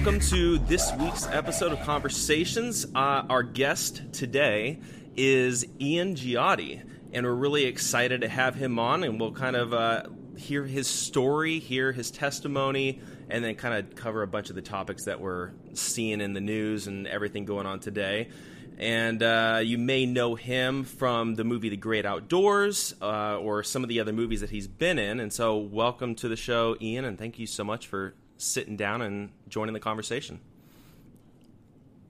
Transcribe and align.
Welcome 0.00 0.20
to 0.30 0.56
this 0.56 0.90
week's 0.94 1.26
episode 1.26 1.72
of 1.72 1.80
Conversations. 1.82 2.86
Uh, 2.94 3.22
our 3.28 3.42
guest 3.42 4.14
today 4.14 4.80
is 5.14 5.66
Ian 5.78 6.14
Giatti, 6.14 6.82
and 7.12 7.26
we're 7.26 7.34
really 7.34 7.66
excited 7.66 8.22
to 8.22 8.28
have 8.28 8.54
him 8.54 8.78
on, 8.78 9.04
and 9.04 9.20
we'll 9.20 9.32
kind 9.32 9.56
of 9.56 9.74
uh, 9.74 10.04
hear 10.38 10.64
his 10.64 10.86
story, 10.86 11.58
hear 11.58 11.92
his 11.92 12.10
testimony, 12.10 13.02
and 13.28 13.44
then 13.44 13.56
kind 13.56 13.74
of 13.74 13.94
cover 13.94 14.22
a 14.22 14.26
bunch 14.26 14.48
of 14.48 14.56
the 14.56 14.62
topics 14.62 15.04
that 15.04 15.20
we're 15.20 15.50
seeing 15.74 16.22
in 16.22 16.32
the 16.32 16.40
news 16.40 16.86
and 16.86 17.06
everything 17.06 17.44
going 17.44 17.66
on 17.66 17.78
today. 17.78 18.30
And 18.78 19.22
uh, 19.22 19.60
you 19.62 19.76
may 19.76 20.06
know 20.06 20.34
him 20.34 20.84
from 20.84 21.34
the 21.34 21.44
movie 21.44 21.68
The 21.68 21.76
Great 21.76 22.06
Outdoors 22.06 22.94
uh, 23.02 23.36
or 23.36 23.62
some 23.62 23.82
of 23.82 23.90
the 23.90 24.00
other 24.00 24.14
movies 24.14 24.40
that 24.40 24.48
he's 24.48 24.66
been 24.66 24.98
in. 24.98 25.20
And 25.20 25.30
so, 25.30 25.58
welcome 25.58 26.14
to 26.14 26.28
the 26.28 26.36
show, 26.36 26.74
Ian, 26.80 27.04
and 27.04 27.18
thank 27.18 27.38
you 27.38 27.46
so 27.46 27.64
much 27.64 27.86
for 27.86 28.14
sitting 28.40 28.76
down 28.76 29.02
and 29.02 29.30
joining 29.48 29.74
the 29.74 29.80
conversation. 29.80 30.40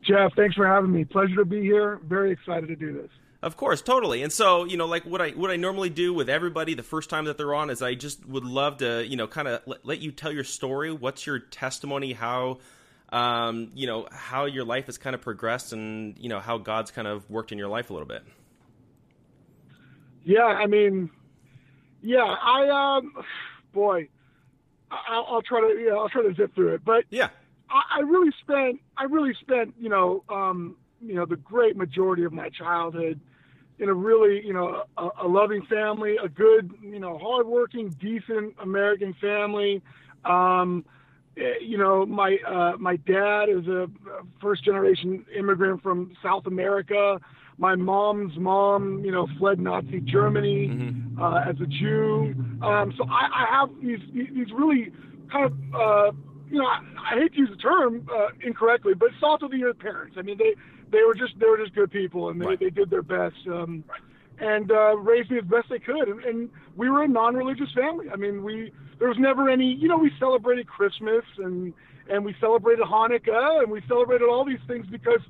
Jeff, 0.02 0.32
thanks 0.34 0.54
for 0.54 0.66
having 0.66 0.92
me. 0.92 1.04
Pleasure 1.04 1.36
to 1.36 1.44
be 1.44 1.60
here. 1.60 2.00
Very 2.04 2.32
excited 2.32 2.68
to 2.68 2.76
do 2.76 2.94
this. 2.94 3.10
Of 3.42 3.56
course, 3.56 3.80
totally. 3.80 4.22
And 4.22 4.32
so, 4.32 4.64
you 4.64 4.76
know, 4.76 4.86
like 4.86 5.04
what 5.04 5.22
I 5.22 5.30
what 5.30 5.50
I 5.50 5.56
normally 5.56 5.88
do 5.88 6.12
with 6.12 6.28
everybody 6.28 6.74
the 6.74 6.82
first 6.82 7.08
time 7.08 7.24
that 7.24 7.38
they're 7.38 7.54
on 7.54 7.70
is 7.70 7.80
I 7.80 7.94
just 7.94 8.26
would 8.26 8.44
love 8.44 8.78
to, 8.78 9.06
you 9.06 9.16
know, 9.16 9.26
kind 9.26 9.48
of 9.48 9.62
let, 9.66 9.84
let, 9.84 10.00
you 10.00 10.12
tell 10.12 10.30
your 10.30 10.44
story. 10.44 10.92
What's 10.92 11.26
your 11.26 11.38
testimony? 11.38 12.12
How, 12.12 12.58
um, 13.08 13.70
you 13.74 13.86
know, 13.86 14.08
how 14.10 14.44
your 14.44 14.64
life 14.64 14.86
has 14.86 14.98
kind 14.98 15.14
of 15.14 15.22
progressed, 15.22 15.72
and 15.72 16.18
you 16.18 16.28
know 16.28 16.38
how 16.38 16.58
God's 16.58 16.90
kind 16.90 17.08
of 17.08 17.28
worked 17.30 17.50
in 17.50 17.56
your 17.56 17.68
life 17.68 17.88
a 17.88 17.94
little 17.94 18.08
bit. 18.08 18.24
Yeah, 20.22 20.44
I 20.44 20.66
mean, 20.66 21.08
yeah, 22.02 22.24
I 22.24 22.98
um, 22.98 23.24
boy, 23.72 24.08
I'll, 24.90 25.26
I'll 25.28 25.42
try 25.42 25.60
to, 25.60 25.80
yeah, 25.80 25.92
I'll 25.92 26.08
try 26.08 26.22
to 26.22 26.34
zip 26.34 26.54
through 26.54 26.74
it. 26.74 26.84
But 26.84 27.04
yeah, 27.10 27.28
I, 27.68 27.98
I 27.98 28.00
really 28.00 28.32
spent, 28.40 28.80
I 28.96 29.04
really 29.04 29.34
spent, 29.40 29.74
you 29.78 29.88
know, 29.88 30.24
um, 30.28 30.76
you 31.00 31.14
know, 31.14 31.26
the 31.26 31.36
great 31.36 31.76
majority 31.76 32.24
of 32.24 32.32
my 32.32 32.48
childhood 32.50 33.20
in 33.78 33.88
a 33.88 33.94
really, 33.94 34.44
you 34.46 34.52
know, 34.52 34.84
a, 34.98 35.08
a 35.22 35.28
loving 35.28 35.62
family, 35.62 36.16
a 36.22 36.28
good, 36.28 36.72
you 36.82 36.98
know, 36.98 37.18
hardworking, 37.18 37.88
decent 38.00 38.54
American 38.62 39.14
family. 39.14 39.82
Um, 40.24 40.84
eh, 41.36 41.54
you 41.62 41.78
know, 41.78 42.04
my 42.04 42.36
uh, 42.46 42.76
my 42.78 42.96
dad 42.96 43.48
is 43.48 43.66
a 43.66 43.88
first 44.40 44.64
generation 44.64 45.24
immigrant 45.34 45.82
from 45.82 46.12
South 46.22 46.46
America. 46.46 47.18
My 47.60 47.76
mom's 47.76 48.36
mom, 48.38 49.04
you 49.04 49.12
know, 49.12 49.28
fled 49.38 49.60
Nazi 49.60 50.00
Germany 50.00 50.68
mm-hmm. 50.68 51.22
uh, 51.22 51.42
as 51.42 51.56
a 51.60 51.66
Jew. 51.66 52.34
Um, 52.62 52.92
so 52.96 53.04
I, 53.04 53.28
I 53.32 53.46
have 53.50 53.68
these 53.82 54.00
these 54.14 54.50
really 54.52 54.90
kind 55.30 55.44
of 55.44 55.52
uh, 55.74 56.12
you 56.50 56.58
know, 56.58 56.64
I, 56.64 56.80
I 57.12 57.20
hate 57.20 57.32
to 57.34 57.38
use 57.38 57.50
the 57.50 57.56
term 57.56 58.08
uh, 58.10 58.28
incorrectly, 58.42 58.94
but 58.94 59.10
salt 59.20 59.42
of 59.42 59.50
the 59.50 59.62
earth 59.62 59.78
parents. 59.78 60.16
I 60.18 60.22
mean, 60.22 60.38
they 60.38 60.54
they 60.90 61.04
were 61.06 61.14
just 61.14 61.38
they 61.38 61.46
were 61.46 61.58
just 61.58 61.74
good 61.74 61.90
people, 61.90 62.30
and 62.30 62.40
they, 62.40 62.46
right. 62.46 62.58
they 62.58 62.70
did 62.70 62.90
their 62.90 63.02
best. 63.02 63.36
Um, 63.46 63.84
right. 63.88 64.00
And 64.40 64.72
uh, 64.72 64.96
raised 64.96 65.30
me 65.30 65.36
as 65.36 65.44
best 65.44 65.68
they 65.68 65.78
could, 65.78 66.08
and, 66.08 66.24
and 66.24 66.48
we 66.74 66.88
were 66.88 67.02
a 67.02 67.08
non-religious 67.08 67.68
family. 67.74 68.06
I 68.10 68.16
mean, 68.16 68.42
we 68.42 68.72
there 68.98 69.08
was 69.08 69.18
never 69.18 69.50
any, 69.50 69.74
you 69.74 69.86
know, 69.86 69.98
we 69.98 70.10
celebrated 70.18 70.66
Christmas 70.66 71.24
and 71.38 71.74
and 72.08 72.24
we 72.24 72.34
celebrated 72.40 72.84
Hanukkah 72.84 73.62
and 73.62 73.70
we 73.70 73.82
celebrated 73.86 74.28
all 74.28 74.44
these 74.44 74.60
things 74.66 74.86
because 74.90 75.20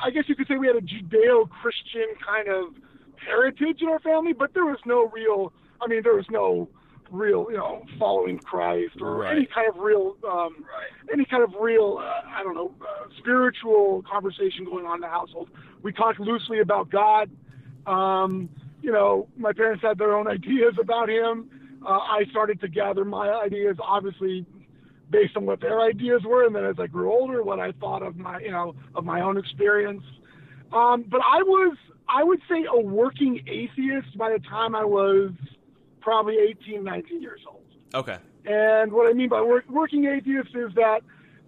I 0.00 0.10
guess 0.10 0.24
you 0.26 0.36
could 0.36 0.46
say 0.48 0.56
we 0.56 0.66
had 0.66 0.76
a 0.76 0.80
Judeo-Christian 0.80 2.14
kind 2.24 2.48
of 2.48 2.74
heritage 3.16 3.82
in 3.82 3.88
our 3.88 4.00
family, 4.00 4.32
but 4.32 4.54
there 4.54 4.64
was 4.64 4.78
no 4.86 5.08
real. 5.08 5.52
I 5.80 5.86
mean, 5.86 6.02
there 6.02 6.14
was 6.14 6.26
no 6.30 6.68
real, 7.10 7.46
you 7.50 7.56
know, 7.56 7.84
following 7.98 8.38
Christ 8.38 9.00
or 9.00 9.16
right. 9.16 9.36
any 9.36 9.46
kind 9.46 9.68
of 9.68 9.76
real, 9.76 10.16
um, 10.24 10.64
right. 10.64 11.12
any 11.12 11.24
kind 11.24 11.42
of 11.42 11.50
real, 11.60 11.98
uh, 12.00 12.22
I 12.26 12.42
don't 12.42 12.54
know, 12.54 12.72
uh, 12.80 13.08
spiritual 13.18 14.02
conversation 14.10 14.64
going 14.64 14.86
on 14.86 14.96
in 14.96 15.00
the 15.02 15.08
household. 15.08 15.50
We 15.82 15.92
talked 15.92 16.20
loosely 16.20 16.60
about 16.60 16.90
God. 16.90 17.30
Um, 17.86 18.48
you 18.80 18.92
know, 18.92 19.28
my 19.36 19.52
parents 19.52 19.82
had 19.82 19.98
their 19.98 20.16
own 20.16 20.26
ideas 20.26 20.74
about 20.80 21.08
Him. 21.08 21.50
Uh, 21.84 21.98
I 21.98 22.24
started 22.30 22.60
to 22.60 22.68
gather 22.68 23.04
my 23.04 23.28
ideas, 23.28 23.76
obviously 23.82 24.46
based 25.12 25.36
on 25.36 25.46
what 25.46 25.60
their 25.60 25.80
ideas 25.80 26.22
were, 26.24 26.44
and 26.44 26.56
then 26.56 26.64
as 26.64 26.76
I 26.80 26.88
grew 26.88 27.12
older, 27.12 27.42
what 27.44 27.60
I 27.60 27.70
thought 27.72 28.02
of 28.02 28.16
my, 28.16 28.40
you 28.40 28.50
know, 28.50 28.74
of 28.96 29.04
my 29.04 29.20
own 29.20 29.36
experience. 29.36 30.02
Um, 30.72 31.04
but 31.08 31.20
I 31.20 31.42
was, 31.42 31.76
I 32.08 32.24
would 32.24 32.40
say, 32.48 32.64
a 32.68 32.80
working 32.80 33.40
atheist 33.46 34.16
by 34.16 34.32
the 34.32 34.40
time 34.40 34.74
I 34.74 34.84
was 34.84 35.30
probably 36.00 36.38
18, 36.38 36.82
19 36.82 37.22
years 37.22 37.40
old. 37.46 37.62
Okay. 37.94 38.16
And 38.46 38.92
what 38.92 39.08
I 39.08 39.12
mean 39.12 39.28
by 39.28 39.42
work, 39.42 39.68
working 39.68 40.06
atheist 40.06 40.56
is 40.56 40.74
that 40.74 41.02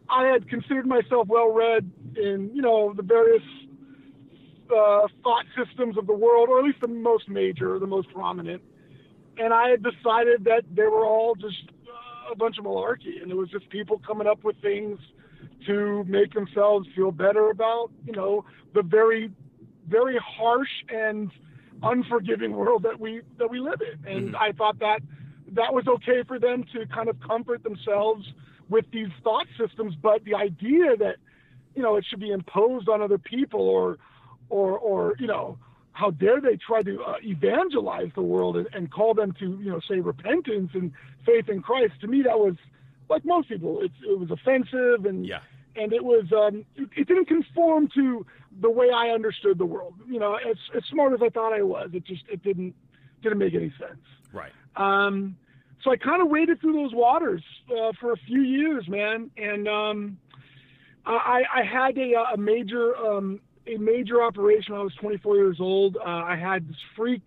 I 0.08 0.26
had 0.26 0.48
considered 0.48 0.86
myself 0.86 1.26
well 1.26 1.52
read 1.52 1.90
in, 2.16 2.50
you 2.54 2.62
know, 2.62 2.92
the 2.92 3.02
various 3.02 3.42
uh, 4.70 5.08
thought 5.22 5.46
systems 5.56 5.96
of 5.96 6.06
the 6.06 6.12
world, 6.12 6.48
or 6.50 6.58
at 6.58 6.64
least 6.64 6.80
the 6.80 6.88
most 6.88 7.28
major, 7.28 7.78
the 7.78 7.86
most 7.86 8.12
prominent. 8.12 8.62
And 9.38 9.52
I 9.52 9.70
had 9.70 9.82
decided 9.82 10.44
that 10.44 10.64
they 10.72 10.84
were 10.84 11.04
all 11.04 11.34
just 11.34 11.70
a 12.30 12.36
bunch 12.36 12.58
of 12.58 12.64
malarkey, 12.64 13.22
and 13.22 13.30
it 13.30 13.36
was 13.36 13.50
just 13.50 13.68
people 13.70 14.00
coming 14.06 14.26
up 14.26 14.44
with 14.44 14.56
things 14.60 14.98
to 15.66 16.04
make 16.04 16.32
themselves 16.34 16.88
feel 16.94 17.10
better 17.10 17.50
about, 17.50 17.90
you 18.04 18.12
know, 18.12 18.44
the 18.74 18.82
very, 18.82 19.30
very 19.88 20.18
harsh 20.18 20.68
and 20.88 21.30
unforgiving 21.82 22.52
world 22.56 22.82
that 22.82 22.98
we 22.98 23.22
that 23.38 23.50
we 23.50 23.60
live 23.60 23.80
in. 23.80 24.12
And 24.12 24.26
mm-hmm. 24.28 24.36
I 24.36 24.52
thought 24.52 24.78
that 24.80 25.00
that 25.52 25.72
was 25.72 25.86
okay 25.86 26.22
for 26.26 26.38
them 26.38 26.64
to 26.72 26.86
kind 26.86 27.08
of 27.08 27.16
comfort 27.20 27.62
themselves 27.62 28.26
with 28.68 28.86
these 28.92 29.08
thought 29.22 29.46
systems, 29.58 29.94
but 30.00 30.24
the 30.24 30.34
idea 30.34 30.96
that 30.98 31.16
you 31.74 31.82
know 31.82 31.96
it 31.96 32.04
should 32.08 32.20
be 32.20 32.30
imposed 32.30 32.88
on 32.88 33.02
other 33.02 33.18
people 33.18 33.60
or 33.60 33.98
or 34.48 34.78
or 34.78 35.14
you 35.18 35.26
know 35.26 35.58
how 35.94 36.10
dare 36.10 36.40
they 36.40 36.56
try 36.56 36.82
to 36.82 37.02
uh, 37.02 37.14
evangelize 37.22 38.10
the 38.14 38.22
world 38.22 38.56
and, 38.56 38.68
and 38.74 38.92
call 38.92 39.14
them 39.14 39.32
to 39.38 39.58
you 39.62 39.70
know 39.70 39.80
say 39.88 40.00
repentance 40.00 40.70
and 40.74 40.92
faith 41.24 41.48
in 41.48 41.62
Christ 41.62 41.94
to 42.02 42.06
me 42.06 42.22
that 42.22 42.38
was 42.38 42.56
like 43.08 43.24
most 43.24 43.48
people 43.48 43.80
it, 43.80 43.92
it 44.06 44.18
was 44.18 44.30
offensive 44.30 45.06
and 45.06 45.26
yeah 45.26 45.40
and 45.76 45.92
it 45.92 46.04
was 46.04 46.24
um, 46.32 46.64
it, 46.76 46.88
it, 46.96 47.08
didn't 47.08 47.26
conform 47.26 47.88
to 47.94 48.24
the 48.60 48.70
way 48.70 48.90
I 48.94 49.08
understood 49.08 49.58
the 49.58 49.66
world. 49.66 49.94
You 50.08 50.20
know, 50.20 50.34
as 50.34 50.56
as 50.76 50.84
smart 50.90 51.12
as 51.12 51.20
I 51.22 51.30
thought 51.30 51.52
I 51.52 51.62
was, 51.62 51.90
it 51.92 52.04
just 52.04 52.22
it 52.30 52.42
didn't 52.42 52.74
didn't 53.22 53.38
make 53.38 53.54
any 53.54 53.72
sense. 53.78 54.00
Right. 54.32 54.52
Um, 54.76 55.36
so 55.82 55.90
I 55.90 55.96
kind 55.96 56.22
of 56.22 56.28
waded 56.28 56.60
through 56.60 56.74
those 56.74 56.94
waters 56.94 57.42
uh, 57.70 57.92
for 58.00 58.12
a 58.12 58.16
few 58.16 58.40
years, 58.40 58.88
man, 58.88 59.30
and 59.36 59.68
um, 59.68 60.18
I, 61.04 61.42
I 61.54 61.62
had 61.62 61.98
a, 61.98 62.14
a 62.32 62.36
major 62.38 62.96
um, 62.96 63.40
a 63.66 63.78
major 63.78 64.22
operation. 64.22 64.72
When 64.72 64.80
I 64.80 64.84
was 64.84 64.94
24 65.00 65.36
years 65.36 65.56
old. 65.60 65.96
Uh, 65.96 66.02
I 66.04 66.36
had 66.36 66.68
this 66.68 66.76
freak 66.96 67.24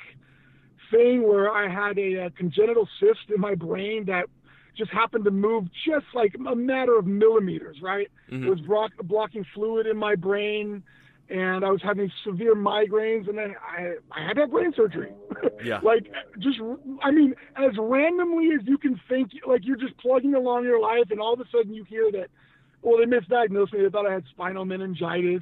thing 0.91 1.27
where 1.27 1.51
I 1.51 1.67
had 1.67 1.97
a, 1.97 2.25
a 2.25 2.29
congenital 2.31 2.87
cyst 2.99 3.29
in 3.33 3.41
my 3.41 3.55
brain 3.55 4.05
that 4.05 4.25
just 4.77 4.91
happened 4.91 5.25
to 5.25 5.31
move 5.31 5.65
just 5.85 6.05
like 6.13 6.35
a 6.35 6.55
matter 6.55 6.97
of 6.97 7.07
millimeters, 7.07 7.77
right? 7.81 8.07
Mm-hmm. 8.31 8.45
It 8.45 8.49
was 8.49 8.59
block, 8.61 8.91
blocking 9.03 9.45
fluid 9.53 9.87
in 9.87 9.97
my 9.97 10.15
brain, 10.15 10.83
and 11.29 11.65
I 11.65 11.71
was 11.71 11.81
having 11.81 12.11
severe 12.23 12.55
migraines, 12.55 13.27
and 13.27 13.37
then 13.37 13.55
I, 13.61 13.95
I 14.11 14.25
had 14.25 14.35
to 14.35 14.41
have 14.41 14.51
brain 14.51 14.73
surgery. 14.75 15.11
Yeah. 15.63 15.79
like, 15.81 16.11
just, 16.37 16.59
I 17.01 17.09
mean, 17.09 17.33
as 17.55 17.71
randomly 17.79 18.51
as 18.53 18.65
you 18.67 18.77
can 18.77 19.01
think, 19.09 19.31
like 19.47 19.65
you're 19.65 19.75
just 19.75 19.97
plugging 19.97 20.35
along 20.35 20.65
your 20.65 20.79
life, 20.79 21.09
and 21.09 21.19
all 21.19 21.33
of 21.33 21.39
a 21.39 21.45
sudden 21.51 21.73
you 21.73 21.83
hear 21.83 22.11
that, 22.11 22.27
well, 22.83 22.97
they 22.99 23.05
misdiagnosed 23.05 23.73
me. 23.73 23.81
They 23.81 23.89
thought 23.89 24.05
I 24.05 24.13
had 24.13 24.23
spinal 24.29 24.65
meningitis 24.65 25.41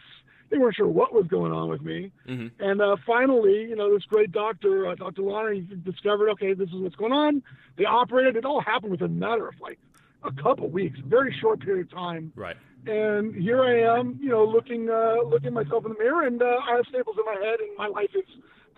they 0.49 0.57
weren't 0.57 0.75
sure 0.75 0.87
what 0.87 1.13
was 1.13 1.27
going 1.27 1.51
on 1.51 1.69
with 1.69 1.81
me. 1.81 2.11
Mm-hmm. 2.27 2.63
And 2.63 2.81
uh, 2.81 2.95
finally, 3.05 3.61
you 3.61 3.75
know, 3.75 3.93
this 3.93 4.03
great 4.03 4.31
doctor, 4.31 4.87
uh, 4.87 4.95
Dr. 4.95 5.23
Lana, 5.23 5.55
he 5.55 5.61
discovered, 5.61 6.29
okay, 6.31 6.53
this 6.53 6.69
is 6.69 6.75
what's 6.75 6.95
going 6.95 7.13
on. 7.13 7.43
They 7.77 7.85
operated. 7.85 8.35
It 8.35 8.45
all 8.45 8.61
happened 8.61 8.91
within 8.91 9.07
a 9.07 9.09
matter 9.09 9.47
of 9.47 9.55
like 9.59 9.79
a 10.23 10.31
couple 10.31 10.69
weeks, 10.69 10.99
very 11.05 11.35
short 11.39 11.59
period 11.61 11.87
of 11.87 11.91
time. 11.91 12.31
Right. 12.35 12.55
And 12.87 13.33
here 13.35 13.63
I 13.63 13.99
am, 13.99 14.19
you 14.21 14.29
know, 14.29 14.45
looking 14.45 14.89
uh, 14.89 15.15
looking 15.25 15.53
myself 15.53 15.85
in 15.85 15.93
the 15.93 15.97
mirror, 15.97 16.25
and 16.27 16.41
uh, 16.41 16.45
I 16.45 16.75
have 16.75 16.85
staples 16.87 17.15
in 17.17 17.25
my 17.25 17.43
head, 17.43 17.59
and 17.59 17.75
my 17.77 17.87
life 17.87 18.11
has 18.13 18.23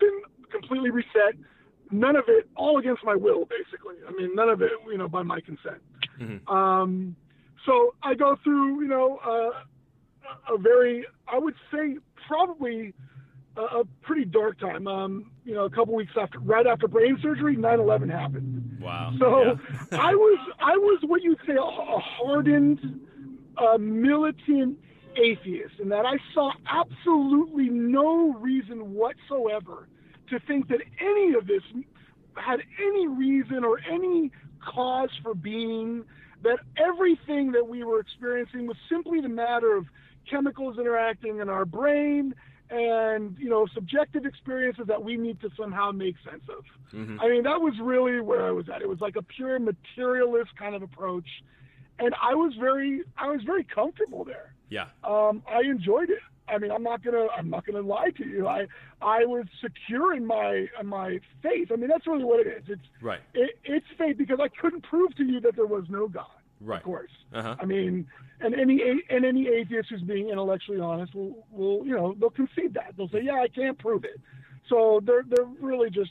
been 0.00 0.22
completely 0.50 0.90
reset. 0.90 1.34
None 1.90 2.16
of 2.16 2.24
it, 2.28 2.48
all 2.56 2.78
against 2.78 3.04
my 3.04 3.14
will, 3.14 3.46
basically. 3.46 3.96
I 4.06 4.12
mean, 4.12 4.34
none 4.34 4.48
of 4.48 4.62
it, 4.62 4.72
you 4.86 4.98
know, 4.98 5.08
by 5.08 5.22
my 5.22 5.40
consent. 5.40 5.82
Mm-hmm. 6.20 6.48
Um, 6.48 7.16
so 7.66 7.94
I 8.02 8.14
go 8.14 8.36
through, 8.42 8.82
you 8.82 8.88
know, 8.88 9.18
uh, 9.18 9.60
a 10.48 10.58
very, 10.58 11.06
I 11.26 11.38
would 11.38 11.54
say, 11.72 11.98
probably 12.26 12.94
a, 13.56 13.62
a 13.62 13.84
pretty 14.02 14.24
dark 14.24 14.58
time. 14.58 14.86
Um, 14.86 15.30
you 15.44 15.54
know, 15.54 15.64
a 15.64 15.70
couple 15.70 15.94
weeks 15.94 16.12
after, 16.20 16.38
right 16.40 16.66
after 16.66 16.88
brain 16.88 17.18
surgery, 17.22 17.56
9/11 17.56 18.10
happened. 18.10 18.78
Wow. 18.80 19.12
So 19.18 19.44
Yeah. 19.92 19.98
I 19.98 20.14
was, 20.14 20.38
I 20.60 20.76
was 20.76 21.00
what 21.06 21.22
you'd 21.22 21.38
say 21.46 21.54
a, 21.54 21.62
a 21.62 21.98
hardened, 22.00 23.00
uh, 23.56 23.78
militant 23.78 24.78
atheist, 25.16 25.74
in 25.80 25.88
that 25.88 26.06
I 26.06 26.18
saw 26.32 26.52
absolutely 26.70 27.68
no 27.70 28.34
reason 28.34 28.94
whatsoever 28.94 29.88
to 30.30 30.38
think 30.40 30.68
that 30.68 30.80
any 31.00 31.34
of 31.34 31.46
this 31.46 31.62
had 32.36 32.60
any 32.80 33.08
reason 33.08 33.64
or 33.64 33.80
any 33.90 34.30
cause 34.64 35.10
for 35.22 35.34
being. 35.34 36.04
That 36.44 36.60
everything 36.76 37.50
that 37.52 37.66
we 37.66 37.82
were 37.82 37.98
experiencing 37.98 38.68
was 38.68 38.76
simply 38.88 39.20
the 39.20 39.28
matter 39.28 39.76
of 39.76 39.86
chemicals 40.30 40.78
interacting 40.78 41.40
in 41.40 41.48
our 41.48 41.64
brain 41.64 42.34
and 42.70 43.36
you 43.38 43.48
know 43.48 43.66
subjective 43.74 44.26
experiences 44.26 44.84
that 44.86 45.02
we 45.02 45.16
need 45.16 45.40
to 45.40 45.48
somehow 45.58 45.90
make 45.90 46.16
sense 46.28 46.42
of. 46.48 46.64
Mhm. 46.92 47.18
I 47.20 47.28
mean, 47.28 47.42
that 47.44 47.60
was 47.60 47.74
really 47.80 48.20
where 48.20 48.46
I 48.46 48.50
was 48.50 48.68
at. 48.68 48.82
It 48.82 48.88
was 48.88 49.00
like 49.00 49.16
a 49.16 49.22
pure 49.22 49.58
materialist 49.58 50.54
kind 50.56 50.74
of 50.74 50.82
approach, 50.82 51.28
and 51.98 52.14
I 52.22 52.34
was 52.34 52.52
very, 52.60 53.02
I 53.16 53.28
was 53.30 53.42
very 53.42 53.64
comfortable 53.64 54.24
there. 54.24 54.52
Yeah. 54.68 54.86
Um, 55.02 55.42
I 55.50 55.60
enjoyed 55.62 56.10
it. 56.10 56.20
I 56.46 56.56
mean, 56.58 56.70
I'm 56.70 56.82
not 56.82 57.02
gonna, 57.02 57.26
I'm 57.36 57.50
not 57.50 57.66
gonna 57.66 57.82
lie 57.82 58.10
to 58.16 58.26
you. 58.26 58.46
I, 58.46 58.66
I 59.02 59.24
was 59.26 59.44
secure 59.60 60.14
in 60.14 60.24
my, 60.26 60.66
in 60.80 60.86
my 60.86 61.20
faith. 61.42 61.70
I 61.70 61.76
mean, 61.76 61.88
that's 61.88 62.06
really 62.06 62.24
what 62.24 62.40
it 62.40 62.46
is. 62.46 62.62
It's, 62.68 62.88
Right. 63.02 63.20
it, 63.34 63.58
it's 63.64 63.86
faith 63.98 64.16
because 64.16 64.40
I 64.40 64.48
couldn't 64.48 64.82
prove 64.82 65.14
to 65.16 65.24
you 65.24 65.40
that 65.40 65.56
there 65.56 65.66
was 65.66 65.84
no 65.90 66.08
God. 66.08 66.26
Right. 66.60 66.78
Of 66.78 66.84
course. 66.84 67.10
Uh-huh. 67.32 67.56
I 67.60 67.64
mean, 67.64 68.06
and 68.40 68.54
any 68.54 68.80
and 69.08 69.24
any 69.24 69.48
atheist 69.48 69.90
who's 69.90 70.02
being 70.02 70.28
intellectually 70.28 70.80
honest 70.80 71.14
will, 71.14 71.46
will 71.50 71.86
you 71.86 71.94
know 71.94 72.14
they'll 72.18 72.30
concede 72.30 72.74
that 72.74 72.94
they'll 72.96 73.08
say 73.08 73.22
yeah 73.22 73.40
I 73.40 73.48
can't 73.48 73.78
prove 73.78 74.04
it. 74.04 74.20
So 74.68 75.00
they're 75.04 75.24
they're 75.28 75.46
really 75.60 75.90
just 75.90 76.10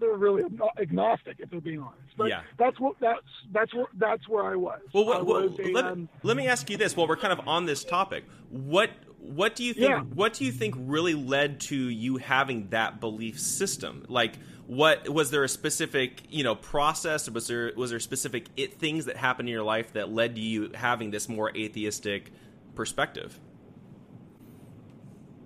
they're 0.00 0.16
really 0.16 0.44
agnostic 0.80 1.36
if 1.38 1.50
they're 1.50 1.60
being 1.60 1.80
honest. 1.80 2.16
But 2.16 2.28
Yeah. 2.28 2.42
that's 2.58 2.78
what 2.80 2.96
that's 3.00 3.20
that's 3.52 3.72
what 3.74 3.88
that's 3.94 4.28
where 4.28 4.44
I 4.44 4.56
was. 4.56 4.80
Well, 4.92 5.04
what, 5.04 5.26
what, 5.26 5.50
was 5.50 5.58
a, 5.58 5.72
let, 5.72 5.84
um, 5.84 6.08
let 6.22 6.36
me 6.36 6.48
ask 6.48 6.68
you 6.70 6.76
this. 6.76 6.96
While 6.96 7.08
we're 7.08 7.16
kind 7.16 7.32
of 7.32 7.46
on 7.46 7.66
this 7.66 7.84
topic, 7.84 8.24
what 8.50 8.90
what 9.18 9.54
do 9.54 9.62
you 9.64 9.72
think? 9.72 9.88
Yeah. 9.88 10.00
What 10.00 10.34
do 10.34 10.44
you 10.44 10.52
think 10.52 10.74
really 10.78 11.14
led 11.14 11.60
to 11.60 11.76
you 11.76 12.16
having 12.16 12.68
that 12.70 13.00
belief 13.00 13.38
system? 13.38 14.04
Like, 14.08 14.34
what 14.76 15.06
was 15.08 15.30
there 15.30 15.44
a 15.44 15.48
specific 15.48 16.22
you 16.30 16.42
know 16.42 16.54
process? 16.54 17.28
Or 17.28 17.32
was 17.32 17.46
there 17.46 17.72
was 17.76 17.90
there 17.90 18.00
specific 18.00 18.46
it, 18.56 18.74
things 18.74 19.04
that 19.04 19.16
happened 19.16 19.48
in 19.48 19.52
your 19.52 19.62
life 19.62 19.92
that 19.92 20.10
led 20.10 20.34
to 20.36 20.40
you 20.40 20.70
having 20.74 21.10
this 21.10 21.28
more 21.28 21.54
atheistic 21.56 22.32
perspective? 22.74 23.38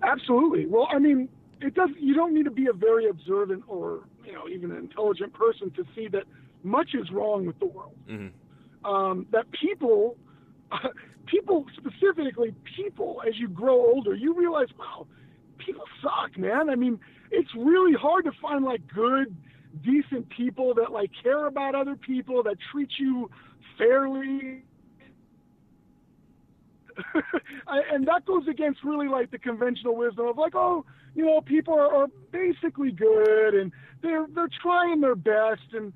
Absolutely. 0.01 0.65
Well, 0.65 0.87
I 0.89 0.99
mean, 0.99 1.27
it 1.59 1.73
does. 1.73 1.89
You 1.99 2.13
don't 2.13 2.33
need 2.33 2.45
to 2.45 2.51
be 2.51 2.67
a 2.67 2.73
very 2.73 3.09
observant 3.09 3.63
or 3.67 4.05
you 4.25 4.31
know 4.31 4.47
even 4.47 4.71
an 4.71 4.77
intelligent 4.77 5.33
person 5.33 5.71
to 5.71 5.83
see 5.93 6.07
that 6.09 6.23
much 6.63 6.91
is 6.93 7.11
wrong 7.11 7.45
with 7.45 7.59
the 7.59 7.65
world. 7.65 7.95
Mhm. 8.09 8.31
Um, 8.85 9.27
that 9.31 9.45
people, 9.51 10.15
people 11.25 11.65
specifically 11.75 12.53
people, 12.77 13.21
as 13.27 13.37
you 13.37 13.49
grow 13.49 13.75
older, 13.75 14.15
you 14.15 14.33
realize, 14.33 14.67
wow, 14.79 15.05
people 15.57 15.83
suck, 16.01 16.37
man. 16.37 16.69
I 16.69 16.75
mean, 16.75 16.99
it's 17.31 17.49
really 17.55 17.93
hard 17.93 18.25
to 18.25 18.31
find 18.41 18.63
like 18.63 18.81
good, 18.93 19.35
decent 19.83 20.29
people 20.29 20.73
that 20.75 20.91
like 20.91 21.11
care 21.23 21.45
about 21.47 21.75
other 21.75 21.95
people 21.95 22.43
that 22.43 22.57
treat 22.71 22.89
you 22.97 23.29
fairly 23.77 24.63
and 27.67 28.07
that 28.07 28.25
goes 28.25 28.47
against 28.47 28.83
really 28.83 29.07
like 29.07 29.31
the 29.31 29.37
conventional 29.37 29.95
wisdom 29.95 30.27
of 30.27 30.37
like, 30.37 30.55
oh, 30.55 30.85
you 31.15 31.25
know, 31.25 31.41
people 31.41 31.73
are, 31.73 31.93
are 31.93 32.07
basically 32.31 32.91
good 32.91 33.53
and 33.53 33.71
they're 34.01 34.27
they're 34.33 34.49
trying 34.61 35.01
their 35.01 35.15
best 35.15 35.73
and 35.73 35.93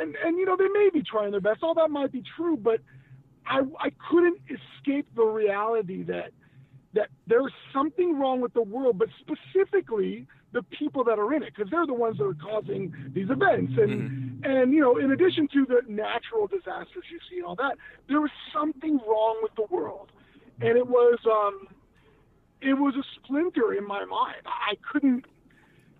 and 0.00 0.16
and 0.24 0.38
you 0.38 0.44
know 0.44 0.56
they 0.56 0.68
may 0.68 0.90
be 0.92 1.02
trying 1.02 1.30
their 1.30 1.40
best. 1.40 1.62
All 1.62 1.74
that 1.74 1.90
might 1.90 2.12
be 2.12 2.22
true, 2.36 2.56
but 2.56 2.80
I 3.46 3.60
I 3.80 3.90
couldn't 4.10 4.40
escape 4.48 5.06
the 5.14 5.24
reality 5.24 6.02
that 6.04 6.30
that 6.94 7.08
there's 7.26 7.52
something 7.72 8.18
wrong 8.18 8.40
with 8.40 8.54
the 8.54 8.62
world, 8.62 8.98
but 8.98 9.08
specifically 9.20 10.26
the 10.54 10.62
people 10.62 11.04
that 11.04 11.18
are 11.18 11.34
in 11.34 11.42
it, 11.42 11.52
because 11.54 11.70
they're 11.70 11.86
the 11.86 11.92
ones 11.92 12.16
that 12.18 12.24
are 12.24 12.34
causing 12.34 12.94
these 13.12 13.28
events. 13.28 13.72
And 13.76 14.42
and 14.44 14.72
you 14.72 14.80
know, 14.80 14.96
in 14.96 15.10
addition 15.10 15.48
to 15.52 15.66
the 15.66 15.82
natural 15.88 16.46
disasters 16.46 17.04
you 17.10 17.18
see 17.28 17.38
and 17.38 17.44
all 17.44 17.56
that, 17.56 17.76
there 18.08 18.20
was 18.20 18.30
something 18.54 18.98
wrong 19.06 19.40
with 19.42 19.52
the 19.56 19.66
world, 19.74 20.12
and 20.60 20.78
it 20.78 20.86
was 20.86 21.18
um, 21.26 21.66
it 22.62 22.74
was 22.74 22.94
a 22.94 23.04
splinter 23.16 23.74
in 23.74 23.86
my 23.86 24.04
mind. 24.04 24.42
I 24.46 24.74
couldn't 24.90 25.26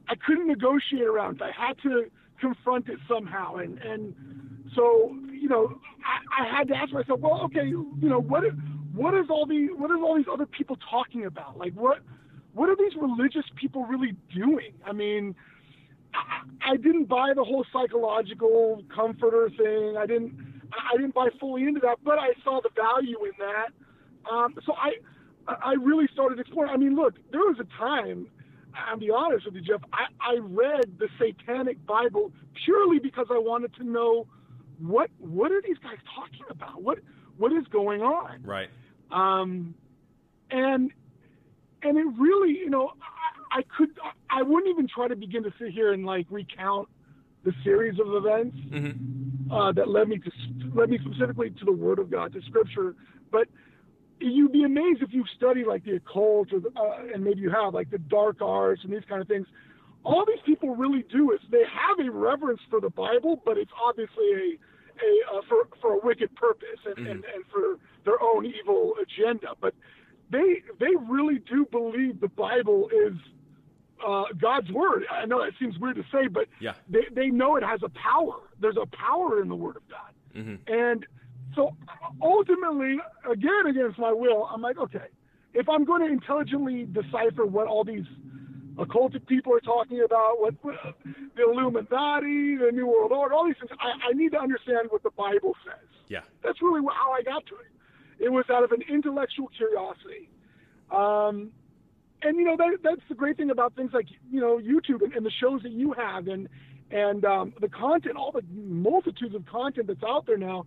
I 0.09 0.15
couldn't 0.15 0.47
negotiate 0.47 1.03
around 1.03 1.37
it. 1.37 1.43
I 1.43 1.51
had 1.51 1.77
to 1.83 2.05
confront 2.41 2.89
it 2.89 2.99
somehow, 3.09 3.57
and 3.57 3.79
and 3.79 4.15
so 4.75 5.17
you 5.33 5.49
know 5.49 5.81
I, 6.07 6.45
I 6.45 6.57
had 6.59 6.69
to 6.69 6.77
ask 6.77 6.93
myself, 6.93 7.21
well, 7.21 7.43
okay, 7.47 7.67
you 7.67 8.09
know 8.09 8.21
what 8.21 8.45
what 8.95 9.15
is 9.15 9.27
all 9.31 9.47
the 9.47 9.69
what 9.77 9.91
is 9.91 9.99
all 10.01 10.17
these 10.17 10.31
other 10.33 10.47
people 10.47 10.79
talking 10.89 11.25
about? 11.27 11.59
Like 11.59 11.73
what 11.75 11.99
what 12.55 12.69
are 12.69 12.77
these 12.77 12.95
religious 12.97 13.45
people 13.57 13.85
really 13.85 14.17
doing? 14.35 14.73
I 14.85 14.93
mean, 14.93 15.35
I, 16.65 16.77
didn't 16.77 17.07
buy 17.07 17.33
the 17.35 17.43
whole 17.43 17.65
psychological 17.73 18.83
comforter 18.95 19.51
thing. 19.51 19.97
I 19.97 20.07
didn't 20.07 20.63
I 20.73 20.97
didn't 20.97 21.15
buy 21.15 21.29
fully 21.39 21.65
into 21.65 21.81
that, 21.81 21.99
but 22.05 22.19
I 22.19 22.31
saw 22.43 22.61
the 22.61 22.71
value 22.75 23.19
in 23.25 23.33
that. 23.39 24.31
Um, 24.31 24.55
so 24.65 24.75
I 24.75 24.93
I 25.49 25.75
really 25.75 26.09
started 26.13 26.39
exploring. 26.39 26.71
I 26.73 26.77
mean, 26.77 26.95
look, 26.95 27.15
there 27.31 27.41
was 27.41 27.57
a 27.61 27.79
time. 27.79 28.29
I'll 28.75 28.99
be 28.99 29.11
honest 29.11 29.47
with 29.47 29.55
you, 29.55 29.61
Jeff. 29.61 29.83
I, 29.93 30.07
I 30.21 30.39
read 30.41 30.99
the 30.99 31.09
Satanic 31.19 31.85
Bible 31.87 32.33
purely 32.65 32.99
because 32.99 33.27
I 33.31 33.39
wanted 33.39 33.75
to 33.77 33.85
know 33.85 34.27
what 34.79 35.11
what 35.19 35.53
are 35.53 35.63
these 35.63 35.79
guys 35.79 35.99
talking 36.15 36.47
about? 36.51 36.83
What 36.83 36.99
what 37.37 37.53
is 37.53 37.67
going 37.69 38.03
on? 38.03 38.43
Right. 38.43 38.69
Um, 39.11 39.75
and 40.51 40.93
and 41.85 41.99
it 41.99 42.07
really, 42.19 42.51
you 42.59 42.71
know, 42.71 42.93
I, 43.53 43.61
I 43.61 43.63
could 43.77 43.91
I 44.31 44.43
wouldn't 44.43 44.71
even 44.71 44.89
try 44.89 45.09
to 45.09 45.17
begin 45.17 45.43
to 45.45 45.53
sit 45.59 45.71
here 45.73 45.93
and 45.93 46.05
like 46.05 46.27
recount 46.31 46.89
the 47.45 47.53
series 47.63 47.99
of 48.01 48.15
events 48.15 48.57
hmm 48.71 48.91
uh, 49.53 49.71
that 49.73 49.89
led 49.89 50.09
me 50.09 50.19
to 50.19 50.31
led 50.75 50.91
me 50.91 50.99
specifically 51.05 51.51
to 51.51 51.65
the 51.65 51.73
Word 51.73 51.99
of 51.99 52.11
God, 52.11 52.33
to 52.33 52.41
Scripture. 52.43 52.95
But 53.31 53.47
you'd 54.21 54.53
be 54.53 54.65
amazed 54.65 55.03
if 55.03 55.13
you 55.13 55.25
study 55.37 55.65
like 55.65 55.85
the 55.85 55.97
occult, 55.97 56.53
or 56.53 56.61
the, 56.61 56.71
uh, 56.77 57.13
and 57.13 57.23
maybe 57.23 57.41
you 57.41 57.51
have 57.51 57.75
like 57.75 57.91
the 57.91 57.99
dark 57.99 58.41
arts 58.41 58.83
and 58.85 58.93
these 58.93 59.05
kind 59.09 59.21
of 59.21 59.29
things. 59.29 59.47
All 60.03 60.25
these 60.27 60.41
people 60.45 60.75
really 60.75 61.05
do 61.13 61.33
is 61.33 61.41
they 61.51 61.65
have 61.65 62.05
a 62.05 62.11
reverence 62.11 62.61
for 62.71 62.81
the 62.81 62.91
Bible, 62.91 63.41
but 63.45 63.57
it's 63.57 63.71
obviously 63.87 64.25
a 64.33 64.59
a 64.97 65.37
uh, 65.37 65.41
for 65.49 65.69
for 65.81 65.95
a 65.95 65.99
wicked 66.03 66.35
purpose 66.37 66.81
and, 66.85 67.07
and 67.07 67.25
and 67.25 67.45
for 67.53 67.79
their 68.05 68.21
own 68.23 68.47
evil 68.47 68.95
agenda. 69.01 69.49
But 69.61 69.75
they 70.31 70.63
they 70.81 70.95
really 71.09 71.39
do 71.39 71.67
believe 71.71 72.21
the 72.21 72.29
Bible 72.29 72.89
is 72.91 73.15
uh, 74.07 74.25
God's 74.41 74.71
word. 74.71 75.05
I 75.11 75.25
know 75.27 75.43
that 75.45 75.53
seems 75.59 75.79
weird 75.79 75.97
to 75.97 76.05
say, 76.13 76.27
but 76.29 76.47
Yeah. 76.61 76.75
they, 76.89 77.07
they 77.15 77.29
know 77.29 77.57
it 77.57 77.63
has 77.63 77.81
a 77.83 77.89
power. 77.91 78.37
There's 78.61 78.77
a 78.77 78.87
power 78.87 79.41
in 79.41 79.49
the 79.49 79.55
word 79.55 79.77
of 79.77 79.83
God. 79.89 80.13
hmm 80.35 80.57
And 80.67 81.07
so 81.55 81.75
ultimately, 82.21 82.97
again, 83.31 83.67
against 83.69 83.99
my 83.99 84.13
will, 84.13 84.47
I'm 84.53 84.61
like, 84.61 84.79
okay, 84.79 85.07
if 85.55 85.69
I'm 85.69 85.85
going 85.85 86.03
to 86.03 86.09
intelligently 86.09 86.85
decipher 86.87 87.47
what 87.47 87.67
all 87.67 87.85
these 87.85 88.05
occultic 88.77 89.27
people 89.27 89.55
are 89.55 89.61
talking 89.61 90.03
about, 90.05 90.41
what, 90.41 90.55
what 90.63 90.75
the 91.37 91.43
Illuminati, 91.45 92.57
the 92.57 92.71
New 92.73 92.87
World 92.87 93.13
Order, 93.13 93.35
all 93.35 93.47
these 93.47 93.55
things, 93.59 93.71
I, 93.81 94.09
I 94.11 94.13
need 94.13 94.33
to 94.33 94.39
understand 94.41 94.89
what 94.91 95.03
the 95.03 95.13
Bible 95.17 95.55
says. 95.65 95.89
Yeah. 96.09 96.21
That's 96.43 96.61
really 96.61 96.83
how 96.93 97.13
I 97.13 97.23
got 97.23 97.47
to 97.47 97.55
it. 97.55 97.71
It 98.19 98.31
was 98.31 98.45
out 98.51 98.65
of 98.65 98.73
an 98.73 98.83
intellectual 98.89 99.49
curiosity. 99.57 100.31
Um, 100.91 101.51
and 102.23 102.39
you 102.39 102.45
know 102.45 102.57
that 102.57 102.79
that's 102.83 103.03
the 103.09 103.15
great 103.15 103.37
thing 103.37 103.51
about 103.51 103.75
things 103.75 103.91
like 103.93 104.07
you 104.31 104.41
know 104.41 104.59
YouTube 104.59 105.03
and, 105.03 105.13
and 105.13 105.27
the 105.27 105.31
shows 105.31 105.63
that 105.63 105.73
you 105.73 105.93
have 105.93 106.27
and 106.29 106.49
and 106.91 107.25
um, 107.25 107.55
the 107.61 107.69
content, 107.69 108.17
all 108.17 108.33
the 108.33 108.43
multitudes 108.53 109.35
of 109.35 109.45
content 109.47 109.87
that's 109.87 110.03
out 110.03 110.27
there 110.27 110.39
now. 110.39 110.65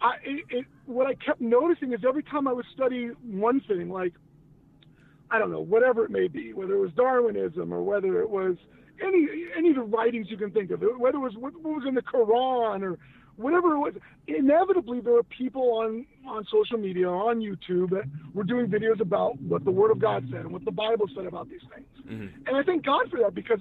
I 0.00 0.14
it, 0.24 0.44
it, 0.50 0.64
what 0.86 1.06
I 1.06 1.14
kept 1.14 1.40
noticing 1.40 1.92
is 1.92 2.00
every 2.06 2.22
time 2.22 2.48
I 2.48 2.52
would 2.52 2.66
study 2.74 3.10
one 3.22 3.60
thing, 3.60 3.90
like 3.90 4.14
I 5.30 5.38
don't 5.38 5.50
know, 5.50 5.60
whatever 5.60 6.04
it 6.04 6.10
may 6.10 6.28
be, 6.28 6.52
whether 6.52 6.74
it 6.74 6.80
was 6.80 6.92
Darwinism 6.96 7.72
or 7.72 7.82
whether 7.82 8.20
it 8.20 8.30
was 8.30 8.56
any 9.02 9.28
any 9.56 9.70
of 9.70 9.76
the 9.76 9.82
writings 9.82 10.26
you 10.30 10.36
can 10.36 10.50
think 10.50 10.70
of, 10.70 10.80
whether 10.98 11.18
it 11.18 11.20
was 11.20 11.34
what, 11.36 11.54
what 11.62 11.74
was 11.76 11.84
in 11.86 11.94
the 11.94 12.02
Quran 12.02 12.82
or 12.82 12.98
whatever 13.40 13.74
it 13.74 13.78
was. 13.78 13.94
Inevitably, 14.26 15.00
there 15.00 15.16
are 15.16 15.22
people 15.22 15.62
on 15.78 16.06
on 16.26 16.46
social 16.50 16.78
media 16.78 17.08
or 17.08 17.30
on 17.30 17.40
YouTube 17.40 17.90
that 17.90 18.04
were 18.34 18.44
doing 18.44 18.66
videos 18.66 19.00
about 19.00 19.40
what 19.40 19.64
the 19.64 19.70
Word 19.70 19.90
of 19.90 19.98
God 19.98 20.26
said 20.30 20.40
and 20.40 20.52
what 20.52 20.64
the 20.64 20.70
Bible 20.70 21.06
said 21.14 21.26
about 21.26 21.48
these 21.48 21.62
things. 21.74 21.86
Mm-hmm. 22.06 22.46
And 22.46 22.56
I 22.56 22.62
thank 22.62 22.84
God 22.84 23.10
for 23.10 23.18
that 23.20 23.34
because 23.34 23.60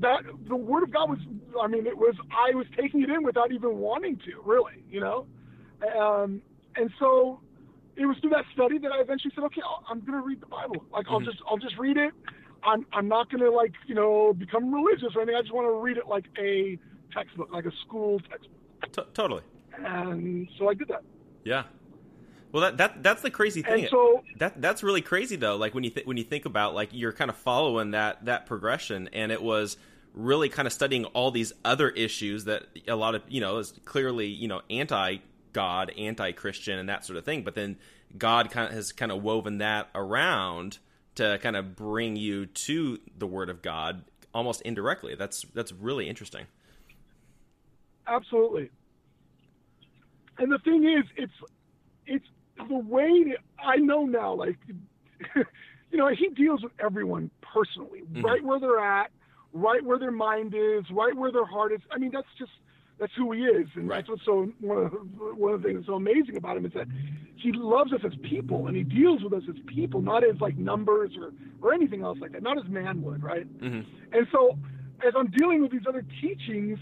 that 0.00 0.20
the 0.48 0.56
Word 0.56 0.82
of 0.82 0.92
God 0.92 1.10
was. 1.10 1.18
I 1.60 1.66
mean, 1.66 1.86
it 1.86 1.96
was. 1.96 2.14
I 2.30 2.54
was 2.54 2.66
taking 2.78 3.02
it 3.02 3.10
in 3.10 3.22
without 3.22 3.52
even 3.52 3.78
wanting 3.78 4.16
to, 4.18 4.42
really. 4.44 4.84
You 4.90 5.00
know, 5.00 5.26
um, 5.98 6.42
and 6.76 6.90
so 6.98 7.40
it 7.96 8.06
was 8.06 8.16
through 8.20 8.30
that 8.30 8.44
study 8.54 8.78
that 8.78 8.92
I 8.92 9.00
eventually 9.00 9.32
said, 9.34 9.44
okay, 9.44 9.62
i 9.62 9.92
am 9.92 10.00
going 10.00 10.18
to 10.18 10.26
read 10.26 10.40
the 10.40 10.46
Bible. 10.46 10.84
Like 10.92 11.06
mm-hmm. 11.06 11.14
I'll 11.14 11.20
just 11.20 11.38
I'll 11.48 11.58
just 11.58 11.78
read 11.78 11.96
it. 11.96 12.12
I'm 12.64 12.86
I'm 12.92 13.08
not 13.08 13.30
going 13.30 13.42
to 13.42 13.50
like 13.50 13.72
you 13.86 13.94
know 13.94 14.32
become 14.32 14.72
religious 14.72 15.14
or 15.14 15.22
anything. 15.22 15.36
I 15.36 15.42
just 15.42 15.54
want 15.54 15.66
to 15.66 15.80
read 15.80 15.96
it 15.96 16.06
like 16.06 16.24
a 16.38 16.78
textbook, 17.14 17.50
like 17.52 17.66
a 17.66 17.72
school 17.86 18.20
textbook. 18.20 18.59
T- 18.92 19.02
totally. 19.14 19.42
And 19.76 20.48
so 20.58 20.68
I 20.68 20.74
did 20.74 20.88
that. 20.88 21.02
Yeah. 21.44 21.64
Well, 22.52 22.62
that, 22.62 22.78
that 22.78 23.02
that's 23.02 23.22
the 23.22 23.30
crazy 23.30 23.62
thing. 23.62 23.82
And 23.82 23.90
so 23.90 24.24
that 24.38 24.60
that's 24.60 24.82
really 24.82 25.02
crazy 25.02 25.36
though. 25.36 25.56
Like 25.56 25.74
when 25.74 25.84
you 25.84 25.90
th- 25.90 26.06
when 26.06 26.16
you 26.16 26.24
think 26.24 26.44
about 26.46 26.74
like 26.74 26.90
you're 26.92 27.12
kind 27.12 27.30
of 27.30 27.36
following 27.36 27.92
that 27.92 28.24
that 28.24 28.46
progression, 28.46 29.08
and 29.12 29.30
it 29.30 29.42
was 29.42 29.76
really 30.14 30.48
kind 30.48 30.66
of 30.66 30.72
studying 30.72 31.04
all 31.06 31.30
these 31.30 31.52
other 31.64 31.88
issues 31.90 32.44
that 32.46 32.64
a 32.88 32.96
lot 32.96 33.14
of 33.14 33.22
you 33.28 33.40
know 33.40 33.58
is 33.58 33.72
clearly 33.84 34.26
you 34.26 34.48
know 34.48 34.62
anti 34.68 35.18
God, 35.52 35.92
anti 35.96 36.32
Christian, 36.32 36.78
and 36.78 36.88
that 36.88 37.04
sort 37.04 37.16
of 37.16 37.24
thing. 37.24 37.42
But 37.42 37.54
then 37.54 37.76
God 38.16 38.50
kind 38.50 38.68
of 38.68 38.74
has 38.74 38.92
kind 38.92 39.12
of 39.12 39.22
woven 39.22 39.58
that 39.58 39.88
around 39.94 40.78
to 41.16 41.38
kind 41.42 41.56
of 41.56 41.76
bring 41.76 42.16
you 42.16 42.46
to 42.46 42.98
the 43.16 43.26
Word 43.26 43.50
of 43.50 43.62
God 43.62 44.04
almost 44.34 44.62
indirectly. 44.62 45.14
That's 45.14 45.42
that's 45.54 45.72
really 45.72 46.08
interesting. 46.08 46.46
Absolutely. 48.10 48.70
And 50.38 50.50
the 50.50 50.58
thing 50.58 50.84
is, 50.84 51.04
it's 51.16 51.32
it's 52.06 52.26
the 52.68 52.78
way 52.78 53.24
that 53.24 53.38
I 53.62 53.76
know 53.76 54.04
now. 54.04 54.34
Like, 54.34 54.56
you 55.36 55.98
know, 55.98 56.08
he 56.08 56.28
deals 56.30 56.62
with 56.62 56.72
everyone 56.82 57.30
personally, 57.42 58.00
mm-hmm. 58.00 58.24
right 58.24 58.42
where 58.42 58.58
they're 58.58 58.80
at, 58.80 59.10
right 59.52 59.84
where 59.84 59.98
their 59.98 60.10
mind 60.10 60.54
is, 60.54 60.84
right 60.90 61.16
where 61.16 61.30
their 61.30 61.44
heart 61.44 61.72
is. 61.72 61.80
I 61.92 61.98
mean, 61.98 62.10
that's 62.12 62.26
just 62.38 62.52
that's 62.98 63.12
who 63.16 63.32
he 63.32 63.42
is, 63.42 63.68
and 63.74 63.88
right. 63.88 63.98
that's 63.98 64.08
what's 64.08 64.24
so 64.24 64.50
one 64.60 64.78
of 64.78 64.90
the, 64.92 64.98
one 64.98 65.54
of 65.54 65.62
the 65.62 65.68
things 65.68 65.78
that's 65.78 65.86
so 65.86 65.94
amazing 65.94 66.36
about 66.36 66.56
him 66.56 66.66
is 66.66 66.72
that 66.72 66.86
he 67.36 67.52
loves 67.52 67.92
us 67.92 68.00
as 68.04 68.12
people, 68.22 68.66
and 68.66 68.76
he 68.76 68.82
deals 68.82 69.22
with 69.22 69.32
us 69.32 69.42
as 69.48 69.56
people, 69.66 70.02
not 70.02 70.24
as 70.24 70.40
like 70.40 70.56
numbers 70.56 71.12
or 71.18 71.32
or 71.62 71.74
anything 71.74 72.02
else 72.02 72.18
like 72.20 72.32
that, 72.32 72.42
not 72.42 72.58
as 72.58 72.68
man 72.68 73.02
would, 73.02 73.22
right? 73.22 73.46
Mm-hmm. 73.60 73.88
And 74.12 74.26
so, 74.32 74.58
as 75.06 75.12
I'm 75.16 75.30
dealing 75.30 75.62
with 75.62 75.70
these 75.70 75.86
other 75.88 76.04
teachings, 76.20 76.78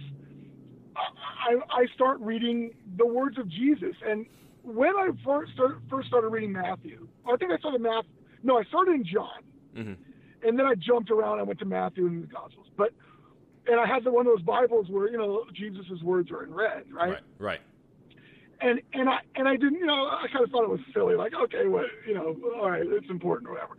I, 0.98 1.82
I 1.82 1.86
start 1.94 2.20
reading 2.20 2.72
the 2.96 3.06
words 3.06 3.38
of 3.38 3.48
Jesus, 3.48 3.94
and 4.06 4.26
when 4.62 4.96
I 4.96 5.10
first 5.24 5.52
started, 5.54 5.78
first 5.88 6.08
started 6.08 6.28
reading 6.28 6.52
Matthew, 6.52 7.08
I 7.26 7.36
think 7.36 7.52
I 7.52 7.58
started 7.58 7.80
Matthew. 7.80 8.10
No, 8.42 8.58
I 8.58 8.64
started 8.64 8.92
in 8.92 9.04
John, 9.04 9.42
mm-hmm. 9.76 10.46
and 10.46 10.58
then 10.58 10.66
I 10.66 10.74
jumped 10.74 11.10
around. 11.10 11.38
I 11.40 11.42
went 11.42 11.58
to 11.60 11.64
Matthew 11.64 12.06
and 12.06 12.22
the 12.22 12.26
Gospels, 12.26 12.66
but 12.76 12.90
and 13.66 13.78
I 13.80 13.86
had 13.86 14.04
the 14.04 14.10
one 14.10 14.26
of 14.26 14.32
those 14.32 14.42
Bibles 14.44 14.88
where 14.88 15.10
you 15.10 15.18
know 15.18 15.44
Jesus's 15.54 16.02
words 16.02 16.30
are 16.30 16.44
in 16.44 16.52
red, 16.52 16.84
right? 16.92 17.10
Right. 17.10 17.22
Right. 17.38 17.60
And 18.60 18.80
and 18.92 19.08
I 19.08 19.18
and 19.36 19.46
I 19.46 19.56
didn't, 19.56 19.78
you 19.78 19.86
know, 19.86 20.08
I 20.08 20.26
kind 20.32 20.44
of 20.44 20.50
thought 20.50 20.64
it 20.64 20.70
was 20.70 20.80
silly, 20.92 21.14
like 21.14 21.32
okay, 21.34 21.68
what, 21.68 21.86
you 22.06 22.14
know, 22.14 22.36
all 22.56 22.70
right, 22.70 22.82
it's 22.84 23.08
important 23.08 23.48
or 23.48 23.52
whatever. 23.52 23.76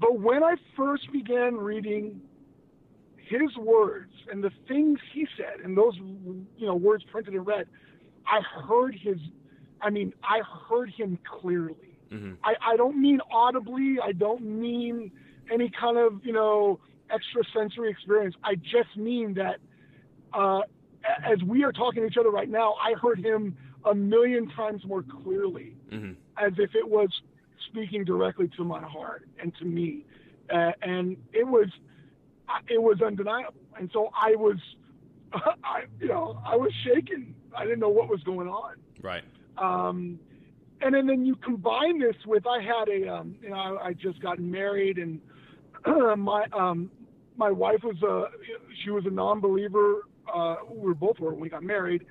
But 0.00 0.18
when 0.18 0.42
I 0.42 0.56
first 0.76 1.12
began 1.12 1.56
reading 1.56 2.20
his 3.16 3.54
words 3.56 4.13
and 4.30 4.42
the 4.42 4.50
things 4.68 4.98
he 5.12 5.26
said 5.36 5.64
and 5.64 5.76
those 5.76 5.96
you 5.96 6.66
know 6.66 6.74
words 6.74 7.04
printed 7.10 7.34
in 7.34 7.42
red, 7.42 7.66
I 8.26 8.40
heard 8.66 8.94
his. 8.94 9.18
I 9.80 9.90
mean, 9.90 10.14
I 10.22 10.40
heard 10.68 10.90
him 10.90 11.18
clearly. 11.40 11.98
Mm-hmm. 12.10 12.34
I, 12.42 12.54
I 12.72 12.76
don't 12.76 13.00
mean 13.00 13.20
audibly. 13.30 13.96
I 14.02 14.12
don't 14.12 14.42
mean 14.42 15.10
any 15.52 15.70
kind 15.78 15.98
of 15.98 16.24
you 16.24 16.32
know 16.32 16.80
extrasensory 17.12 17.90
experience. 17.90 18.34
I 18.44 18.54
just 18.54 18.96
mean 18.96 19.34
that 19.34 19.58
uh, 20.32 20.60
as 21.24 21.42
we 21.42 21.64
are 21.64 21.72
talking 21.72 22.02
to 22.02 22.08
each 22.08 22.16
other 22.18 22.30
right 22.30 22.48
now, 22.48 22.74
I 22.82 22.94
heard 23.00 23.18
him 23.18 23.56
a 23.84 23.94
million 23.94 24.48
times 24.50 24.82
more 24.86 25.02
clearly, 25.02 25.76
mm-hmm. 25.90 26.12
as 26.38 26.52
if 26.58 26.74
it 26.74 26.88
was 26.88 27.08
speaking 27.68 28.04
directly 28.04 28.48
to 28.56 28.64
my 28.64 28.80
heart 28.80 29.28
and 29.40 29.52
to 29.58 29.64
me, 29.64 30.04
uh, 30.52 30.72
and 30.82 31.16
it 31.32 31.46
was 31.46 31.68
it 32.68 32.80
was 32.80 33.00
undeniable. 33.00 33.54
And 33.78 33.90
so 33.92 34.10
I 34.14 34.34
was, 34.36 34.56
I 35.32 35.84
you 36.00 36.08
know, 36.08 36.40
I 36.44 36.56
was 36.56 36.72
shaken. 36.84 37.34
I 37.56 37.64
didn't 37.64 37.80
know 37.80 37.88
what 37.88 38.08
was 38.08 38.22
going 38.22 38.48
on. 38.48 38.74
Right. 39.02 39.24
Um, 39.58 40.18
and 40.80 40.94
then, 40.94 41.06
then 41.06 41.24
you 41.24 41.36
combine 41.36 42.00
this 42.00 42.16
with 42.26 42.46
I 42.46 42.60
had 42.60 42.88
a 42.88 43.08
um, 43.08 43.36
you 43.40 43.50
know 43.50 43.56
I, 43.56 43.88
I 43.88 43.92
just 43.92 44.20
got 44.20 44.38
married 44.38 44.98
and 44.98 45.20
my 46.18 46.46
um, 46.52 46.90
my 47.36 47.50
wife 47.50 47.80
was 47.82 48.00
a 48.02 48.26
she 48.82 48.90
was 48.90 49.04
a 49.06 49.10
non-believer. 49.10 50.02
Uh, 50.32 50.56
we 50.70 50.88
were 50.88 50.94
both 50.94 51.18
were 51.20 51.30
when 51.30 51.40
we 51.40 51.48
got 51.48 51.62
married. 51.62 52.04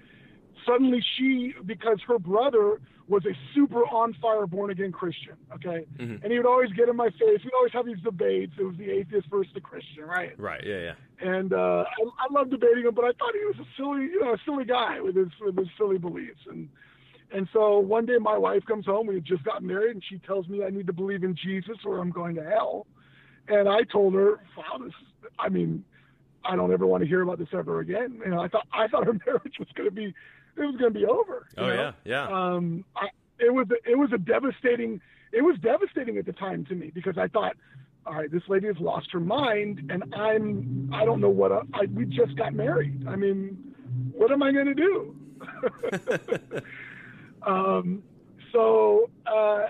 Suddenly, 0.66 1.04
she 1.18 1.54
because 1.66 2.00
her 2.08 2.20
brother 2.20 2.80
was 3.08 3.26
a 3.26 3.34
super 3.54 3.84
on 3.88 4.16
fire 4.22 4.48
born 4.48 4.72
again 4.72 4.92
Christian. 4.92 5.34
Okay, 5.56 5.86
mm-hmm. 5.98 6.24
and 6.24 6.32
he 6.32 6.38
would 6.38 6.48
always 6.48 6.72
get 6.72 6.90
in 6.90 6.96
my 6.96 7.10
face. 7.10 7.40
We'd 7.44 7.54
always 7.56 7.74
have 7.74 7.86
these 7.86 8.00
debates. 8.04 8.54
It 8.58 8.64
was 8.64 8.78
the 8.78 8.90
atheist 8.90 9.28
versus 9.30 9.52
the 9.54 9.62
Christian, 9.62 10.06
right? 10.06 10.38
Right. 10.40 10.64
Yeah. 10.66 10.80
Yeah. 10.80 10.94
And 11.20 11.54
uh, 11.54 11.86
I, 11.88 12.04
I 12.20 12.28
love 12.34 12.50
debating 12.50 12.86
him, 12.86 12.94
but 12.94 13.06
I 13.06 13.12
thought 13.12 13.34
he 13.34 13.46
was 13.46 13.56
a 13.60 13.68
silly, 13.78 14.04
you 14.04 14.22
know, 14.22 14.34
a 14.34 14.38
silly 14.46 14.66
guy 14.66 15.02
with 15.02 15.16
his 15.16 15.30
with 15.42 15.58
his 15.58 15.68
silly 15.78 15.98
beliefs. 15.98 16.42
And 16.50 16.70
and 17.34 17.48
so 17.52 17.80
one 17.80 18.06
day 18.06 18.18
my 18.20 18.38
wife 18.38 18.64
comes 18.66 18.86
home. 18.86 19.08
We 19.08 19.16
had 19.16 19.26
just 19.26 19.44
gotten 19.44 19.68
married, 19.68 19.92
and 19.92 20.04
she 20.08 20.20
tells 20.20 20.48
me 20.48 20.64
I 20.64 20.70
need 20.70 20.88
to 20.88 20.94
believe 20.94 21.24
in 21.24 21.36
Jesus 21.36 21.78
or 21.86 22.00
I'm 22.00 22.12
going 22.12 22.36
to 22.36 22.44
hell. 22.44 22.88
And 23.48 23.68
I 23.68 23.84
told 23.84 24.14
her, 24.14 24.40
wow, 24.56 24.78
this, 24.82 24.94
I 25.38 25.50
mean, 25.50 25.84
I 26.46 26.56
don't 26.56 26.72
ever 26.72 26.86
want 26.86 27.04
to 27.04 27.08
hear 27.08 27.22
about 27.22 27.40
this 27.40 27.50
ever 27.54 27.80
again. 27.80 28.22
You 28.24 28.32
know, 28.32 28.40
I 28.40 28.48
thought, 28.48 28.68
I 28.74 28.88
thought 28.88 29.08
our 29.08 29.14
marriage 29.26 29.56
was 29.60 29.68
going 29.76 29.90
to 29.90 29.96
be, 29.96 30.14
it 30.58 30.62
was 30.62 30.76
going 30.76 30.94
to 30.94 31.00
be 31.00 31.06
over. 31.06 31.48
Oh 31.58 31.68
know? 31.68 31.74
yeah. 31.74 31.92
Yeah. 32.06 32.28
Um, 32.28 32.86
I, 32.96 33.08
it 33.40 33.54
was, 33.54 33.68
it 33.86 33.98
was 33.98 34.12
a 34.14 34.18
devastating, 34.18 35.02
it 35.32 35.42
was 35.42 35.58
devastating 35.62 36.18
at 36.18 36.26
the 36.26 36.34
time 36.34 36.66
to 36.66 36.76
me 36.76 36.92
because 36.94 37.18
I 37.18 37.28
thought, 37.28 37.56
all 38.06 38.14
right, 38.14 38.32
this 38.32 38.44
lady 38.48 38.68
has 38.68 38.78
lost 38.80 39.12
her 39.12 39.20
mind 39.20 39.92
and 39.92 40.14
I'm, 40.16 40.90
I 40.94 41.06
don't 41.06 41.22
know 41.22 41.30
what, 41.30 41.52
I, 41.52 41.62
I 41.74 41.86
we 41.94 42.06
just 42.06 42.36
got 42.36 42.54
married. 42.54 43.08
I 43.08 43.16
mean, 43.16 43.76
what 44.14 44.32
am 44.32 44.44
I 44.44 44.52
going 44.52 44.68
to 44.68 44.76
do? 44.76 45.16
um, 47.46 48.04
so, 48.52 49.10
uh, 49.26 49.68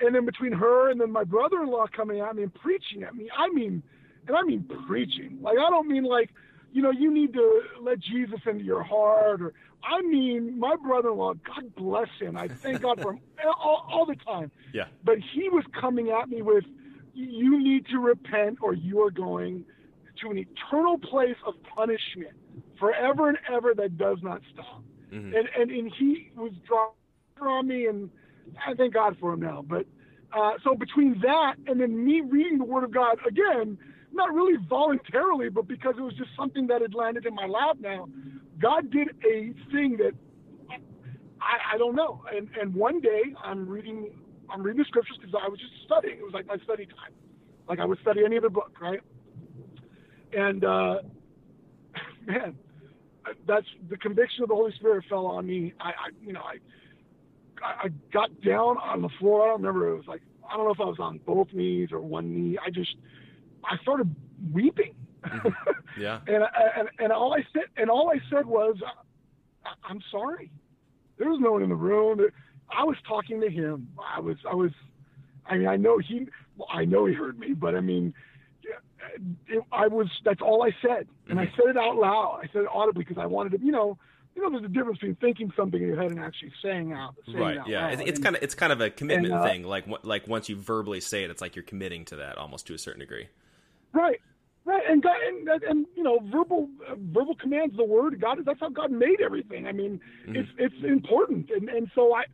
and 0.00 0.14
then 0.14 0.24
between 0.24 0.52
her 0.52 0.90
and 0.90 1.00
then 1.00 1.10
my 1.10 1.24
brother-in-law 1.24 1.86
coming 1.94 2.20
at 2.20 2.34
me 2.36 2.42
and 2.42 2.54
preaching 2.54 3.02
at 3.02 3.14
me, 3.14 3.28
I 3.36 3.48
mean, 3.48 3.82
and 4.26 4.36
I 4.36 4.42
mean 4.42 4.64
preaching. 4.86 5.38
Like 5.40 5.58
I 5.58 5.70
don't 5.70 5.88
mean 5.88 6.04
like, 6.04 6.30
you 6.72 6.82
know, 6.82 6.90
you 6.90 7.12
need 7.12 7.32
to 7.34 7.62
let 7.80 7.98
Jesus 8.00 8.40
into 8.46 8.64
your 8.64 8.82
heart, 8.82 9.42
or 9.42 9.52
I 9.82 10.02
mean, 10.02 10.58
my 10.58 10.76
brother-in-law, 10.76 11.34
God 11.34 11.74
bless 11.74 12.08
him. 12.20 12.36
I 12.36 12.48
thank 12.48 12.82
God 12.82 13.00
for 13.00 13.14
him 13.14 13.20
all, 13.58 13.86
all 13.90 14.06
the 14.06 14.16
time. 14.16 14.50
Yeah. 14.72 14.84
But 15.02 15.18
he 15.34 15.48
was 15.48 15.64
coming 15.78 16.10
at 16.10 16.28
me 16.28 16.42
with, 16.42 16.64
you 17.14 17.62
need 17.62 17.86
to 17.86 17.98
repent, 17.98 18.58
or 18.60 18.74
you 18.74 19.02
are 19.02 19.10
going 19.10 19.64
to 20.20 20.30
an 20.30 20.38
eternal 20.38 20.98
place 20.98 21.36
of 21.46 21.54
punishment 21.74 22.34
forever 22.78 23.28
and 23.28 23.38
ever 23.52 23.74
that 23.74 23.96
does 23.96 24.18
not 24.22 24.42
stop. 24.52 24.82
Mm-hmm. 25.12 25.34
And, 25.34 25.48
and 25.58 25.70
and 25.70 25.92
he 25.98 26.30
was 26.36 26.52
drawing 26.66 26.92
on 27.40 27.66
me 27.66 27.86
and 27.86 28.10
I 28.66 28.74
thank 28.74 28.94
God 28.94 29.16
for 29.18 29.32
him 29.32 29.40
now. 29.40 29.64
But 29.66 29.86
uh, 30.32 30.52
so 30.62 30.74
between 30.74 31.20
that 31.20 31.54
and 31.66 31.80
then 31.80 32.04
me 32.04 32.20
reading 32.20 32.58
the 32.58 32.64
Word 32.64 32.84
of 32.84 32.92
God 32.92 33.18
again, 33.26 33.78
not 34.12 34.32
really 34.34 34.56
voluntarily, 34.68 35.48
but 35.48 35.68
because 35.68 35.94
it 35.98 36.02
was 36.02 36.14
just 36.14 36.30
something 36.36 36.66
that 36.68 36.80
had 36.82 36.94
landed 36.94 37.26
in 37.26 37.34
my 37.34 37.46
lap 37.46 37.76
now, 37.80 38.08
God 38.60 38.90
did 38.90 39.08
a 39.24 39.54
thing 39.72 39.96
that 39.98 40.12
I, 41.40 41.74
I 41.74 41.78
don't 41.78 41.96
know. 41.96 42.22
And 42.34 42.48
and 42.60 42.74
one 42.74 43.00
day 43.00 43.22
I'm 43.42 43.68
reading 43.68 44.10
I'm 44.50 44.62
reading 44.62 44.78
the 44.78 44.84
scriptures 44.84 45.16
because 45.20 45.34
I 45.42 45.48
was 45.48 45.58
just 45.58 45.72
studying. 45.84 46.18
It 46.18 46.24
was 46.24 46.34
like 46.34 46.46
my 46.46 46.56
study 46.64 46.86
time, 46.86 47.12
like 47.68 47.78
I 47.78 47.84
would 47.84 47.98
study 48.00 48.24
any 48.24 48.36
other 48.36 48.50
book, 48.50 48.76
right? 48.80 49.00
And 50.32 50.64
uh, 50.64 50.96
man, 52.26 52.56
that's 53.46 53.66
the 53.88 53.96
conviction 53.96 54.42
of 54.42 54.48
the 54.48 54.54
Holy 54.54 54.72
Spirit 54.76 55.04
fell 55.08 55.26
on 55.26 55.46
me. 55.46 55.72
I, 55.80 55.88
I 55.88 56.10
you 56.24 56.32
know 56.32 56.42
I 56.42 56.56
I, 57.64 57.86
I 57.86 57.88
got 58.12 58.28
down 58.42 58.76
on 58.78 59.02
the 59.02 59.10
floor. 59.18 59.44
I 59.44 59.46
don't 59.48 59.62
remember. 59.62 59.88
It 59.88 59.96
was 59.96 60.06
like 60.06 60.22
I 60.50 60.56
don't 60.56 60.66
know 60.66 60.72
if 60.72 60.80
I 60.80 60.84
was 60.84 60.98
on 60.98 61.20
both 61.26 61.48
knees 61.52 61.90
or 61.92 62.00
one 62.00 62.34
knee. 62.34 62.58
I 62.64 62.70
just 62.70 62.94
I 63.64 63.76
started 63.82 64.14
weeping. 64.52 64.94
Mm-hmm. 65.24 65.48
Yeah. 65.98 66.20
and, 66.28 66.44
and 66.76 66.88
and 66.98 67.12
all 67.12 67.34
I 67.34 67.44
said 67.52 67.64
and 67.76 67.90
all 67.90 68.10
I 68.10 68.20
said 68.30 68.46
was, 68.46 68.76
I'm 69.84 70.00
sorry. 70.10 70.50
There 71.18 71.28
was 71.28 71.40
no 71.40 71.52
one 71.52 71.62
in 71.62 71.68
the 71.68 71.74
room. 71.74 72.24
I 72.70 72.84
was 72.84 72.96
talking 73.06 73.40
to 73.40 73.50
him. 73.50 73.88
I 73.98 74.20
was 74.20 74.36
I 74.48 74.54
was. 74.54 74.70
I 75.46 75.58
mean, 75.58 75.66
I 75.66 75.76
know 75.76 75.98
he. 75.98 76.28
I 76.72 76.84
know 76.84 77.06
he 77.06 77.12
heard 77.12 77.38
me, 77.38 77.52
but 77.52 77.74
I 77.74 77.80
mean, 77.80 78.14
it, 79.48 79.62
I 79.72 79.88
was. 79.88 80.08
That's 80.24 80.40
all 80.40 80.62
I 80.62 80.70
said, 80.80 81.08
and 81.28 81.38
mm-hmm. 81.38 81.40
I 81.40 81.56
said 81.56 81.70
it 81.70 81.76
out 81.76 81.96
loud. 81.96 82.40
I 82.42 82.46
said 82.52 82.62
it 82.62 82.68
audibly 82.72 83.04
because 83.04 83.20
I 83.20 83.26
wanted 83.26 83.58
to. 83.58 83.64
You 83.64 83.72
know, 83.72 83.98
you 84.34 84.42
know, 84.42 84.50
there's 84.50 84.64
a 84.64 84.72
difference 84.72 84.98
between 84.98 85.16
thinking 85.16 85.52
something 85.56 85.80
in 85.80 85.88
your 85.88 86.00
head 86.00 86.10
and 86.10 86.20
actually 86.20 86.52
saying 86.62 86.92
out. 86.92 87.14
Saying 87.26 87.38
right. 87.38 87.58
Out 87.58 87.68
yeah. 87.68 87.88
loud. 87.88 88.00
It's, 88.00 88.20
kind 88.20 88.36
of 88.36 88.42
it's 88.42 88.54
kind 88.54 88.72
of 88.72 88.80
a 88.80 88.90
commitment 88.90 89.34
and, 89.34 89.42
uh, 89.42 89.44
thing. 89.44 89.64
Like 89.64 89.86
like 90.04 90.28
once 90.28 90.48
you 90.48 90.56
verbally 90.56 91.00
say 91.00 91.24
it, 91.24 91.30
it's 91.30 91.40
like 91.40 91.56
you're 91.56 91.62
committing 91.64 92.04
to 92.06 92.16
that 92.16 92.38
almost 92.38 92.66
to 92.68 92.74
a 92.74 92.78
certain 92.78 93.00
degree. 93.00 93.28
Right, 93.92 94.20
right, 94.64 94.82
and 94.88 95.02
God, 95.02 95.16
and, 95.26 95.48
and, 95.48 95.62
and 95.62 95.86
you 95.96 96.02
know, 96.02 96.20
verbal 96.30 96.68
uh, 96.88 96.94
verbal 96.96 97.34
commands, 97.34 97.76
the 97.76 97.84
word 97.84 98.20
God. 98.20 98.38
That's 98.44 98.60
how 98.60 98.68
God 98.68 98.90
made 98.90 99.20
everything. 99.20 99.66
I 99.66 99.72
mean, 99.72 100.00
it's 100.36 100.48
it's 100.58 100.84
important, 100.84 101.50
and 101.50 101.68
and 101.68 101.90
so 101.94 102.14
I. 102.14 102.24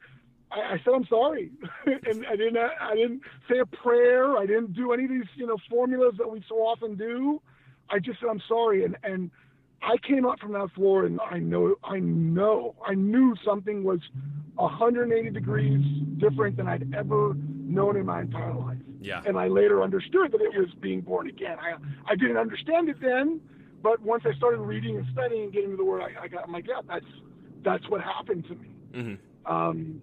I, 0.49 0.75
I 0.75 0.81
said 0.85 0.95
I'm 0.95 1.07
sorry, 1.07 1.51
and 1.87 2.25
I 2.25 2.37
didn't. 2.37 2.57
I 2.57 2.95
didn't 2.95 3.23
say 3.51 3.59
a 3.59 3.67
prayer. 3.67 4.37
I 4.37 4.47
didn't 4.47 4.75
do 4.75 4.93
any 4.93 5.05
of 5.05 5.11
these, 5.11 5.25
you 5.35 5.45
know, 5.45 5.57
formulas 5.69 6.15
that 6.19 6.31
we 6.31 6.41
so 6.49 6.57
often 6.57 6.95
do. 6.95 7.43
I 7.91 7.99
just 7.99 8.21
said 8.21 8.29
I'm 8.31 8.43
sorry, 8.47 8.85
and 8.85 8.97
and 9.03 9.33
I 9.83 9.97
came 10.07 10.27
up 10.27 10.41
from 10.41 10.53
that 10.53 10.71
floor, 10.75 11.05
and 11.05 11.21
I 11.31 11.39
know, 11.39 11.77
I 11.85 11.99
know, 11.99 12.75
I 12.85 12.95
knew 12.95 13.35
something 13.45 13.85
was 13.85 14.01
180 14.57 15.31
degrees 15.31 15.85
different 16.19 16.57
than 16.57 16.67
I'd 16.67 16.93
ever 16.95 17.35
known 17.37 17.97
in 17.97 18.07
my 18.07 18.23
entire 18.23 18.55
life. 18.55 18.79
Yeah. 19.01 19.23
And 19.27 19.39
I 19.39 19.49
later 19.49 19.83
understood 19.83 20.33
that 20.33 20.41
it 20.41 20.59
was 20.59 20.71
being 20.81 21.01
born 21.03 21.29
again. 21.29 21.59
I 21.61 21.75
I 22.11 22.17
didn't 22.17 22.39
understand 22.39 22.89
it 22.89 22.97
then, 23.01 23.41
but 23.83 24.01
once 24.01 24.25
I 24.27 24.35
started 24.35 24.59
reading 24.61 24.97
and 24.97 25.07
studying 25.13 25.45
and 25.45 25.53
getting 25.53 25.71
to 25.71 25.77
the 25.77 25.85
word, 25.85 26.03
I, 26.03 26.25
I 26.25 26.29
got 26.29 26.45
I'm 26.45 26.53
like, 26.53 26.67
yeah, 26.67 26.81
that's 26.89 27.05
that's 27.63 27.89
what 27.89 28.01
happened 28.01 28.45
to 28.49 28.55
me. 28.55 28.69
hmm 28.95 29.15
Um, 29.53 30.03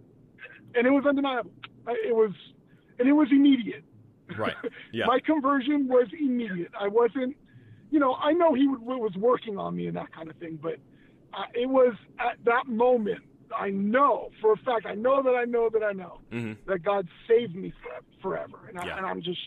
and 0.75 0.87
it 0.87 0.91
was 0.91 1.05
undeniable. 1.05 1.51
It 1.87 2.15
was, 2.15 2.31
and 2.99 3.07
it 3.07 3.13
was 3.13 3.27
immediate. 3.31 3.83
Right. 4.37 4.55
Yeah. 4.91 5.05
My 5.07 5.19
conversion 5.19 5.87
was 5.87 6.07
immediate. 6.17 6.71
I 6.79 6.87
wasn't, 6.87 7.35
you 7.93 7.99
know, 7.99 8.15
I 8.15 8.31
know 8.33 8.53
he 8.55 8.67
was 8.67 9.13
working 9.17 9.57
on 9.57 9.75
me 9.75 9.85
and 9.87 9.95
that 9.97 10.11
kind 10.11 10.29
of 10.29 10.35
thing, 10.37 10.57
but 10.61 10.77
uh, 11.33 11.45
it 11.53 11.69
was 11.69 11.93
at 12.19 12.37
that 12.45 12.65
moment. 12.67 13.19
I 13.55 13.69
know 13.69 14.29
for 14.41 14.53
a 14.53 14.57
fact. 14.57 14.87
I 14.87 14.95
know 14.95 15.21
that 15.21 15.35
I 15.35 15.45
know 15.45 15.69
that 15.71 15.83
I 15.83 15.91
know 15.93 16.21
Mhm. 16.31 16.57
that 16.65 16.81
God 16.83 17.07
saved 17.27 17.55
me 17.55 17.71
forever, 17.83 18.05
forever. 18.49 18.67
and, 18.67 18.79
I, 18.79 18.85
Yeah. 18.87 18.97
and 18.97 19.05
I'm 19.05 19.21
just, 19.21 19.39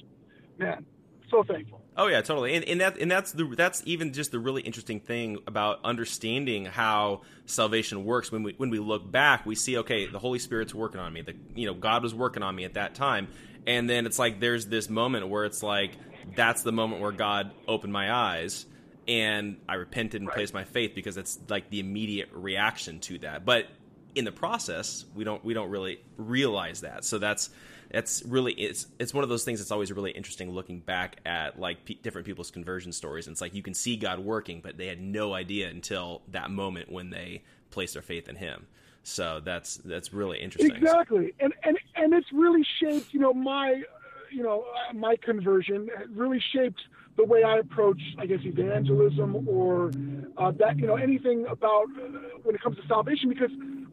man, 0.58 0.86
so 1.28 1.42
thankful. 1.42 1.80
Oh 1.96 2.06
yeah, 2.06 2.20
totally. 2.20 2.54
And 2.54 2.64
and 2.66 2.80
that 2.80 2.98
and 2.98 3.10
that's 3.10 3.32
the 3.32 3.44
that's 3.56 3.82
even 3.84 4.12
just 4.12 4.30
the 4.30 4.38
really 4.38 4.62
interesting 4.62 5.00
thing 5.00 5.38
about 5.48 5.80
understanding 5.82 6.66
how 6.66 7.22
salvation 7.46 8.04
works. 8.04 8.30
When 8.30 8.44
we 8.44 8.54
when 8.58 8.70
we 8.70 8.78
look 8.78 9.10
back, 9.10 9.44
we 9.44 9.56
see 9.56 9.76
okay, 9.78 10.06
the 10.06 10.20
Holy 10.20 10.38
Spirit's 10.38 10.72
working 10.74 11.00
on 11.00 11.12
me. 11.12 11.22
The 11.22 11.34
you 11.56 11.66
know 11.66 11.74
God 11.74 12.04
was 12.04 12.14
working 12.14 12.44
on 12.44 12.54
me 12.54 12.64
at 12.64 12.74
that 12.74 12.94
time, 12.94 13.26
and 13.66 13.90
then 13.90 14.06
it's 14.06 14.20
like 14.20 14.38
there's 14.38 14.66
this 14.66 14.88
moment 14.88 15.28
where 15.28 15.44
it's 15.46 15.64
like 15.64 15.92
that's 16.34 16.62
the 16.62 16.72
moment 16.72 17.00
where 17.00 17.12
God 17.12 17.52
opened 17.68 17.92
my 17.92 18.12
eyes 18.12 18.66
and 19.08 19.58
I 19.68 19.74
repented 19.74 20.20
and 20.20 20.28
Right. 20.28 20.34
placed 20.36 20.54
my 20.54 20.64
faith 20.64 20.94
because 20.94 21.16
it's 21.16 21.38
like 21.48 21.70
the 21.70 21.80
immediate 21.80 22.28
reaction 22.32 22.98
to 23.00 23.18
that. 23.18 23.44
But 23.44 23.66
in 24.14 24.24
the 24.24 24.32
process, 24.32 25.04
we 25.14 25.24
don't 25.24 25.44
we 25.44 25.54
don't 25.54 25.70
really 25.70 26.00
realize 26.16 26.80
that. 26.80 27.04
So 27.04 27.18
that's 27.18 27.50
that's 27.92 28.24
really 28.24 28.52
it's 28.52 28.86
it's 28.98 29.14
one 29.14 29.22
of 29.22 29.30
those 29.30 29.44
things 29.44 29.60
that's 29.60 29.70
always 29.70 29.92
really 29.92 30.10
interesting 30.10 30.50
looking 30.50 30.80
back 30.80 31.18
at 31.24 31.60
like 31.60 31.84
pe 31.84 31.94
different 31.94 32.26
people's 32.26 32.50
conversion 32.50 32.92
stories. 32.92 33.26
And 33.26 33.34
it's 33.34 33.40
like 33.40 33.54
you 33.54 33.62
can 33.62 33.74
see 33.74 33.96
God 33.96 34.18
working, 34.18 34.60
but 34.60 34.76
they 34.76 34.86
had 34.86 35.00
no 35.00 35.34
idea 35.34 35.68
until 35.68 36.22
that 36.28 36.50
moment 36.50 36.90
when 36.90 37.10
they 37.10 37.42
placed 37.70 37.92
their 37.92 38.02
faith 38.02 38.28
in 38.28 38.36
Him. 38.36 38.66
So 39.04 39.40
that's 39.44 39.76
that's 39.76 40.12
really 40.12 40.38
interesting. 40.38 40.74
Exactly, 40.74 41.32
and 41.38 41.54
and 41.62 41.78
and 41.94 42.12
it's 42.12 42.32
really 42.32 42.66
shaped, 42.80 43.14
you 43.14 43.20
know, 43.20 43.32
my, 43.32 43.82
you 44.30 44.42
know, 44.42 44.64
uh, 44.90 44.92
my 44.92 45.16
conversion 45.16 45.88
really 46.10 46.42
shaped 46.52 46.80
the 47.16 47.24
way 47.24 47.42
I 47.42 47.58
approach, 47.58 48.00
I 48.18 48.26
guess, 48.26 48.40
evangelism 48.42 49.48
or 49.48 49.90
uh, 50.36 50.50
that, 50.58 50.78
you 50.78 50.86
know, 50.86 50.96
anything 50.96 51.46
about 51.48 51.84
uh, 51.98 52.38
when 52.42 52.54
it 52.54 52.62
comes 52.62 52.76
to 52.76 52.86
salvation, 52.86 53.28
because 53.28 53.50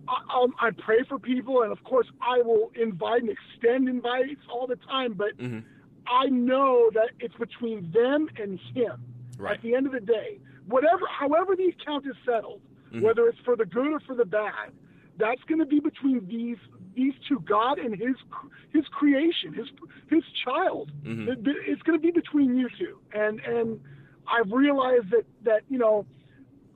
I, 0.08 0.42
um, 0.42 0.54
I 0.60 0.72
pray 0.72 1.04
for 1.08 1.18
people, 1.20 1.64
and 1.64 1.72
of 1.72 1.84
course, 1.84 2.08
I 2.22 2.42
will 2.42 2.72
invite 2.76 3.22
and 3.22 3.30
extend 3.30 3.88
invites 3.88 4.42
all 4.50 4.68
the 4.68 4.76
time, 4.76 5.14
but 5.14 5.32
hmm 5.40 5.60
I 6.06 6.26
know 6.26 6.90
that 6.94 7.12
it's 7.22 7.36
between 7.36 7.90
them 7.94 8.28
and 8.38 8.60
him. 8.76 9.02
Right. 9.38 9.56
At 9.56 9.64
the 9.64 9.74
end 9.74 9.86
of 9.86 9.94
the 9.94 10.02
day, 10.02 10.38
whatever, 10.68 11.06
however 11.08 11.56
the 11.56 11.68
account 11.68 12.06
is 12.06 12.16
settled, 12.26 12.60
whether 13.00 13.26
it's 13.28 13.40
for 13.46 13.56
the 13.56 13.66
good 13.66 13.88
or 13.88 14.00
for 14.02 14.14
the 14.14 14.26
bad, 14.26 14.74
that's 15.18 15.42
going 15.48 15.60
to 15.60 15.66
be 15.66 15.80
between 15.80 16.28
these 16.28 16.58
these 16.96 17.14
two, 17.28 17.40
God 17.42 17.80
and 17.80 17.96
His 17.96 18.16
His 18.72 18.86
creation, 18.92 19.54
His 19.54 19.68
His 20.10 20.24
child. 20.46 20.92
It- 21.06 21.40
It's 21.68 21.82
going 21.84 21.98
to 22.00 22.02
be 22.02 22.12
between 22.12 22.56
you 22.58 22.70
two, 22.80 23.00
and 23.14 23.40
and 23.42 23.80
I've 24.28 24.52
realized 24.52 25.10
that 25.12 25.26
that 25.44 25.62
you 25.70 25.78
know, 25.78 26.06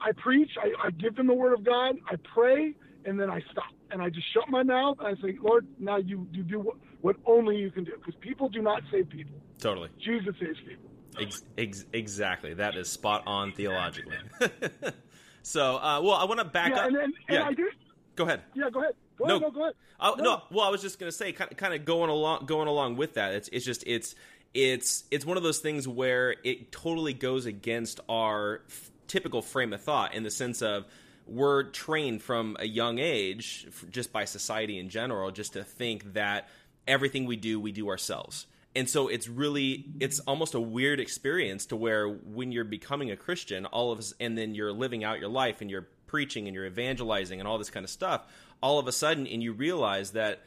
I 0.01 0.11
preach, 0.11 0.51
I, 0.61 0.87
I 0.87 0.91
give 0.91 1.15
them 1.15 1.27
the 1.27 1.33
word 1.33 1.53
of 1.53 1.63
God, 1.63 1.95
I 2.09 2.15
pray, 2.33 2.73
and 3.05 3.19
then 3.19 3.29
I 3.29 3.41
stop 3.51 3.65
and 3.89 4.01
I 4.01 4.09
just 4.09 4.27
shut 4.33 4.49
my 4.49 4.63
mouth 4.63 4.97
and 4.99 5.07
I 5.07 5.21
say, 5.21 5.37
Lord, 5.41 5.65
now 5.79 5.95
you 5.97 6.27
you 6.33 6.43
do 6.43 6.59
what, 6.59 6.75
what 7.01 7.15
only 7.25 7.55
you 7.57 7.71
can 7.71 7.83
do, 7.85 7.93
because 7.97 8.15
people 8.19 8.49
do 8.49 8.61
not 8.61 8.81
save 8.91 9.09
people. 9.09 9.37
Totally. 9.59 9.89
Jesus 10.03 10.35
saves 10.39 10.59
people. 10.67 10.89
Ex- 11.19 11.43
ex- 11.57 11.85
exactly. 11.93 12.53
That 12.53 12.75
is 12.75 12.89
spot 12.91 13.23
on 13.25 13.51
theologically. 13.53 14.17
so, 15.41 15.77
uh, 15.77 15.99
well, 16.03 16.13
I 16.13 16.25
want 16.25 16.39
to 16.39 16.45
back 16.45 16.71
yeah, 16.71 16.79
up. 16.81 16.87
and 16.87 16.95
then 16.95 17.03
and 17.05 17.13
yeah, 17.29 17.43
I 17.45 17.53
do. 17.53 17.69
go 18.15 18.25
ahead. 18.25 18.41
Yeah, 18.53 18.69
go 18.69 18.81
ahead. 18.81 18.93
Go 19.17 19.25
No. 19.25 19.35
ahead. 19.37 19.41
No, 19.41 19.51
go 19.51 19.61
ahead. 19.63 19.75
Oh 19.99 20.15
no. 20.19 20.41
Well, 20.51 20.65
I 20.65 20.69
was 20.69 20.81
just 20.81 20.99
gonna 20.99 21.11
say, 21.11 21.31
kind 21.31 21.51
of, 21.51 21.57
kind 21.57 21.73
of 21.73 21.85
going 21.85 22.09
along, 22.09 22.45
going 22.45 22.67
along 22.67 22.97
with 22.97 23.15
that. 23.15 23.33
It's, 23.33 23.49
it's 23.51 23.65
just, 23.65 23.83
it's, 23.87 24.15
it's, 24.53 25.03
it's 25.11 25.25
one 25.25 25.37
of 25.37 25.43
those 25.43 25.59
things 25.59 25.87
where 25.87 26.35
it 26.43 26.71
totally 26.71 27.13
goes 27.13 27.45
against 27.45 27.99
our 28.09 28.61
f- 28.69 28.91
typical 29.07 29.41
frame 29.41 29.73
of 29.73 29.81
thought 29.81 30.13
in 30.13 30.23
the 30.23 30.31
sense 30.31 30.61
of 30.61 30.85
we're 31.25 31.63
trained 31.63 32.21
from 32.21 32.55
a 32.59 32.65
young 32.65 32.99
age, 32.99 33.67
just 33.89 34.13
by 34.13 34.23
society 34.25 34.79
in 34.79 34.89
general, 34.89 35.29
just 35.31 35.53
to 35.53 35.63
think 35.63 36.13
that 36.13 36.47
everything 36.87 37.25
we 37.25 37.35
do, 37.35 37.59
we 37.59 37.71
do 37.73 37.89
ourselves. 37.89 38.47
And 38.75 38.89
so 38.89 39.07
it's 39.09 39.27
really, 39.27 39.85
it's 39.99 40.19
almost 40.21 40.53
a 40.53 40.59
weird 40.61 40.99
experience 40.99 41.65
to 41.67 41.75
where 41.75 42.07
when 42.07 42.51
you're 42.51 42.63
becoming 42.63 43.11
a 43.11 43.17
Christian, 43.17 43.65
all 43.65 43.91
of 43.91 43.99
us, 43.99 44.13
and 44.19 44.37
then 44.37 44.55
you're 44.55 44.71
living 44.71 45.03
out 45.03 45.19
your 45.19 45.29
life 45.29 45.59
and 45.61 45.69
you're 45.69 45.87
preaching 46.07 46.47
and 46.47 46.55
you're 46.55 46.65
evangelizing 46.65 47.39
and 47.39 47.47
all 47.47 47.57
this 47.57 47.69
kind 47.69 47.83
of 47.83 47.89
stuff, 47.89 48.25
all 48.61 48.79
of 48.79 48.87
a 48.87 48.91
sudden, 48.91 49.27
and 49.27 49.43
you 49.43 49.53
realize 49.53 50.11
that 50.11 50.41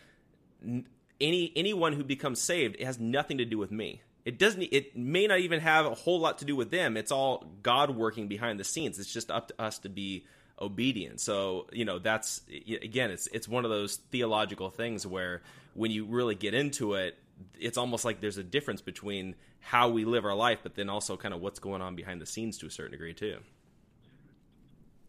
any 1.20 1.53
anyone 1.55 1.92
who 1.92 2.05
becomes 2.05 2.40
saved 2.40 2.77
it 2.79 2.85
has 2.85 2.99
nothing 2.99 3.38
to 3.38 3.44
do 3.44 3.59
with 3.59 3.70
me. 3.70 4.03
It 4.25 4.38
doesn't. 4.38 4.62
It 4.62 4.96
may 4.96 5.27
not 5.27 5.38
even 5.40 5.61
have 5.61 5.87
a 5.87 5.94
whole 5.94 6.20
lot 6.20 6.38
to 6.38 6.44
do 6.44 6.55
with 6.55 6.70
them. 6.70 6.96
It's 6.96 7.11
all 7.11 7.46
God 7.62 7.96
working 7.96 8.29
behind 8.29 8.61
the 8.61 8.64
scenes. 8.64 8.99
It's 8.99 9.12
just 9.12 9.31
up 9.31 9.49
to 9.49 9.62
us 9.62 9.79
to 9.81 9.88
be 9.88 10.27
obedient. 10.61 11.20
So 11.20 11.66
you 11.73 11.85
know 11.85 11.99
that's 11.99 12.42
again, 12.49 13.11
it's 13.11 13.29
it's 13.29 13.49
one 13.49 13.64
of 13.64 13.70
those 13.70 13.96
theological 13.96 14.70
things 14.70 15.07
where 15.07 15.42
when 15.75 15.90
you 15.90 16.05
really 16.05 16.35
get 16.35 16.53
into 16.53 16.94
it, 16.94 17.16
it's 17.59 17.79
almost 17.79 18.05
like 18.05 18.20
there's 18.20 18.38
a 18.38 18.44
difference 18.44 18.83
between 18.83 19.37
how 19.61 19.88
we 19.88 20.05
live 20.05 20.25
our 20.25 20.35
life, 20.35 20.61
but 20.62 20.75
then 20.75 20.88
also 20.88 21.16
kind 21.16 21.33
of 21.33 21.40
what's 21.40 21.59
going 21.59 21.81
on 21.83 21.96
behind 21.96 22.20
the 22.20 22.27
scenes 22.27 22.59
to 22.59 22.66
a 22.66 22.70
certain 22.70 22.92
degree 22.92 23.14
too. 23.14 23.38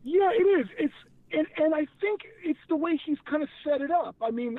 Yeah, 0.03 0.31
it 0.33 0.43
is. 0.43 0.67
It's 0.77 0.93
and 1.31 1.47
and 1.57 1.75
I 1.75 1.85
think 1.99 2.21
it's 2.43 2.59
the 2.69 2.75
way 2.75 2.99
he's 3.03 3.17
kind 3.29 3.43
of 3.43 3.49
set 3.63 3.81
it 3.81 3.91
up. 3.91 4.15
I 4.21 4.31
mean, 4.31 4.57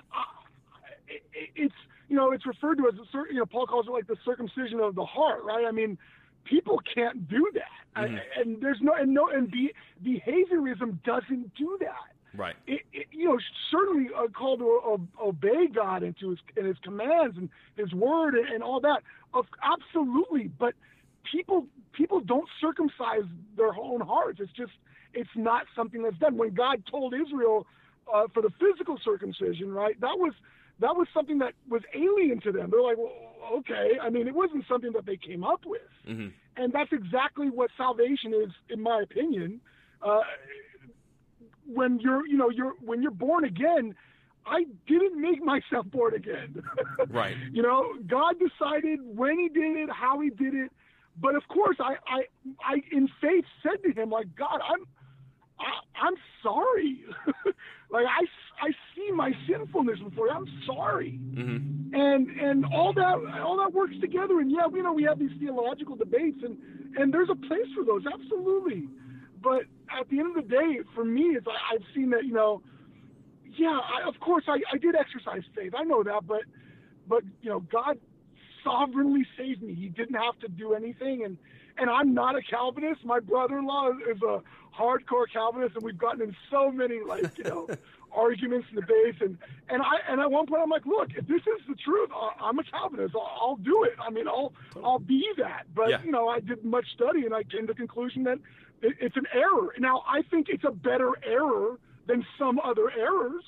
it, 1.09 1.23
it's 1.55 1.75
you 2.09 2.17
know 2.17 2.33
it's 2.33 2.47
referred 2.47 2.79
to 2.79 2.89
as 2.89 2.95
a 2.95 3.05
cer- 3.11 3.29
you 3.31 3.39
know 3.39 3.47
Paul 3.47 3.67
calls 3.67 3.87
it 3.87 3.91
like 3.91 4.07
the 4.07 4.17
circumcision 4.25 4.81
of 4.81 4.95
the 4.95 5.05
heart, 5.05 5.43
right? 5.45 5.65
I 5.67 5.73
mean, 5.73 5.99
people 6.45 6.81
can't 6.95 7.29
do 7.29 7.51
that, 7.55 8.01
I, 8.01 8.07
mm-hmm. 8.07 8.17
and 8.41 8.63
there's 8.63 8.79
no 8.81 8.95
and 8.95 9.13
no 9.13 9.29
and 9.29 9.51
be, 9.51 9.73
behaviorism 10.05 11.03
doesn't 11.05 11.55
do 11.55 11.77
that. 11.81 12.13
Right. 12.35 12.55
It, 12.67 12.81
it, 12.95 13.09
you 13.11 13.27
know, 13.27 13.39
certainly 13.71 14.09
a 14.17 14.27
call 14.29 14.57
to 14.57 15.07
obey 15.23 15.67
God 15.73 16.03
and 16.03 16.19
to 16.21 16.31
his 16.31 16.39
and 16.57 16.67
his 16.67 16.79
commands 16.83 17.37
and 17.37 17.51
His 17.77 17.93
word 17.93 18.35
and, 18.35 18.49
and 18.49 18.63
all 18.63 18.81
that. 18.81 19.03
Of 19.35 19.47
absolutely, 19.63 20.49
but 20.59 20.75
people 21.31 21.67
people 21.93 22.21
don't 22.21 22.49
circumcise 22.61 23.25
their 23.57 23.75
own 23.79 24.01
hearts. 24.01 24.41
It's 24.41 24.53
just 24.53 24.73
it's 25.15 25.31
not 25.37 25.65
something 25.75 26.03
that's 26.03 26.19
done. 26.19 26.37
When 26.37 26.55
God 26.55 26.83
told 26.91 27.15
Israel 27.15 27.67
uh, 28.13 28.25
for 28.33 28.43
the 28.43 28.51
physical 28.61 28.99
circumcision, 29.05 29.73
right? 29.73 30.01
That 30.01 30.17
was 30.17 30.33
that 30.81 30.97
was 30.97 31.07
something 31.15 31.39
that 31.39 31.53
was 31.69 31.83
alien 31.95 32.41
to 32.41 32.53
them. 32.53 32.71
They're 32.71 32.83
like, 32.83 32.99
well, 32.99 33.13
okay. 33.59 33.99
I 34.01 34.11
mean, 34.11 34.27
it 34.27 34.35
wasn't 34.35 34.65
something 34.69 34.93
that 34.93 35.07
they 35.07 35.17
came 35.17 35.45
up 35.45 35.61
with, 35.67 35.81
hmm 36.07 36.29
and 36.55 36.71
that's 36.71 36.93
exactly 36.93 37.49
what 37.49 37.71
salvation 37.79 38.35
is, 38.35 38.51
in 38.69 38.83
my 38.83 39.01
opinion. 39.01 39.59
Uh, 40.03 40.21
when 41.67 41.99
you're, 41.99 42.27
you 42.27 42.37
know, 42.37 42.51
you're 42.51 42.75
when 42.81 43.03
you're 43.03 43.11
born 43.11 43.45
again. 43.45 43.95
I 44.45 44.65
didn't 44.89 45.21
make 45.21 45.41
myself 45.43 45.87
born 45.87 46.15
again. 46.15 46.63
Right. 47.09 47.37
You 47.53 47.63
know, 47.63 47.95
God 48.07 48.37
decided 48.39 49.01
when 49.03 49.39
He 49.39 49.49
did 49.49 49.77
it, 49.77 49.89
how 49.91 50.21
He 50.21 50.31
did 50.31 50.55
it. 50.55 50.73
But 51.21 51.35
of 51.35 51.47
course, 51.49 51.77
I, 51.79 51.95
I, 52.07 52.23
I, 52.65 52.83
in 52.91 53.09
faith, 53.21 53.45
said 53.63 53.83
to 53.85 54.01
Him, 54.01 54.11
like, 54.11 54.35
God, 54.37 54.61
I'm, 54.67 54.87
I, 55.63 56.07
I'm 56.07 56.15
sorry. 56.43 57.05
like 57.91 58.07
I, 58.07 58.67
I 58.67 58.71
see 58.95 59.11
my 59.13 59.33
sinfulness 59.49 59.99
before 60.01 60.27
you. 60.27 60.33
I'm 60.33 60.47
sorry. 60.67 61.19
hmm 61.35 61.95
And 61.95 62.29
and 62.41 62.65
all 62.67 62.93
that 62.95 63.17
all 63.43 63.57
that 63.59 63.73
works 63.73 63.95
together. 64.01 64.41
And 64.41 64.51
yeah, 64.51 64.67
you 64.73 64.83
know, 64.83 64.93
we 64.93 65.05
have 65.05 65.19
these 65.19 65.37
theological 65.39 65.97
debates, 65.97 66.39
and 66.43 66.57
and 66.99 67.13
there's 67.13 67.31
a 67.31 67.35
place 67.35 67.69
for 67.77 67.85
those, 67.85 68.03
absolutely. 68.13 68.89
But 69.43 69.63
at 69.99 70.09
the 70.09 70.21
end 70.21 70.37
of 70.37 70.45
the 70.45 70.49
day, 70.51 70.81
for 70.95 71.05
me, 71.05 71.35
it's 71.37 71.47
like 71.47 71.57
I've 71.73 71.85
seen 71.95 72.11
that 72.11 72.25
you 72.25 72.33
know, 72.33 72.63
yeah, 73.57 73.79
I, 73.79 74.09
of 74.09 74.19
course 74.21 74.45
I, 74.49 74.59
I 74.73 74.79
did 74.79 74.95
exercise 74.95 75.43
faith. 75.55 75.73
I 75.77 75.85
know 75.85 76.03
that, 76.03 76.27
but 76.27 76.43
but 77.09 77.23
you 77.43 77.51
know, 77.51 77.61
God 77.61 77.99
sovereignly 78.65 79.27
saved 79.37 79.63
me. 79.63 79.75
He 79.75 79.89
didn't 79.89 80.15
have 80.15 80.39
to 80.41 80.49
do 80.49 80.75
anything, 80.75 81.25
and 81.25 81.37
and 81.79 81.91
I'm 81.91 82.15
not 82.15 82.37
a 82.37 82.43
Calvinist. 82.43 83.05
My 83.05 83.21
brother-in-law 83.21 83.91
is 84.11 84.23
a 84.23 84.41
hardcore 84.77 85.25
Calvinist, 85.33 85.75
and 85.77 85.85
we've 85.85 85.99
gotten 85.99 86.23
in 86.23 86.37
so 86.51 86.71
many 86.71 87.01
like 87.07 87.37
you 87.39 87.45
know 87.45 87.69
arguments 88.13 88.67
and 88.71 88.81
debates. 88.81 89.19
And 89.21 89.39
and 89.69 89.83
I 89.83 89.97
and 90.09 90.21
at 90.21 90.31
one 90.31 90.47
point 90.47 90.63
I'm 90.63 90.71
like, 90.71 90.87
look, 90.87 91.11
if 91.17 91.27
this 91.27 91.41
is 91.43 91.67
the 91.69 91.75
truth, 91.75 92.11
I'm 92.41 92.59
a 92.59 92.65
Calvinist. 92.65 93.15
I'll, 93.15 93.39
I'll 93.41 93.57
do 93.57 93.85
it. 93.85 93.93
I 94.01 94.11
mean, 94.11 94.29
I'll 94.29 94.53
I'll 94.85 94.99
be 94.99 95.27
that. 95.39 95.65
But 95.75 95.91
Yeah. 95.91 96.03
you 96.05 96.11
know, 96.11 96.29
I 96.29 96.41
did 96.41 96.65
much 96.65 96.87
study, 96.95 97.25
and 97.25 97.35
I 97.35 97.43
came 97.43 97.63
to 97.67 97.73
the 97.73 97.75
conclusion 97.75 98.25
that 98.25 98.39
it, 98.81 98.97
it's 99.01 99.17
an 99.17 99.27
error. 99.33 99.75
Now 99.79 100.03
I 100.09 100.23
think 100.23 100.49
it's 100.49 100.65
a 100.65 100.71
better 100.73 101.11
error 101.25 101.79
than 102.07 102.25
some 102.39 102.59
other 102.65 102.91
errors, 102.91 103.45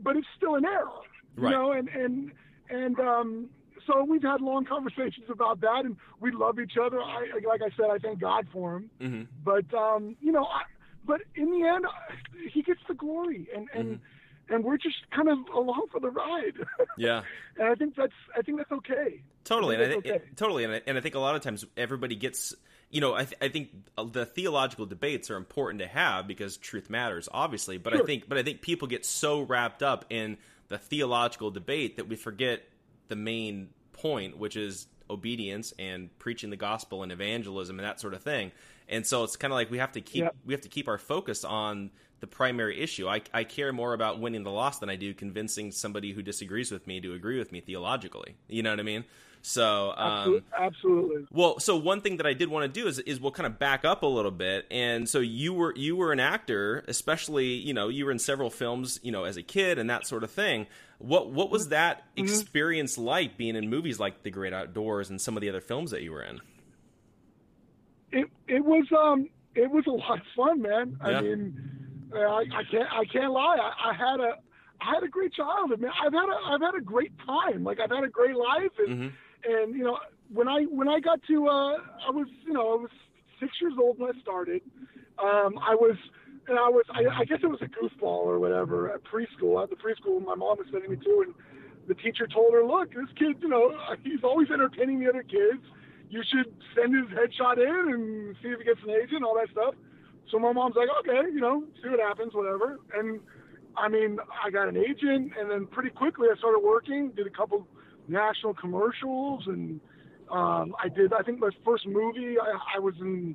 but 0.00 0.16
it's 0.16 0.26
still 0.36 0.54
an 0.54 0.64
error. 0.64 0.88
Right. 1.36 1.50
You 1.50 1.56
know, 1.56 1.72
and 1.72 1.88
and 1.88 2.32
and 2.70 3.00
um. 3.00 3.48
So 3.86 4.04
we've 4.04 4.22
had 4.22 4.40
long 4.40 4.64
conversations 4.64 5.26
about 5.30 5.60
that, 5.60 5.84
and 5.84 5.96
we 6.20 6.30
love 6.30 6.58
each 6.60 6.74
other. 6.82 7.00
I, 7.00 7.26
like 7.46 7.60
I 7.62 7.70
said, 7.76 7.86
I 7.90 7.98
thank 7.98 8.20
God 8.20 8.46
for 8.52 8.76
him. 8.76 8.90
Mm-hmm. 9.00 9.22
But 9.44 9.72
um, 9.76 10.16
you 10.20 10.32
know, 10.32 10.44
I, 10.44 10.62
but 11.04 11.20
in 11.34 11.50
the 11.50 11.66
end, 11.66 11.84
I- 11.86 12.48
he 12.52 12.62
gets 12.62 12.80
the 12.88 12.94
glory, 12.94 13.48
and 13.54 13.68
and 13.74 14.00
and 14.48 14.64
we're 14.64 14.76
just 14.76 14.96
kind 15.14 15.28
of 15.28 15.38
along 15.54 15.86
for 15.90 16.00
the 16.00 16.10
ride. 16.10 16.54
Yeah. 16.98 17.22
and 17.58 17.68
I 17.68 17.74
think 17.74 17.96
that's 17.96 18.12
I 18.36 18.42
think 18.42 18.58
that's 18.58 18.70
okay. 18.72 19.22
Totally, 19.44 19.76
and 19.76 19.84
I 19.84 19.88
think 19.88 20.04
think 20.04 20.14
that's 20.14 20.24
okay. 20.24 20.34
totally, 20.36 20.64
and 20.64 20.74
I, 20.74 20.82
and 20.86 20.98
I 20.98 21.00
think 21.00 21.14
a 21.14 21.18
lot 21.20 21.34
of 21.34 21.40
times 21.42 21.64
everybody 21.76 22.14
gets, 22.16 22.54
you 22.90 23.00
know, 23.00 23.14
I, 23.14 23.24
th- 23.24 23.38
I 23.40 23.48
think 23.48 23.70
the 24.12 24.26
theological 24.26 24.84
debates 24.86 25.30
are 25.30 25.36
important 25.36 25.80
to 25.80 25.88
have 25.88 26.26
because 26.26 26.58
truth 26.58 26.90
matters, 26.90 27.28
obviously. 27.32 27.78
But 27.78 27.94
I 27.94 28.02
think, 28.02 28.28
but 28.28 28.36
I 28.38 28.42
think 28.42 28.60
people 28.60 28.86
get 28.88 29.06
so 29.06 29.40
wrapped 29.40 29.82
up 29.82 30.04
in 30.10 30.36
the 30.68 30.76
theological 30.78 31.50
debate 31.50 31.96
that 31.96 32.08
we 32.08 32.16
forget 32.16 32.62
the 33.12 33.16
main 33.16 33.68
point, 33.92 34.38
which 34.38 34.56
is 34.56 34.86
obedience 35.10 35.74
and 35.78 36.08
preaching 36.18 36.48
the 36.48 36.56
gospel 36.56 37.02
and 37.02 37.12
evangelism 37.12 37.78
and 37.78 37.86
that 37.86 38.00
sort 38.00 38.14
of 38.14 38.22
thing. 38.22 38.50
And 38.88 39.06
so 39.06 39.22
it's 39.24 39.36
kind 39.36 39.52
of 39.52 39.56
like 39.56 39.70
we 39.70 39.76
have 39.78 39.92
to 39.92 40.00
keep 40.00 40.22
Yep. 40.24 40.36
we 40.46 40.54
have 40.54 40.62
to 40.62 40.70
keep 40.70 40.88
our 40.88 40.96
focus 40.96 41.44
on 41.44 41.90
the 42.20 42.26
primary 42.26 42.80
issue. 42.80 43.06
I, 43.08 43.20
I 43.34 43.44
care 43.44 43.70
more 43.72 43.92
about 43.92 44.18
winning 44.20 44.44
the 44.44 44.50
loss 44.50 44.78
than 44.78 44.88
I 44.88 44.96
do 44.96 45.12
convincing 45.12 45.72
somebody 45.72 46.12
who 46.12 46.22
disagrees 46.22 46.70
with 46.72 46.86
me 46.86 47.00
to 47.02 47.12
agree 47.12 47.38
with 47.38 47.52
me 47.52 47.60
theologically. 47.60 48.36
You 48.48 48.62
know 48.62 48.70
what 48.70 48.80
I 48.80 48.84
mean? 48.84 49.04
So, 49.44 49.92
um, 49.96 50.42
Absolutely. 50.56 51.26
well, 51.32 51.58
so 51.58 51.76
one 51.76 52.00
thing 52.00 52.18
that 52.18 52.26
I 52.26 52.32
did 52.32 52.48
want 52.48 52.72
to 52.72 52.80
do 52.80 52.86
is 52.86 53.00
is 53.00 53.20
we'll 53.20 53.32
kind 53.32 53.46
of 53.46 53.58
back 53.58 53.84
up 53.84 54.02
a 54.04 54.06
little 54.06 54.30
bit. 54.30 54.66
And 54.70 55.08
so 55.08 55.18
you 55.18 55.52
were 55.52 55.74
you 55.76 55.96
were 55.96 56.12
an 56.12 56.20
actor, 56.20 56.84
especially 56.88 57.46
you 57.54 57.74
know 57.74 57.88
you 57.88 58.04
were 58.06 58.12
in 58.12 58.20
several 58.20 58.50
films, 58.50 59.00
you 59.02 59.10
know, 59.12 59.24
as 59.24 59.36
a 59.36 59.42
kid 59.42 59.78
and 59.78 59.90
that 59.90 60.06
sort 60.06 60.22
of 60.24 60.30
thing. 60.30 60.68
What 61.02 61.30
what 61.30 61.50
was 61.50 61.68
that 61.68 62.04
experience 62.16 62.96
like 62.96 63.36
being 63.36 63.56
in 63.56 63.68
movies 63.68 63.98
like 63.98 64.22
The 64.22 64.30
Great 64.30 64.52
Outdoors 64.52 65.10
and 65.10 65.20
some 65.20 65.36
of 65.36 65.40
the 65.40 65.48
other 65.48 65.60
films 65.60 65.90
that 65.90 66.02
you 66.02 66.12
were 66.12 66.22
in? 66.22 66.40
It 68.12 68.28
it 68.46 68.64
was 68.64 68.86
um 68.96 69.28
it 69.54 69.70
was 69.70 69.84
a 69.86 69.90
lot 69.90 70.20
of 70.20 70.26
fun, 70.36 70.62
man. 70.62 70.96
Yeah. 71.00 71.18
I 71.18 71.20
mean, 71.20 72.08
uh, 72.14 72.18
I, 72.18 72.40
I 72.40 72.62
can't 72.70 72.92
I 72.92 73.04
can't 73.12 73.32
lie. 73.32 73.56
I, 73.60 73.90
I 73.90 73.94
had 73.94 74.20
a 74.20 74.38
I 74.80 74.94
had 74.94 75.02
a 75.02 75.08
great 75.08 75.32
childhood, 75.32 75.80
man. 75.80 75.90
I've 76.04 76.12
had 76.12 76.28
a 76.28 76.54
I've 76.54 76.60
had 76.60 76.74
a 76.80 76.84
great 76.84 77.12
time. 77.26 77.64
Like 77.64 77.80
I've 77.80 77.90
had 77.90 78.04
a 78.04 78.08
great 78.08 78.36
life, 78.36 78.72
and 78.78 79.12
and 79.44 79.74
you 79.74 79.84
know 79.84 79.98
when 80.32 80.48
I 80.48 80.62
when 80.64 80.88
I 80.88 81.00
got 81.00 81.20
to 81.28 81.48
uh 81.48 81.76
I 82.06 82.10
was 82.10 82.28
you 82.46 82.52
know 82.52 82.72
I 82.72 82.82
was 82.82 82.90
six 83.40 83.52
years 83.60 83.74
old 83.80 83.98
when 83.98 84.14
I 84.14 84.20
started. 84.20 84.62
Um, 85.18 85.58
I 85.58 85.74
was 85.74 85.96
and 86.48 86.58
I 86.58 86.68
was 86.68 86.84
I, 86.90 87.20
I 87.20 87.24
guess 87.24 87.38
it 87.42 87.46
was 87.46 87.60
a 87.62 87.66
goofball 87.66 88.26
or 88.26 88.38
whatever 88.38 88.92
at 88.92 89.02
preschool 89.04 89.62
at 89.62 89.70
the 89.70 89.76
preschool 89.76 90.24
my 90.24 90.34
mom 90.34 90.58
was 90.58 90.66
sending 90.70 90.90
me 90.90 90.96
to, 90.96 91.24
and 91.26 91.34
the 91.88 91.94
teacher 91.94 92.26
told 92.26 92.54
her, 92.54 92.64
look, 92.64 92.94
this 92.94 93.10
kid, 93.18 93.36
you 93.40 93.48
know, 93.48 93.76
he's 94.04 94.22
always 94.22 94.48
entertaining 94.50 95.00
the 95.00 95.08
other 95.08 95.22
kids. 95.22 95.62
You 96.10 96.22
should 96.30 96.52
send 96.76 96.94
his 96.94 97.06
headshot 97.16 97.58
in 97.58 97.92
and 97.92 98.36
see 98.42 98.48
if 98.48 98.58
he 98.58 98.64
gets 98.64 98.80
an 98.84 98.90
agent, 98.90 99.24
all 99.24 99.34
that 99.34 99.50
stuff. 99.50 99.74
So 100.30 100.38
my 100.38 100.52
mom's 100.52 100.76
like, 100.76 100.88
okay, 101.00 101.28
you 101.32 101.40
know, 101.40 101.64
see 101.82 101.88
what 101.88 102.00
happens, 102.00 102.34
whatever. 102.34 102.78
And 102.94 103.20
I 103.76 103.88
mean, 103.88 104.18
I 104.44 104.50
got 104.50 104.68
an 104.68 104.76
agent, 104.76 105.32
and 105.38 105.50
then 105.50 105.66
pretty 105.66 105.90
quickly 105.90 106.28
I 106.32 106.36
started 106.38 106.60
working, 106.60 107.10
did 107.16 107.26
a 107.26 107.30
couple 107.30 107.66
national 108.08 108.54
commercials, 108.54 109.44
and 109.46 109.80
um, 110.30 110.74
I 110.82 110.88
did. 110.88 111.12
I 111.12 111.22
think 111.22 111.40
my 111.40 111.50
first 111.64 111.86
movie, 111.86 112.36
I, 112.38 112.76
I 112.76 112.78
was 112.78 112.94
in 113.00 113.34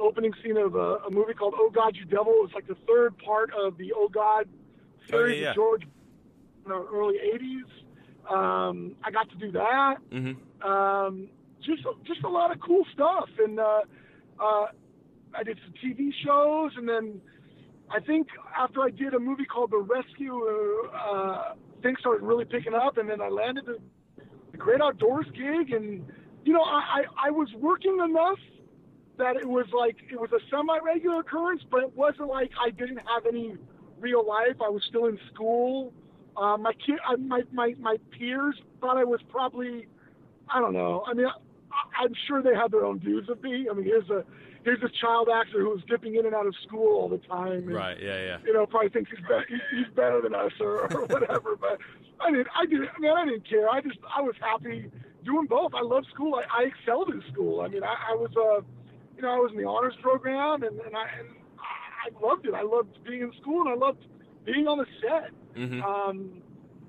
opening 0.00 0.32
scene 0.42 0.56
of 0.56 0.74
a, 0.74 0.96
a 1.06 1.10
movie 1.10 1.34
called 1.34 1.54
Oh 1.56 1.70
God, 1.70 1.96
You 1.96 2.04
Devil. 2.04 2.32
It 2.38 2.42
was 2.42 2.50
like 2.54 2.66
the 2.66 2.76
third 2.86 3.16
part 3.18 3.50
of 3.54 3.76
the 3.78 3.92
Oh 3.94 4.08
God 4.08 4.48
series 5.08 5.40
yeah. 5.42 5.50
of 5.50 5.54
George 5.56 5.82
in 5.82 6.70
the 6.70 6.86
early 6.92 7.16
'80s. 7.34 8.32
Um, 8.34 8.96
I 9.04 9.10
got 9.10 9.28
to 9.30 9.36
do 9.36 9.52
that 9.52 9.96
Mm-hmm. 10.12 10.68
um, 10.68 11.28
just 11.64 11.82
just 12.04 12.22
a 12.24 12.28
lot 12.28 12.52
of 12.52 12.60
cool 12.60 12.84
stuff. 12.92 13.28
And 13.38 13.58
uh, 13.60 13.80
uh, 14.40 14.66
I 15.34 15.42
did 15.44 15.58
some 15.64 15.74
TV 15.82 16.10
shows, 16.24 16.72
and 16.76 16.88
then 16.88 17.20
I 17.90 18.00
think 18.00 18.28
after 18.58 18.82
I 18.82 18.90
did 18.90 19.14
a 19.14 19.18
movie 19.18 19.44
called 19.44 19.70
The 19.70 19.78
Rescue, 19.78 20.42
uh, 20.94 21.54
things 21.82 21.98
started 22.00 22.24
really 22.24 22.44
picking 22.44 22.74
up, 22.74 22.98
and 22.98 23.08
then 23.08 23.20
I 23.20 23.28
landed 23.28 23.66
the, 23.66 23.78
the 24.52 24.58
Great 24.58 24.80
Outdoors 24.80 25.26
gig, 25.32 25.72
and 25.72 26.04
you 26.44 26.52
know 26.52 26.62
I, 26.62 27.02
I 27.22 27.28
I 27.28 27.30
was 27.30 27.48
working 27.58 27.98
enough 28.04 28.38
that 29.18 29.36
it 29.36 29.48
was 29.48 29.66
like 29.76 29.96
it 30.10 30.20
was 30.20 30.30
a 30.32 30.40
semi-regular 30.50 31.20
occurrence, 31.20 31.62
but 31.70 31.82
it 31.82 31.96
wasn't 31.96 32.28
like 32.28 32.50
I 32.62 32.70
didn't 32.70 32.98
have 32.98 33.26
any 33.26 33.56
real 34.00 34.26
life. 34.26 34.56
I 34.64 34.68
was 34.68 34.82
still 34.88 35.06
in 35.06 35.18
school. 35.32 35.92
Uh, 36.36 36.56
my 36.56 36.72
kid, 36.74 36.96
I, 37.06 37.16
my 37.16 37.42
my 37.52 37.74
my 37.78 37.96
peers 38.10 38.60
thought 38.80 38.96
I 38.96 39.04
was 39.04 39.20
probably, 39.28 39.86
I 40.50 40.60
don't 40.60 40.74
know. 40.74 41.04
I 41.06 41.14
mean, 41.14 41.26
I, 41.26 42.02
I'm 42.02 42.14
sure 42.26 42.42
they 42.42 42.54
had 42.54 42.70
their 42.72 42.84
own 42.84 43.00
views 43.00 43.28
of 43.28 43.42
me. 43.42 43.68
I 43.70 43.74
mean, 43.74 43.84
here's 43.84 44.10
a 44.10 44.24
here's 44.64 44.82
a 44.82 44.90
child 45.00 45.28
actor 45.32 45.60
who 45.60 45.70
was 45.70 45.80
dipping 45.88 46.16
in 46.16 46.26
and 46.26 46.34
out 46.34 46.46
of 46.46 46.54
school 46.66 47.00
all 47.00 47.08
the 47.08 47.18
time. 47.18 47.52
and, 47.52 47.74
Right. 47.74 47.98
Yeah. 48.02 48.18
Yeah. 48.18 48.38
You 48.44 48.52
know, 48.52 48.66
probably 48.66 48.90
thinks 48.90 49.10
he's 49.10 49.22
better, 49.22 49.46
he's 49.70 49.86
better 49.94 50.20
than 50.20 50.34
us 50.34 50.52
or, 50.60 50.92
or 50.92 51.06
whatever. 51.06 51.56
But 51.56 51.78
I 52.20 52.30
didn't. 52.30 52.48
I 52.54 52.66
didn't. 52.66 52.88
I 52.94 52.98
mean, 52.98 53.12
I 53.12 53.24
didn't 53.24 53.48
care. 53.48 53.68
I 53.70 53.80
just 53.80 53.98
I 54.14 54.20
was 54.20 54.34
happy 54.40 54.90
doing 55.24 55.46
both. 55.46 55.72
I 55.74 55.82
loved 55.82 56.06
school. 56.12 56.34
I, 56.34 56.62
I 56.62 56.64
excelled 56.64 57.10
in 57.10 57.22
school. 57.32 57.60
I 57.62 57.68
mean, 57.68 57.82
I, 57.82 57.94
I 58.10 58.14
was 58.14 58.30
uh, 58.36 58.62
you 59.16 59.22
know, 59.22 59.30
I 59.30 59.36
was 59.38 59.50
in 59.52 59.58
the 59.58 59.66
honors 59.68 59.94
program, 60.02 60.62
and, 60.62 60.78
and 60.80 60.96
I 60.96 61.06
and 61.18 61.28
I 61.58 62.26
loved 62.26 62.46
it. 62.46 62.54
I 62.54 62.62
loved 62.62 63.02
being 63.04 63.22
in 63.22 63.32
school, 63.40 63.62
and 63.62 63.70
I 63.70 63.74
loved 63.74 64.04
being 64.44 64.66
on 64.68 64.78
the 64.78 64.86
set. 65.00 65.30
Mhm. 65.56 65.82
Um, 65.82 66.42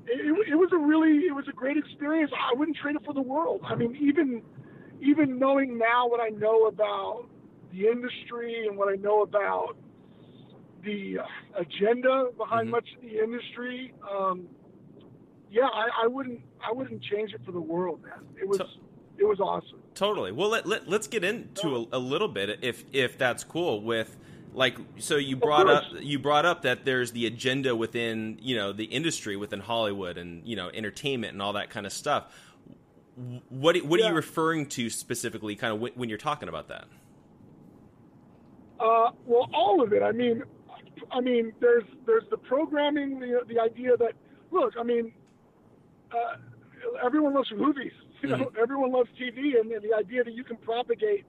it, 0.06 0.48
it, 0.50 0.56
was 0.56 0.70
a 0.72 0.78
really, 0.78 1.26
it 1.28 1.34
was 1.36 1.46
a 1.50 1.52
great 1.52 1.76
experience. 1.78 2.32
I 2.34 2.54
wouldn't 2.58 2.78
trade 2.78 2.96
it 2.96 3.04
for 3.06 3.14
the 3.14 3.22
world. 3.22 3.62
I 3.66 3.76
mean, 3.76 3.96
even 4.00 4.42
even 5.02 5.38
knowing 5.38 5.78
now 5.78 6.08
what 6.08 6.20
I 6.20 6.30
know 6.30 6.68
about 6.68 7.26
the 7.72 7.88
industry 7.88 8.66
and 8.68 8.78
what 8.78 8.88
I 8.92 8.96
know 8.96 9.22
about 9.22 9.78
the 10.84 11.20
uh, 11.20 11.24
agenda 11.60 12.30
behind 12.38 12.68
Mhm. 12.68 12.72
much 12.72 12.88
of 12.96 13.02
the 13.04 13.20
industry, 13.20 13.94
um, 14.10 14.48
yeah, 15.52 15.68
I, 15.68 15.88
I 16.04 16.08
wouldn't, 16.08 16.42
I 16.68 16.72
wouldn't 16.72 17.02
change 17.04 17.34
it 17.34 17.42
for 17.46 17.52
the 17.52 17.60
world, 17.62 18.02
man. 18.04 18.26
It 18.42 18.48
was, 18.48 18.58
So- 18.60 18.66
it 19.18 19.26
was 19.26 19.40
awesome. 19.40 19.82
Totally. 19.98 20.32
Well, 20.32 20.50
let, 20.50 20.68
let 20.68 20.88
let's 20.88 21.08
get 21.08 21.24
into 21.24 21.88
a, 21.92 21.98
a 21.98 21.98
little 21.98 22.28
bit, 22.28 22.60
if 22.62 22.86
if 22.94 23.18
that's 23.18 23.44
cool. 23.44 23.82
With 23.82 24.16
like, 24.54 24.78
so 25.00 25.16
you 25.16 25.36
brought 25.36 25.68
up 25.68 25.86
you 26.00 26.20
brought 26.20 26.46
up 26.46 26.62
that 26.62 26.86
there's 26.86 27.14
the 27.14 27.26
agenda 27.26 27.76
within 27.76 28.38
you 28.40 28.56
know 28.56 28.72
the 28.72 28.84
industry 28.84 29.36
within 29.36 29.60
Hollywood 29.60 30.20
and 30.20 30.48
you 30.48 30.56
know 30.56 30.70
entertainment 30.72 31.34
and 31.34 31.42
all 31.42 31.54
that 31.54 31.72
kind 31.72 31.88
of 31.88 31.92
stuff. 31.92 32.32
What 33.50 33.76
what 33.78 34.00
are 34.00 34.08
you 34.08 34.14
referring 34.14 34.68
to 34.68 34.92
specifically, 34.92 35.56
kind 35.56 35.74
of 35.74 35.80
when, 35.80 35.94
when 35.94 36.10
you're 36.10 36.20
talking 36.20 36.48
about 36.48 36.68
that? 36.68 36.86
Uh, 38.80 39.10
well, 39.26 39.50
all 39.52 39.82
of 39.82 39.94
it. 39.94 40.04
I 40.04 40.12
mean, 40.12 40.44
I 41.12 41.22
mean, 41.22 41.54
there's 41.60 41.86
there's 42.06 42.30
the 42.30 42.38
programming, 42.38 43.20
the 43.20 43.42
the 43.48 43.60
idea 43.60 43.98
that 43.98 44.14
look, 44.52 44.76
I 44.80 44.84
mean, 44.84 45.12
uh, 46.12 46.36
everyone 47.04 47.34
loves 47.34 47.52
movies. 47.52 47.94
You 48.24 48.30
know, 48.30 48.52
everyone 48.60 48.92
loves 48.92 49.10
TV, 49.20 49.60
and, 49.60 49.72
and 49.72 49.82
the 49.84 49.96
idea 49.96 50.24
that 50.24 50.34
you 50.34 50.44
can 50.44 50.58
propagate, 50.58 51.24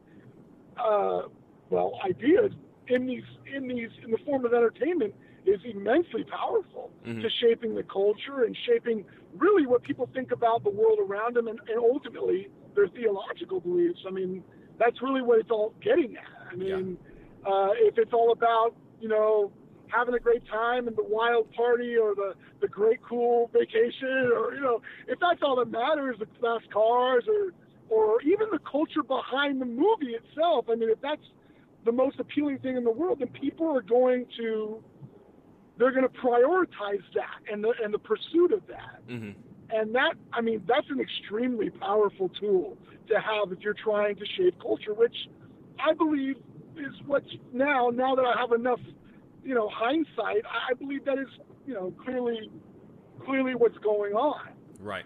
uh, 0.78 1.22
well, 1.70 1.98
ideas 2.04 2.52
in 2.88 3.06
these 3.06 3.24
in 3.54 3.68
these 3.68 3.90
in 4.02 4.10
the 4.10 4.18
form 4.24 4.44
of 4.46 4.54
entertainment 4.54 5.14
is 5.44 5.60
immensely 5.64 6.24
powerful 6.24 6.90
to 7.22 7.28
shaping 7.40 7.74
the 7.74 7.82
culture 7.82 8.44
and 8.44 8.56
shaping 8.66 9.04
really 9.36 9.66
what 9.66 9.82
people 9.82 10.08
think 10.14 10.32
about 10.32 10.64
the 10.64 10.70
world 10.70 10.98
around 10.98 11.36
them 11.36 11.48
and, 11.48 11.58
and 11.68 11.78
ultimately 11.78 12.48
their 12.74 12.88
theological 12.88 13.60
beliefs. 13.60 14.00
I 14.06 14.10
mean, 14.10 14.42
that's 14.78 15.00
really 15.02 15.22
what 15.22 15.38
it's 15.38 15.50
all 15.50 15.74
getting 15.82 16.16
at. 16.16 16.52
I 16.52 16.56
mean, 16.56 16.96
uh, 17.46 17.70
if 17.74 17.98
it's 17.98 18.12
all 18.12 18.32
about 18.32 18.74
you 19.00 19.08
know 19.08 19.52
having 19.88 20.14
a 20.14 20.18
great 20.18 20.46
time 20.46 20.88
and 20.88 20.96
the 20.96 21.04
wild 21.04 21.52
party 21.52 21.96
or 21.96 22.14
the 22.14 22.34
the 22.60 22.68
great 22.68 23.00
cool 23.02 23.50
vacation 23.52 24.30
or 24.34 24.54
you 24.54 24.60
know 24.60 24.80
if 25.06 25.18
that's 25.20 25.40
all 25.42 25.56
that 25.56 25.70
matters, 25.70 26.16
the 26.18 26.26
fast 26.40 26.70
cars 26.72 27.24
or 27.28 27.52
or 27.90 28.20
even 28.22 28.48
the 28.50 28.58
culture 28.58 29.02
behind 29.02 29.60
the 29.60 29.66
movie 29.66 30.14
itself. 30.14 30.66
I 30.70 30.74
mean, 30.74 30.90
if 30.90 31.00
that's 31.00 31.22
the 31.84 31.92
most 31.92 32.20
appealing 32.20 32.58
thing 32.58 32.76
in 32.76 32.84
the 32.84 32.90
world, 32.90 33.20
then 33.20 33.28
people 33.28 33.66
are 33.74 33.82
going 33.82 34.26
to 34.38 34.82
they're 35.78 35.92
going 35.92 36.02
to 36.02 36.20
prioritize 36.20 37.02
that 37.14 37.40
and 37.50 37.62
the 37.62 37.72
and 37.82 37.94
the 37.94 37.98
pursuit 37.98 38.52
of 38.52 38.66
that. 38.66 39.06
Mm-hmm. 39.08 39.30
And 39.70 39.94
that, 39.94 40.14
I 40.32 40.40
mean, 40.40 40.62
that's 40.66 40.88
an 40.88 40.98
extremely 40.98 41.70
powerful 41.70 42.30
tool 42.40 42.78
to 43.08 43.14
have 43.20 43.52
if 43.52 43.60
you're 43.60 43.74
trying 43.74 44.16
to 44.16 44.24
shape 44.36 44.60
culture, 44.60 44.94
which 44.94 45.14
I 45.78 45.92
believe 45.92 46.36
is 46.76 46.94
what's 47.06 47.28
now. 47.52 47.90
Now 47.90 48.14
that 48.14 48.24
I 48.24 48.38
have 48.40 48.52
enough, 48.52 48.80
you 49.48 49.54
know, 49.54 49.68
hindsight, 49.70 50.42
I 50.46 50.74
believe 50.74 51.06
that 51.06 51.18
is, 51.18 51.26
you 51.66 51.72
know, 51.72 51.90
clearly, 52.04 52.50
clearly 53.24 53.54
what's 53.54 53.78
going 53.78 54.12
on. 54.12 54.48
Right. 54.78 55.04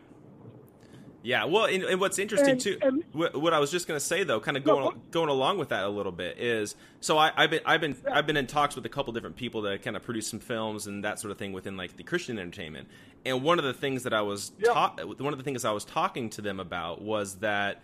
Yeah, 1.24 1.44
well, 1.44 1.66
and, 1.66 1.84
and 1.84 2.00
what's 2.00 2.18
interesting 2.18 2.50
And- 2.54 2.60
too, 2.60 2.78
and- 2.82 3.04
what, 3.12 3.54
I 3.54 3.60
was 3.60 3.70
just 3.70 3.86
going 3.86 3.98
to 4.00 4.04
say 4.04 4.24
though, 4.24 4.40
kind 4.40 4.56
of 4.56 4.64
going 4.64 4.84
what- 4.84 5.10
going 5.12 5.28
along 5.28 5.58
with 5.58 5.68
that 5.68 5.84
a 5.84 5.88
little 5.88 6.10
bit 6.10 6.38
is, 6.38 6.74
so 7.00 7.16
I, 7.16 7.30
I've 7.36 7.50
been 7.50 7.60
I've 7.64 7.80
been 7.80 7.96
I've 8.10 8.26
been 8.26 8.36
in 8.36 8.48
talks 8.48 8.74
with 8.74 8.84
a 8.84 8.88
couple 8.88 9.12
different 9.12 9.36
people 9.36 9.62
that 9.62 9.82
kind 9.82 9.94
of 9.96 10.02
produce 10.02 10.26
some 10.26 10.40
films 10.40 10.88
and 10.88 11.04
that 11.04 11.20
sort 11.20 11.30
of 11.30 11.38
thing 11.38 11.52
within 11.52 11.76
like 11.76 11.96
the 11.96 12.02
Christian 12.02 12.40
entertainment, 12.40 12.88
and 13.24 13.44
one 13.44 13.60
of 13.60 13.64
the 13.64 13.72
things 13.72 14.02
that 14.02 14.12
I 14.12 14.22
was 14.22 14.50
Yeah. 14.58 14.72
ta- 14.72 14.96
one 15.04 15.32
of 15.32 15.38
the 15.38 15.44
things 15.44 15.64
I 15.64 15.70
was 15.70 15.84
talking 15.84 16.28
to 16.30 16.42
them 16.42 16.58
about 16.58 17.00
was 17.00 17.36
that 17.36 17.82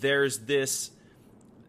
there's 0.00 0.40
this 0.40 0.90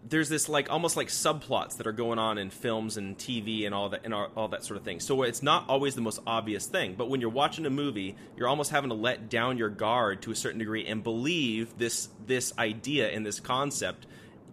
there's 0.07 0.29
this 0.29 0.47
like 0.47 0.71
almost 0.71 0.95
like 0.95 1.07
subplots 1.07 1.77
that 1.77 1.87
are 1.87 1.91
going 1.91 2.19
on 2.19 2.37
in 2.37 2.49
films 2.49 2.97
and 2.97 3.17
TV 3.17 3.65
and 3.65 3.73
all 3.73 3.89
that 3.89 4.01
and 4.05 4.13
all, 4.13 4.47
that 4.49 4.63
sort 4.63 4.77
of 4.77 4.83
thing. 4.83 4.99
So 4.99 5.23
it's 5.23 5.41
not 5.41 5.67
always 5.67 5.95
the 5.95 6.01
most 6.01 6.19
obvious 6.27 6.67
thing, 6.67 6.95
but 6.95 7.09
when 7.09 7.21
you're 7.21 7.29
watching 7.29 7.65
a 7.65 7.69
movie, 7.69 8.15
you're 8.37 8.47
almost 8.47 8.71
having 8.71 8.89
to 8.89 8.95
let 8.95 9.29
down 9.29 9.57
your 9.57 9.69
guard 9.69 10.21
to 10.23 10.31
a 10.31 10.35
certain 10.35 10.59
degree 10.59 10.85
and 10.85 11.03
believe 11.03 11.77
this 11.77 12.09
this 12.25 12.53
idea 12.57 13.09
and 13.09 13.25
this 13.25 13.39
concept 13.39 14.05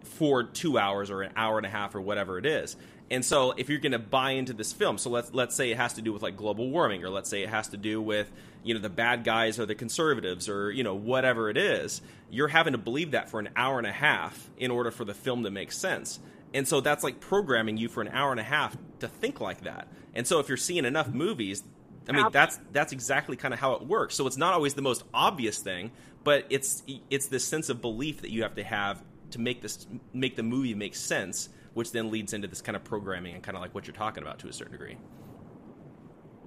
for 0.03 0.43
2 0.43 0.77
hours 0.77 1.09
or 1.09 1.21
an 1.21 1.31
hour 1.35 1.57
and 1.57 1.65
a 1.65 1.69
half 1.69 1.95
or 1.95 2.01
whatever 2.01 2.37
it 2.37 2.45
is. 2.45 2.75
And 3.11 3.23
so 3.23 3.51
if 3.51 3.69
you're 3.69 3.79
going 3.79 3.91
to 3.91 3.99
buy 3.99 4.31
into 4.31 4.53
this 4.53 4.73
film, 4.73 4.97
so 4.97 5.11
let's 5.11 5.33
let's 5.33 5.55
say 5.55 5.71
it 5.71 5.77
has 5.77 5.93
to 5.93 6.01
do 6.01 6.11
with 6.11 6.23
like 6.23 6.35
global 6.35 6.69
warming 6.69 7.03
or 7.03 7.09
let's 7.09 7.29
say 7.29 7.43
it 7.43 7.49
has 7.49 7.67
to 7.69 7.77
do 7.77 8.01
with, 8.01 8.31
you 8.63 8.73
know, 8.73 8.79
the 8.79 8.89
bad 8.89 9.23
guys 9.23 9.59
or 9.59 9.65
the 9.65 9.75
conservatives 9.75 10.49
or, 10.49 10.71
you 10.71 10.83
know, 10.83 10.95
whatever 10.95 11.49
it 11.49 11.57
is, 11.57 12.01
you're 12.29 12.47
having 12.47 12.73
to 12.73 12.79
believe 12.79 13.11
that 13.11 13.29
for 13.29 13.39
an 13.39 13.49
hour 13.55 13.77
and 13.77 13.87
a 13.87 13.91
half 13.91 14.49
in 14.57 14.71
order 14.71 14.91
for 14.91 15.05
the 15.05 15.13
film 15.13 15.43
to 15.43 15.51
make 15.51 15.71
sense. 15.71 16.19
And 16.53 16.67
so 16.67 16.81
that's 16.81 17.03
like 17.03 17.19
programming 17.19 17.77
you 17.77 17.89
for 17.89 18.01
an 18.01 18.09
hour 18.09 18.31
and 18.31 18.39
a 18.39 18.43
half 18.43 18.77
to 18.99 19.07
think 19.07 19.41
like 19.41 19.61
that. 19.61 19.87
And 20.13 20.27
so 20.27 20.39
if 20.39 20.47
you're 20.47 20.57
seeing 20.57 20.85
enough 20.85 21.07
movies, 21.07 21.63
I 22.07 22.11
mean 22.11 22.27
that's 22.31 22.59
that's 22.71 22.91
exactly 22.91 23.37
kind 23.37 23.53
of 23.53 23.59
how 23.59 23.73
it 23.73 23.83
works. 23.83 24.15
So 24.15 24.27
it's 24.27 24.37
not 24.37 24.53
always 24.53 24.73
the 24.73 24.81
most 24.81 25.03
obvious 25.13 25.57
thing, 25.57 25.91
but 26.23 26.45
it's 26.49 26.83
it's 27.09 27.27
this 27.27 27.45
sense 27.45 27.69
of 27.69 27.81
belief 27.81 28.21
that 28.21 28.29
you 28.29 28.43
have 28.43 28.55
to 28.55 28.63
have 28.63 29.01
to 29.31 29.39
make 29.39 29.61
this 29.61 29.87
make 30.13 30.35
the 30.35 30.43
movie 30.43 30.75
make 30.75 30.95
sense, 30.95 31.49
which 31.73 31.91
then 31.91 32.11
leads 32.11 32.33
into 32.33 32.47
this 32.47 32.61
kind 32.61 32.75
of 32.75 32.83
programming 32.83 33.35
and 33.35 33.43
kind 33.43 33.55
of 33.55 33.61
like 33.61 33.73
what 33.73 33.87
you're 33.87 33.95
talking 33.95 34.21
about 34.21 34.39
to 34.39 34.47
a 34.47 34.53
certain 34.53 34.73
degree. 34.73 34.97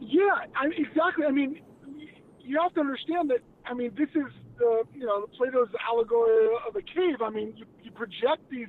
Yeah, 0.00 0.44
I, 0.54 0.66
exactly. 0.76 1.24
I 1.26 1.30
mean, 1.30 1.60
you 2.46 2.58
have 2.62 2.72
to 2.74 2.80
understand 2.80 3.30
that. 3.30 3.40
I 3.66 3.74
mean, 3.74 3.92
this 3.98 4.08
is 4.10 4.30
the 4.58 4.84
you 4.94 5.04
know 5.04 5.26
Plato's 5.36 5.68
allegory 5.88 6.48
of 6.66 6.76
a 6.76 6.82
cave. 6.82 7.20
I 7.22 7.30
mean, 7.30 7.54
you, 7.56 7.66
you 7.82 7.90
project 7.90 8.48
these 8.50 8.68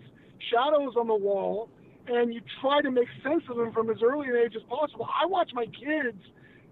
shadows 0.51 0.93
on 0.99 1.07
the 1.07 1.15
wall, 1.15 1.69
and 2.07 2.33
you 2.33 2.41
try 2.61 2.81
to 2.81 2.91
make 2.91 3.07
sense 3.23 3.43
of 3.49 3.57
them 3.57 3.71
from 3.71 3.89
as 3.89 3.97
early 4.03 4.27
an 4.27 4.35
age 4.35 4.53
as 4.55 4.63
possible. 4.63 5.07
I 5.07 5.25
watch 5.25 5.51
my 5.53 5.65
kids, 5.65 6.17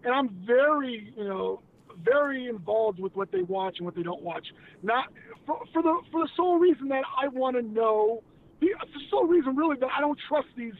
and 0.03 0.13
I'm 0.13 0.29
very 0.45 1.13
you 1.15 1.23
know 1.23 1.61
very 2.03 2.47
involved 2.47 2.99
with 2.99 3.15
what 3.15 3.31
they 3.31 3.41
watch 3.43 3.75
and 3.77 3.85
what 3.85 3.95
they 3.95 4.03
don't 4.03 4.21
watch. 4.21 4.45
Not 4.83 5.05
for, 5.45 5.59
for 5.71 5.81
the 5.81 5.99
for 6.11 6.23
the 6.23 6.29
sole 6.35 6.57
reason 6.57 6.89
that 6.89 7.03
I 7.21 7.27
want 7.27 7.55
to 7.55 7.61
know. 7.61 8.23
The, 8.61 8.67
the 8.67 9.01
sole 9.11 9.27
reason 9.27 9.55
really 9.55 9.77
that 9.79 9.89
I 9.95 9.99
don't 9.99 10.17
trust 10.29 10.47
these 10.57 10.73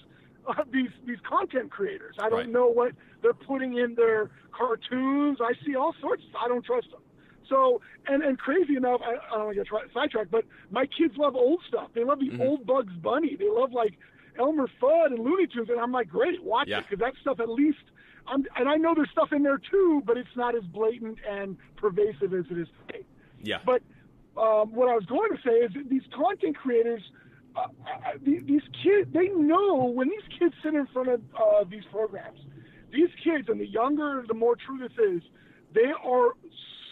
uh, 0.47 0.63
these 0.71 0.89
these 1.05 1.19
content 1.27 1.71
creators. 1.71 2.15
I 2.19 2.29
don't 2.29 2.39
Right. 2.39 2.49
know 2.49 2.67
what 2.67 2.91
they're 3.21 3.34
putting 3.34 3.77
in 3.77 3.95
their 3.95 4.29
cartoons. 4.51 5.39
I 5.41 5.53
see 5.65 5.75
all 5.75 5.93
sorts. 6.01 6.23
I 6.39 6.47
don't 6.47 6.63
trust 6.65 6.89
them. 6.91 7.01
So 7.49 7.81
and 8.08 8.23
and 8.23 8.38
crazy 8.39 8.75
enough, 8.75 9.01
I, 9.03 9.13
I 9.34 9.38
don't 9.38 9.45
want 9.45 9.58
to 9.58 9.63
get 9.63 9.93
sidetracked, 9.93 10.31
but 10.31 10.45
my 10.71 10.86
kids 10.97 11.15
love 11.17 11.36
old 11.36 11.62
stuff. 11.67 11.89
They 11.93 12.03
love 12.03 12.19
the 12.19 12.29
Mm-hmm. 12.29 12.41
old 12.41 12.65
Bugs 12.65 12.93
Bunny. 13.01 13.36
They 13.36 13.49
love 13.49 13.71
like 13.71 13.93
Elmer 14.39 14.67
Fudd 14.81 15.08
and 15.08 15.19
Looney 15.19 15.47
Tunes, 15.47 15.69
and 15.69 15.79
I'm 15.79 15.91
like, 15.91 16.10
great, 16.10 16.43
watch 16.43 16.67
Yeah. 16.67 16.79
it 16.79 16.86
because 16.89 16.99
that 16.99 17.13
stuff 17.21 17.39
at 17.39 17.49
least. 17.49 17.77
I'm, 18.27 18.43
and 18.58 18.67
I 18.67 18.75
know 18.77 18.95
there's 18.95 19.12
stuff 19.12 19.31
in 19.31 19.43
there 19.43 19.60
too, 19.60 20.01
but 20.03 20.17
it's 20.17 20.36
not 20.36 20.55
as 20.55 20.63
blatant 20.63 21.19
and 21.29 21.58
pervasive 21.77 22.34
as 22.34 22.45
it 22.49 22.58
is 22.58 22.67
today. 22.88 23.05
Yeah. 23.43 23.60
But 23.63 23.84
um, 24.36 24.73
what 24.73 24.89
I 24.89 24.95
was 24.95 25.05
going 25.05 25.29
to 25.31 25.38
say 25.47 25.58
is 25.58 25.71
that 25.75 25.88
these 25.89 26.01
content 26.12 26.58
creators, 26.58 27.03
uh, 27.56 27.68
these, 28.24 28.41
these 28.46 28.62
kids, 28.84 29.10
they 29.13 29.28
know 29.28 29.86
when 29.86 30.10
these 30.10 30.39
kids 30.39 30.54
sit 30.63 30.74
in 30.74 30.88
front 30.88 31.10
of 31.10 31.22
uh, 31.36 31.63
these 31.70 31.84
programs, 31.91 32.39
these 32.91 33.10
kids, 33.24 33.50
and 33.50 33.60
the 33.60 33.68
younger, 33.68 34.24
the 34.28 34.34
more 34.34 34.56
true 34.56 34.78
this 34.78 34.98
is, 34.98 35.22
they 35.74 35.91
are 36.04 36.32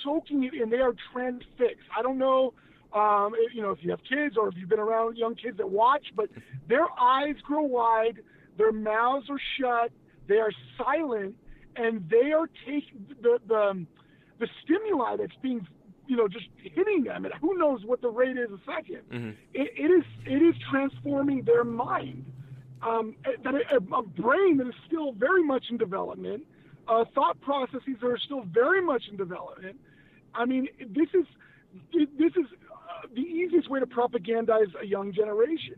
soaking 0.04 0.43
it 0.43 0.54
in. 0.54 0.69
They 0.69 0.78
are 0.78 0.93
transfixed. 1.12 1.88
I 1.97 2.02
don't 2.02 2.17
know, 2.17 2.54
um, 2.93 3.34
if, 3.38 3.56
you 3.56 3.62
know, 3.62 3.71
if 3.71 3.80
you 3.82 3.91
have 3.91 4.02
kids 4.08 4.38
or 4.38 4.49
if 4.49 4.56
you've 4.58 4.69
been 4.69 4.80
around 4.80 5.17
young 5.17 5.36
kids 5.36 5.58
that 5.58 5.69
watch, 5.69 6.08
but 6.15 6.30
their 6.67 6.88
eyes 6.99 7.36
grow 7.43 7.63
wide, 7.63 8.19
their 8.58 8.71
mouths 8.71 9.28
are 9.30 9.39
shut, 9.60 9.91
they 10.28 10.38
are 10.38 10.52
silent, 10.78 11.36
and 11.76 12.08
they 12.10 12.32
are 12.32 12.47
taking 12.65 13.06
the 13.21 13.39
the 13.47 13.86
the 14.39 14.47
stimuli 14.63 15.15
that's 15.17 15.36
being 15.41 15.65
you 16.13 16.19
know 16.19 16.28
just 16.28 16.45
hitting 16.62 17.04
them. 17.04 17.26
And 17.26 17.34
who 17.41 17.58
knows 17.58 17.84
what 17.84 18.02
the 18.02 18.10
rate 18.10 18.38
is 18.38 18.49
a 18.52 18.69
2nd 18.69 19.02
it, 19.56 19.71
it 19.76 19.89
is 19.91 20.04
it 20.26 20.43
is 20.43 20.54
transforming 20.69 21.41
their 21.43 21.63
mind. 21.63 22.23
Um, 22.84 23.15
that 23.43 23.56
a, 23.56 23.78
a 23.78 24.04
brain 24.04 24.58
that 24.58 24.67
is 24.67 24.76
still 24.86 25.13
very 25.13 25.43
much 25.43 25.65
in 25.71 25.78
development 25.78 26.43
uh, 26.88 27.06
thought 27.15 27.39
processes 27.41 27.95
that 28.02 28.08
are 28.08 28.19
still 28.19 28.43
very 28.43 28.82
much 28.86 29.04
in 29.10 29.17
development. 29.17 29.78
I 30.36 30.45
mean 30.45 30.67
this 30.80 31.10
is 31.15 31.26
this 31.91 32.34
is 32.36 32.45
uh, 32.71 33.08
the 33.15 33.21
easiest 33.21 33.71
way 33.71 33.80
to 33.80 33.88
propagandize 33.88 34.71
a 34.80 34.86
young 34.86 35.12
generation. 35.13 35.78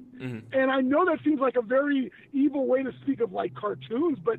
And 0.51 0.69
i 0.69 0.81
know 0.81 1.05
that 1.05 1.19
seems 1.23 1.39
like 1.39 1.55
a 1.55 1.61
very 1.61 2.11
evil 2.33 2.67
way 2.67 2.83
to 2.83 2.91
speak 3.03 3.21
of 3.21 3.31
like 3.31 3.53
cartoons 3.55 4.17
but 4.21 4.37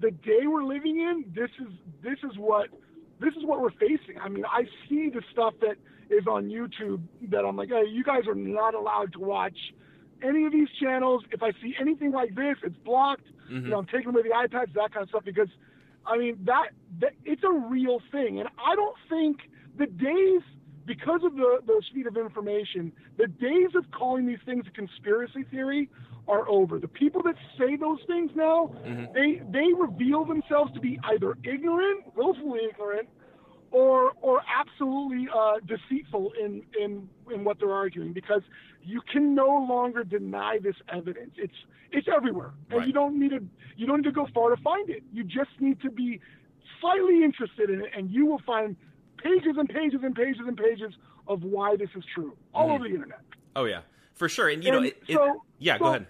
the 0.00 0.10
day 0.10 0.46
we're 0.46 0.64
living 0.64 0.98
in, 0.98 1.24
this 1.34 1.50
is 1.60 1.72
this 2.02 2.18
is 2.28 2.36
what 2.36 2.68
this 3.24 3.34
is 3.34 3.44
what 3.44 3.60
we're 3.60 3.70
facing. 3.70 4.18
I 4.20 4.28
mean, 4.28 4.44
I 4.44 4.64
see 4.88 5.10
the 5.10 5.22
stuff 5.32 5.54
that 5.60 5.76
is 6.10 6.26
on 6.26 6.48
YouTube 6.48 7.02
that 7.30 7.44
I'm 7.44 7.56
like, 7.56 7.70
hey, 7.70 7.84
you 7.88 8.04
guys 8.04 8.26
are 8.28 8.34
not 8.34 8.74
allowed 8.74 9.12
to 9.14 9.20
watch 9.20 9.56
any 10.22 10.44
of 10.44 10.52
these 10.52 10.68
channels. 10.80 11.24
If 11.30 11.42
I 11.42 11.52
see 11.62 11.74
anything 11.80 12.12
like 12.12 12.34
this, 12.34 12.56
it's 12.62 12.76
blocked. 12.84 13.26
You 13.48 13.56
mm-hmm. 13.56 13.70
know, 13.70 13.78
I'm 13.78 13.86
taking 13.86 14.08
away 14.08 14.22
the 14.22 14.30
iPads, 14.30 14.72
that 14.74 14.92
kind 14.92 15.02
of 15.02 15.08
stuff, 15.08 15.24
because 15.24 15.48
I 16.06 16.16
mean 16.16 16.38
that, 16.44 16.68
that 17.00 17.12
it's 17.24 17.42
a 17.44 17.52
real 17.52 18.00
thing, 18.10 18.40
and 18.40 18.48
I 18.58 18.74
don't 18.74 18.96
think 19.08 19.38
the 19.76 19.86
days 19.86 20.42
because 20.86 21.20
of 21.24 21.34
the, 21.34 21.60
the 21.66 21.82
speed 21.90 22.06
of 22.06 22.16
information, 22.16 22.92
the 23.16 23.26
days 23.26 23.70
of 23.74 23.90
calling 23.90 24.26
these 24.26 24.38
things 24.44 24.64
a 24.66 24.70
conspiracy 24.70 25.44
theory 25.50 25.88
are 26.28 26.48
over. 26.48 26.78
The 26.78 26.88
people 26.88 27.22
that 27.22 27.34
say 27.58 27.76
those 27.76 27.98
things 28.06 28.30
now, 28.34 28.70
they 29.14 29.40
they 29.50 29.72
reveal 29.78 30.24
themselves 30.24 30.72
to 30.74 30.80
be 30.80 30.98
either 31.04 31.36
ignorant, 31.44 32.14
willfully 32.16 32.60
ignorant, 32.70 33.08
or 33.70 34.12
or 34.22 34.40
absolutely 34.60 35.28
uh, 35.34 35.54
deceitful 35.66 36.32
in, 36.42 36.62
in 36.80 37.08
in 37.32 37.44
what 37.44 37.58
they're 37.58 37.72
arguing 37.72 38.12
because 38.12 38.42
you 38.82 39.00
can 39.12 39.34
no 39.34 39.48
longer 39.68 40.04
deny 40.04 40.58
this 40.62 40.76
evidence. 40.92 41.32
It's 41.36 41.54
it's 41.90 42.08
everywhere, 42.14 42.52
and 42.70 42.78
Right. 42.78 42.86
you 42.86 42.92
don't 42.92 43.18
need 43.18 43.30
to 43.30 43.44
you 43.76 43.86
don't 43.86 43.98
need 43.98 44.08
to 44.08 44.12
go 44.12 44.26
far 44.34 44.54
to 44.54 44.62
find 44.62 44.88
it. 44.90 45.02
You 45.12 45.24
just 45.24 45.50
need 45.60 45.80
to 45.82 45.90
be 45.90 46.20
slightly 46.80 47.22
interested 47.22 47.70
in 47.70 47.80
it, 47.80 47.90
and 47.96 48.10
you 48.10 48.26
will 48.26 48.40
find 48.46 48.76
pages 49.24 49.56
and 49.58 49.68
pages 49.68 50.00
and 50.02 50.14
pages 50.14 50.42
and 50.46 50.56
pages 50.56 50.92
of 51.26 51.42
why 51.42 51.76
this 51.76 51.88
is 51.96 52.04
true 52.14 52.36
all 52.54 52.70
over 52.70 52.84
the 52.84 52.94
internet. 52.94 53.20
Oh 53.56 53.64
yeah, 53.64 53.80
for 54.14 54.28
sure. 54.28 54.48
And 54.48 54.62
you 54.62 54.70
know, 54.70 54.78
And 54.78 54.86
it, 54.88 55.02
it- 55.08 55.14
so- 55.16 55.42
yeah. 55.58 55.78
go 55.78 55.86
ahead. 55.86 56.06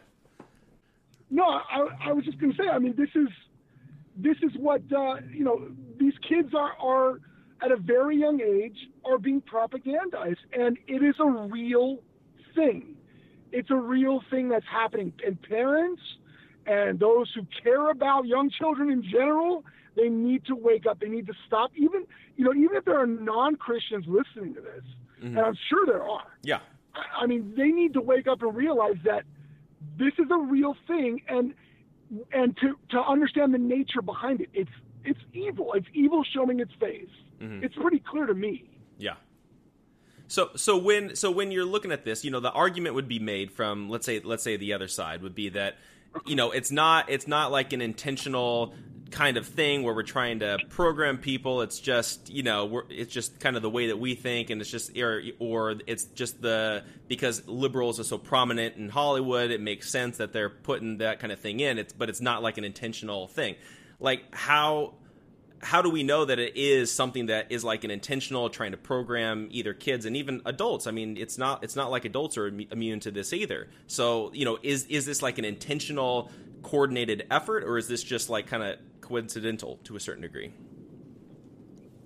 No, 1.31 1.45
I, 1.45 1.89
I 2.09 2.13
was 2.13 2.25
just 2.25 2.39
going 2.39 2.53
to 2.53 2.63
say. 2.63 2.69
I 2.69 2.79
mean, 2.79 2.95
this 2.97 3.09
is 3.15 3.29
this 4.17 4.37
is 4.43 4.53
what 4.59 4.83
uh, 4.93 5.17
you 5.33 5.45
know. 5.45 5.69
These 5.99 6.13
kids 6.29 6.55
are 6.55 6.73
are 6.81 7.21
at 7.63 7.73
a 7.73 7.77
very 7.77 8.17
young 8.19 8.41
age 8.41 8.77
are 9.05 9.19
being 9.19 9.41
propagandized, 9.41 10.37
and 10.53 10.77
it 10.87 11.03
is 11.03 11.15
a 11.19 11.27
real 11.27 11.99
thing. 12.55 12.97
It's 13.53 13.71
a 13.71 13.77
real 13.77 14.23
thing 14.31 14.49
that's 14.49 14.67
happening, 14.71 15.13
and 15.27 15.41
parents 15.43 16.03
and 16.67 16.99
those 16.99 17.31
who 17.35 17.47
care 17.63 17.91
about 17.91 18.27
young 18.27 18.51
children 18.51 18.91
in 18.91 19.03
general, 19.03 19.65
they 19.97 20.09
need 20.09 20.45
to 20.47 20.55
wake 20.55 20.87
up. 20.87 21.01
They 21.01 21.09
need 21.09 21.27
to 21.27 21.35
stop. 21.47 21.71
Even 21.77 22.07
you 22.37 22.45
know, 22.45 22.53
even 22.53 22.77
if 22.77 22.85
there 22.85 22.99
are 22.99 23.07
non-Christians 23.07 24.07
listening 24.09 24.55
to 24.55 24.61
this, 24.61 24.85
and 25.21 25.37
mm-hmm. 25.37 25.45
I'm 25.45 25.57
sure 25.69 25.87
there 25.87 26.03
are. 26.03 26.27
Yeah. 26.43 26.57
I- 26.95 27.23
I 27.23 27.27
mean, 27.27 27.55
they 27.57 27.69
need 27.69 27.93
to 27.95 28.01
wake 28.01 28.29
up 28.29 28.43
and 28.43 28.55
realize 28.55 28.97
that 29.05 29.25
this 29.99 30.13
is 30.19 30.27
a 30.31 30.39
real 30.39 30.77
thing, 30.87 31.23
and 31.29 31.55
and 32.33 32.57
to 32.59 32.79
to 32.91 33.01
understand 33.01 33.53
the 33.55 33.59
nature 33.59 34.03
behind 34.03 34.41
it. 34.41 34.49
It's 34.53 34.71
it's 35.05 35.21
evil. 35.33 35.73
It's 35.75 35.87
evil 35.93 36.25
showing 36.25 36.61
its 36.61 36.73
face. 36.81 37.09
Mm-hmm. 37.41 37.65
It's 37.65 37.75
pretty 37.75 38.01
clear 38.01 38.27
to 38.27 38.35
me. 38.35 38.65
Yeah. 38.99 39.15
So 40.29 40.51
so 40.57 40.77
when 40.77 41.17
so 41.17 41.31
when 41.31 41.51
you're 41.51 41.65
looking 41.65 41.93
at 41.93 42.05
this, 42.05 42.25
you 42.25 42.31
know, 42.31 42.41
the 42.41 42.53
argument 42.53 42.95
would 42.95 43.09
be 43.09 43.19
made 43.19 43.51
from 43.53 43.89
let's 43.91 44.07
say 44.07 44.21
let's 44.21 44.43
say 44.43 44.57
the 44.57 44.73
other 44.73 44.89
side 44.89 45.23
would 45.23 45.35
be 45.35 45.49
that 45.51 45.77
you 46.27 46.37
know, 46.37 46.51
it's 46.51 46.71
not 46.71 47.11
it's 47.11 47.27
not 47.27 47.51
like 47.51 47.73
an 47.73 47.81
intentional 47.81 48.75
kind 49.11 49.37
of 49.37 49.47
thing 49.47 49.85
where 49.85 49.95
we're 49.95 50.03
trying 50.03 50.41
to 50.41 50.59
program 50.69 51.19
people. 51.19 51.63
It's 51.63 51.79
just 51.79 52.31
you 52.31 52.43
know 52.43 52.83
it's 52.91 53.13
just 53.13 53.39
kind 53.41 53.57
of 53.57 53.63
the 53.63 53.71
way 53.71 53.89
that 53.89 53.99
we 53.99 54.15
think, 54.15 54.51
and 54.51 54.61
it's 54.61 54.71
just 54.71 54.97
or, 54.99 55.23
or 55.39 55.77
it's 55.87 56.05
just 56.05 56.43
the 56.43 56.85
because 57.09 57.47
liberals 57.47 58.01
are 58.01 58.05
so 58.05 58.19
prominent 58.19 58.77
in 58.77 58.89
Hollywood, 58.89 59.51
it 59.51 59.61
makes 59.61 59.91
sense 59.91 60.19
that 60.19 60.33
they're 60.33 60.51
putting 60.51 60.99
that 60.99 61.21
kind 61.21 61.33
of 61.33 61.41
thing 61.41 61.61
in. 61.61 61.79
It's 61.79 61.93
but 61.93 62.09
it's 62.09 62.21
not 62.21 62.43
like 62.43 62.59
an 62.59 62.65
intentional 62.65 63.29
thing. 63.29 63.57
Like 64.01 64.35
how 64.35 64.95
how 65.65 65.81
do 65.81 65.89
we 65.89 66.03
know 66.03 66.27
that 66.27 66.39
it 66.39 66.57
is 66.57 66.93
something 66.93 67.27
that 67.27 67.51
is 67.51 67.65
like 67.65 67.85
an 67.85 67.91
intentional 67.91 68.51
trying 68.51 68.73
to 68.73 68.77
program 68.77 69.49
either 69.51 69.73
kids 69.73 70.05
and 70.05 70.17
even 70.17 70.43
adults? 70.45 70.87
I 70.87 70.91
mean, 70.91 71.17
it's 71.17 71.39
not 71.39 71.65
it's 71.65 71.75
not 71.75 71.91
like 71.91 72.05
adults 72.05 72.37
are 72.37 72.47
immune 72.47 73.01
to 73.01 73.11
this 73.11 73.33
either. 73.33 73.69
So 73.87 74.31
you 74.35 74.45
know, 74.45 74.59
is 74.63 74.87
is 74.87 75.07
this 75.07 75.23
like 75.23 75.39
an 75.39 75.45
intentional 75.45 76.31
coordinated 76.63 77.27
effort, 77.31 77.65
or 77.65 77.79
is 77.79 77.89
this 77.89 78.03
just 78.03 78.29
like 78.29 78.47
kind 78.47 78.63
of 78.63 78.79
coincidental 79.01 79.81
to 79.85 79.97
a 79.97 80.01
certain 80.01 80.23
degree? 80.23 80.53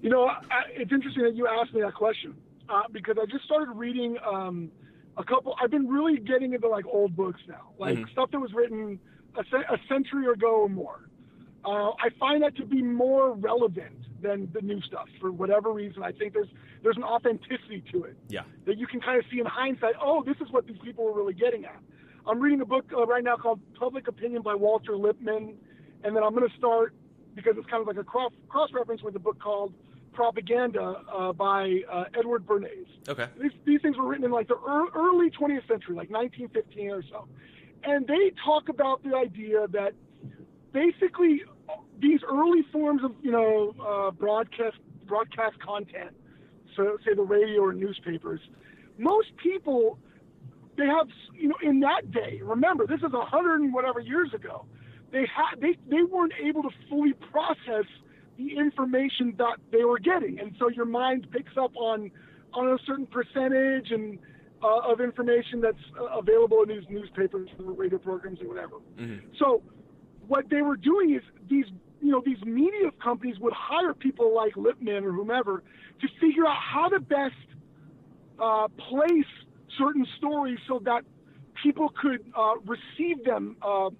You 0.03 0.11
know, 0.11 0.27
I, 0.27 0.39
it's 0.71 0.93
interesting 0.93 1.25
that 1.25 1.35
you 1.35 1.49
asked 1.49 1.75
me 1.75 1.81
that 1.81 1.95
question 1.95 2.37
uh, 2.69 2.83
because 2.93 3.17
I 3.21 3.27
just 3.27 3.45
started 3.45 3.73
reading 3.73 4.17
um, 4.25 4.71
a 5.17 5.25
couple. 5.25 5.57
I've 5.61 5.71
been 5.71 5.89
really 5.89 6.19
getting 6.19 6.55
into 6.55 6.69
like 6.69 6.87
old 6.87 7.17
books 7.17 7.41
now, 7.49 7.71
like 7.79 7.97
mm-hmm. 7.97 8.11
stuff 8.13 8.31
that 8.31 8.39
was 8.39 8.53
written 8.53 9.01
a, 9.35 9.41
a 9.75 9.79
century 9.89 10.33
ago 10.33 10.63
or 10.63 10.69
more. 10.69 11.09
Uh, 11.65 11.91
I 11.91 12.11
find 12.19 12.43
that 12.43 12.57
to 12.57 12.65
be 12.65 12.83
more 12.83 13.33
relevant 13.33 13.99
than 14.23 14.49
the 14.53 14.61
new 14.61 14.81
stuff 14.83 15.09
for 15.21 15.31
whatever 15.31 15.73
reason. 15.73 16.03
I 16.03 16.13
think 16.13 16.33
there's 16.33 16.49
there's 16.83 16.97
an 16.97 17.05
authenticity 17.05 17.83
to 17.93 18.05
it. 18.05 18.17
Yeah. 18.29 18.43
That 18.67 18.79
you 18.79 18.87
can 18.87 19.01
kind 19.01 19.19
of 19.19 19.25
see 19.31 19.41
in 19.41 19.47
hindsight. 19.47 19.95
Oh, 20.01 20.23
this 20.23 20.37
is 20.41 20.53
what 20.53 20.67
these 20.67 20.79
people 20.83 21.05
were 21.05 21.13
really 21.13 21.35
getting 21.35 21.65
at. 21.65 21.81
I'm 22.27 22.41
reading 22.41 22.61
a 22.61 22.67
book 22.67 22.85
uh, 22.97 23.07
right 23.07 23.25
now 23.25 23.37
called 23.37 23.61
Public 23.79 24.07
Opinion 24.07 24.43
by 24.43 24.55
Walter 24.55 24.97
Lippmann, 24.97 25.55
and 26.05 26.15
then 26.15 26.23
I'm 26.23 26.35
going 26.35 26.49
to 26.49 26.57
start 26.57 26.95
because 27.35 27.55
it's 27.57 27.69
kind 27.69 27.81
of 27.81 27.87
like 27.87 27.97
a 27.97 28.05
cross 28.05 28.33
cross 28.49 28.71
reference 28.73 29.03
with 29.03 29.17
a 29.17 29.19
book 29.19 29.41
called 29.41 29.73
Propaganda 30.13 31.03
uh, 31.13 31.33
by 31.33 31.81
uh, 31.91 32.05
Edward 32.19 32.47
Bernays. 32.47 32.87
Okay. 33.09 33.27
These, 33.41 33.53
these 33.65 33.83
things 33.83 33.97
were 33.97 34.07
written 34.07 34.25
in 34.25 34.31
like 34.31 34.49
the 34.49 34.59
early 34.59 35.31
20th 35.31 35.67
century, 35.69 35.95
like 35.95 36.11
1915 36.11 36.91
or 36.91 37.03
so, 37.03 37.29
and 37.85 38.07
they 38.07 38.33
talk 38.45 38.69
about 38.69 39.03
the 39.03 39.17
idea 39.17 39.67
that 39.69 39.95
basically 40.73 41.43
these 42.01 42.21
early 42.29 42.63
forms 42.73 43.03
of 43.05 43.13
you 43.23 43.31
know 43.31 43.75
uh, 43.81 44.11
broadcast 44.11 44.77
broadcast 45.07 45.59
content, 45.61 46.15
so 46.77 46.99
say 47.05 47.15
the 47.15 47.23
radio 47.23 47.63
or 47.63 47.73
newspapers, 47.73 48.41
most 48.99 49.29
people 49.37 49.99
they 50.77 50.87
have 50.87 51.09
you 51.35 51.49
know 51.49 51.57
in 51.63 51.81
that 51.81 52.11
day. 52.11 52.41
Remember, 52.43 52.87
this 52.87 53.01
is 53.01 53.13
a 53.13 53.25
hundred 53.25 53.61
and 53.61 53.73
whatever 53.73 54.01
years 54.01 54.33
ago. 54.35 54.65
They 55.11 55.27
had 55.35 55.61
they 55.61 55.77
they 55.89 56.03
weren't 56.03 56.35
able 56.43 56.63
to 56.63 56.71
fully 56.89 57.15
process 57.15 57.87
the 58.37 58.57
information 58.57 59.35
that 59.39 59.59
they 59.73 59.85
were 59.85 59.99
getting, 59.99 60.39
and 60.39 60.55
so 60.59 60.69
your 60.69 60.85
mind 60.85 61.27
picks 61.33 61.57
up 61.57 61.77
on 61.77 62.11
on 62.55 62.69
a 62.69 62.79
certain 62.87 63.07
percentage 63.07 63.91
and 63.91 64.19
uh, 64.63 64.91
of 64.91 65.01
information 65.01 65.61
that's 65.61 65.79
uh, 65.99 66.19
available 66.19 66.63
in 66.63 66.69
these 66.69 66.89
newspapers, 66.89 67.49
radio 67.59 67.99
programs, 67.99 68.41
or 68.41 68.49
whatever. 68.49 68.77
Mm-hmm. 68.99 69.27
So 69.39 69.63
what 70.29 70.49
they 70.51 70.63
were 70.63 70.77
doing 70.77 71.15
is 71.15 71.23
these 71.49 71.65
you 72.01 72.13
know 72.13 72.23
these 72.25 72.43
media 72.45 72.91
companies 73.03 73.39
would 73.41 73.53
hire 73.53 73.95
people 73.95 74.35
like 74.35 74.57
Lippmann 74.57 75.05
or 75.05 75.13
whomever 75.13 75.63
to 76.01 76.09
figure 76.21 76.47
out 76.47 76.57
how 76.57 76.89
to 76.89 77.01
best 77.01 77.35
uh, 78.39 78.69
place 78.89 79.27
certain 79.77 80.07
stories 80.17 80.59
so 80.69 80.81
that 80.85 81.03
people 81.63 81.93
could 82.01 82.25
uh, 82.37 82.55
receive 82.65 83.25
them, 83.25 83.57
uh, 83.63 83.91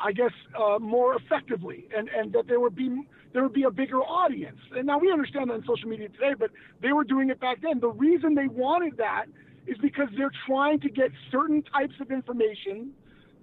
I 0.00 0.12
guess, 0.12 0.32
uh, 0.58 0.78
more 0.78 1.16
effectively, 1.16 1.88
and 1.94 2.08
and 2.08 2.32
that 2.32 2.46
there 2.46 2.60
would 2.60 2.74
be 2.74 3.02
there 3.32 3.42
would 3.42 3.52
be 3.52 3.64
a 3.64 3.70
bigger 3.70 4.00
audience. 4.00 4.58
And 4.74 4.86
now 4.86 4.98
we 4.98 5.12
understand 5.12 5.50
that 5.50 5.54
in 5.54 5.64
social 5.66 5.88
media 5.88 6.08
today, 6.08 6.34
but 6.38 6.50
they 6.80 6.92
were 6.92 7.04
doing 7.04 7.28
it 7.30 7.40
back 7.40 7.60
then. 7.60 7.80
The 7.80 7.90
reason 7.90 8.34
they 8.34 8.48
wanted 8.48 8.96
that 8.96 9.26
is 9.66 9.76
because 9.82 10.08
they're 10.16 10.32
trying 10.46 10.80
to 10.80 10.88
get 10.88 11.10
certain 11.30 11.62
types 11.62 11.94
of 12.00 12.10
information 12.10 12.92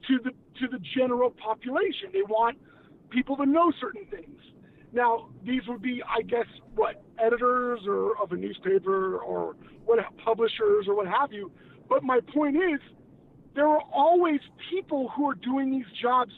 to 0.08 0.20
the 0.24 0.32
to 0.60 0.68
the 0.68 0.80
general 0.98 1.32
population. 1.32 2.10
They 2.14 2.22
want 2.22 2.58
people 3.10 3.38
to 3.38 3.46
know 3.46 3.72
certain 3.80 4.06
things. 4.06 4.40
Now, 4.94 5.30
these 5.46 5.62
would 5.68 5.82
be, 5.82 6.02
I 6.08 6.22
guess, 6.22 6.46
what 6.76 7.04
editors 7.20 7.82
or 7.86 8.18
of 8.22 8.32
a 8.32 8.36
newspaper 8.36 9.18
or 9.18 9.56
what 9.86 10.00
publishers 10.24 10.86
or 10.88 10.96
what 10.96 11.08
have 11.08 11.34
you. 11.34 11.52
But 11.90 12.04
my 12.04 12.20
point 12.34 12.56
is, 12.56 12.80
there 13.56 13.68
are 13.68 13.82
always 13.94 14.40
people 14.70 15.10
who 15.16 15.30
are 15.30 15.36
doing 15.36 15.72
these 15.72 15.86
jobs 16.02 16.32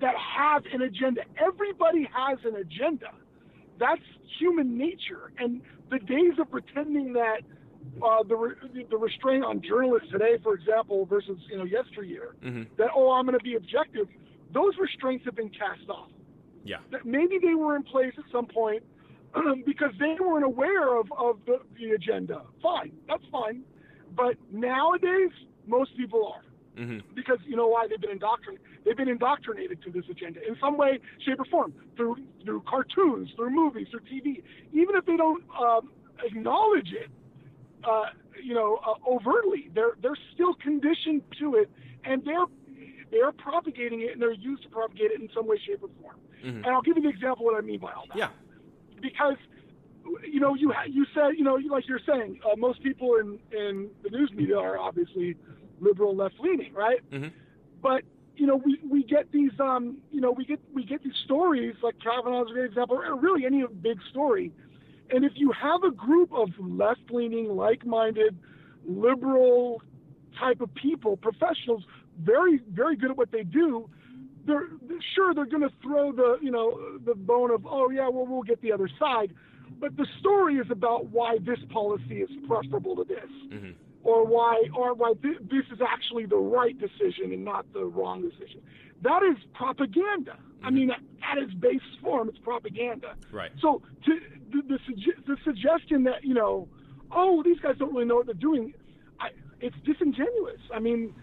that 0.00 0.14
have 0.16 0.64
an 0.72 0.82
agenda. 0.82 1.22
Everybody 1.40 2.08
has 2.14 2.38
an 2.44 2.56
agenda. 2.56 3.12
That's 3.78 4.02
human 4.38 4.76
nature. 4.76 5.32
And 5.38 5.60
the 5.90 5.98
days 5.98 6.32
of 6.40 6.50
pretending 6.50 7.12
that 7.14 7.40
uh, 8.02 8.22
the 8.22 8.36
re- 8.36 8.86
the 8.90 8.96
restraint 8.96 9.44
on 9.44 9.62
journalists 9.62 10.10
today, 10.10 10.38
for 10.42 10.54
example, 10.54 11.06
versus 11.06 11.38
you 11.50 11.56
know 11.56 11.64
yesteryear, 11.64 12.36
mm-hmm. 12.44 12.62
that 12.78 12.88
oh 12.94 13.12
I'm 13.12 13.26
going 13.26 13.38
to 13.38 13.44
be 13.44 13.54
objective, 13.54 14.06
those 14.52 14.74
restraints 14.78 15.24
have 15.24 15.36
been 15.36 15.50
cast 15.50 15.88
off. 15.88 16.10
Yeah, 16.64 16.78
that 16.92 17.06
maybe 17.06 17.38
they 17.40 17.54
were 17.54 17.76
in 17.76 17.82
place 17.82 18.12
at 18.18 18.24
some 18.32 18.46
point 18.46 18.82
um, 19.34 19.62
because 19.66 19.92
they 19.98 20.16
weren't 20.20 20.44
aware 20.44 20.96
of 20.98 21.06
of 21.12 21.38
the, 21.46 21.60
the 21.78 21.90
agenda. 21.90 22.42
Fine, 22.62 22.92
that's 23.08 23.24
fine, 23.30 23.62
but 24.14 24.36
nowadays 24.52 25.30
most 25.66 25.96
people 25.96 26.32
are. 26.34 26.42
Mm-hmm. 26.80 26.98
Because 27.14 27.38
you 27.46 27.56
know 27.56 27.68
why 27.68 27.86
they've 27.88 28.00
been 28.00 28.10
indoctrinated. 28.10 28.66
They've 28.84 28.96
been 28.96 29.08
indoctrinated 29.08 29.82
to 29.82 29.90
this 29.90 30.04
agenda 30.10 30.40
in 30.46 30.56
some 30.60 30.76
way, 30.76 30.98
shape, 31.24 31.40
or 31.40 31.46
form 31.46 31.72
through 31.96 32.16
through 32.44 32.62
cartoons, 32.68 33.30
through 33.34 33.50
movies, 33.50 33.88
through 33.90 34.00
TV. 34.00 34.42
Even 34.72 34.94
if 34.94 35.06
they 35.06 35.16
don't 35.16 35.42
um, 35.58 35.90
acknowledge 36.22 36.92
it, 36.92 37.10
uh, 37.86 38.06
you 38.42 38.54
know, 38.54 38.78
uh, 38.86 38.94
overtly. 39.10 39.70
They're 39.74 39.96
they're 40.02 40.18
still 40.34 40.54
conditioned 40.54 41.22
to 41.38 41.54
it, 41.54 41.70
and 42.04 42.24
they're 42.24 42.46
they're 43.10 43.32
propagating 43.32 44.02
it, 44.02 44.12
and 44.12 44.22
they're 44.22 44.32
used 44.32 44.62
to 44.64 44.68
propagate 44.68 45.12
it 45.12 45.20
in 45.20 45.28
some 45.34 45.46
way, 45.46 45.58
shape, 45.64 45.82
or 45.82 45.90
form. 46.02 46.16
Mm-hmm. 46.44 46.64
And 46.64 46.66
I'll 46.66 46.82
give 46.82 46.96
you 46.96 47.04
an 47.04 47.10
example 47.10 47.48
of 47.48 47.52
what 47.52 47.56
I 47.56 47.60
mean 47.60 47.80
by 47.80 47.92
all 47.92 48.06
that. 48.08 48.16
Yeah. 48.16 48.28
Because 49.00 49.36
you 50.24 50.40
know, 50.40 50.54
you 50.54 50.72
you 50.88 51.06
said, 51.14 51.30
you 51.36 51.44
know, 51.44 51.54
like 51.70 51.88
you're 51.88 52.00
saying, 52.06 52.40
uh, 52.44 52.56
most 52.56 52.82
people 52.82 53.16
in 53.16 53.38
in 53.52 53.90
the 54.02 54.10
news 54.10 54.30
media 54.34 54.58
are 54.58 54.78
obviously 54.78 55.36
liberal, 55.80 56.14
left 56.14 56.38
leaning, 56.40 56.72
right? 56.72 57.00
Mm-hmm. 57.10 57.28
But 57.82 58.02
you 58.36 58.46
know, 58.46 58.56
we, 58.56 58.78
we 58.88 59.02
get 59.02 59.32
these, 59.32 59.52
um, 59.58 59.98
you 60.12 60.20
know, 60.20 60.30
we 60.30 60.44
get 60.44 60.60
we 60.72 60.84
get 60.84 61.02
these 61.02 61.16
stories 61.24 61.74
like 61.82 61.96
Kavanaugh's 62.00 62.50
a 62.50 62.54
great 62.54 62.66
example, 62.66 62.96
or 62.96 63.16
really 63.16 63.46
any 63.46 63.64
big 63.66 63.98
story 64.10 64.52
and 65.10 65.24
if 65.24 65.32
you 65.36 65.52
have 65.52 65.82
a 65.84 65.90
group 65.90 66.32
of 66.32 66.50
left 66.58 67.10
leaning, 67.10 67.48
like 67.56 67.84
minded, 67.86 68.36
liberal 68.86 69.82
type 70.38 70.60
of 70.60 70.74
people, 70.74 71.16
professionals, 71.16 71.84
very, 72.20 72.60
very 72.70 72.96
good 72.96 73.10
at 73.10 73.16
what 73.16 73.30
they 73.30 73.42
do, 73.42 73.88
they're 74.46 74.68
sure 75.14 75.34
they're 75.34 75.44
going 75.44 75.62
to 75.62 75.72
throw 75.82 76.12
the, 76.12 76.38
you 76.40 76.50
know, 76.50 76.98
the 77.04 77.14
bone 77.14 77.50
of, 77.50 77.66
oh, 77.66 77.90
yeah, 77.90 78.08
well, 78.08 78.26
we'll 78.26 78.42
get 78.42 78.60
the 78.62 78.72
other 78.72 78.88
side. 78.98 79.34
But 79.80 79.96
the 79.96 80.06
story 80.20 80.56
is 80.56 80.66
about 80.70 81.06
why 81.06 81.38
this 81.40 81.58
policy 81.70 82.22
is 82.22 82.30
preferable 82.46 82.96
to 82.96 83.04
this. 83.04 83.30
Mm-hmm. 83.50 83.70
Or 84.04 84.24
why, 84.24 84.62
or 84.72 84.94
why 84.94 85.14
th- 85.20 85.38
this 85.50 85.64
is 85.72 85.80
actually 85.84 86.26
the 86.26 86.36
right 86.36 86.78
decision 86.78 87.32
and 87.32 87.44
not 87.44 87.66
the 87.72 87.84
wrong 87.84 88.22
decision. 88.22 88.62
That 89.02 89.24
is 89.24 89.36
propaganda. 89.52 90.38
I 90.62 90.70
mean, 90.70 90.90
at 90.90 91.38
its 91.38 91.52
base 91.54 91.80
form, 92.00 92.28
it's 92.28 92.38
propaganda. 92.38 93.14
Right. 93.32 93.50
So 93.60 93.82
to, 94.04 94.20
the, 94.62 94.78
the, 94.88 95.12
the 95.26 95.36
suggestion 95.44 96.04
that 96.04 96.24
you 96.24 96.34
know, 96.34 96.68
oh, 97.12 97.42
these 97.42 97.58
guys 97.60 97.76
don't 97.78 97.92
really 97.92 98.06
know 98.06 98.16
what 98.16 98.26
they're 98.26 98.34
doing, 98.34 98.74
I, 99.20 99.28
it's 99.60 99.76
disingenuous. 99.84 100.60
I 100.74 100.78
mean, 100.78 101.14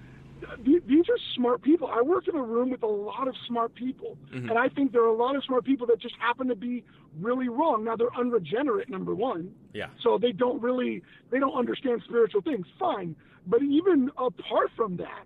these 0.64 1.10
are 1.10 1.18
smart 1.36 1.62
people. 1.62 1.88
I 1.88 2.02
work 2.02 2.28
in 2.28 2.36
a 2.36 2.42
room 2.42 2.70
with 2.70 2.84
a 2.84 2.88
lot 2.88 3.28
of 3.28 3.36
smart 3.48 3.74
people, 3.76 4.18
mm-hmm. 4.34 4.50
and 4.50 4.58
I 4.58 4.70
think 4.70 4.92
there 4.92 5.04
are 5.04 5.08
a 5.08 5.16
lot 5.16 5.36
of 5.36 5.44
smart 5.44 5.66
people 5.66 5.88
that 5.88 6.00
just 6.00 6.16
happen 6.20 6.48
to 6.48 6.56
be 6.56 6.84
really 7.20 7.50
wrong. 7.50 7.84
Now 7.84 7.96
they're 7.96 8.16
unregenerate, 8.18 8.90
number 8.90 9.16
one. 9.16 9.54
Yeah. 9.74 9.88
So 10.02 10.18
they 10.18 10.32
don't 10.32 10.62
really 10.62 11.02
they 11.32 11.40
don't 11.40 11.58
understand 11.58 12.02
spiritual 12.06 12.42
things. 12.42 12.66
Fine, 12.80 13.16
but 13.48 13.62
even 13.62 14.10
apart 14.18 14.72
from 14.76 14.98
that, 14.98 15.24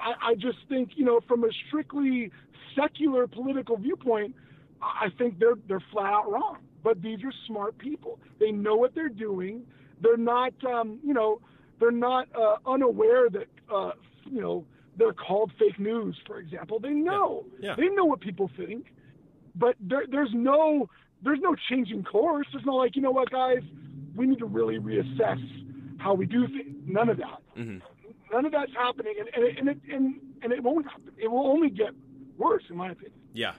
I, 0.00 0.30
I 0.30 0.34
just 0.34 0.58
think 0.68 0.90
you 0.96 1.04
know 1.04 1.20
from 1.26 1.44
a 1.44 1.48
strictly 1.68 2.30
secular 2.74 3.26
political 3.26 3.76
viewpoint, 3.76 4.34
I 4.82 5.08
think 5.16 5.38
they're 5.38 5.56
they're 5.68 5.84
flat 5.92 6.12
out 6.12 6.30
wrong. 6.30 6.58
But 6.82 7.02
these 7.02 7.22
are 7.24 7.32
smart 7.46 7.76
people. 7.78 8.18
They 8.38 8.50
know 8.50 8.76
what 8.76 8.94
they're 8.94 9.08
doing. 9.08 9.66
They're 10.00 10.16
not, 10.16 10.52
um, 10.64 10.98
you 11.04 11.12
know, 11.12 11.40
they're 11.78 11.90
not 11.90 12.28
uh, 12.34 12.56
unaware 12.66 13.28
that, 13.30 13.48
uh, 13.72 13.92
you 14.30 14.40
know, 14.40 14.64
they're 14.96 15.12
called 15.12 15.52
fake 15.58 15.78
news, 15.78 16.16
for 16.26 16.38
example. 16.38 16.78
They 16.78 16.90
know. 16.90 17.44
Yeah. 17.58 17.70
Yeah. 17.70 17.74
They 17.76 17.88
know 17.88 18.04
what 18.04 18.20
people 18.20 18.50
think. 18.56 18.86
But 19.54 19.76
there, 19.80 20.04
there's 20.08 20.32
no 20.32 20.88
there's 21.22 21.40
no 21.40 21.54
changing 21.68 22.04
course. 22.04 22.46
There's 22.52 22.64
no 22.64 22.76
like, 22.76 22.96
you 22.96 23.02
know 23.02 23.10
what, 23.10 23.30
guys, 23.30 23.62
we 24.14 24.26
need 24.26 24.38
to 24.38 24.46
really 24.46 24.78
reassess 24.78 25.38
how 25.98 26.14
we 26.14 26.26
do 26.26 26.46
things. 26.46 26.76
None 26.86 27.08
of 27.08 27.18
that. 27.18 27.40
Mm-hmm. 27.56 27.78
None 28.32 28.46
of 28.46 28.52
that's 28.52 28.72
happening, 28.74 29.14
and 29.18 29.28
and 29.34 29.44
it, 29.44 29.58
and, 29.58 29.68
it, 29.68 29.78
and 29.92 30.20
and 30.42 30.52
it 30.52 30.62
won't 30.62 30.86
happen. 30.86 31.12
It 31.18 31.28
will 31.28 31.46
only 31.46 31.68
get 31.68 31.90
worse, 32.38 32.62
in 32.70 32.76
my 32.76 32.90
opinion. 32.90 33.18
Yeah. 33.32 33.54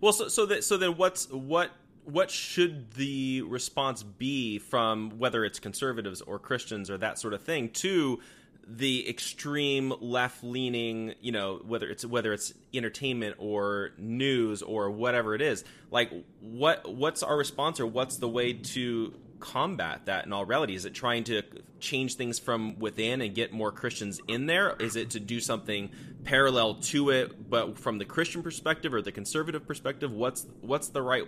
Well, 0.00 0.12
so 0.12 0.28
so 0.28 0.46
that 0.46 0.64
so 0.64 0.76
then 0.76 0.96
what's 0.96 1.30
what 1.30 1.70
what 2.06 2.30
should 2.30 2.92
the 2.92 3.42
response 3.42 4.04
be 4.04 4.58
from 4.58 5.18
whether 5.18 5.44
it's 5.44 5.58
conservatives 5.58 6.20
or 6.20 6.38
Christians 6.38 6.88
or 6.88 6.98
that 6.98 7.18
sort 7.18 7.34
of 7.34 7.42
thing 7.42 7.70
to 7.70 8.20
the 8.68 9.08
extreme 9.08 9.92
left 10.00 10.42
leaning, 10.42 11.14
you 11.20 11.32
know, 11.32 11.60
whether 11.64 11.88
it's 11.88 12.04
whether 12.04 12.32
it's 12.32 12.52
entertainment 12.72 13.36
or 13.38 13.90
news 13.98 14.62
or 14.62 14.90
whatever 14.90 15.34
it 15.34 15.42
is. 15.42 15.64
Like 15.90 16.12
what 16.40 16.88
what's 16.88 17.22
our 17.22 17.36
response 17.36 17.80
or 17.80 17.86
what's 17.86 18.18
the 18.18 18.28
way 18.28 18.52
to 18.52 19.14
combat 19.40 20.06
that 20.06 20.26
in 20.26 20.32
all 20.32 20.44
reality? 20.44 20.74
Is 20.74 20.84
it 20.84 20.94
trying 20.94 21.24
to 21.24 21.42
change 21.80 22.14
things 22.14 22.38
from 22.38 22.78
within 22.78 23.20
and 23.20 23.34
get 23.34 23.52
more 23.52 23.72
Christians 23.72 24.20
in 24.28 24.46
there? 24.46 24.76
Is 24.78 24.94
it 24.94 25.10
to 25.10 25.20
do 25.20 25.40
something 25.40 25.90
parallel 26.24 26.74
to 26.74 27.10
it 27.10 27.50
but 27.50 27.78
from 27.78 27.98
the 27.98 28.04
Christian 28.04 28.42
perspective 28.42 28.94
or 28.94 29.02
the 29.02 29.12
conservative 29.12 29.66
perspective? 29.66 30.12
What's 30.12 30.46
what's 30.60 30.88
the 30.88 31.02
right 31.02 31.24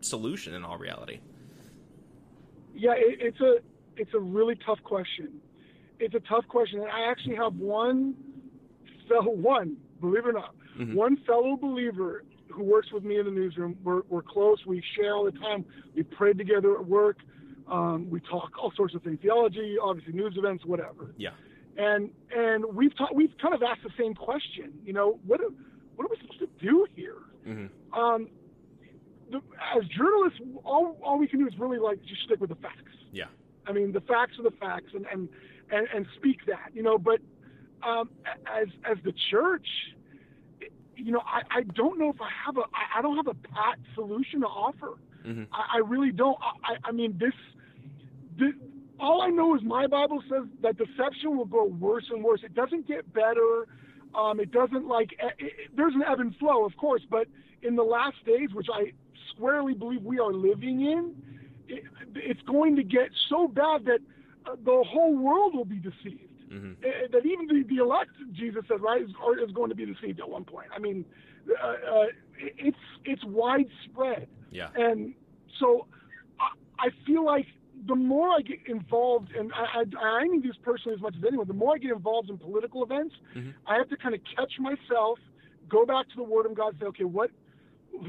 solution 0.00 0.54
in 0.54 0.64
all 0.64 0.78
reality? 0.78 1.20
Yeah, 2.74 2.92
it, 2.96 3.18
it's 3.20 3.40
a 3.40 3.56
it's 3.96 4.14
a 4.14 4.20
really 4.20 4.56
tough 4.64 4.82
question 4.84 5.40
it's 6.00 6.14
a 6.14 6.20
tough 6.20 6.46
question. 6.48 6.80
And 6.80 6.90
I 6.90 7.10
actually 7.10 7.36
have 7.36 7.54
one 7.56 8.14
fellow, 9.08 9.30
one, 9.30 9.76
believe 10.00 10.24
it 10.24 10.28
or 10.28 10.32
not, 10.32 10.54
mm-hmm. 10.78 10.94
one 10.94 11.16
fellow 11.26 11.56
believer 11.56 12.24
who 12.50 12.62
works 12.62 12.92
with 12.92 13.04
me 13.04 13.18
in 13.18 13.26
the 13.26 13.30
newsroom. 13.30 13.76
We're, 13.82 14.02
we're 14.08 14.22
close. 14.22 14.64
We 14.66 14.82
share 14.96 15.14
all 15.14 15.24
the 15.24 15.38
time. 15.38 15.64
We 15.94 16.02
pray 16.02 16.32
together 16.32 16.74
at 16.74 16.86
work. 16.86 17.18
Um, 17.70 18.08
we 18.08 18.20
talk 18.20 18.52
all 18.60 18.72
sorts 18.74 18.94
of 18.94 19.02
things, 19.02 19.18
theology, 19.20 19.76
obviously 19.82 20.14
news 20.14 20.34
events, 20.38 20.64
whatever. 20.64 21.12
Yeah. 21.18 21.30
And 21.76 22.10
and 22.34 22.64
we've 22.64 22.96
ta- 22.96 23.10
we've 23.14 23.34
kind 23.40 23.54
of 23.54 23.62
asked 23.62 23.82
the 23.82 23.90
same 23.98 24.14
question. 24.14 24.72
You 24.84 24.94
know, 24.94 25.20
what 25.26 25.40
are, 25.42 25.50
what 25.94 26.06
are 26.06 26.08
we 26.08 26.16
supposed 26.18 26.40
to 26.40 26.48
do 26.64 26.86
here? 26.96 27.18
Mm-hmm. 27.46 28.00
Um, 28.00 28.28
as 29.34 29.84
journalists, 29.88 30.40
all 30.64 30.98
all 31.02 31.18
we 31.18 31.26
can 31.26 31.40
do 31.40 31.46
is 31.46 31.54
really 31.58 31.78
like 31.78 32.00
just 32.04 32.22
stick 32.22 32.40
with 32.40 32.50
the 32.50 32.56
facts. 32.56 32.96
Yeah. 33.12 33.26
I 33.66 33.72
mean, 33.72 33.92
the 33.92 34.00
facts 34.00 34.38
are 34.38 34.44
the 34.44 34.56
facts, 34.56 34.92
and 34.94 35.06
and 35.12 35.28
and, 35.70 35.86
and 35.94 36.06
speak 36.16 36.46
that, 36.46 36.70
you 36.72 36.82
know. 36.82 36.98
But 36.98 37.20
um, 37.86 38.10
as 38.46 38.68
as 38.90 38.96
the 39.04 39.12
church, 39.30 39.66
you 40.96 41.12
know, 41.12 41.20
I, 41.20 41.58
I 41.58 41.62
don't 41.62 41.98
know 41.98 42.10
if 42.10 42.20
I 42.20 42.30
have 42.46 42.56
a 42.56 42.62
I, 42.74 42.98
I 42.98 43.02
don't 43.02 43.16
have 43.16 43.28
a 43.28 43.34
pat 43.34 43.78
solution 43.94 44.40
to 44.40 44.46
offer. 44.46 44.94
Mm-hmm. 45.26 45.44
I, 45.52 45.76
I 45.76 45.78
really 45.78 46.12
don't. 46.12 46.38
I, 46.42 46.76
I 46.84 46.92
mean, 46.92 47.18
this, 47.18 47.34
this 48.38 48.54
all 48.98 49.22
I 49.22 49.28
know 49.28 49.54
is 49.54 49.62
my 49.62 49.86
Bible 49.86 50.22
says 50.28 50.44
that 50.62 50.76
deception 50.76 51.36
will 51.36 51.44
go 51.44 51.64
worse 51.64 52.06
and 52.10 52.24
worse. 52.24 52.40
It 52.42 52.54
doesn't 52.54 52.88
get 52.88 53.12
better. 53.12 53.66
Um, 54.18 54.40
it 54.40 54.50
doesn't 54.50 54.86
like 54.88 55.12
it, 55.12 55.34
it, 55.38 55.52
there's 55.76 55.94
an 55.94 56.02
ebb 56.02 56.20
and 56.20 56.34
flow, 56.36 56.64
of 56.64 56.76
course, 56.76 57.02
but 57.08 57.28
in 57.62 57.76
the 57.76 57.84
last 57.84 58.16
days, 58.26 58.48
which 58.52 58.66
I 58.72 58.92
squarely 59.30 59.74
believe 59.74 60.02
we 60.02 60.18
are 60.18 60.32
living 60.32 60.80
in, 60.80 61.14
it, 61.68 61.84
it's 62.14 62.42
going 62.42 62.74
to 62.76 62.82
get 62.82 63.10
so 63.28 63.46
bad 63.46 63.84
that 63.84 64.00
the 64.64 64.84
whole 64.86 65.16
world 65.16 65.54
will 65.54 65.64
be 65.64 65.78
deceived. 65.78 66.24
Mm-hmm. 66.50 66.72
Uh, 66.82 66.88
that 67.12 67.26
even 67.26 67.46
the, 67.46 67.62
the 67.68 67.82
elect, 67.82 68.10
Jesus 68.32 68.62
said, 68.68 68.80
right, 68.80 69.02
is, 69.02 69.10
is 69.46 69.52
going 69.52 69.68
to 69.68 69.74
be 69.76 69.84
deceived 69.84 70.18
at 70.18 70.28
one 70.28 70.44
point. 70.44 70.68
I 70.74 70.78
mean, 70.78 71.04
uh, 71.62 71.66
uh, 71.66 72.04
it's 72.38 72.76
it's 73.04 73.22
widespread. 73.24 74.28
Yeah. 74.50 74.68
And 74.74 75.14
so 75.60 75.86
I, 76.40 76.86
I 76.86 76.88
feel 77.06 77.24
like 77.24 77.46
the 77.86 77.94
more 77.94 78.28
I 78.30 78.40
get 78.40 78.58
involved, 78.66 79.32
and 79.36 79.52
I, 79.52 79.82
I, 79.82 80.06
I 80.06 80.24
mean 80.24 80.42
this 80.42 80.56
personally 80.62 80.96
as 80.96 81.02
much 81.02 81.14
as 81.16 81.24
anyone, 81.26 81.46
the 81.46 81.54
more 81.54 81.74
I 81.74 81.78
get 81.78 81.92
involved 81.92 82.30
in 82.30 82.38
political 82.38 82.82
events, 82.82 83.14
mm-hmm. 83.34 83.50
I 83.66 83.76
have 83.76 83.88
to 83.90 83.96
kind 83.96 84.14
of 84.14 84.20
catch 84.36 84.52
myself, 84.58 85.18
go 85.68 85.86
back 85.86 86.08
to 86.10 86.16
the 86.16 86.22
Word 86.22 86.46
of 86.46 86.54
God, 86.54 86.76
say, 86.80 86.86
okay, 86.86 87.04
what 87.04 87.30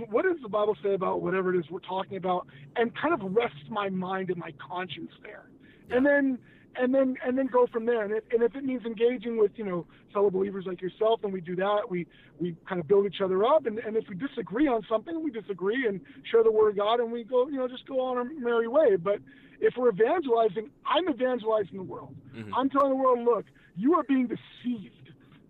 what 0.10 0.24
does 0.24 0.38
the 0.44 0.50
Bible 0.50 0.76
say 0.84 0.94
about 0.94 1.22
whatever 1.22 1.54
it 1.54 1.58
is 1.58 1.66
we're 1.72 1.80
talking 1.80 2.18
about, 2.18 2.48
and 2.76 2.92
kind 2.96 3.14
of 3.14 3.36
rest 3.36 3.56
my 3.70 3.90
mind 3.90 4.30
and 4.30 4.38
my 4.38 4.54
conscience 4.60 5.12
there 5.24 5.46
and 5.92 6.06
then 6.06 6.38
and 6.80 6.94
then 6.94 7.16
and 7.26 7.38
then 7.38 7.48
go 7.48 7.68
from 7.68 7.86
there. 7.86 8.04
And 8.04 8.14
if, 8.14 8.24
and 8.32 8.42
if 8.42 8.56
it 8.56 8.64
means 8.64 8.86
engaging 8.86 9.38
with 9.38 9.52
you 9.56 9.66
know 9.66 9.86
fellow 10.14 10.30
believers 10.30 10.66
like 10.66 10.82
yourself, 10.82 11.22
then 11.22 11.32
we 11.32 11.42
do 11.42 11.56
that. 11.58 11.90
We 11.90 12.08
we 12.40 12.56
kind 12.68 12.80
of 12.80 12.88
build 12.88 13.06
each 13.06 13.22
other 13.22 13.44
up. 13.44 13.66
And, 13.66 13.80
and 13.80 13.98
if 13.98 14.06
we 14.08 14.16
disagree 14.16 14.68
on 14.68 14.86
something, 14.90 15.24
we 15.24 15.32
disagree 15.32 15.88
and 15.88 16.02
share 16.32 16.44
the 16.44 16.52
word 16.52 16.70
of 16.70 16.78
God, 16.78 17.00
and 17.00 17.12
we 17.12 17.24
go 17.24 17.48
you 17.48 17.58
know 17.58 17.68
just 17.68 17.86
go 17.86 18.00
on 18.00 18.18
our 18.18 18.24
merry 18.24 18.68
way. 18.68 18.96
But 18.96 19.20
if 19.60 19.76
we're 19.78 19.90
evangelizing, 19.90 20.70
I'm 20.86 21.10
evangelizing 21.10 21.76
the 21.76 21.84
world. 21.84 22.16
Mm-hmm. 22.36 22.56
I'm 22.56 22.70
telling 22.70 22.90
the 22.90 22.96
world, 22.96 23.20
look, 23.20 23.46
you 23.76 23.94
are 23.96 24.04
being 24.04 24.28
deceived. 24.28 24.96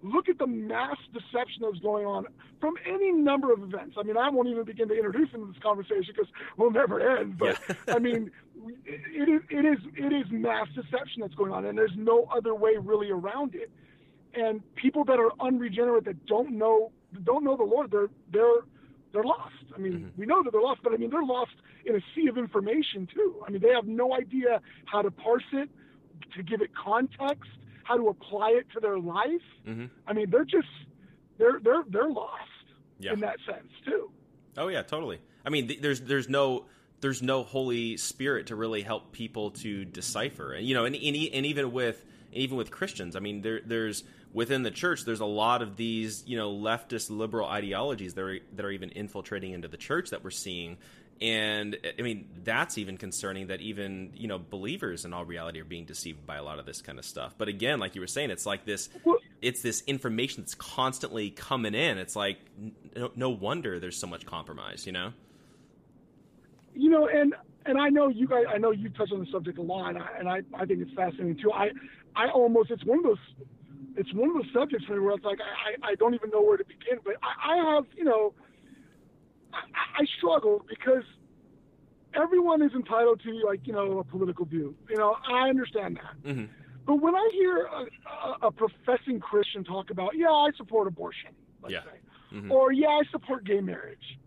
Look 0.02 0.30
at 0.30 0.38
the 0.38 0.48
mass 0.48 0.96
deception 1.14 1.62
that's 1.62 1.80
going 1.80 2.06
on 2.06 2.26
from 2.62 2.76
any 2.86 3.12
number 3.12 3.52
of 3.52 3.62
events. 3.62 3.96
I 4.00 4.04
mean, 4.04 4.18
I 4.18 4.30
won't 4.30 4.48
even 4.48 4.64
begin 4.64 4.88
to 4.88 4.96
introduce 4.96 5.30
into 5.34 5.48
this 5.48 5.62
conversation 5.62 6.14
because 6.16 6.32
we'll 6.58 6.72
never 6.72 7.18
end. 7.18 7.38
But 7.38 7.60
yeah. 7.68 7.96
I 7.96 8.00
mean, 8.00 8.32
it 8.86 9.30
is 9.30 9.42
it 9.50 9.66
is 9.66 9.78
it 9.96 10.14
is 10.14 10.26
mass 10.32 10.68
deception 10.76 11.22
that's 11.22 11.34
going 11.36 11.52
on, 11.52 11.66
and 11.66 11.78
there's 11.78 11.96
no 11.96 12.28
other 12.36 12.56
way 12.56 12.72
really 12.80 13.10
around 13.10 13.56
it. 13.56 13.72
And 14.34 14.62
people 14.76 15.04
that 15.06 15.20
are 15.20 15.32
unregenerate 15.40 16.06
that 16.06 16.26
don't 16.26 16.58
know 16.58 16.92
don't 17.24 17.44
know 17.44 17.58
the 17.58 17.64
Lord, 17.64 17.92
they're 17.92 18.10
they're 18.32 18.62
they're 19.12 19.24
lost. 19.24 19.54
I 19.76 19.80
mean, 19.80 19.94
mm-hmm. 19.94 20.20
we 20.20 20.26
know 20.26 20.44
that 20.44 20.52
they're 20.52 20.62
lost, 20.62 20.82
but 20.84 20.94
I 20.94 20.98
mean, 20.98 21.10
they're 21.10 21.24
lost 21.24 21.54
in 21.86 21.96
a 21.96 22.00
sea 22.16 22.28
of 22.28 22.38
information 22.38 23.08
too. 23.14 23.44
I 23.46 23.50
mean, 23.50 23.62
they 23.62 23.74
have 23.74 23.88
no 23.88 24.14
idea 24.14 24.62
how 24.86 25.02
to 25.02 25.12
parse 25.12 25.44
it, 25.54 25.70
to 26.36 26.44
give 26.44 26.62
it 26.62 26.72
context, 26.76 27.50
how 27.84 27.98
to 27.98 28.08
apply 28.10 28.52
it 28.52 28.68
to 28.74 28.80
their 28.80 29.00
life. 29.00 29.48
Mm-hmm. 29.68 29.86
I 30.08 30.14
mean, 30.14 30.30
they're 30.30 30.46
just 30.46 30.68
they're 31.38 31.60
they're 31.64 31.84
they're 31.90 32.10
lost 32.10 32.44
yeah. 33.00 33.14
in 33.14 33.20
that 33.22 33.38
sense 33.46 33.72
too. 33.86 34.12
Oh 34.58 34.68
yeah, 34.68 34.84
totally. 34.84 35.20
I 35.46 35.50
mean, 35.50 35.68
th- 35.68 35.82
there's 35.82 36.02
there's 36.02 36.30
no 36.30 36.66
there's 37.02 37.22
no 37.22 37.44
Holy 37.44 37.98
Spirit 37.98 38.48
to 38.48 38.56
really 38.56 38.82
help 38.82 39.12
people 39.12 39.52
to 39.52 39.86
decipher. 39.86 40.54
And 40.54 40.66
you 40.66 40.76
know, 40.76 40.86
and, 40.86 40.96
and, 40.96 41.16
and 41.16 41.46
even 41.46 41.72
with 41.72 42.04
even 42.32 42.58
with 42.58 42.72
Christians, 42.72 43.16
I 43.16 43.20
mean, 43.20 43.42
there, 43.42 43.62
there's 43.66 44.04
within 44.34 44.64
the 44.64 44.72
church, 44.72 45.06
there's 45.06 45.20
a 45.20 45.26
lot 45.26 45.62
of 45.62 45.76
these 45.76 46.24
you 46.28 46.38
know 46.38 46.52
leftist 46.52 47.10
liberal 47.10 47.48
ideologies 47.48 48.14
that 48.14 48.24
are 48.24 48.40
that 48.56 48.66
are 48.66 48.72
even 48.72 48.90
infiltrating 48.90 49.54
into 49.54 49.68
the 49.68 49.78
church 49.78 50.10
that 50.12 50.24
we're 50.24 50.32
seeing. 50.32 50.78
And 51.22 51.78
I 51.98 52.02
mean, 52.02 52.30
that's 52.46 52.78
even 52.78 52.98
concerning 52.98 53.48
that 53.48 53.60
even, 53.60 54.12
you 54.16 54.30
know, 54.30 54.40
believers 54.40 55.04
in 55.04 55.14
all 55.14 55.26
reality 55.26 55.60
are 55.60 55.66
being 55.66 55.84
deceived 55.84 56.26
by 56.26 56.38
a 56.38 56.44
lot 56.44 56.60
of 56.60 56.66
this 56.66 56.82
kind 56.82 56.98
of 56.98 57.04
stuff. 57.04 57.36
But 57.38 57.50
again, 57.50 57.80
like 57.80 57.96
you 57.96 58.00
were 58.00 58.08
saying, 58.08 58.30
it's 58.30 58.46
like 58.46 58.64
this, 58.64 58.88
it's 59.42 59.62
this 59.62 59.84
information 59.86 60.44
that's 60.44 60.56
constantly 60.56 61.30
coming 61.30 61.76
in. 61.76 61.98
It's 61.98 62.16
like, 62.16 62.40
no, 62.96 63.12
no 63.18 63.30
wonder 63.32 63.80
there's 63.80 63.98
so 63.98 64.08
much 64.08 64.26
compromise, 64.26 64.86
you 64.86 64.94
know? 64.94 65.12
You 66.80 66.90
know, 66.90 67.08
and 67.08 67.36
and 67.66 67.80
I 67.80 67.90
know 67.90 68.08
you 68.08 68.28
guys, 68.28 68.46
I 68.54 68.58
know 68.58 68.72
you 68.72 68.90
touch 68.90 69.12
on 69.12 69.20
the 69.20 69.28
subject 69.32 69.58
a 69.58 69.62
lot, 69.62 69.90
and 69.90 70.00
I, 70.00 70.08
and 70.18 70.30
I, 70.30 70.42
I 70.58 70.66
think 70.66 70.82
it's 70.82 70.94
fascinating 70.94 71.38
too. 71.38 71.52
I, 71.52 71.70
I 72.16 72.30
almost, 72.30 72.72
it's 72.72 72.86
one 72.86 73.00
of 73.00 73.04
those, 73.04 73.18
it's 73.98 74.14
one 74.14 74.30
of 74.30 74.36
those 74.36 74.52
subjects 74.54 74.86
for 74.86 74.94
me 74.94 75.00
where 75.00 75.14
it's 75.14 75.26
like 75.26 75.40
I, 75.42 75.92
I 75.92 75.96
don't 75.96 76.14
even 76.14 76.30
know 76.30 76.42
where 76.42 76.58
to 76.58 76.64
begin. 76.64 77.00
But 77.04 77.16
I, 77.22 77.54
I 77.54 77.76
have, 77.76 77.86
you 77.96 78.06
know, 78.06 78.34
I, 79.54 79.60
I 80.02 80.06
struggle 80.18 80.66
because 80.68 81.04
everyone 82.16 82.62
is 82.62 82.72
entitled 82.74 83.22
to 83.24 83.32
like, 83.46 83.68
you 83.68 83.74
know, 83.74 84.00
a 84.00 84.04
political 84.04 84.46
view. 84.46 84.74
You 84.90 84.98
know, 84.98 85.18
I 85.30 85.50
understand 85.50 85.98
that. 85.98 86.30
Mm-hmm. 86.30 86.46
But 86.88 87.02
when 87.02 87.14
I 87.14 87.30
hear 87.34 87.66
a, 87.66 87.86
a, 88.10 88.48
a, 88.48 88.52
professing 88.52 89.20
Christian 89.20 89.64
talk 89.64 89.92
about, 89.92 90.16
yeah, 90.16 90.30
I 90.30 90.50
support 90.58 90.88
abortion, 90.88 91.32
let's 91.62 91.74
yeah. 91.74 91.84
say, 91.84 92.38
mm-hmm. 92.38 92.52
or 92.52 92.72
yeah, 92.72 92.88
I 92.88 93.02
support 93.12 93.44
gay 93.44 93.60
marriage 93.60 94.18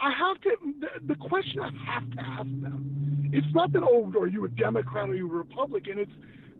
I 0.00 0.12
have 0.12 0.40
to. 0.42 0.50
The, 0.80 1.14
the 1.14 1.14
question 1.14 1.60
I 1.60 1.70
have 1.92 2.10
to 2.12 2.20
ask 2.20 2.62
them, 2.62 3.30
it's 3.32 3.54
not 3.54 3.72
that 3.72 3.82
oh, 3.82 4.12
are 4.18 4.26
you 4.26 4.44
a 4.44 4.48
Democrat 4.48 5.08
or 5.08 5.12
are 5.12 5.14
you 5.14 5.30
a 5.30 5.34
Republican? 5.34 5.98
It's 5.98 6.12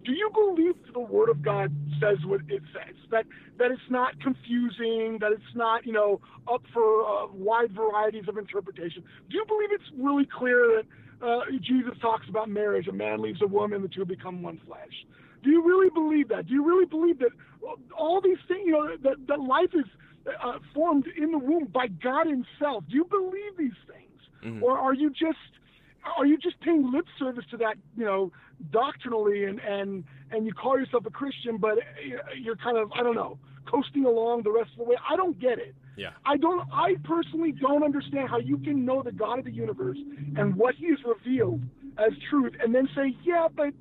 do 0.04 0.12
you 0.12 0.30
believe 0.34 0.74
the 0.92 1.00
Word 1.00 1.30
of 1.30 1.42
God 1.42 1.74
says 2.00 2.18
what 2.26 2.42
it 2.48 2.62
says? 2.72 2.94
That 3.10 3.24
that 3.58 3.70
it's 3.70 3.90
not 3.90 4.20
confusing, 4.20 5.18
that 5.20 5.32
it's 5.32 5.54
not 5.54 5.86
you 5.86 5.92
know 5.92 6.20
up 6.52 6.62
for 6.72 7.02
uh, 7.02 7.26
wide 7.32 7.72
varieties 7.72 8.24
of 8.28 8.36
interpretation. 8.36 9.02
Do 9.30 9.36
you 9.36 9.44
believe 9.46 9.70
it's 9.72 9.90
really 9.98 10.26
clear 10.26 10.82
that 10.82 11.26
uh, 11.26 11.40
Jesus 11.62 11.94
talks 12.00 12.28
about 12.28 12.48
marriage? 12.48 12.86
A 12.86 12.92
man 12.92 13.22
leaves 13.22 13.40
a 13.42 13.46
woman, 13.46 13.82
the 13.82 13.88
two 13.88 14.04
become 14.04 14.42
one 14.42 14.60
flesh. 14.66 14.92
Do 15.42 15.50
you 15.50 15.62
really 15.66 15.90
believe 15.90 16.28
that? 16.28 16.46
Do 16.46 16.54
you 16.54 16.64
really 16.64 16.86
believe 16.86 17.18
that 17.18 17.30
all 17.96 18.20
these 18.20 18.38
things? 18.46 18.62
You 18.66 18.72
know 18.72 18.96
that 19.02 19.26
that 19.26 19.40
life 19.40 19.70
is 19.72 19.86
uh, 20.42 20.58
formed 20.72 21.06
in 21.16 21.32
the 21.32 21.38
womb 21.38 21.66
by 21.66 21.88
God 21.88 22.26
Himself. 22.26 22.84
Do 22.88 22.96
you 22.96 23.04
believe 23.04 23.56
these 23.58 23.80
things, 23.86 24.20
mm-hmm. 24.44 24.62
or 24.62 24.78
are 24.78 24.94
you 24.94 25.10
just 25.10 25.38
are 26.18 26.26
you 26.26 26.36
just 26.36 26.60
paying 26.60 26.92
lip 26.92 27.06
service 27.18 27.44
to 27.50 27.56
that, 27.58 27.76
you 27.96 28.04
know, 28.04 28.32
doctrinally, 28.70 29.44
and 29.44 29.58
and 29.60 30.04
and 30.30 30.46
you 30.46 30.52
call 30.52 30.78
yourself 30.78 31.06
a 31.06 31.10
Christian, 31.10 31.56
but 31.58 31.78
you're 32.38 32.56
kind 32.56 32.76
of 32.76 32.92
I 32.92 33.02
don't 33.02 33.16
know 33.16 33.38
coasting 33.70 34.04
along 34.04 34.42
the 34.42 34.50
rest 34.50 34.70
of 34.72 34.78
the 34.78 34.84
way? 34.84 34.96
I 35.08 35.16
don't 35.16 35.38
get 35.40 35.58
it. 35.58 35.74
Yeah. 35.96 36.10
I 36.26 36.36
don't. 36.36 36.68
I 36.72 36.96
personally 37.04 37.52
don't 37.52 37.84
understand 37.84 38.28
how 38.28 38.38
you 38.38 38.58
can 38.58 38.84
know 38.84 39.02
the 39.02 39.12
God 39.12 39.38
of 39.38 39.44
the 39.44 39.52
universe 39.52 39.98
and 40.36 40.56
what 40.56 40.74
He 40.74 40.88
has 40.90 40.98
revealed 41.04 41.62
as 41.98 42.12
truth, 42.28 42.54
and 42.60 42.74
then 42.74 42.88
say, 42.94 43.16
yeah, 43.24 43.46
but 43.54 43.72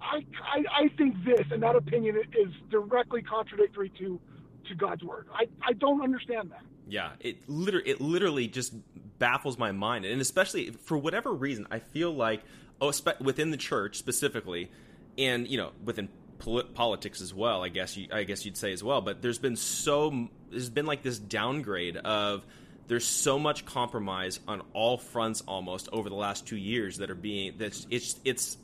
I, 0.00 0.24
I, 0.42 0.84
I 0.84 0.88
think 0.96 1.16
this 1.24 1.46
and 1.50 1.62
that 1.62 1.76
opinion 1.76 2.16
is 2.16 2.52
directly 2.70 3.22
contradictory 3.22 3.92
to, 3.98 4.20
to 4.68 4.74
God's 4.74 5.02
word. 5.02 5.26
I, 5.32 5.48
I 5.62 5.72
don't 5.72 6.02
understand 6.02 6.50
that. 6.50 6.62
Yeah, 6.88 7.10
it 7.20 7.48
literally, 7.48 7.88
it 7.88 8.00
literally 8.00 8.48
just 8.48 8.72
baffles 9.18 9.58
my 9.58 9.72
mind, 9.72 10.04
and 10.04 10.20
especially 10.20 10.70
for 10.70 10.96
whatever 10.96 11.32
reason, 11.32 11.66
I 11.70 11.80
feel 11.80 12.12
like 12.12 12.42
oh, 12.80 12.92
within 13.20 13.50
the 13.50 13.56
church 13.56 13.96
specifically, 13.96 14.70
and 15.18 15.48
you 15.48 15.58
know 15.58 15.72
within 15.84 16.08
politics 16.38 17.20
as 17.20 17.34
well. 17.34 17.64
I 17.64 17.68
guess 17.68 17.96
you, 17.96 18.08
I 18.12 18.24
guess 18.24 18.44
you'd 18.44 18.56
say 18.56 18.72
as 18.72 18.84
well. 18.84 19.00
But 19.00 19.22
there's 19.22 19.38
been 19.38 19.56
so 19.56 20.28
there's 20.50 20.70
been 20.70 20.86
like 20.86 21.02
this 21.02 21.18
downgrade 21.18 21.96
of 21.96 22.44
there's 22.88 23.04
so 23.06 23.38
much 23.38 23.64
compromise 23.64 24.38
on 24.46 24.62
all 24.72 24.96
fronts 24.96 25.42
almost 25.42 25.88
over 25.92 26.08
the 26.08 26.14
last 26.14 26.46
two 26.46 26.56
years 26.56 26.98
that 26.98 27.10
are 27.10 27.16
being 27.16 27.54
that's 27.58 27.86
it's 27.90 28.20
it's 28.24 28.58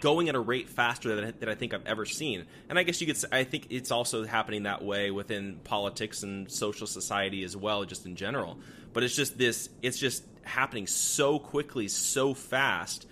going 0.00 0.28
at 0.28 0.34
a 0.34 0.40
rate 0.40 0.68
faster 0.68 1.14
than, 1.14 1.34
than 1.38 1.48
I 1.48 1.54
think 1.54 1.74
I've 1.74 1.86
ever 1.86 2.04
seen. 2.04 2.44
And 2.68 2.78
I 2.78 2.82
guess 2.82 3.00
you 3.00 3.06
could 3.06 3.16
say, 3.16 3.28
I 3.32 3.44
think 3.44 3.68
it's 3.70 3.90
also 3.90 4.24
happening 4.24 4.64
that 4.64 4.84
way 4.84 5.10
within 5.10 5.56
politics 5.64 6.22
and 6.22 6.50
social 6.50 6.86
society 6.86 7.44
as 7.44 7.56
well, 7.56 7.84
just 7.84 8.06
in 8.06 8.16
general. 8.16 8.58
But 8.92 9.02
it's 9.02 9.16
just 9.16 9.36
this 9.38 9.68
it's 9.82 9.98
just 9.98 10.24
happening 10.42 10.86
so 10.86 11.38
quickly, 11.38 11.88
so 11.88 12.34
fast 12.34 13.06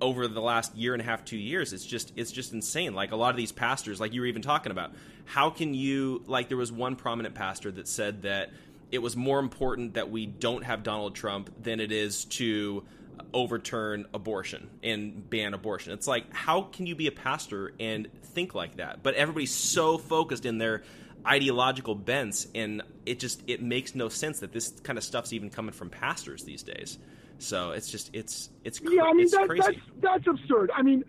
over 0.00 0.28
the 0.28 0.40
last 0.40 0.76
year 0.76 0.92
and 0.92 1.00
a 1.00 1.04
half, 1.04 1.24
two 1.24 1.38
years, 1.38 1.72
it's 1.72 1.84
just 1.84 2.12
it's 2.16 2.30
just 2.30 2.52
insane. 2.52 2.94
Like 2.94 3.12
a 3.12 3.16
lot 3.16 3.30
of 3.30 3.36
these 3.36 3.52
pastors, 3.52 4.00
like 4.00 4.12
you 4.12 4.20
were 4.20 4.26
even 4.26 4.42
talking 4.42 4.72
about, 4.72 4.92
how 5.24 5.50
can 5.50 5.74
you 5.74 6.22
like 6.26 6.48
there 6.48 6.56
was 6.56 6.72
one 6.72 6.96
prominent 6.96 7.34
pastor 7.34 7.70
that 7.72 7.88
said 7.88 8.22
that 8.22 8.50
it 8.92 8.98
was 8.98 9.16
more 9.16 9.38
important 9.38 9.94
that 9.94 10.10
we 10.10 10.26
don't 10.26 10.64
have 10.64 10.82
Donald 10.82 11.14
Trump 11.14 11.50
than 11.62 11.80
it 11.80 11.90
is 11.90 12.24
to 12.26 12.84
overturn 13.32 14.06
abortion 14.14 14.68
and 14.82 15.28
ban 15.28 15.54
abortion. 15.54 15.92
It's 15.92 16.06
like 16.06 16.32
how 16.32 16.62
can 16.62 16.86
you 16.86 16.94
be 16.94 17.06
a 17.06 17.12
pastor 17.12 17.72
and 17.78 18.08
think 18.22 18.54
like 18.54 18.76
that? 18.76 19.02
But 19.02 19.14
everybody's 19.14 19.54
so 19.54 19.98
focused 19.98 20.46
in 20.46 20.58
their 20.58 20.82
ideological 21.26 21.94
bents 21.94 22.46
and 22.54 22.82
it 23.04 23.18
just 23.18 23.42
it 23.46 23.60
makes 23.62 23.94
no 23.94 24.08
sense 24.08 24.40
that 24.40 24.52
this 24.52 24.70
kind 24.82 24.98
of 24.98 25.04
stuff's 25.04 25.32
even 25.32 25.50
coming 25.50 25.72
from 25.72 25.90
pastors 25.90 26.44
these 26.44 26.62
days. 26.62 26.98
So 27.38 27.72
it's 27.72 27.90
just 27.90 28.10
it's 28.12 28.50
it's 28.64 28.80
yeah. 28.80 29.02
I 29.02 29.12
mean 29.12 29.28
that, 29.30 29.48
that's 29.48 29.78
that's 30.00 30.26
absurd. 30.26 30.70
I 30.74 30.82
mean, 30.82 31.04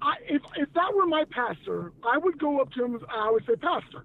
I, 0.00 0.14
if 0.28 0.42
if 0.56 0.72
that 0.74 0.94
were 0.94 1.06
my 1.06 1.24
pastor, 1.30 1.92
I 2.04 2.18
would 2.18 2.38
go 2.38 2.60
up 2.60 2.70
to 2.72 2.84
him 2.84 2.94
and 2.94 3.04
I 3.08 3.30
would 3.30 3.44
say, 3.46 3.56
Pastor, 3.56 4.04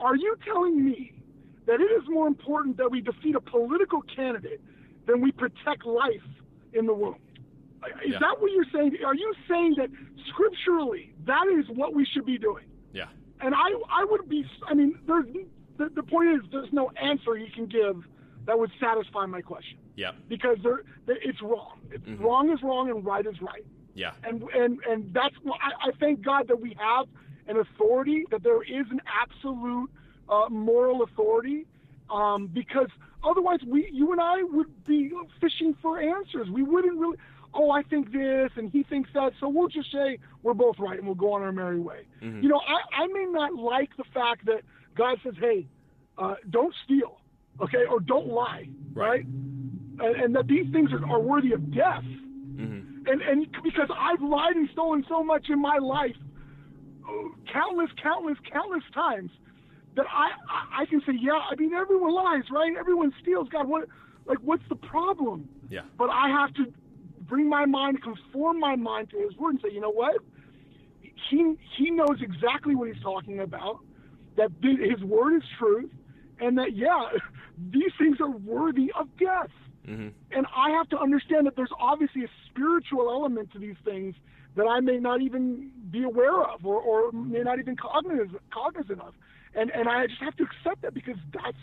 are 0.00 0.16
you 0.16 0.36
telling 0.44 0.84
me 0.84 1.12
that 1.66 1.80
it 1.80 1.90
is 1.90 2.04
more 2.08 2.26
important 2.26 2.76
that 2.78 2.90
we 2.90 3.00
defeat 3.00 3.34
a 3.34 3.40
political 3.40 4.00
candidate 4.02 4.60
than 5.06 5.20
we 5.20 5.32
protect 5.32 5.84
life 5.84 6.22
in 6.76 6.86
the 6.86 6.94
womb? 6.94 7.16
Is 8.04 8.12
yeah. 8.12 8.18
that 8.20 8.40
what 8.40 8.50
you're 8.52 8.64
saying? 8.72 8.96
Are 9.04 9.14
you 9.14 9.32
saying 9.48 9.74
that 9.78 9.88
scripturally 10.28 11.12
that 11.26 11.46
is 11.58 11.66
what 11.68 11.94
we 11.94 12.06
should 12.12 12.26
be 12.26 12.38
doing? 12.38 12.64
Yeah. 12.92 13.06
And 13.40 13.54
I 13.54 13.68
I 13.90 14.04
would 14.04 14.28
be. 14.28 14.44
I 14.68 14.74
mean, 14.74 14.98
there's 15.06 15.26
the, 15.76 15.88
the 15.94 16.02
point 16.02 16.30
is 16.30 16.40
there's 16.50 16.72
no 16.72 16.90
answer 17.00 17.36
you 17.36 17.50
can 17.54 17.66
give 17.66 18.04
that 18.46 18.58
would 18.58 18.70
satisfy 18.80 19.26
my 19.26 19.40
question. 19.40 19.78
Yeah. 19.96 20.12
Because 20.28 20.58
they're 20.62 20.82
it's 21.06 21.40
wrong. 21.42 21.80
It's 21.90 22.04
mm-hmm. 22.04 22.24
wrong 22.24 22.52
is 22.52 22.62
wrong 22.62 22.90
and 22.90 23.04
right 23.04 23.26
is 23.26 23.40
right. 23.40 23.64
Yeah. 23.94 24.12
And 24.24 24.42
and 24.54 24.78
and 24.88 25.12
that's 25.12 25.34
I, 25.46 25.88
I 25.88 25.90
thank 26.00 26.24
God 26.24 26.48
that 26.48 26.60
we 26.60 26.76
have 26.78 27.06
an 27.48 27.58
authority 27.58 28.24
that 28.30 28.42
there 28.42 28.62
is 28.62 28.86
an 28.90 29.00
absolute 29.06 29.90
uh, 30.28 30.48
moral 30.50 31.02
authority 31.02 31.66
um, 32.10 32.46
because 32.46 32.88
otherwise 33.24 33.60
we 33.66 33.88
you 33.92 34.12
and 34.12 34.20
I 34.20 34.42
would 34.42 34.84
be 34.84 35.12
fishing 35.40 35.74
for 35.80 35.98
answers. 36.00 36.48
We 36.50 36.62
wouldn't 36.62 36.98
really. 36.98 37.18
Oh, 37.58 37.70
I 37.70 37.82
think 37.82 38.12
this, 38.12 38.50
and 38.56 38.70
he 38.70 38.82
thinks 38.82 39.08
that. 39.14 39.32
So 39.40 39.48
we'll 39.48 39.68
just 39.68 39.90
say 39.90 40.18
we're 40.42 40.52
both 40.52 40.78
right, 40.78 40.98
and 40.98 41.06
we'll 41.06 41.14
go 41.14 41.32
on 41.32 41.42
our 41.42 41.52
merry 41.52 41.80
way. 41.80 42.06
Mm-hmm. 42.22 42.42
You 42.42 42.50
know, 42.50 42.60
I, 42.60 43.04
I 43.04 43.06
may 43.06 43.24
not 43.30 43.54
like 43.54 43.96
the 43.96 44.04
fact 44.12 44.44
that 44.46 44.60
God 44.94 45.18
says, 45.24 45.34
"Hey, 45.40 45.66
uh, 46.18 46.34
don't 46.50 46.74
steal." 46.84 47.18
okay, 47.60 47.84
or 47.90 48.00
don't 48.00 48.28
lie, 48.28 48.68
right? 48.92 49.08
right? 49.08 49.24
And, 49.98 50.22
and, 50.22 50.36
that 50.36 50.46
these 50.46 50.70
things 50.72 50.90
are, 50.92 51.04
are 51.06 51.20
worthy 51.20 51.52
of 51.52 51.74
death. 51.74 52.04
Mm-hmm. 52.04 53.06
And 53.08 53.22
and 53.22 53.46
because 53.62 53.88
I've 53.96 54.22
lied 54.22 54.56
and 54.56 54.68
stolen 54.72 55.04
so 55.08 55.22
much 55.22 55.48
in 55.48 55.60
my 55.60 55.78
life, 55.78 56.16
countless, 57.52 57.90
countless, 58.02 58.36
countless 58.50 58.82
times, 58.92 59.30
that 59.96 60.06
I 60.12 60.28
I, 60.48 60.82
I 60.82 60.86
can 60.86 61.00
say, 61.00 61.12
yeah, 61.18 61.40
I 61.50 61.54
mean 61.56 61.72
everyone 61.74 62.14
lies, 62.14 62.44
right? 62.50 62.72
Everyone 62.78 63.12
steals. 63.20 63.48
God, 63.48 63.68
what 63.68 63.88
like 64.26 64.38
what's 64.38 64.62
the 64.68 64.76
problem? 64.76 65.48
Yeah. 65.70 65.82
But 65.98 66.10
I 66.10 66.28
have 66.28 66.54
to 66.54 66.72
bring 67.22 67.48
my 67.48 67.66
mind, 67.66 68.02
conform 68.02 68.60
my 68.60 68.76
mind 68.76 69.10
to 69.10 69.18
His 69.18 69.36
word, 69.36 69.54
and 69.54 69.60
say, 69.62 69.74
you 69.74 69.80
know 69.80 69.90
what? 69.90 70.16
He 71.30 71.54
he 71.76 71.90
knows 71.90 72.20
exactly 72.20 72.74
what 72.74 72.88
he's 72.88 73.02
talking 73.02 73.40
about. 73.40 73.80
That 74.36 74.50
his 74.60 75.02
word 75.02 75.36
is 75.36 75.42
truth, 75.58 75.90
and 76.40 76.58
that 76.58 76.76
yeah, 76.76 77.08
these 77.70 77.92
things 77.98 78.20
are 78.20 78.30
worthy 78.30 78.92
of 78.98 79.08
death. 79.18 79.50
Mm-hmm. 79.88 80.08
And 80.32 80.46
I 80.54 80.70
have 80.70 80.88
to 80.90 80.98
understand 80.98 81.46
that 81.46 81.56
there's 81.56 81.70
obviously 81.78 82.24
a 82.24 82.28
spiritual 82.50 83.08
element 83.08 83.52
to 83.52 83.58
these 83.58 83.76
things 83.84 84.14
that 84.56 84.64
I 84.64 84.80
may 84.80 84.98
not 84.98 85.20
even 85.22 85.70
be 85.90 86.02
aware 86.02 86.42
of 86.42 86.64
or, 86.66 86.80
or 86.80 87.12
may 87.12 87.40
not 87.40 87.58
even 87.58 87.76
cognizant, 87.76 88.40
cognizant 88.52 89.00
of. 89.00 89.14
And 89.56 89.70
and 89.70 89.88
I 89.88 90.06
just 90.06 90.20
have 90.20 90.36
to 90.36 90.44
accept 90.44 90.82
that 90.82 90.94
because 90.94 91.16
that's 91.32 91.56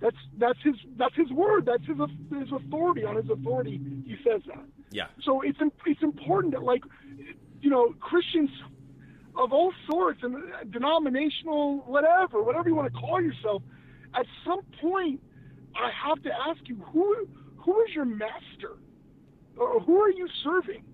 that's 0.00 0.16
that's 0.38 0.58
his 0.62 0.74
that's 0.96 1.14
his 1.16 1.30
word. 1.30 1.66
That's 1.66 1.84
his 1.86 1.96
his 2.38 2.52
authority. 2.52 3.04
On 3.04 3.16
his 3.16 3.28
authority, 3.30 3.80
he 4.06 4.16
says 4.24 4.42
that. 4.46 4.64
Yeah. 4.90 5.06
So 5.22 5.40
it's 5.42 5.58
it's 5.86 6.02
important 6.02 6.54
that 6.54 6.62
like 6.62 6.82
you 7.60 7.70
know 7.70 7.94
Christians 8.00 8.50
of 9.36 9.52
all 9.52 9.72
sorts 9.90 10.20
and 10.22 10.36
denominational 10.70 11.78
whatever 11.86 12.42
whatever 12.42 12.68
you 12.68 12.74
want 12.74 12.92
to 12.92 12.98
call 12.98 13.20
yourself, 13.20 13.62
at 14.14 14.26
some 14.44 14.60
point 14.80 15.20
I 15.76 15.90
have 16.08 16.22
to 16.22 16.30
ask 16.48 16.60
you 16.66 16.76
who 16.92 17.28
who 17.56 17.80
is 17.82 17.94
your 17.94 18.06
master, 18.06 18.78
or 19.56 19.80
who 19.80 20.00
are 20.00 20.10
you 20.10 20.28
serving? 20.42 20.84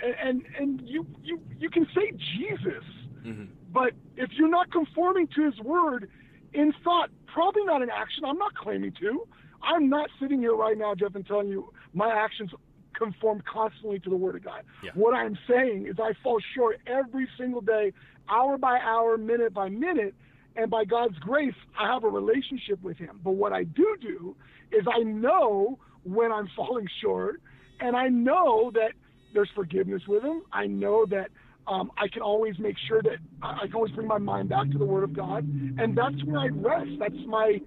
And 0.00 0.14
and, 0.22 0.42
and 0.58 0.88
you 0.88 1.06
you 1.22 1.40
you 1.58 1.70
can 1.70 1.86
say 1.94 2.12
Jesus, 2.36 2.84
mm-hmm. 3.24 3.44
But 3.72 3.92
if 4.16 4.30
you're 4.32 4.48
not 4.48 4.70
conforming 4.72 5.28
to 5.36 5.44
His 5.44 5.58
word 5.60 6.08
in 6.52 6.72
thought, 6.82 7.10
probably 7.26 7.64
not 7.64 7.82
in 7.82 7.90
action. 7.90 8.24
I'm 8.24 8.38
not 8.38 8.54
claiming 8.54 8.92
to. 9.00 9.26
I'm 9.62 9.88
not 9.88 10.08
sitting 10.20 10.40
here 10.40 10.54
right 10.54 10.78
now, 10.78 10.94
Jeff, 10.94 11.14
and 11.14 11.26
telling 11.26 11.48
you 11.48 11.72
my 11.92 12.12
actions 12.12 12.50
conform 12.94 13.42
constantly 13.50 13.98
to 14.00 14.10
the 14.10 14.16
Word 14.16 14.36
of 14.36 14.44
God. 14.44 14.62
Yeah. 14.82 14.90
What 14.94 15.14
I'm 15.14 15.38
saying 15.48 15.86
is 15.86 15.96
I 16.00 16.12
fall 16.22 16.40
short 16.54 16.80
every 16.86 17.28
single 17.38 17.60
day, 17.60 17.92
hour 18.28 18.58
by 18.58 18.78
hour, 18.78 19.16
minute 19.16 19.54
by 19.54 19.68
minute, 19.68 20.14
and 20.56 20.70
by 20.70 20.84
God's 20.84 21.18
grace, 21.18 21.54
I 21.78 21.92
have 21.92 22.04
a 22.04 22.08
relationship 22.08 22.82
with 22.82 22.96
Him. 22.96 23.20
But 23.22 23.32
what 23.32 23.52
I 23.52 23.64
do 23.64 23.96
do 24.00 24.36
is 24.72 24.84
I 24.92 25.02
know 25.02 25.78
when 26.02 26.32
I'm 26.32 26.48
falling 26.56 26.88
short, 27.00 27.40
and 27.80 27.96
I 27.96 28.08
know 28.08 28.70
that 28.74 28.92
there's 29.32 29.50
forgiveness 29.54 30.02
with 30.08 30.22
Him. 30.22 30.42
I 30.52 30.66
know 30.66 31.06
that 31.06 31.30
um, 31.68 31.90
I 31.96 32.08
can 32.08 32.22
always 32.22 32.58
make 32.58 32.76
sure 32.86 33.02
that 33.02 33.18
I 33.42 33.66
can 33.66 33.74
always 33.74 33.92
bring 33.92 34.06
my 34.06 34.18
mind 34.18 34.48
back 34.48 34.70
to 34.70 34.78
the 34.78 34.84
Word 34.84 35.04
of 35.04 35.12
God, 35.12 35.44
and 35.78 35.96
that's 35.96 36.22
where 36.24 36.40
I 36.40 36.48
rest. 36.48 36.90
That's 36.98 37.26
my 37.26 37.60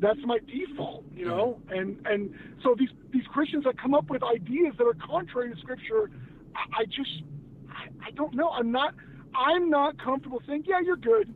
that's 0.00 0.18
my 0.24 0.38
default, 0.46 1.04
you 1.14 1.26
know. 1.26 1.60
And 1.68 2.04
and 2.06 2.34
so 2.62 2.74
these 2.78 2.90
these 3.12 3.26
Christians 3.32 3.64
that 3.64 3.80
come 3.80 3.94
up 3.94 4.10
with 4.10 4.22
ideas 4.22 4.74
that 4.78 4.84
are 4.84 4.96
contrary 5.06 5.54
to 5.54 5.60
Scripture, 5.60 6.10
I, 6.54 6.82
I 6.82 6.84
just 6.86 7.22
I, 7.70 8.08
I 8.08 8.10
don't 8.12 8.34
know. 8.34 8.50
I'm 8.50 8.72
not 8.72 8.94
I'm 9.34 9.70
not 9.70 10.02
comfortable 10.02 10.42
saying, 10.46 10.64
yeah, 10.66 10.80
you're 10.80 10.96
good. 10.96 11.32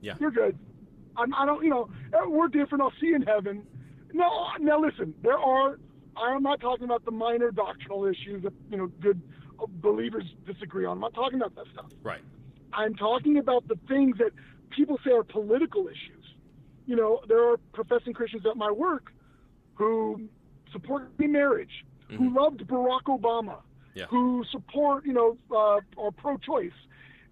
Yeah. 0.00 0.14
You're 0.20 0.30
good. 0.30 0.58
I'm, 1.16 1.34
I 1.34 1.46
don't, 1.46 1.64
you 1.64 1.70
know, 1.70 1.88
we're 2.26 2.48
different. 2.48 2.82
I'll 2.82 2.92
see 3.00 3.06
you 3.06 3.16
in 3.16 3.22
heaven. 3.22 3.62
No, 4.12 4.48
now 4.60 4.80
listen, 4.80 5.14
there 5.22 5.38
are, 5.38 5.78
I'm 6.16 6.42
not 6.42 6.60
talking 6.60 6.84
about 6.84 7.04
the 7.04 7.10
minor 7.10 7.50
doctrinal 7.50 8.06
issues 8.06 8.42
that, 8.42 8.52
you 8.70 8.76
know, 8.76 8.86
good 9.00 9.20
believers 9.68 10.24
disagree 10.46 10.84
on. 10.84 10.92
I'm 10.92 11.00
not 11.00 11.14
talking 11.14 11.40
about 11.40 11.54
that 11.56 11.66
stuff. 11.72 11.90
Right. 12.02 12.20
I'm 12.72 12.94
talking 12.94 13.38
about 13.38 13.68
the 13.68 13.78
things 13.88 14.18
that 14.18 14.30
people 14.70 14.98
say 15.04 15.12
are 15.12 15.24
political 15.24 15.86
issues. 15.86 16.24
You 16.86 16.96
know, 16.96 17.20
there 17.28 17.50
are 17.50 17.56
professing 17.72 18.12
Christians 18.12 18.44
at 18.48 18.56
my 18.56 18.70
work 18.70 19.12
who 19.74 20.28
support 20.72 21.16
gay 21.18 21.26
marriage, 21.26 21.84
mm-hmm. 22.10 22.16
who 22.16 22.34
loved 22.34 22.60
Barack 22.66 23.04
Obama, 23.04 23.58
yeah. 23.94 24.06
who 24.06 24.44
support, 24.50 25.04
you 25.04 25.12
know, 25.12 25.36
uh, 25.50 25.80
or 25.96 26.12
pro-choice, 26.12 26.72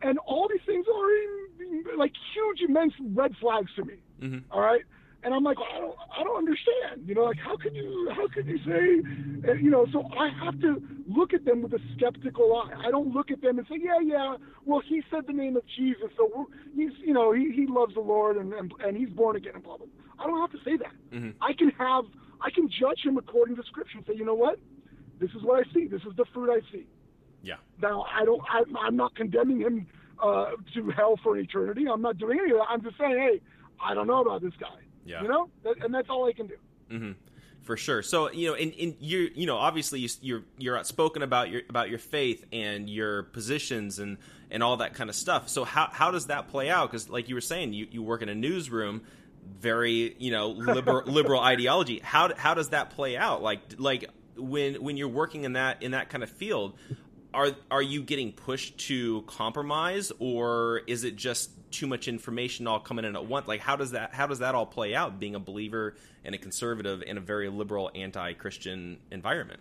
and 0.03 0.19
all 0.19 0.49
these 0.49 0.65
things 0.67 0.87
are 0.93 1.11
in, 1.11 1.99
like 1.99 2.13
huge, 2.35 2.69
immense 2.69 2.95
red 3.13 3.33
flags 3.41 3.71
to 3.77 3.85
me. 3.85 3.95
Mm-hmm. 4.21 4.39
All 4.51 4.61
right. 4.61 4.83
And 5.25 5.33
I'm 5.33 5.43
like, 5.43 5.57
I 5.59 5.81
don't, 5.81 5.97
I 6.17 6.23
don't 6.23 6.37
understand. 6.37 7.09
You 7.09 7.15
know, 7.15 7.25
like 7.25 7.39
how 7.39 7.57
can 7.57 7.75
you, 7.75 8.11
how 8.15 8.29
can 8.29 8.47
you 8.47 8.59
say, 8.59 9.55
you 9.61 9.71
know? 9.71 9.87
So 9.91 10.05
I 10.19 10.29
have 10.45 10.61
to 10.61 10.83
look 11.09 11.33
at 11.33 11.45
them 11.45 11.63
with 11.63 11.73
a 11.73 11.81
skeptical 11.97 12.55
eye. 12.55 12.75
I 12.87 12.91
don't 12.91 13.15
look 13.15 13.31
at 13.31 13.41
them 13.41 13.59
and 13.59 13.67
say, 13.67 13.77
yeah, 13.83 14.01
yeah. 14.05 14.37
Well, 14.65 14.83
he 14.87 15.03
said 15.11 15.27
the 15.27 15.33
name 15.33 15.57
of 15.57 15.63
Jesus, 15.77 16.11
so 16.17 16.47
he's, 16.77 16.93
you 17.03 17.15
know, 17.15 17.33
he, 17.33 17.51
he 17.51 17.67
loves 17.67 17.95
the 17.95 18.01
Lord 18.01 18.37
and, 18.37 18.53
and 18.53 18.73
and 18.85 18.97
he's 18.97 19.09
born 19.09 19.37
again 19.37 19.53
and 19.55 19.63
blah 19.65 19.79
blah. 19.79 19.87
I 20.19 20.27
don't 20.27 20.41
have 20.41 20.53
to 20.53 20.65
say 20.65 20.77
that. 20.77 20.93
Mm-hmm. 21.17 21.43
I 21.43 21.53
can 21.55 21.71
have, 21.71 22.05
I 22.41 22.51
can 22.51 22.69
judge 22.69 23.01
him 23.05 23.17
according 23.17 23.57
to 23.57 23.63
Scripture 23.65 23.99
and 23.99 24.07
say, 24.07 24.15
you 24.15 24.25
know 24.25 24.35
what, 24.35 24.59
this 25.21 25.31
is 25.31 25.43
what 25.43 25.59
I 25.67 25.73
see. 25.73 25.87
This 25.87 26.03
is 26.03 26.15
the 26.17 26.27
fruit 26.33 26.51
I 26.51 26.61
see. 26.71 26.87
Yeah. 27.43 27.57
Now 27.81 28.05
I 28.13 28.25
don't. 28.25 28.43
I, 28.51 28.63
I'm 28.87 28.97
not 28.97 29.15
condemning 29.15 29.61
him 29.61 29.87
uh, 30.23 30.51
to 30.75 30.91
hell 30.91 31.19
for 31.23 31.37
eternity. 31.37 31.87
I'm 31.91 32.03
not 32.03 32.19
doing 32.19 32.39
any 32.41 32.53
of 32.53 32.59
that. 32.59 32.67
I'm 32.69 32.83
just 32.83 32.99
saying, 32.99 33.17
hey, 33.17 33.41
I 33.83 33.95
don't 33.95 34.07
know 34.07 34.21
about 34.23 34.43
this 34.43 34.55
guy. 34.59 34.84
Yeah. 35.05 35.23
You 35.23 35.29
know, 35.29 35.51
and 35.81 35.95
that's 35.95 36.09
all 36.09 36.27
I 36.27 36.33
can 36.33 36.47
do. 36.47 36.57
Mm-hmm. 36.91 37.13
For 37.63 37.77
sure. 37.79 38.03
So 38.03 38.31
you 38.31 38.49
know, 38.49 38.55
in, 38.55 38.73
in 38.73 38.97
you 39.01 39.31
you 39.35 39.47
know, 39.47 39.57
obviously 39.57 40.01
you, 40.01 40.09
you're 40.21 40.43
you're 40.59 40.79
outspoken 40.79 41.23
about 41.23 41.51
your 41.51 41.63
about 41.69 41.89
your 41.89 41.99
faith 41.99 42.45
and 42.53 42.91
your 42.91 43.23
positions 43.23 43.99
and 43.99 44.19
and 44.51 44.63
all 44.63 44.77
that 44.79 44.95
kind 44.95 45.09
of 45.09 45.17
stuff. 45.17 45.49
So 45.49 45.65
how 45.65 45.89
how 45.91 46.11
does 46.11 46.27
that 46.27 46.49
play 46.49 46.69
out? 46.69 46.91
Because 46.91 47.09
like 47.09 47.29
you 47.29 47.35
were 47.35 47.41
saying, 47.41 47.73
you, 47.73 47.89
you 47.91 48.03
work 48.03 48.21
in 48.21 48.29
a 48.29 48.35
newsroom, 48.35 49.03
very 49.59 50.15
you 50.19 50.31
know 50.31 50.51
liberal 50.51 51.03
liberal 51.07 51.41
ideology. 51.41 52.01
How 52.01 52.35
how 52.37 52.53
does 52.53 52.69
that 52.71 52.91
play 52.91 53.17
out? 53.17 53.43
Like 53.43 53.61
like 53.79 54.11
when 54.37 54.83
when 54.83 54.99
you're 54.99 55.09
working 55.09 55.45
in 55.45 55.55
that 55.55 55.83
in 55.83 55.93
that 55.93 56.11
kind 56.11 56.23
of 56.23 56.31
field, 56.31 56.75
are 57.35 57.51
are 57.71 57.83
you 57.83 58.03
getting 58.03 58.33
pushed 58.33 58.79
to 58.79 59.23
compromise 59.23 60.13
or 60.19 60.83
is 60.87 61.05
it 61.05 61.17
just 61.17 61.51
too 61.71 61.87
much 61.87 62.07
information 62.07 62.67
all 62.67 62.79
coming 62.79 63.05
in 63.05 63.17
at 63.17 63.27
once? 63.27 63.49
Like 63.49 63.61
how 63.61 63.77
does 63.77 63.91
that 63.91 64.15
how 64.15 64.27
does 64.27 64.39
that 64.39 64.55
all 64.55 64.65
play 64.65 64.95
out 64.95 65.19
being 65.19 65.35
a 65.35 65.41
believer 65.41 65.97
and 66.25 66.35
a 66.35 66.39
conservative 66.39 67.03
in 67.03 67.19
a 67.19 67.21
very 67.21 67.49
liberal 67.49 67.91
anti-christian 67.95 68.99
environment? 69.11 69.61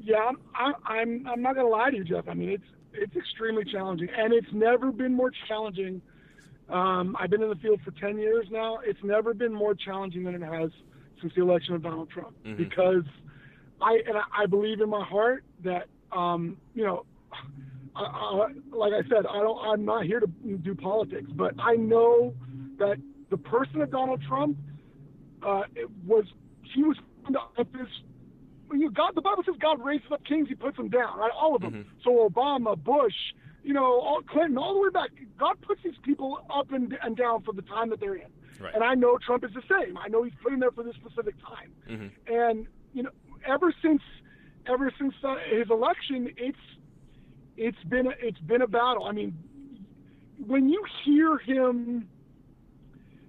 Yeah 0.00 0.30
i'm 0.54 0.74
i'm 0.86 1.26
i'm 1.28 1.42
not 1.42 1.54
going 1.54 1.66
to 1.66 1.70
lie 1.70 1.90
to 1.90 1.96
you 1.98 2.04
jeff. 2.04 2.26
I 2.28 2.34
mean 2.34 2.48
it's 2.48 2.64
it's 2.94 3.14
extremely 3.14 3.64
challenging 3.64 4.08
and 4.16 4.32
it's 4.32 4.52
never 4.52 4.90
been 4.90 5.14
more 5.14 5.30
challenging. 5.46 6.00
Um, 6.70 7.16
i've 7.20 7.30
been 7.30 7.42
in 7.42 7.50
the 7.50 7.56
field 7.56 7.80
for 7.84 7.90
10 7.92 8.18
years 8.18 8.46
now. 8.50 8.78
It's 8.84 9.02
never 9.04 9.34
been 9.34 9.52
more 9.52 9.74
challenging 9.74 10.24
than 10.24 10.34
it 10.34 10.42
has 10.42 10.70
since 11.20 11.34
the 11.36 11.42
election 11.42 11.74
of 11.74 11.82
donald 11.82 12.10
trump 12.10 12.34
mm-hmm. 12.44 12.56
because 12.56 13.04
I 13.82 14.00
and 14.06 14.16
I, 14.36 14.46
believe 14.46 14.80
in 14.80 14.88
my 14.88 15.04
heart 15.04 15.44
that 15.64 15.86
um, 16.12 16.56
you 16.74 16.84
know, 16.84 17.04
I, 17.96 18.02
I, 18.02 18.48
like 18.70 18.92
I 18.92 19.08
said, 19.08 19.26
I 19.26 19.40
don't. 19.40 19.58
I'm 19.58 19.84
not 19.84 20.04
here 20.04 20.20
to 20.20 20.26
do 20.26 20.74
politics, 20.74 21.30
but 21.34 21.54
I 21.58 21.74
know 21.74 22.34
that 22.78 22.96
the 23.30 23.36
person 23.36 23.80
of 23.80 23.90
Donald 23.90 24.22
Trump 24.28 24.56
uh, 25.42 25.62
was 26.06 26.24
he 26.74 26.82
was 26.82 26.96
this. 27.56 27.86
You 28.72 28.78
know, 28.78 28.88
God, 28.88 29.14
the 29.14 29.20
Bible 29.20 29.42
says 29.44 29.56
God 29.60 29.84
raises 29.84 30.06
up 30.10 30.24
kings, 30.24 30.48
He 30.48 30.54
puts 30.54 30.78
them 30.78 30.88
down, 30.88 31.18
right? 31.18 31.30
All 31.38 31.54
of 31.54 31.60
them. 31.60 31.72
Mm-hmm. 31.72 31.88
So 32.02 32.26
Obama, 32.28 32.74
Bush, 32.82 33.12
you 33.62 33.74
know, 33.74 33.84
all, 33.84 34.22
Clinton, 34.22 34.56
all 34.56 34.74
the 34.74 34.80
way 34.80 34.88
back. 34.88 35.10
God 35.38 35.60
puts 35.60 35.82
these 35.82 35.98
people 36.02 36.40
up 36.48 36.72
and, 36.72 36.96
and 37.02 37.16
down 37.16 37.42
for 37.42 37.52
the 37.52 37.62
time 37.62 37.90
that 37.90 38.00
they're 38.00 38.14
in. 38.14 38.28
Right. 38.60 38.74
And 38.74 38.82
I 38.82 38.94
know 38.94 39.18
Trump 39.18 39.44
is 39.44 39.50
the 39.52 39.62
same. 39.68 39.98
I 39.98 40.08
know 40.08 40.22
he's 40.22 40.32
put 40.42 40.52
in 40.52 40.60
there 40.60 40.70
for 40.70 40.84
this 40.84 40.94
specific 40.94 41.34
time. 41.40 41.72
Mm-hmm. 41.88 42.34
And 42.34 42.66
you 42.94 43.02
know, 43.02 43.10
ever 43.46 43.72
since 43.82 44.02
ever 44.66 44.92
since 44.98 45.14
his 45.50 45.70
election, 45.70 46.30
it's 46.36 46.58
it's 47.56 47.82
been 47.88 48.06
a, 48.06 48.12
it's 48.20 48.40
been 48.40 48.62
a 48.62 48.66
battle. 48.66 49.04
I 49.04 49.12
mean, 49.12 49.36
when 50.46 50.68
you 50.68 50.84
hear 51.04 51.38
him 51.38 52.08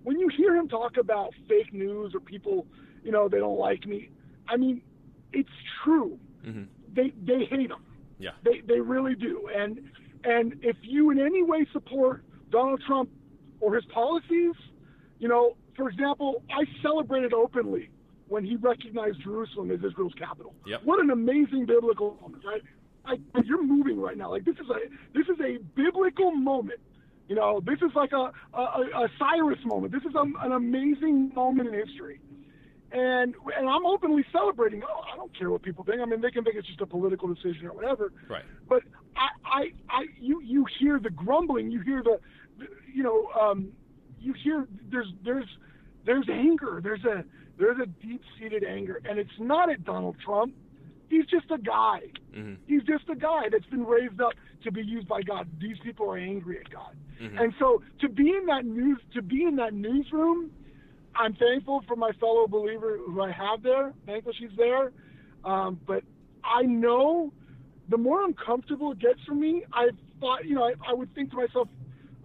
when 0.04 0.20
you 0.20 0.30
hear 0.36 0.56
him 0.56 0.68
talk 0.68 0.98
about 0.98 1.34
fake 1.48 1.74
news 1.74 2.14
or 2.14 2.20
people, 2.20 2.68
you 3.04 3.12
know, 3.12 3.30
they 3.30 3.40
don't 3.40 3.58
like 3.58 3.86
me. 3.86 4.10
I 4.48 4.58
mean, 4.58 4.82
it's 5.32 5.50
true. 5.84 6.20
Mm-hmm. 6.46 6.64
They 6.94 7.14
they 7.26 7.46
hate 7.46 7.72
him. 7.72 7.84
Yeah. 8.20 8.32
They 8.44 8.62
they 8.68 8.80
really 8.80 9.16
do. 9.16 9.50
And 9.56 9.80
and 10.24 10.56
if 10.62 10.78
you 10.82 11.12
in 11.12 11.20
any 11.20 11.44
way 11.44 11.66
support 11.72 12.24
Donald 12.50 12.82
Trump 12.86 13.10
or 13.60 13.76
his 13.76 13.86
policies, 13.86 14.56
you 15.20 15.28
know, 15.28 15.56
for 15.76 15.90
example, 15.90 16.44
I 16.52 16.66
celebrated 16.82 17.34
openly 17.34 17.90
when 18.28 18.46
he 18.46 18.56
recognized 18.56 19.22
Jerusalem 19.24 19.72
as 19.72 19.80
Israel's 19.84 20.14
capital. 20.14 20.54
Yep. 20.66 20.82
What 20.84 21.00
an 21.00 21.10
amazing 21.10 21.66
biblical 21.66 22.18
moment, 22.22 22.44
right? 22.46 22.62
I, 23.06 23.18
you're 23.44 23.64
moving 23.64 24.00
right 24.00 24.18
now. 24.18 24.32
Like 24.32 24.46
this 24.46 24.56
is 24.56 24.70
a 24.70 24.80
this 25.14 25.28
is 25.28 25.40
a 25.42 25.58
biblical 25.76 26.32
moment. 26.32 26.80
You 27.28 27.36
know, 27.36 27.62
this 27.66 27.80
is 27.82 27.92
like 27.96 28.12
a 28.12 28.32
a, 28.54 28.60
a 28.60 29.10
Cyrus 29.20 29.60
moment. 29.66 29.94
This 29.94 30.04
is 30.04 30.16
a, 30.16 30.22
an 30.46 30.52
amazing 30.54 31.34
moment 31.34 31.70
in 31.70 31.74
history, 31.74 32.22
and 32.92 33.36
and 33.58 33.70
I'm 33.70 33.86
openly 33.86 34.26
celebrating. 34.32 34.84
Oh, 34.84 35.02
I 35.12 35.18
don't 35.18 35.38
care 35.38 35.50
what 35.52 35.64
people 35.64 35.84
think. 35.84 36.02
I 36.02 36.06
mean, 36.06 36.22
they 36.22 36.32
can 36.32 36.44
think 36.44 36.56
it's 36.56 36.68
just 36.68 36.82
a 36.82 36.86
political 36.86 37.28
decision 37.28 37.68
or 37.68 37.74
whatever. 37.74 38.14
Right. 38.30 38.44
But 38.70 38.84
I 39.16 39.28
I, 39.46 39.62
I 39.90 40.06
you 40.20 40.42
you 40.42 40.66
hear 40.80 41.00
the 41.00 41.10
grumbling. 41.10 41.72
You 41.72 41.82
hear 41.82 42.04
the, 42.04 42.20
the 42.58 42.68
you 42.94 43.04
know 43.04 43.30
um, 43.40 43.74
you 44.20 44.34
hear 44.34 44.68
there's 44.90 45.12
there's 45.26 45.48
there's 46.06 46.28
anger. 46.30 46.80
There's 46.84 47.04
a 47.04 47.26
there's 47.58 47.78
a 47.82 47.86
deep 47.86 48.22
seated 48.38 48.64
anger, 48.64 49.02
and 49.08 49.20
it's 49.20 49.38
not 49.40 49.72
at 49.72 49.84
Donald 49.84 50.16
Trump. 50.24 50.54
He's 51.10 51.26
just 51.26 51.52
a 51.52 51.58
guy. 51.58 52.02
Mm-hmm. 52.36 52.56
He's 52.68 52.84
just 52.84 53.08
a 53.10 53.16
guy 53.16 53.44
that's 53.52 53.66
been 53.66 53.86
raised 53.86 54.20
up 54.20 54.34
to 54.64 54.72
be 54.72 54.82
used 54.82 55.08
by 55.08 55.22
God. 55.22 55.48
These 55.60 55.78
people 55.84 56.10
are 56.10 56.18
angry 56.18 56.60
at 56.60 56.72
God, 56.72 56.96
mm-hmm. 57.22 57.38
and 57.38 57.54
so 57.60 57.82
to 58.02 58.10
be 58.10 58.30
in 58.30 58.46
that 58.48 58.66
news, 58.66 59.00
to 59.14 59.22
be 59.22 59.44
in 59.44 59.56
that 59.58 59.74
newsroom, 59.74 60.52
I'm 61.16 61.36
thankful 61.36 61.84
for 61.88 61.96
my 61.96 62.12
fellow 62.14 62.48
believer 62.48 62.98
who 63.06 63.22
I 63.22 63.32
have 63.32 63.62
there. 63.62 63.94
Thankful 64.06 64.34
she's 64.40 64.56
there, 64.58 64.92
um, 65.46 65.80
but 65.86 66.04
I 66.44 66.64
know 66.64 67.32
the 67.90 67.98
more 67.98 68.24
uncomfortable 68.24 68.94
it 68.94 69.00
gets 69.00 69.20
for 69.28 69.36
me, 69.36 69.64
I 69.74 69.90
thought, 70.20 70.46
you 70.46 70.56
know, 70.56 70.64
I, 70.64 70.74
I 70.90 70.94
would 70.94 71.14
think 71.14 71.32
to 71.32 71.36
myself, 71.36 71.68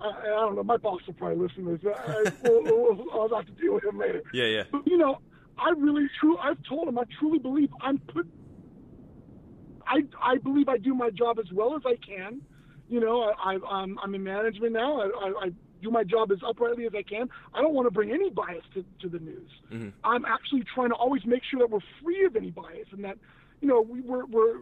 I, 0.00 0.08
I 0.08 0.26
don't 0.26 0.56
know. 0.56 0.62
My 0.62 0.76
boss 0.76 1.00
will 1.06 1.14
probably 1.14 1.46
listen 1.46 1.64
to 1.64 1.76
this. 1.76 1.94
I, 1.96 2.32
we'll, 2.48 2.62
we'll, 2.62 3.06
I'll 3.12 3.36
have 3.36 3.46
to 3.46 3.52
deal 3.52 3.74
with 3.74 3.84
him 3.84 3.98
later. 3.98 4.22
Yeah, 4.32 4.44
yeah. 4.44 4.62
But, 4.70 4.86
you 4.86 4.96
know, 4.96 5.18
I 5.58 5.70
really, 5.70 6.06
true. 6.20 6.36
I've 6.38 6.62
told 6.68 6.88
him 6.88 6.98
I 6.98 7.04
truly 7.18 7.38
believe 7.38 7.70
I'm 7.80 7.98
put. 7.98 8.26
I 9.86 10.02
I 10.22 10.36
believe 10.36 10.68
I 10.68 10.76
do 10.76 10.94
my 10.94 11.10
job 11.10 11.38
as 11.38 11.50
well 11.52 11.74
as 11.74 11.82
I 11.86 11.96
can. 11.96 12.42
You 12.88 13.00
know, 13.00 13.22
I, 13.22 13.54
I 13.54 13.58
I'm 13.70 13.98
I'm 13.98 14.14
in 14.14 14.22
management 14.22 14.72
now. 14.72 15.00
I, 15.00 15.06
I, 15.06 15.44
I 15.46 15.52
do 15.82 15.90
my 15.90 16.04
job 16.04 16.30
as 16.32 16.38
uprightly 16.46 16.86
as 16.86 16.92
I 16.94 17.02
can. 17.02 17.28
I 17.54 17.60
don't 17.62 17.74
want 17.74 17.86
to 17.86 17.90
bring 17.90 18.10
any 18.10 18.30
bias 18.30 18.64
to, 18.74 18.84
to 19.00 19.08
the 19.08 19.18
news. 19.18 19.50
Mm-hmm. 19.72 19.90
I'm 20.04 20.24
actually 20.24 20.64
trying 20.74 20.90
to 20.90 20.94
always 20.94 21.24
make 21.24 21.42
sure 21.48 21.60
that 21.60 21.70
we're 21.70 21.80
free 22.02 22.24
of 22.24 22.36
any 22.36 22.50
bias 22.50 22.88
and 22.92 23.04
that, 23.04 23.18
you 23.60 23.68
know, 23.68 23.80
we, 23.80 24.00
we're, 24.00 24.26
we're, 24.26 24.56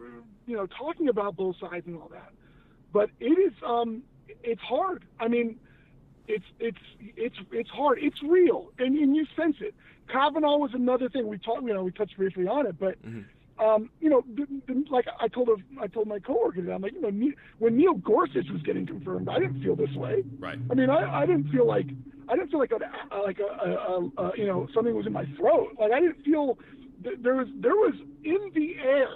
you 0.45 0.55
know, 0.55 0.67
talking 0.67 1.09
about 1.09 1.35
both 1.35 1.55
sides 1.59 1.87
and 1.87 1.97
all 1.97 2.09
that. 2.09 2.31
But 2.93 3.09
it 3.19 3.25
is, 3.25 3.53
um, 3.65 4.03
it's 4.43 4.61
hard. 4.61 5.05
I 5.19 5.27
mean, 5.27 5.59
it's 6.27 6.45
it's 6.59 6.77
it's 6.99 7.37
it's 7.51 7.69
hard. 7.69 7.99
It's 8.01 8.21
real, 8.23 8.71
and, 8.79 8.97
and 8.97 9.15
you 9.15 9.25
sense 9.35 9.57
it. 9.59 9.73
Kavanaugh 10.09 10.57
was 10.57 10.71
another 10.73 11.09
thing 11.09 11.27
we 11.27 11.37
talked. 11.37 11.63
You 11.63 11.73
know, 11.73 11.83
we 11.83 11.91
touched 11.91 12.17
briefly 12.17 12.47
on 12.47 12.65
it, 12.65 12.79
but. 12.79 13.01
Mm-hmm. 13.05 13.21
Um, 13.59 13.89
you 13.99 14.07
know, 14.11 14.23
the, 14.35 14.45
the, 14.67 14.85
like 14.91 15.07
I 15.19 15.27
told 15.27 15.49
a, 15.49 15.55
I 15.81 15.87
told 15.87 16.07
my 16.07 16.19
coworker 16.19 16.61
that 16.61 16.71
I'm 16.71 16.79
like, 16.83 16.93
you 16.93 17.01
know, 17.01 17.31
when 17.57 17.75
Neil 17.75 17.95
Gorsuch 17.95 18.45
was 18.51 18.61
getting 18.61 18.85
confirmed, 18.85 19.27
I 19.29 19.39
didn't 19.39 19.63
feel 19.63 19.75
this 19.75 19.89
way. 19.95 20.23
Right. 20.37 20.59
I 20.69 20.75
mean, 20.75 20.91
I, 20.91 21.23
I 21.23 21.25
didn't 21.25 21.49
feel 21.49 21.65
like 21.65 21.87
I 22.29 22.35
didn't 22.35 22.51
feel 22.51 22.59
like 22.59 22.71
a, 22.71 23.17
like 23.17 23.39
a, 23.39 23.43
a, 23.43 24.11
a, 24.17 24.31
you 24.37 24.45
know 24.45 24.67
something 24.75 24.93
was 24.93 25.07
in 25.07 25.13
my 25.13 25.25
throat. 25.37 25.69
Like 25.79 25.91
I 25.91 25.99
didn't 25.99 26.23
feel 26.23 26.59
th- 27.03 27.17
there 27.19 27.35
was 27.35 27.47
there 27.59 27.75
was 27.75 27.95
in 28.23 28.51
the 28.53 28.75
air 28.79 29.09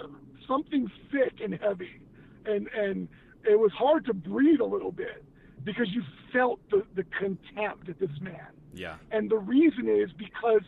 something 0.48 0.90
thick 1.10 1.34
and 1.42 1.54
heavy, 1.54 2.00
and 2.46 2.68
and 2.68 3.08
it 3.44 3.58
was 3.58 3.72
hard 3.72 4.04
to 4.06 4.14
breathe 4.14 4.60
a 4.60 4.64
little 4.64 4.92
bit 4.92 5.24
because 5.64 5.88
you 5.90 6.02
felt 6.32 6.60
the, 6.70 6.84
the 6.94 7.04
contempt 7.18 7.88
at 7.88 7.98
this 7.98 8.10
man. 8.20 8.46
Yeah. 8.74 8.96
And 9.10 9.30
the 9.30 9.38
reason 9.38 9.88
is 9.88 10.10
because 10.16 10.62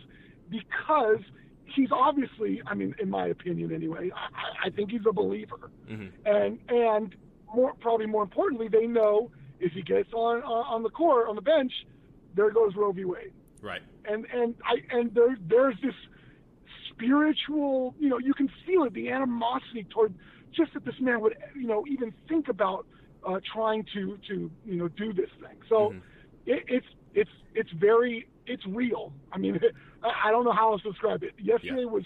because 0.51 1.21
he's 1.65 1.89
obviously, 1.91 2.63
I 2.67 2.75
mean, 2.75 2.95
in 3.01 3.09
my 3.09 3.29
opinion 3.29 3.73
anyway, 3.73 4.11
I, 4.15 4.67
I 4.67 4.71
think 4.71 4.91
he's 4.91 5.07
a 5.09 5.13
believer. 5.13 5.71
Mm-hmm. 5.89 6.09
And 6.27 6.59
and 6.69 7.15
more 7.55 7.75
probably 7.75 8.07
more 8.07 8.23
importantly, 8.23 8.69
they 8.69 8.87
know 8.87 9.31
if 9.61 9.73
he 9.73 9.83
gets 9.83 10.13
on 10.13 10.43
on 10.43 10.83
the 10.83 10.91
court 10.91 11.29
on 11.29 11.35
the 11.35 11.43
bench, 11.43 11.73
there 12.35 12.51
goes 12.51 12.75
Roe 12.77 12.93
v. 12.93 13.05
Wade. 13.05 13.33
Right. 13.63 13.83
And 14.05 14.27
and 14.33 14.55
I 14.65 14.77
and 14.95 15.15
there 15.15 15.37
there's 15.49 15.77
this 15.83 15.95
spiritual, 16.91 17.95
you 17.99 18.09
know, 18.09 18.19
you 18.19 18.35
can 18.35 18.49
feel 18.67 18.85
it, 18.85 18.95
the 18.95 19.11
animosity 19.11 19.85
toward 19.91 20.15
just 20.55 20.75
that 20.75 20.85
this 20.85 20.95
man 21.01 21.21
would, 21.21 21.37
you 21.55 21.67
know, 21.67 21.85
even 21.87 22.13
think 22.29 22.49
about 22.49 22.87
uh, 23.27 23.41
trying 23.53 23.85
to 23.95 24.19
to 24.29 24.51
you 24.65 24.77
know 24.77 24.89
do 24.89 25.13
this 25.13 25.31
thing. 25.41 25.57
So 25.69 25.91
mm-hmm. 25.91 25.99
it, 26.47 26.65
it's 26.69 26.87
it's 27.15 27.31
it's 27.55 27.71
very 27.73 28.29
it's 28.47 28.65
real. 28.67 29.13
I 29.33 29.39
mean, 29.39 29.55
it, 29.63 29.75
I 30.03 30.31
don't 30.31 30.45
know 30.45 30.53
how 30.53 30.73
else 30.73 30.83
to 30.83 30.91
describe 30.91 31.23
it. 31.23 31.33
Yesterday 31.39 31.81
yeah. 31.81 31.87
was 31.87 32.05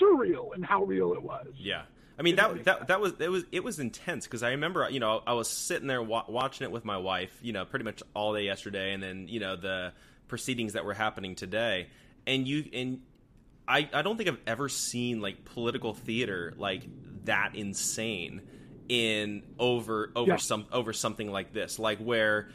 surreal 0.00 0.54
and 0.54 0.64
how 0.64 0.84
real 0.84 1.12
it 1.12 1.22
was. 1.22 1.48
Yeah. 1.56 1.82
I 2.18 2.22
mean 2.22 2.34
that 2.34 2.64
that 2.64 2.88
that 2.88 3.00
was 3.00 3.12
it 3.20 3.28
was 3.28 3.44
it 3.52 3.62
was 3.62 3.78
intense 3.78 4.24
because 4.26 4.42
I 4.42 4.50
remember 4.50 4.88
you 4.90 4.98
know 4.98 5.22
I 5.24 5.34
was 5.34 5.48
sitting 5.48 5.86
there 5.86 6.02
wa- 6.02 6.24
watching 6.26 6.64
it 6.64 6.72
with 6.72 6.84
my 6.84 6.96
wife 6.96 7.38
you 7.42 7.52
know 7.52 7.64
pretty 7.64 7.84
much 7.84 8.02
all 8.12 8.34
day 8.34 8.42
yesterday 8.42 8.92
and 8.92 9.00
then 9.00 9.28
you 9.28 9.38
know 9.38 9.54
the 9.54 9.92
proceedings 10.26 10.72
that 10.72 10.84
were 10.84 10.94
happening 10.94 11.36
today 11.36 11.86
and 12.26 12.48
you 12.48 12.64
and 12.72 13.02
I 13.68 13.88
I 13.92 14.02
don't 14.02 14.16
think 14.16 14.28
I've 14.28 14.40
ever 14.48 14.68
seen 14.68 15.20
like 15.20 15.44
political 15.44 15.94
theater 15.94 16.54
like 16.56 16.82
that 17.28 17.54
insane 17.54 18.42
in 18.88 19.42
over 19.58 20.10
over 20.16 20.32
Yeah. 20.32 20.36
some 20.36 20.66
over 20.72 20.92
something 20.92 21.30
like 21.30 21.52
this 21.52 21.78
like 21.78 21.98
where 21.98 22.48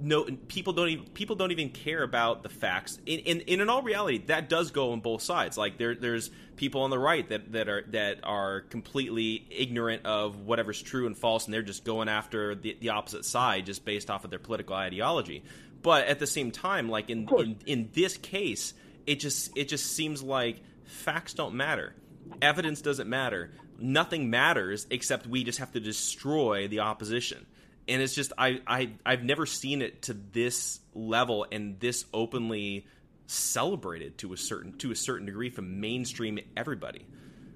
no 0.00 0.24
people 0.48 0.72
don't 0.72 0.88
even 0.88 1.04
people 1.08 1.36
don't 1.36 1.50
even 1.50 1.68
care 1.68 2.02
about 2.02 2.42
the 2.42 2.48
facts. 2.48 2.98
In, 3.04 3.20
in, 3.20 3.60
in 3.60 3.68
all 3.68 3.82
reality, 3.82 4.18
that 4.28 4.48
does 4.48 4.70
go 4.70 4.92
on 4.92 5.00
both 5.00 5.20
sides. 5.20 5.58
Like 5.58 5.76
there 5.76 5.94
there's 5.94 6.30
people 6.56 6.82
on 6.82 6.90
the 6.90 6.98
right 6.98 7.28
that, 7.28 7.52
that 7.52 7.68
are 7.68 7.84
that 7.88 8.20
are 8.22 8.62
completely 8.62 9.46
ignorant 9.50 10.06
of 10.06 10.40
whatever's 10.40 10.80
true 10.80 11.06
and 11.06 11.16
false, 11.16 11.44
and 11.44 11.52
they're 11.52 11.62
just 11.62 11.84
going 11.84 12.08
after 12.08 12.54
the, 12.54 12.78
the 12.80 12.88
opposite 12.90 13.26
side 13.26 13.66
just 13.66 13.84
based 13.84 14.08
off 14.10 14.24
of 14.24 14.30
their 14.30 14.38
political 14.38 14.74
ideology. 14.74 15.44
But 15.82 16.06
at 16.06 16.18
the 16.18 16.26
same 16.26 16.50
time, 16.50 16.88
like 16.88 17.10
in, 17.10 17.28
in 17.28 17.58
in 17.66 17.90
this 17.92 18.16
case, 18.16 18.72
it 19.06 19.16
just 19.20 19.54
it 19.54 19.68
just 19.68 19.84
seems 19.92 20.22
like 20.22 20.62
facts 20.84 21.34
don't 21.34 21.56
matter, 21.56 21.94
evidence 22.42 22.82
doesn't 22.82 23.08
matter, 23.08 23.52
nothing 23.78 24.30
matters 24.30 24.86
except 24.90 25.26
we 25.26 25.44
just 25.44 25.58
have 25.58 25.72
to 25.72 25.80
destroy 25.80 26.68
the 26.68 26.80
opposition 26.80 27.46
and 27.88 28.02
it's 28.02 28.14
just 28.14 28.32
I, 28.38 28.60
I 28.66 28.92
I've 29.04 29.24
never 29.24 29.46
seen 29.46 29.82
it 29.82 30.02
to 30.02 30.14
this 30.14 30.80
level 30.94 31.46
and 31.50 31.78
this 31.80 32.04
openly 32.12 32.86
celebrated 33.26 34.18
to 34.18 34.32
a 34.32 34.36
certain 34.36 34.76
to 34.78 34.90
a 34.90 34.96
certain 34.96 35.26
degree 35.26 35.50
from 35.50 35.80
mainstream 35.80 36.38
everybody. 36.56 37.06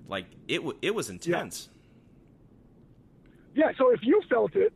Like 0.07 0.27
it 0.47 0.61
it 0.83 0.95
was 0.95 1.11
intense. 1.11 1.69
Yeah. 3.55 3.67
yeah. 3.67 3.73
So 3.79 3.91
if 3.91 4.01
you 4.03 4.23
felt 4.29 4.55
it, 4.55 4.73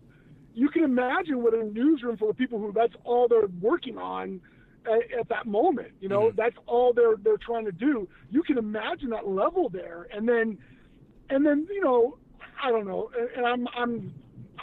you 0.54 0.68
can 0.68 0.84
imagine 0.84 1.42
what 1.42 1.54
a 1.54 1.64
newsroom 1.64 2.16
full 2.16 2.30
of 2.30 2.36
people 2.36 2.58
who 2.58 2.72
that's 2.72 2.94
all 3.04 3.28
they're 3.28 3.48
working 3.60 3.98
on 3.98 4.40
at, 4.86 5.20
at 5.20 5.28
that 5.28 5.46
moment. 5.46 5.92
You 6.00 6.08
know, 6.08 6.22
mm-hmm. 6.22 6.36
that's 6.36 6.56
all 6.66 6.92
they're 6.92 7.16
they're 7.22 7.36
trying 7.38 7.64
to 7.64 7.72
do. 7.72 8.08
You 8.30 8.42
can 8.42 8.58
imagine 8.58 9.10
that 9.10 9.28
level 9.28 9.68
there, 9.68 10.06
and 10.14 10.28
then 10.28 10.58
and 11.30 11.44
then 11.46 11.66
you 11.70 11.82
know 11.82 12.18
I 12.62 12.70
don't 12.70 12.86
know, 12.86 13.10
and 13.36 13.46
I'm 13.46 13.68
I'm 13.76 14.14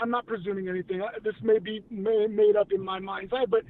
I'm 0.01 0.09
not 0.09 0.25
presuming 0.25 0.69
anything. 0.69 1.01
This 1.23 1.35
may 1.41 1.59
be 1.59 1.83
may 1.89 2.27
made 2.27 2.55
up 2.55 2.71
in 2.71 2.81
my 2.83 2.99
mind's 2.99 3.33
eye, 3.33 3.45
but 3.49 3.63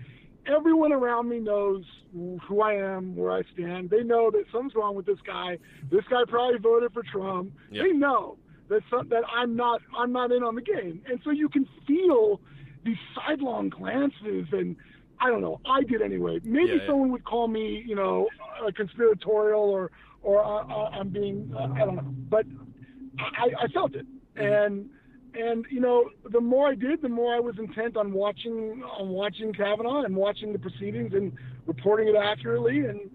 everyone 0.46 0.92
around 0.92 1.30
me 1.30 1.40
knows 1.40 1.84
who 2.14 2.62
I 2.62 2.74
am, 2.74 3.16
where 3.16 3.32
I 3.32 3.42
stand. 3.54 3.90
They 3.90 4.04
know 4.04 4.32
that 4.32 4.44
something's 4.52 4.76
wrong 4.76 4.96
with 4.96 5.06
this 5.06 5.20
guy. 5.26 5.58
This 5.92 6.04
guy 6.10 6.22
probably 6.28 6.60
voted 6.60 6.94
for 6.94 7.04
Trump. 7.04 7.52
Yep. 7.72 7.86
They 7.86 7.92
know 7.92 8.38
that 8.70 8.82
some, 8.90 9.10
that 9.10 9.24
I'm 9.36 9.56
not 9.56 9.82
I'm 9.98 10.12
not 10.12 10.32
in 10.32 10.44
on 10.44 10.56
the 10.56 10.62
game, 10.62 11.02
and 11.10 11.20
so 11.24 11.32
you 11.32 11.50
can 11.50 11.68
feel 11.88 12.40
these 12.86 12.98
sidelong 13.16 13.70
glances 13.70 14.48
and. 14.52 14.76
I 15.22 15.30
don't 15.30 15.42
know. 15.42 15.60
I 15.66 15.84
did 15.84 16.02
anyway. 16.02 16.40
Maybe 16.44 16.74
yeah, 16.74 16.88
someone 16.88 17.12
would 17.12 17.26
call 17.26 17.48
me, 17.48 17.84
you 17.86 17.96
know, 17.96 18.28
a 18.66 18.72
conspiratorial 18.72 19.62
or 19.62 19.92
or 20.22 20.44
uh, 20.44 20.66
uh, 20.66 20.90
I'm 20.92 21.10
being, 21.10 21.54
uh, 21.58 21.74
I 21.74 21.80
don't 21.80 21.96
know. 21.96 22.14
But 22.30 22.46
I, 23.20 23.64
I 23.64 23.68
felt 23.68 23.96
it, 23.96 24.06
mm-hmm. 24.36 24.42
and 24.42 24.90
and 25.34 25.66
you 25.70 25.80
know, 25.80 26.10
the 26.30 26.42
more 26.42 26.70
I 26.70 26.76
did, 26.76 27.02
the 27.02 27.10
more 27.10 27.36
I 27.36 27.40
was 27.40 27.58
intent 27.58 27.98
on 27.98 28.12
watching 28.12 28.84
on 28.84 29.10
watching 29.10 29.54
Kavanaugh 29.54 30.04
and 30.04 30.16
watching 30.16 30.54
the 30.54 30.60
proceedings 30.60 31.14
and 31.14 31.34
reporting 31.66 32.08
it 32.08 32.16
accurately 32.16 32.80
and 32.80 33.10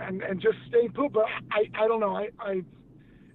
and 0.00 0.22
and 0.22 0.40
just 0.40 0.58
staying 0.68 0.92
put. 0.92 1.12
But 1.12 1.26
I 1.50 1.70
I 1.74 1.88
don't 1.88 2.00
know. 2.00 2.16
I 2.16 2.30
I 2.40 2.62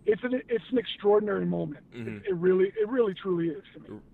it's 0.05 0.23
an 0.23 0.41
it's 0.47 0.63
an 0.71 0.77
extraordinary 0.77 1.45
moment. 1.45 1.83
Mm-hmm. 1.95 2.17
It, 2.17 2.23
it, 2.29 2.35
really 2.35 2.67
it 2.67 2.87
really 2.89 3.13
truly 3.13 3.49
is. 3.49 3.63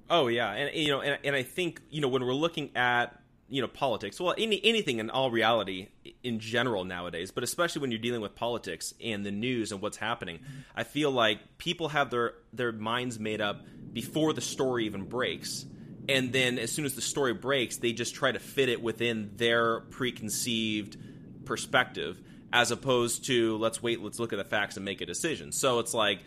Oh 0.10 0.28
yeah, 0.28 0.52
and 0.52 0.76
you 0.76 0.90
know, 0.90 1.02
and 1.02 1.18
and 1.24 1.36
I 1.36 1.44
think 1.44 1.82
you 1.90 2.02
know 2.02 2.08
when 2.08 2.24
we're 2.24 2.34
looking 2.34 2.76
at 2.76 3.20
you 3.50 3.62
know 3.62 3.68
politics. 3.68 4.20
Well 4.20 4.34
any, 4.38 4.60
anything 4.64 5.00
in 5.00 5.10
all 5.10 5.32
reality 5.32 5.90
in 6.24 6.40
general 6.40 6.86
nowadays 6.86 7.32
but 7.32 7.44
especially 7.44 7.82
when 7.82 7.92
you're 7.92 8.00
dealing 8.00 8.22
with 8.22 8.36
politics 8.36 8.94
and 9.04 9.26
the 9.26 9.32
news 9.32 9.72
and 9.72 9.82
what's 9.82 9.98
happening 9.98 10.40
i 10.76 10.84
feel 10.84 11.12
like 11.12 11.58
people 11.58 11.90
have 11.90 12.10
their 12.10 12.34
their 12.54 12.72
minds 12.72 13.20
made 13.20 13.42
up 13.42 13.62
before 13.94 14.34
the 14.34 14.42
story 14.42 14.86
even 14.86 15.04
breaks. 15.04 15.66
And 16.10 16.34
then 16.34 16.60
as 16.60 16.72
soon 16.72 16.86
as 16.86 16.96
the 16.96 17.02
story 17.02 17.34
breaks 17.34 17.78
they 17.78 17.94
just 17.94 18.16
try 18.16 18.32
to 18.32 18.40
fit 18.40 18.70
it 18.70 18.82
within 18.82 19.32
their 19.36 19.82
preconceived 19.82 20.98
perspective 21.46 22.20
as 22.52 22.72
opposed 22.72 23.26
to 23.26 23.58
let's 23.58 23.82
wait 23.82 24.02
let's 24.02 24.20
look 24.20 24.34
at 24.34 24.38
the 24.38 24.44
facts 24.44 24.76
and 24.76 24.86
make 24.86 25.02
a 25.02 25.06
decision. 25.06 25.52
So 25.52 25.80
it's 25.80 25.94
like 25.94 26.20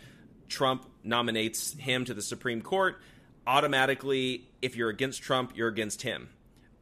trump 0.47 0.85
nominates 1.03 1.73
him 1.73 2.05
to 2.05 2.13
the 2.13 2.21
supreme 2.21 2.61
court. 2.61 3.01
Automatically 3.45 4.47
if 4.61 4.75
you're 4.75 4.89
against 4.89 5.21
trump 5.21 5.53
you're 5.55 5.67
against 5.67 6.01
him 6.01 6.29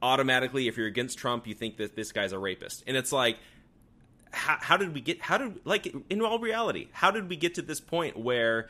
automatically 0.02 0.68
if 0.68 0.78
you're 0.78 0.88
against 0.88 1.18
Trump, 1.18 1.48
you 1.48 1.54
think 1.54 1.78
that 1.78 1.96
this 1.96 2.12
guy's 2.12 2.32
a 2.32 2.40
rapist. 2.40 2.84
And 2.88 2.96
it's 2.98 3.12
like 3.12 3.38
how, 4.32 4.58
how 4.60 4.78
did 4.78 4.94
we 4.94 5.02
get 5.02 5.22
how 5.22 5.38
did 5.38 5.60
like 5.66 5.94
in 6.10 6.22
all 6.22 6.40
reality, 6.40 6.88
how 6.92 7.12
did 7.12 7.30
we 7.30 7.36
get 7.36 7.56
to 7.56 7.62
this 7.62 7.80
point 7.80 8.18
where 8.18 8.70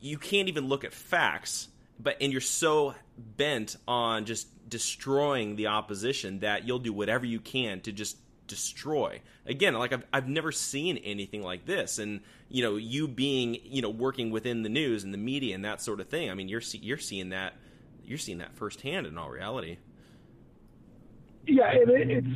you 0.00 0.18
can't 0.18 0.48
even 0.48 0.68
look 0.68 0.84
at 0.84 0.92
facts, 0.92 1.68
but 1.98 2.16
and 2.20 2.32
you're 2.32 2.40
so 2.40 2.94
bent 3.16 3.76
on 3.86 4.24
just 4.24 4.48
destroying 4.68 5.56
the 5.56 5.68
opposition 5.68 6.40
that 6.40 6.66
you'll 6.66 6.78
do 6.78 6.92
whatever 6.92 7.24
you 7.24 7.40
can 7.40 7.80
to 7.82 7.92
just 7.92 8.16
destroy? 8.46 9.20
Again 9.46 9.74
like 9.74 9.92
I've, 9.92 10.04
I've 10.12 10.28
never 10.28 10.52
seen 10.52 10.98
anything 10.98 11.42
like 11.42 11.66
this. 11.66 11.98
And 11.98 12.20
you 12.54 12.62
know 12.62 12.76
you 12.76 13.08
being 13.08 13.58
you 13.64 13.82
know 13.82 13.90
working 13.90 14.30
within 14.30 14.62
the 14.62 14.68
news 14.68 15.02
and 15.02 15.12
the 15.12 15.18
media 15.18 15.54
and 15.54 15.64
that 15.64 15.80
sort 15.80 15.98
of 16.00 16.08
thing 16.08 16.30
i 16.30 16.34
mean 16.34 16.48
you're 16.48 16.62
you're 16.74 16.98
seeing 16.98 17.30
that 17.30 17.54
you're 18.04 18.16
seeing 18.16 18.38
that 18.38 18.54
firsthand 18.54 19.06
in 19.06 19.18
all 19.18 19.28
reality 19.28 19.76
yeah, 21.46 21.70
it, 21.72 21.88
it's. 21.88 22.26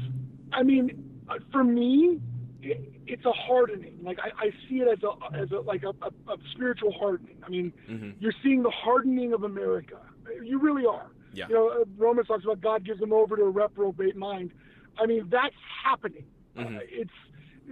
I 0.52 0.62
mean, 0.62 1.20
uh, 1.28 1.34
for 1.52 1.62
me, 1.64 2.20
it, 2.62 2.92
it's 3.06 3.24
a 3.24 3.32
hardening. 3.32 3.98
Like 4.02 4.18
I, 4.20 4.46
I, 4.46 4.50
see 4.68 4.76
it 4.76 4.88
as 4.88 4.98
a 5.02 5.36
as 5.36 5.50
a 5.50 5.60
like 5.60 5.82
a, 5.82 5.90
a, 6.04 6.32
a 6.32 6.36
spiritual 6.52 6.92
hardening. 6.92 7.36
I 7.44 7.48
mean, 7.48 7.72
mm-hmm. 7.88 8.10
you're 8.18 8.34
seeing 8.42 8.62
the 8.62 8.70
hardening 8.70 9.32
of 9.32 9.44
America. 9.44 9.98
You 10.42 10.58
really 10.58 10.84
are. 10.86 11.10
Yeah. 11.32 11.46
You 11.48 11.54
know, 11.54 11.68
uh, 11.68 11.84
Romans 11.96 12.28
talks 12.28 12.44
about 12.44 12.60
God 12.60 12.84
gives 12.84 13.00
them 13.00 13.12
over 13.12 13.36
to 13.36 13.42
a 13.42 13.50
reprobate 13.50 14.16
mind. 14.16 14.52
I 14.98 15.06
mean, 15.06 15.28
that's 15.30 15.54
happening. 15.84 16.24
Mm-hmm. 16.56 16.76
Uh, 16.76 16.80
it's 16.84 17.10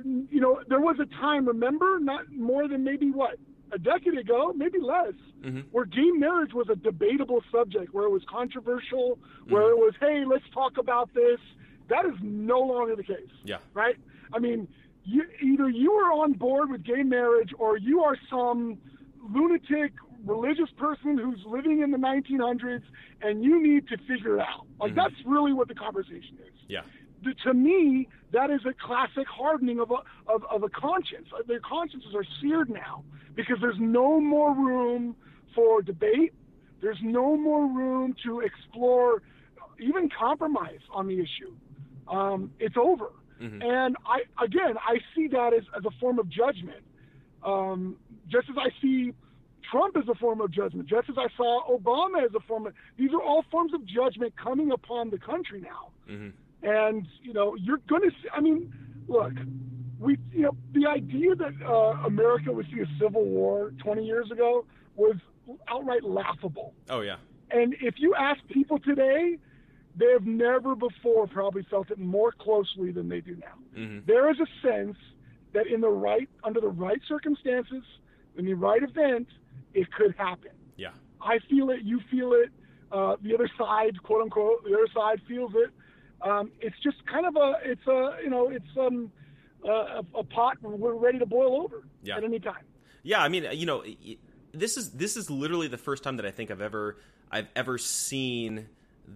you 0.05 0.41
know, 0.41 0.61
there 0.68 0.80
was 0.80 0.97
a 1.01 1.07
time. 1.20 1.47
Remember, 1.47 1.99
not 1.99 2.30
more 2.30 2.68
than 2.68 2.84
maybe 2.84 3.11
what 3.11 3.39
a 3.72 3.78
decade 3.78 4.16
ago, 4.18 4.52
maybe 4.54 4.78
less, 4.80 5.14
mm-hmm. 5.44 5.60
where 5.72 5.84
gay 5.84 6.10
marriage 6.14 6.52
was 6.52 6.68
a 6.70 6.76
debatable 6.76 7.42
subject, 7.50 7.92
where 7.92 8.06
it 8.06 8.10
was 8.10 8.22
controversial, 8.28 9.18
mm-hmm. 9.18 9.54
where 9.54 9.70
it 9.70 9.76
was, 9.76 9.94
hey, 10.00 10.24
let's 10.26 10.44
talk 10.52 10.78
about 10.78 11.12
this. 11.14 11.38
That 11.88 12.04
is 12.06 12.14
no 12.22 12.60
longer 12.60 12.96
the 12.96 13.04
case. 13.04 13.30
Yeah. 13.44 13.58
Right? 13.74 13.96
I 14.32 14.38
mean, 14.38 14.68
you, 15.04 15.24
either 15.42 15.68
you 15.68 15.92
are 15.92 16.12
on 16.12 16.32
board 16.32 16.70
with 16.70 16.84
gay 16.84 17.02
marriage 17.02 17.50
or 17.58 17.76
you 17.76 18.02
are 18.02 18.16
some 18.28 18.78
lunatic 19.32 19.92
religious 20.24 20.70
person 20.76 21.18
who's 21.18 21.40
living 21.46 21.82
in 21.82 21.92
the 21.92 21.98
1900s 21.98 22.82
and 23.22 23.44
you 23.44 23.62
need 23.62 23.86
to 23.88 23.96
figure 23.98 24.36
it 24.36 24.40
out. 24.40 24.66
Like, 24.80 24.90
mm-hmm. 24.90 24.98
that's 24.98 25.14
really 25.24 25.52
what 25.52 25.68
the 25.68 25.74
conversation 25.74 26.38
is. 26.44 26.54
Yeah 26.68 26.82
to 27.44 27.54
me, 27.54 28.08
that 28.32 28.50
is 28.50 28.60
a 28.66 28.74
classic 28.74 29.26
hardening 29.26 29.80
of 29.80 29.90
a, 29.90 30.30
of, 30.30 30.44
of 30.50 30.62
a 30.62 30.68
conscience. 30.68 31.28
Their 31.46 31.60
consciences 31.60 32.14
are 32.14 32.24
seared 32.40 32.70
now 32.70 33.04
because 33.34 33.56
there's 33.60 33.78
no 33.78 34.20
more 34.20 34.54
room 34.54 35.16
for 35.54 35.82
debate. 35.82 36.34
There's 36.82 36.98
no 37.02 37.36
more 37.36 37.66
room 37.66 38.14
to 38.24 38.40
explore, 38.40 39.22
even 39.80 40.08
compromise 40.08 40.80
on 40.90 41.06
the 41.06 41.14
issue. 41.14 41.54
Um, 42.08 42.52
it's 42.58 42.76
over. 42.76 43.12
Mm-hmm. 43.40 43.62
And 43.62 43.96
I, 44.06 44.20
again, 44.42 44.76
I 44.78 44.98
see 45.14 45.28
that 45.28 45.52
as, 45.54 45.64
as 45.76 45.84
a 45.84 45.90
form 46.00 46.18
of 46.18 46.28
judgment. 46.28 46.84
Um, 47.42 47.96
just 48.28 48.48
as 48.50 48.56
I 48.58 48.70
see 48.80 49.12
Trump 49.70 49.96
as 49.96 50.08
a 50.08 50.14
form 50.14 50.40
of 50.40 50.50
judgment, 50.50 50.88
just 50.88 51.08
as 51.08 51.16
I 51.18 51.28
saw 51.36 51.62
Obama 51.68 52.24
as 52.24 52.34
a 52.34 52.40
form 52.40 52.66
of, 52.66 52.74
these 52.96 53.10
are 53.12 53.22
all 53.22 53.44
forms 53.50 53.72
of 53.74 53.84
judgment 53.86 54.34
coming 54.36 54.70
upon 54.70 55.10
the 55.10 55.18
country 55.18 55.60
now. 55.60 55.90
Mm-hmm. 56.10 56.30
And, 56.66 57.06
you 57.22 57.32
know, 57.32 57.54
you're 57.54 57.80
going 57.88 58.02
to 58.02 58.10
see, 58.10 58.28
I 58.34 58.40
mean, 58.40 58.72
look, 59.06 59.32
we, 60.00 60.18
you 60.32 60.42
know, 60.42 60.56
the 60.72 60.86
idea 60.86 61.34
that 61.36 61.54
uh, 61.64 62.06
America 62.06 62.52
would 62.52 62.66
see 62.66 62.80
a 62.80 62.98
civil 63.00 63.24
war 63.24 63.72
20 63.78 64.04
years 64.04 64.30
ago 64.30 64.66
was 64.96 65.16
outright 65.68 66.02
laughable. 66.02 66.74
Oh, 66.90 67.02
yeah. 67.02 67.16
And 67.50 67.76
if 67.80 67.94
you 67.98 68.14
ask 68.16 68.40
people 68.48 68.80
today, 68.80 69.38
they 69.94 70.10
have 70.12 70.26
never 70.26 70.74
before 70.74 71.28
probably 71.28 71.62
felt 71.70 71.90
it 71.90 71.98
more 71.98 72.32
closely 72.32 72.90
than 72.90 73.08
they 73.08 73.20
do 73.20 73.36
now. 73.36 73.80
Mm-hmm. 73.80 74.00
There 74.06 74.28
is 74.30 74.38
a 74.40 74.66
sense 74.66 74.96
that 75.52 75.68
in 75.68 75.80
the 75.80 75.88
right, 75.88 76.28
under 76.44 76.60
the 76.60 76.68
right 76.68 77.00
circumstances, 77.08 77.82
in 78.36 78.44
the 78.44 78.54
right 78.54 78.82
event, 78.82 79.28
it 79.72 79.90
could 79.92 80.14
happen. 80.16 80.50
Yeah. 80.76 80.90
I 81.20 81.38
feel 81.48 81.70
it. 81.70 81.82
You 81.82 82.00
feel 82.10 82.32
it. 82.32 82.50
Uh, 82.90 83.16
the 83.22 83.34
other 83.34 83.48
side, 83.56 84.02
quote 84.02 84.22
unquote, 84.22 84.64
the 84.64 84.74
other 84.74 84.88
side 84.94 85.20
feels 85.26 85.52
it. 85.54 85.70
Um, 86.22 86.50
it's 86.60 86.76
just 86.82 87.04
kind 87.06 87.26
of 87.26 87.36
a, 87.36 87.54
it's 87.62 87.86
a, 87.86 88.16
you 88.22 88.30
know, 88.30 88.48
it's 88.48 88.76
um, 88.78 89.10
a, 89.64 90.02
a 90.14 90.24
pot 90.24 90.56
we're 90.62 90.94
ready 90.94 91.18
to 91.18 91.26
boil 91.26 91.62
over 91.62 91.84
yeah. 92.02 92.16
at 92.16 92.24
any 92.24 92.40
time. 92.40 92.64
Yeah, 93.02 93.22
I 93.22 93.28
mean, 93.28 93.46
you 93.52 93.66
know, 93.66 93.84
this 94.52 94.76
is 94.76 94.90
this 94.92 95.16
is 95.16 95.30
literally 95.30 95.68
the 95.68 95.78
first 95.78 96.02
time 96.02 96.16
that 96.16 96.26
I 96.26 96.30
think 96.30 96.50
I've 96.50 96.60
ever 96.60 96.96
I've 97.30 97.48
ever 97.54 97.78
seen 97.78 98.66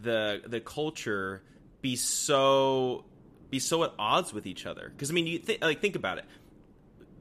the 0.03 0.43
the 0.47 0.61
culture 0.61 1.43
be 1.83 1.97
so 1.97 3.05
be 3.51 3.59
so 3.59 3.83
at 3.83 3.93
odds 3.99 4.33
with 4.33 4.47
each 4.47 4.67
other. 4.67 4.91
Because 4.91 5.11
I 5.11 5.15
mean, 5.15 5.27
you 5.27 5.39
th- 5.39 5.61
like 5.61 5.81
think 5.81 5.97
about 5.97 6.19
it. 6.19 6.25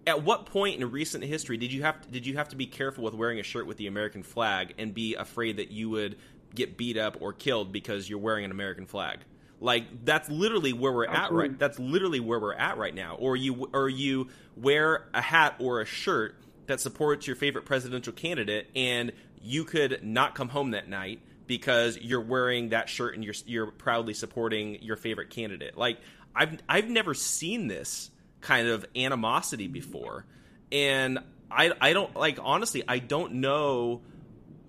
At 0.06 0.24
what 0.24 0.46
point 0.46 0.80
in 0.80 0.92
recent 0.92 1.24
history 1.24 1.58
did 1.58 1.72
you 1.72 1.84
have 1.84 2.02
to, 2.02 2.10
did 2.10 2.26
you 2.26 2.38
have 2.38 2.50
to 2.50 2.56
be 2.56 2.66
careful 2.66 3.04
with 3.04 3.14
wearing 3.14 3.40
a 3.40 3.44
shirt 3.44 3.68
with 3.68 3.78
the 3.78 3.88
American 3.88 4.24
flag 4.24 4.74
and 4.78 4.94
be 4.94 5.16
afraid 5.16 5.58
that 5.58 5.72
you 5.72 5.90
would 5.90 6.18
get 6.54 6.78
beat 6.78 6.98
up 6.98 7.18
or 7.20 7.34
killed 7.34 7.72
because 7.72 8.10
you're 8.10 8.20
wearing 8.20 8.46
an 8.46 8.52
American 8.52 8.86
flag. 8.86 9.20
Like 9.60 10.06
that's 10.06 10.30
literally 10.30 10.74
where 10.74 10.92
we're 10.92 11.08
Absolutely. 11.08 11.46
at 11.46 11.50
right. 11.52 11.60
That's 11.60 11.80
literally 11.80 12.20
where 12.20 12.40
we're 12.40 12.54
at 12.54 12.78
right 12.78 12.96
now. 12.96 13.16
Or 13.16 13.36
you 13.36 13.70
or 13.74 13.90
you 13.90 14.30
wear 14.56 15.08
a 15.14 15.22
hat 15.22 15.56
or 15.60 15.82
a 15.82 15.86
shirt 15.86 16.36
that 16.68 16.80
supports 16.80 17.28
your 17.28 17.36
favorite 17.36 17.66
presidential 17.66 18.14
candidate, 18.14 18.70
and 18.76 19.12
you 19.42 19.66
could 19.66 20.04
not 20.04 20.36
come 20.36 20.50
home 20.50 20.72
that 20.72 20.88
night 20.88 21.20
because 21.48 21.98
you're 21.98 22.22
wearing 22.22 22.70
that 22.70 22.88
shirt 22.88 23.16
and 23.16 23.24
you're 23.24 23.34
you're 23.46 23.72
proudly 23.72 24.14
supporting 24.14 24.82
your 24.82 24.96
favorite 24.96 25.30
candidate. 25.30 25.78
Like 25.78 25.98
I've 26.36 26.60
I've 26.70 26.90
never 26.90 27.14
seen 27.14 27.68
this 27.68 28.12
kind 28.40 28.68
of 28.68 28.86
animosity 28.96 29.68
before, 29.68 30.26
and 30.72 31.20
I 31.52 31.72
I 31.82 31.94
don't 31.94 32.16
like 32.16 32.40
honestly 32.42 32.84
I 32.88 33.00
don't 33.00 33.34
know 33.34 34.02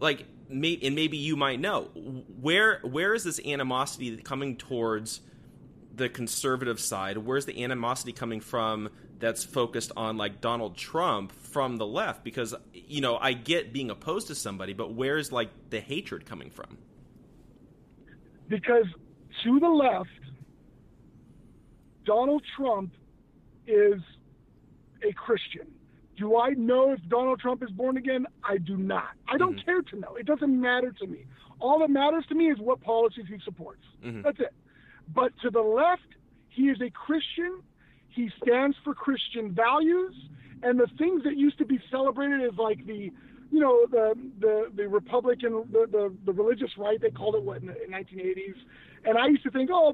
like 0.01 0.25
may, 0.51 0.79
and 0.83 0.95
maybe 0.95 1.17
you 1.17 1.37
might 1.37 1.61
know 1.61 1.85
where 2.41 2.81
where 2.83 3.15
is 3.15 3.25
this 3.25 3.41
animosity 3.45 4.17
coming 4.19 4.57
towards 4.57 5.21
the 5.95 6.09
conservative 6.09 6.81
side? 6.81 7.19
Where's 7.19 7.47
the 7.47 7.63
animosity 7.63 8.13
coming 8.13 8.41
from 8.41 8.91
that's 9.19 9.45
focused 9.45 9.93
on 9.97 10.17
like 10.17 10.41
Donald 10.41 10.77
Trump 10.77 11.33
from 11.33 11.77
the 11.77 11.87
left? 11.87 12.25
Because 12.25 12.55
you 12.73 13.01
know 13.01 13.17
I 13.17 13.33
get 13.33 13.73
being 13.73 13.91
opposed 13.91 14.29
to 14.29 14.35
somebody, 14.35 14.73
but 14.73 14.95
where's 14.95 15.33
like 15.33 15.51
the 15.71 15.81
hatred 15.81 16.27
coming 16.27 16.51
from? 16.51 16.79
Because 18.49 18.87
to 19.45 19.61
the 19.61 19.69
left, 19.69 20.11
Donald 22.05 22.43
Trump 22.57 22.93
is 23.67 24.01
a 25.09 25.13
Christian. 25.13 25.67
Do 26.21 26.37
I 26.37 26.51
know 26.51 26.93
if 26.93 27.01
Donald 27.09 27.41
Trump 27.41 27.63
is 27.63 27.71
born 27.71 27.97
again? 27.97 28.27
I 28.45 28.59
do 28.59 28.77
not. 28.77 29.13
I 29.27 29.39
don't 29.39 29.57
mm-hmm. 29.57 29.65
care 29.65 29.81
to 29.81 29.99
know. 29.99 30.17
It 30.17 30.27
doesn't 30.27 30.61
matter 30.61 30.93
to 31.01 31.07
me. 31.07 31.25
All 31.61 31.79
that 31.79 31.89
matters 31.89 32.27
to 32.29 32.35
me 32.35 32.51
is 32.51 32.59
what 32.59 32.83
policies 32.83 33.25
he 33.27 33.39
supports. 33.43 33.81
Mm-hmm. 34.05 34.21
That's 34.21 34.39
it. 34.39 34.53
But 35.15 35.33
to 35.43 35.51
the 35.51 35.63
left, 35.63 36.03
he 36.51 36.65
is 36.65 36.77
a 36.83 36.91
Christian. 36.91 37.63
He 38.11 38.29
stands 38.43 38.77
for 38.85 38.93
Christian 38.93 39.55
values. 39.55 40.15
And 40.63 40.79
the 40.79 40.89
things 40.99 41.23
that 41.25 41.39
used 41.39 41.57
to 41.57 41.65
be 41.65 41.81
celebrated 41.91 42.43
as 42.43 42.59
like 42.59 42.85
the, 42.85 43.11
you 43.51 43.61
know, 43.61 43.87
the 43.91 44.15
the, 44.39 44.71
the 44.75 44.89
Republican, 44.89 45.65
the, 45.73 45.87
the, 45.91 46.15
the 46.25 46.33
religious 46.33 46.71
right, 46.79 47.01
they 47.01 47.11
called 47.11 47.35
it 47.35 47.43
what 47.43 47.61
in 47.61 47.67
the 47.67 47.75
1980s. 47.91 48.55
And 49.05 49.17
I 49.17 49.29
used 49.29 49.43
to 49.45 49.51
think, 49.51 49.71
oh, 49.73 49.93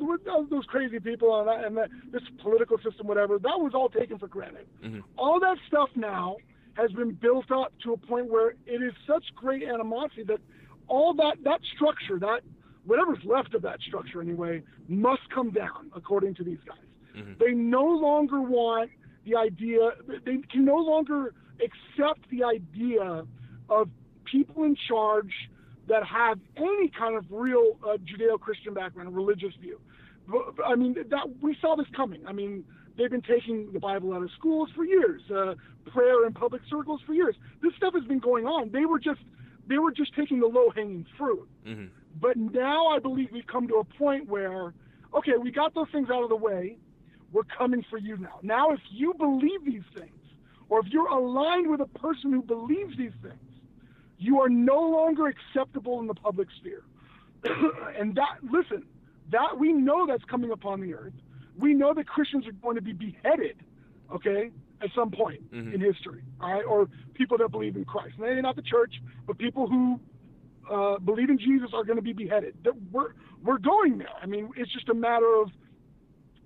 those 0.51 0.65
crazy 0.67 0.99
people 0.99 1.41
and, 1.41 1.65
and 1.65 1.77
the, 1.77 1.89
this 2.11 2.23
political 2.43 2.77
system, 2.79 3.07
whatever, 3.07 3.39
that 3.39 3.59
was 3.59 3.73
all 3.73 3.89
taken 3.89 4.19
for 4.19 4.27
granted. 4.27 4.67
Mm-hmm. 4.85 5.01
All 5.17 5.39
that 5.41 5.59
stuff 5.69 5.91
now 5.95 6.37
has 6.75 6.91
been 6.93 7.13
built 7.13 7.51
up 7.51 7.73
to 7.85 7.93
a 7.93 7.97
point 7.97 8.29
where 8.29 8.51
it 8.67 8.83
is 8.83 8.93
such 9.07 9.25
great 9.35 9.63
animosity 9.63 10.25
that 10.25 10.41
all 10.89 11.15
that 11.15 11.37
that 11.45 11.61
structure, 11.75 12.19
that 12.19 12.41
whatever's 12.85 13.25
left 13.25 13.55
of 13.55 13.63
that 13.63 13.81
structure 13.81 14.21
anyway, 14.21 14.63
must 14.89 15.23
come 15.35 15.51
down, 15.51 15.91
according 15.95 16.35
to 16.35 16.45
these 16.45 16.59
guys. 16.67 16.79
Mm-hmm. 17.17 17.33
They 17.39 17.53
no 17.53 17.85
longer 17.85 18.41
want 18.41 18.91
the 19.25 19.37
idea, 19.37 19.91
they 20.25 20.39
can 20.51 20.65
no 20.65 20.77
longer 20.77 21.35
accept 21.61 22.29
the 22.31 22.45
idea 22.45 23.25
of 23.69 23.89
people 24.25 24.65
in 24.65 24.77
charge 24.89 25.33
that 25.89 26.05
have 26.05 26.39
any 26.57 26.91
kind 26.99 27.17
of 27.17 27.25
real 27.31 27.79
uh, 27.85 27.97
Judeo-Christian 27.99 28.75
background, 28.75 29.15
religious 29.15 29.55
view. 29.61 29.81
I 30.65 30.75
mean, 30.75 30.95
that 30.95 31.41
we 31.41 31.57
saw 31.61 31.77
this 31.77 31.87
coming. 31.95 32.27
I 32.27 32.33
mean, 32.33 32.65
they've 32.99 33.11
been 33.11 33.23
taking 33.23 33.73
the 33.73 33.79
Bible 33.79 34.13
out 34.13 34.23
of 34.23 34.31
schools 34.37 34.69
for 34.75 34.85
years, 34.85 35.23
uh, 35.31 35.55
prayer 35.87 36.27
in 36.27 36.33
public 36.33 36.63
circles 36.69 37.01
for 37.07 37.15
years. 37.15 37.37
This 37.63 37.73
stuff 37.77 37.95
has 37.95 38.05
been 38.05 38.19
going 38.19 38.47
on. 38.47 38.73
They 38.73 38.87
were 38.87 38.99
just 38.99 39.21
they 39.69 39.79
were 39.79 39.93
just 39.93 40.15
taking 40.15 40.41
the 40.41 40.47
low-hanging 40.47 41.07
fruit. 41.17 41.49
Mm-hmm. 41.65 41.87
But 42.21 42.37
now 42.37 42.87
I 42.89 42.99
believe 42.99 43.31
we've 43.33 43.47
come 43.47 43.69
to 43.69 43.77
a 43.77 43.85
point 43.85 44.29
where, 44.29 44.75
okay, 45.15 45.33
we 45.41 45.51
got 45.51 45.75
those 45.75 45.89
things 45.93 46.09
out 46.11 46.23
of 46.23 46.29
the 46.29 46.37
way. 46.37 46.79
We're 47.33 47.45
coming 47.45 47.85
for 47.91 47.99
you 47.99 48.17
now. 48.17 48.39
Now, 48.43 48.71
if 48.71 48.81
you 48.91 49.13
believe 49.15 49.65
these 49.65 49.83
things, 49.95 50.11
or 50.69 50.81
if 50.81 50.87
you're 50.87 51.09
aligned 51.09 51.69
with 51.69 51.81
a 51.81 51.99
person 51.99 52.33
who 52.33 52.43
believes 52.43 52.97
these 52.97 53.13
things, 53.23 53.35
you 54.19 54.41
are 54.41 54.49
no 54.49 54.81
longer 54.81 55.27
acceptable 55.27 56.01
in 56.01 56.07
the 56.07 56.15
public 56.15 56.49
sphere. 56.59 56.83
and 57.99 58.15
that, 58.15 58.39
listen, 58.43 58.85
that 59.31 59.59
we 59.59 59.73
know 59.73 60.07
that's 60.07 60.25
coming 60.25 60.51
upon 60.51 60.81
the 60.81 60.95
earth. 60.95 61.13
We 61.59 61.75
know 61.75 61.95
that 61.95 62.07
Christians 62.07 62.47
are 62.47 62.53
going 62.53 62.77
to 62.77 62.83
be 62.83 62.93
beheaded, 62.93 63.57
okay, 64.15 64.51
at 64.83 64.91
some 64.95 65.11
point 65.11 65.51
mm-hmm. 65.53 65.75
in 65.75 65.81
history, 65.81 66.23
all 66.41 66.53
right, 66.53 66.65
or 66.65 66.89
people 67.15 67.39
that 67.39 67.51
believe 67.51 67.77
in 67.77 67.85
Christ. 67.85 68.15
Maybe 68.19 68.41
not 68.43 68.57
the 68.57 68.63
church, 68.63 68.95
but 69.27 69.39
people 69.39 69.67
who 69.67 70.01
uh, 70.71 70.99
believe 70.99 71.31
in 71.31 71.39
Jesus 71.39 71.71
are 71.73 71.85
going 71.85 71.97
to 71.97 72.03
be 72.03 72.13
beheaded. 72.13 72.57
We're 72.93 73.13
we're 73.43 73.59
going 73.59 73.99
there. 73.99 74.09
I 74.21 74.27
mean, 74.27 74.51
it's 74.57 74.73
just 74.73 74.89
a 74.89 74.95
matter 74.95 75.41
of 75.41 75.51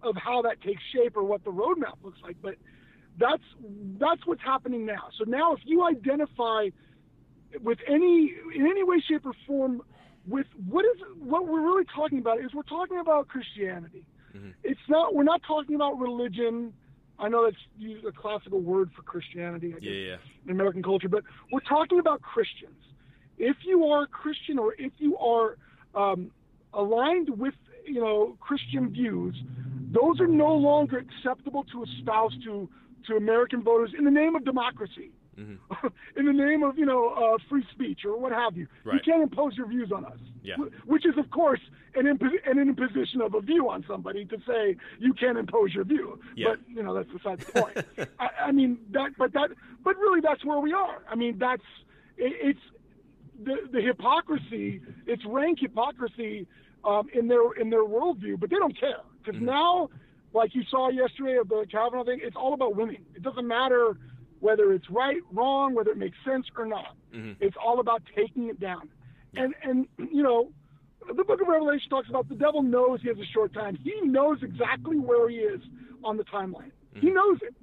of 0.03 0.17
how 0.17 0.43
that 0.43 0.61
takes 0.63 0.83
shape 0.95 1.17
or 1.17 1.25
what 1.25 1.45
the 1.45 1.51
roadmap 1.51 2.03
looks 2.03 2.19
like. 2.23 2.37
But 2.41 2.55
that's 3.19 3.43
that's 3.99 4.25
what's 4.27 4.43
happening 4.43 4.87
now. 4.87 5.09
So 5.19 5.25
now, 5.25 5.55
if 5.55 5.61
you 5.65 5.85
identify 5.85 6.69
with 7.63 7.79
any 7.87 8.35
in 8.55 8.67
any 8.67 8.85
way, 8.85 9.03
shape, 9.07 9.27
or 9.27 9.33
form 9.47 9.83
with 10.29 10.47
what 10.69 10.85
is 10.85 11.01
what 11.19 11.47
we're 11.47 11.63
really 11.63 11.85
talking 11.95 12.19
about 12.19 12.41
is 12.41 12.55
we're 12.55 12.63
talking 12.63 12.99
about 12.99 13.29
Christianity. 13.29 14.05
Mm-hmm. 14.37 14.51
It's 14.63 14.81
not 14.89 15.15
we're 15.15 15.25
not 15.25 15.43
talking 15.47 15.75
about 15.75 15.99
religion. 15.99 16.73
I 17.19 17.29
know 17.29 17.45
that's 17.45 18.05
a 18.07 18.13
classical 18.13 18.61
word 18.61 18.91
for 18.97 19.03
Christianity, 19.03 19.73
guess, 19.73 19.81
yeah, 19.83 19.93
yeah. 19.93 20.17
in 20.47 20.53
American 20.53 20.83
culture, 20.83 21.09
but 21.09 21.23
we're 21.53 21.61
talking 21.61 21.99
about 21.99 22.23
Christians. 22.23 22.83
If 23.37 23.57
you 23.63 23.85
are 23.87 24.05
a 24.05 24.07
Christian 24.07 24.59
or 24.59 24.75
if 24.79 24.93
you 24.97 25.19
are 25.19 25.59
um, 25.95 26.31
aligned 26.73 27.29
with 27.29 27.55
you 27.85 28.01
know 28.01 28.37
Christian 28.41 28.91
views, 28.91 29.37
those 29.93 30.21
are 30.21 30.27
no 30.27 30.55
longer 30.55 30.99
acceptable 30.99 31.65
to 31.73 31.85
espouse 31.85 32.33
to 32.45 32.69
to 33.09 33.17
American 33.17 33.63
voters 33.63 33.93
in 33.99 34.05
the 34.05 34.11
name 34.11 34.37
of 34.37 34.45
democracy 34.45 35.11
mm-hmm. 35.41 35.87
in 36.17 36.27
the 36.27 36.33
name 36.33 36.63
of 36.63 36.79
you 36.79 36.87
know 36.87 37.09
uh, 37.11 37.39
free 37.49 37.65
speech 37.73 38.01
or 38.05 38.19
what 38.19 38.33
have 38.33 38.57
you. 38.57 38.67
Right. 38.85 38.95
You 38.95 39.01
can't 39.01 39.23
impose 39.23 39.57
your 39.57 39.67
views 39.67 39.91
on 39.93 40.05
us. 40.05 40.19
Yeah. 40.43 40.57
Which 40.87 41.07
is 41.07 41.17
of 41.19 41.31
course 41.31 41.61
an, 41.95 42.07
imp- 42.07 42.23
an 42.23 42.59
imposition 42.59 43.21
of 43.21 43.35
a 43.35 43.41
view 43.41 43.69
on 43.69 43.85
somebody 43.89 44.25
to 44.27 44.39
say 44.47 44.77
you 44.99 45.13
can't 45.15 45.39
impose 45.39 45.75
your 45.75 45.85
view. 45.85 46.21
Yeah. 46.37 46.49
But 46.51 46.61
you 46.69 46.83
know 46.83 46.95
that's 46.95 47.11
beside 47.11 47.41
the 47.41 47.61
point. 47.61 48.11
I, 48.19 48.47
I, 48.47 48.53
mean 48.53 48.79
that, 48.93 49.13
but 49.19 49.33
that, 49.33 49.51
but 49.85 49.97
really 49.97 50.21
that's 50.21 50.45
where 50.45 50.61
we 50.61 50.73
are. 50.73 51.03
I 51.09 51.15
mean 51.15 51.39
that's 51.39 51.63
it, 52.17 52.33
it's 52.41 52.61
the 53.43 53.57
the 53.73 53.81
hypocrisy. 53.81 54.81
It's 55.07 55.25
rank 55.27 55.61
hypocrisy 55.61 56.47
um, 56.85 57.09
in 57.13 57.29
their 57.29 57.53
in 57.53 57.71
their 57.71 57.85
worldview, 57.85 58.39
but 58.39 58.51
they 58.51 58.57
don't 58.57 58.79
care 58.79 59.01
because 59.23 59.37
mm-hmm. 59.37 59.47
now 59.47 59.91
like 60.33 60.55
you 60.55 60.63
saw 60.71 60.89
yesterday 60.89 61.37
of 61.39 61.49
the 61.49 61.67
Kavanaugh 61.71 62.05
thing, 62.05 62.21
it's 62.23 62.37
all 62.37 62.55
about 62.55 62.77
winning. 62.77 63.05
It 63.15 63.23
doesn't 63.23 63.47
matter 63.47 63.97
whether 64.41 64.73
it's 64.73 64.89
right, 64.91 65.21
wrong, 65.33 65.75
whether 65.75 65.91
it 65.91 65.99
makes 65.99 66.17
sense 66.25 66.47
or 66.57 66.67
not. 66.67 66.97
Mm-hmm. 67.15 67.33
It's 67.41 67.57
all 67.63 67.81
about 67.81 68.03
taking 68.17 68.49
it 68.49 68.59
down. 68.59 68.89
Yeah. 69.33 69.45
And 69.45 69.55
and 69.63 69.87
you 70.13 70.23
know, 70.23 70.51
the 71.07 71.25
book 71.25 71.41
of 71.41 71.49
Revelation 71.49 71.89
talks 71.91 72.09
about 72.09 72.29
the 72.29 72.35
devil 72.35 72.63
knows 72.63 73.01
he 73.03 73.09
has 73.09 73.19
a 73.19 73.33
short 73.33 73.53
time. 73.55 73.79
He 73.83 73.95
knows 74.03 74.39
exactly 74.43 74.99
where 74.99 75.29
he 75.29 75.37
is 75.37 75.61
on 76.03 76.17
the 76.17 76.25
timeline. 76.25 76.73
Mm-hmm. 76.95 77.01
He 77.01 77.11
knows 77.11 77.39
it. 77.43 77.55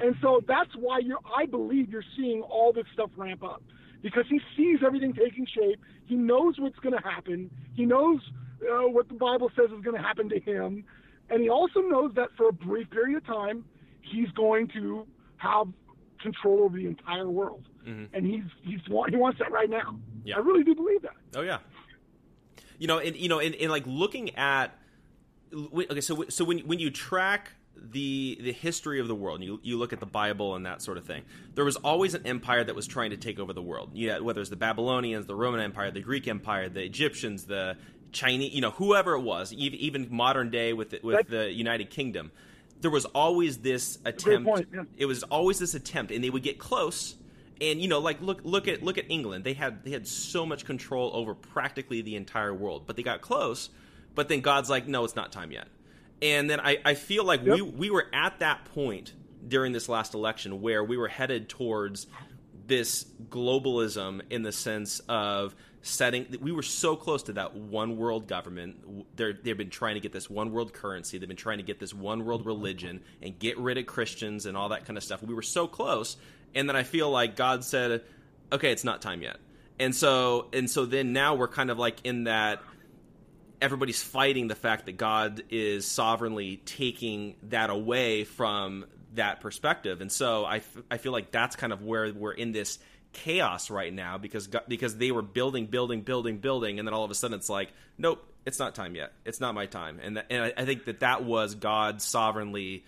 And 0.00 0.16
so 0.20 0.40
that's 0.46 0.70
why 0.76 0.98
you're 0.98 1.18
I 1.36 1.46
believe 1.46 1.88
you're 1.88 2.04
seeing 2.16 2.42
all 2.42 2.72
this 2.72 2.86
stuff 2.92 3.10
ramp 3.16 3.42
up. 3.42 3.62
Because 4.02 4.24
he 4.28 4.40
sees 4.56 4.80
everything 4.84 5.14
taking 5.14 5.46
shape. 5.46 5.80
He 6.04 6.14
knows 6.14 6.54
what's 6.58 6.78
going 6.78 6.94
to 6.94 7.02
happen. 7.02 7.50
He 7.74 7.84
knows 7.84 8.20
uh, 8.62 8.86
what 8.86 9.08
the 9.08 9.14
Bible 9.14 9.50
says 9.56 9.66
is 9.76 9.82
going 9.82 9.96
to 9.96 10.02
happen 10.02 10.28
to 10.28 10.38
him. 10.38 10.84
And 11.28 11.42
he 11.42 11.48
also 11.48 11.80
knows 11.80 12.12
that 12.14 12.28
for 12.36 12.48
a 12.48 12.52
brief 12.52 12.88
period 12.90 13.16
of 13.16 13.26
time, 13.26 13.64
he's 14.02 14.28
going 14.36 14.68
to 14.68 15.06
have 15.38 15.66
control 16.20 16.62
over 16.62 16.76
the 16.76 16.86
entire 16.86 17.28
world, 17.28 17.68
mm-hmm. 17.86 18.14
and 18.14 18.26
he's 18.26 18.44
he's 18.62 18.80
he 18.86 19.16
wants 19.16 19.38
that 19.38 19.50
right 19.50 19.70
now. 19.70 19.98
Yeah. 20.24 20.36
I 20.36 20.38
really 20.40 20.64
do 20.64 20.74
believe 20.74 21.02
that. 21.02 21.14
Oh 21.34 21.42
yeah. 21.42 21.58
You 22.78 22.86
know, 22.86 22.98
and 22.98 23.16
you 23.16 23.28
know, 23.28 23.40
and, 23.40 23.54
and 23.54 23.70
like 23.70 23.84
looking 23.86 24.34
at 24.36 24.76
okay, 25.54 26.00
so 26.00 26.24
so 26.28 26.44
when 26.44 26.60
when 26.60 26.78
you 26.78 26.90
track 26.90 27.52
the 27.76 28.38
the 28.40 28.52
history 28.52 29.00
of 29.00 29.08
the 29.08 29.14
world, 29.14 29.42
you 29.42 29.60
you 29.62 29.78
look 29.78 29.92
at 29.92 30.00
the 30.00 30.06
Bible 30.06 30.54
and 30.54 30.66
that 30.66 30.82
sort 30.82 30.98
of 30.98 31.06
thing. 31.06 31.22
There 31.54 31.64
was 31.64 31.76
always 31.76 32.14
an 32.14 32.26
empire 32.26 32.64
that 32.64 32.74
was 32.74 32.86
trying 32.86 33.10
to 33.10 33.16
take 33.16 33.38
over 33.38 33.52
the 33.52 33.62
world. 33.62 33.90
Yeah, 33.94 34.18
whether 34.18 34.40
it's 34.40 34.50
the 34.50 34.56
Babylonians, 34.56 35.26
the 35.26 35.34
Roman 35.34 35.60
Empire, 35.60 35.90
the 35.90 36.00
Greek 36.00 36.28
Empire, 36.28 36.68
the 36.68 36.82
Egyptians, 36.82 37.44
the 37.44 37.76
Chinese, 38.12 38.54
you 38.54 38.60
know, 38.60 38.70
whoever 38.70 39.14
it 39.14 39.20
was, 39.20 39.52
even 39.52 40.08
modern 40.10 40.50
day 40.50 40.72
with 40.72 40.90
the, 40.90 41.00
with 41.02 41.28
the 41.28 41.52
United 41.52 41.90
Kingdom 41.90 42.32
there 42.80 42.90
was 42.90 43.04
always 43.06 43.58
this 43.58 43.98
attempt. 44.04 44.46
Point, 44.46 44.68
yeah. 44.72 44.82
It 44.96 45.06
was 45.06 45.22
always 45.24 45.58
this 45.58 45.74
attempt, 45.74 46.12
and 46.12 46.22
they 46.22 46.30
would 46.30 46.42
get 46.42 46.58
close. 46.58 47.14
And 47.60 47.80
you 47.80 47.88
know, 47.88 48.00
like 48.00 48.20
look 48.20 48.40
look 48.44 48.68
at 48.68 48.82
look 48.82 48.98
at 48.98 49.10
England. 49.10 49.44
They 49.44 49.54
had 49.54 49.84
they 49.84 49.90
had 49.90 50.06
so 50.06 50.44
much 50.44 50.64
control 50.64 51.10
over 51.14 51.34
practically 51.34 52.02
the 52.02 52.16
entire 52.16 52.54
world, 52.54 52.84
but 52.86 52.96
they 52.96 53.02
got 53.02 53.20
close. 53.22 53.70
But 54.14 54.28
then 54.28 54.40
God's 54.40 54.70
like, 54.70 54.86
no, 54.86 55.04
it's 55.04 55.16
not 55.16 55.32
time 55.32 55.52
yet. 55.52 55.68
And 56.22 56.48
then 56.48 56.60
I, 56.60 56.78
I 56.84 56.94
feel 56.94 57.24
like 57.24 57.44
yep. 57.44 57.56
we 57.56 57.62
we 57.62 57.90
were 57.90 58.06
at 58.12 58.40
that 58.40 58.64
point 58.66 59.12
during 59.46 59.72
this 59.72 59.88
last 59.88 60.14
election 60.14 60.60
where 60.60 60.82
we 60.82 60.96
were 60.96 61.08
headed 61.08 61.48
towards 61.48 62.06
this 62.66 63.06
globalism 63.28 64.22
in 64.30 64.42
the 64.42 64.52
sense 64.52 65.00
of 65.08 65.54
setting 65.86 66.26
we 66.40 66.52
were 66.52 66.62
so 66.62 66.96
close 66.96 67.22
to 67.24 67.32
that 67.34 67.54
one 67.54 67.96
world 67.96 68.26
government. 68.26 69.06
They're, 69.16 69.32
they've 69.32 69.56
been 69.56 69.70
trying 69.70 69.94
to 69.94 70.00
get 70.00 70.12
this 70.12 70.28
one 70.28 70.52
world 70.52 70.72
currency. 70.72 71.18
They've 71.18 71.28
been 71.28 71.36
trying 71.36 71.58
to 71.58 71.64
get 71.64 71.78
this 71.78 71.94
one 71.94 72.24
world 72.24 72.44
religion 72.44 73.02
and 73.22 73.38
get 73.38 73.58
rid 73.58 73.78
of 73.78 73.86
christians 73.86 74.46
and 74.46 74.56
all 74.56 74.70
that 74.70 74.84
kind 74.84 74.96
of 74.96 75.04
stuff. 75.04 75.22
We 75.22 75.34
were 75.34 75.42
so 75.42 75.66
close 75.66 76.16
and 76.54 76.68
then 76.68 76.76
i 76.76 76.84
feel 76.84 77.10
like 77.10 77.36
god 77.36 77.64
said 77.64 78.02
okay 78.52 78.72
it's 78.72 78.84
not 78.84 79.02
time 79.02 79.22
yet. 79.22 79.36
And 79.78 79.94
so 79.94 80.48
and 80.52 80.70
so 80.70 80.86
then 80.86 81.12
now 81.12 81.34
we're 81.34 81.48
kind 81.48 81.70
of 81.70 81.78
like 81.78 81.98
in 82.04 82.24
that 82.24 82.62
everybody's 83.60 84.02
fighting 84.02 84.48
the 84.48 84.54
fact 84.54 84.86
that 84.86 84.96
god 84.96 85.42
is 85.50 85.86
sovereignly 85.86 86.62
taking 86.64 87.36
that 87.44 87.70
away 87.70 88.24
from 88.24 88.84
that 89.16 89.40
perspective. 89.40 90.00
And 90.00 90.10
so 90.10 90.44
I, 90.44 90.62
I 90.90 90.98
feel 90.98 91.12
like 91.12 91.30
that's 91.30 91.56
kind 91.56 91.72
of 91.72 91.82
where 91.82 92.12
we're 92.12 92.32
in 92.32 92.52
this 92.52 92.78
chaos 93.16 93.70
right 93.70 93.92
now 93.92 94.18
because 94.18 94.48
because 94.68 94.98
they 94.98 95.10
were 95.10 95.22
building, 95.22 95.66
building, 95.66 96.02
building, 96.02 96.38
building, 96.38 96.78
and 96.78 96.86
then 96.86 96.92
all 96.92 97.02
of 97.04 97.10
a 97.10 97.14
sudden 97.14 97.38
it's 97.38 97.48
like, 97.48 97.72
nope, 97.96 98.22
it's 98.44 98.58
not 98.58 98.74
time 98.74 98.94
yet. 98.94 99.12
It's 99.24 99.40
not 99.40 99.54
my 99.54 99.64
time. 99.64 99.98
And 100.02 100.22
and 100.30 100.44
I, 100.44 100.52
I 100.56 100.64
think 100.66 100.84
that 100.84 101.00
that 101.00 101.24
was 101.24 101.54
God 101.54 102.02
sovereignly 102.02 102.84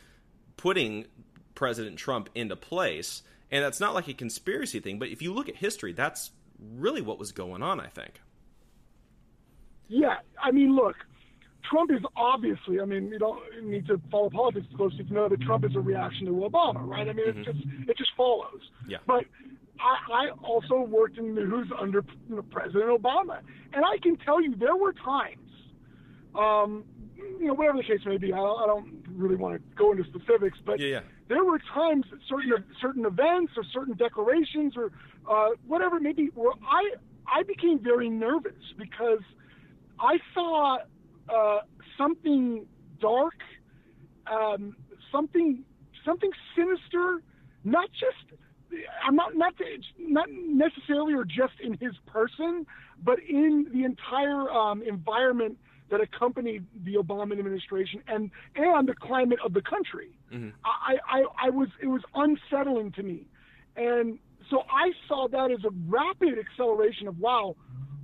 putting 0.57 1.07
President 1.55 1.97
Trump 1.97 2.29
into 2.35 2.57
place. 2.57 3.23
And 3.51 3.65
that's 3.65 3.81
not 3.81 3.95
like 3.95 4.09
a 4.09 4.15
conspiracy 4.15 4.81
thing, 4.81 4.99
but 4.99 5.09
if 5.09 5.23
you 5.23 5.33
look 5.33 5.49
at 5.49 5.57
history, 5.57 5.95
that's 5.95 6.31
really 6.77 7.01
what 7.01 7.19
was 7.19 7.33
going 7.33 7.63
on. 7.63 7.81
I 7.81 7.87
think. 7.87 8.21
Yeah, 9.89 10.17
I 10.43 10.51
mean, 10.51 10.77
look, 10.77 10.97
Trump 11.71 11.91
is 11.91 12.01
obviously, 12.15 12.79
I 12.79 12.85
mean, 12.85 13.09
you 13.09 13.19
don't 13.19 13.41
need 13.65 13.87
to 13.87 13.99
follow 14.11 14.29
politics 14.29 14.67
closely 14.77 15.05
to 15.05 15.13
know 15.13 15.29
that 15.31 15.41
Trump 15.41 15.65
is 15.65 15.75
a 15.75 15.81
reaction 15.81 16.27
to 16.27 16.33
Obama, 16.33 16.87
right? 16.87 17.09
I 17.09 17.15
mean, 17.15 17.27
mm-hmm. 17.27 17.41
it 17.41 17.45
just 17.45 17.59
it 17.89 17.97
just 17.97 18.11
follows. 18.17 18.61
Yeah. 18.87 18.99
But 19.07 19.25
I, 19.81 20.13
I 20.13 20.31
also 20.43 20.81
worked 20.81 21.19
in 21.19 21.35
news 21.35 21.71
under 21.79 22.05
you 22.29 22.37
know, 22.37 22.43
President 22.43 22.91
Obama, 22.91 23.41
and 23.73 23.85
I 23.85 23.99
can 24.03 24.17
tell 24.17 24.43
you 24.43 24.55
there 24.57 24.77
were 24.77 24.93
times, 24.93 25.51
um, 26.35 26.85
you 27.17 27.47
know, 27.47 27.55
whatever 27.55 27.79
the 27.79 27.85
case 27.85 28.01
may 28.05 28.17
be. 28.17 28.33
I, 28.33 28.39
I 28.39 28.67
don't 28.67 29.05
really 29.13 29.37
want 29.37 29.55
to 29.55 29.77
go 29.77 29.93
into 29.93 30.05
specifics, 30.05 30.59
but 30.65 30.81
yeah, 30.81 30.87
yeah. 30.87 31.01
there 31.29 31.45
were 31.45 31.61
times 31.73 32.05
certain 32.29 32.53
certain 32.81 33.05
events 33.05 33.53
or 33.57 33.65
certain 33.73 33.95
declarations 33.95 34.75
or 34.77 34.93
uh, 35.31 35.51
whatever 35.67 35.97
it 35.97 36.03
may 36.03 36.13
be, 36.13 36.27
where 36.35 36.53
I 36.69 36.95
I 37.33 37.43
became 37.43 37.79
very 37.79 38.09
nervous 38.09 38.53
because 38.77 39.23
I 40.01 40.19
saw 40.35 40.79
uh, 41.29 41.61
something 41.97 42.67
dark, 43.01 43.35
um, 44.27 44.77
something 45.13 45.65
something 46.05 46.31
sinister, 46.57 47.23
not 47.65 47.91
just 47.93 48.41
I'm 49.05 49.17
not 49.17 49.35
not 49.35 49.55
not 49.99 50.29
necessarily 50.31 51.15
or 51.15 51.25
just 51.25 51.55
in 51.63 51.75
his 51.75 51.93
person, 52.07 52.67
but 53.03 53.19
in 53.29 53.67
the 53.73 53.85
entire 53.85 54.51
um, 54.51 54.83
environment 54.83 55.59
that 55.91 56.01
accompanied 56.01 56.67
the 56.85 56.95
Obama 56.95 57.33
administration 57.33 58.03
and 58.07 58.31
and 58.57 58.89
the 58.89 58.95
climate 58.95 59.39
of 59.45 59.55
the 59.55 59.63
country. 59.63 60.11
Mm-hmm. 60.33 60.51
I, 60.65 60.97
I 61.09 61.47
I 61.47 61.51
was 61.51 61.69
it 61.83 61.87
was 61.87 62.03
unsettling 62.15 62.93
to 62.93 63.03
me, 63.03 63.27
and 63.77 64.19
so 64.51 64.63
I 64.71 64.93
saw 65.07 65.29
that 65.29 65.51
as 65.51 65.65
a 65.65 65.71
rapid 65.89 66.39
acceleration 66.39 67.09
of 67.09 67.19
wow, 67.19 67.57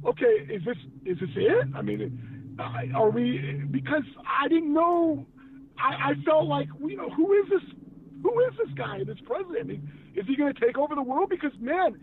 okay, 0.07 0.47
is 0.49 0.65
this 0.65 0.77
is 1.05 1.19
this 1.21 1.31
it? 1.37 1.69
I 1.75 1.83
mean, 1.83 2.59
are 2.95 3.11
we 3.11 3.63
because 3.71 4.05
I 4.27 4.49
didn't 4.49 4.73
know. 4.73 5.27
I, 5.77 6.11
I 6.11 6.15
felt 6.25 6.47
like 6.47 6.69
you 6.81 6.97
know 6.97 7.11
who 7.11 7.33
is 7.33 7.51
this 7.51 7.84
who 8.25 8.41
is 8.41 8.55
this 8.57 8.75
guy, 8.75 9.05
this 9.05 9.19
president? 9.27 9.71
Is 10.17 10.27
he 10.27 10.35
going 10.35 10.53
to 10.53 10.59
take 10.59 10.79
over 10.79 10.95
the 10.95 11.03
world? 11.03 11.29
Because 11.29 11.53
man, 11.61 12.01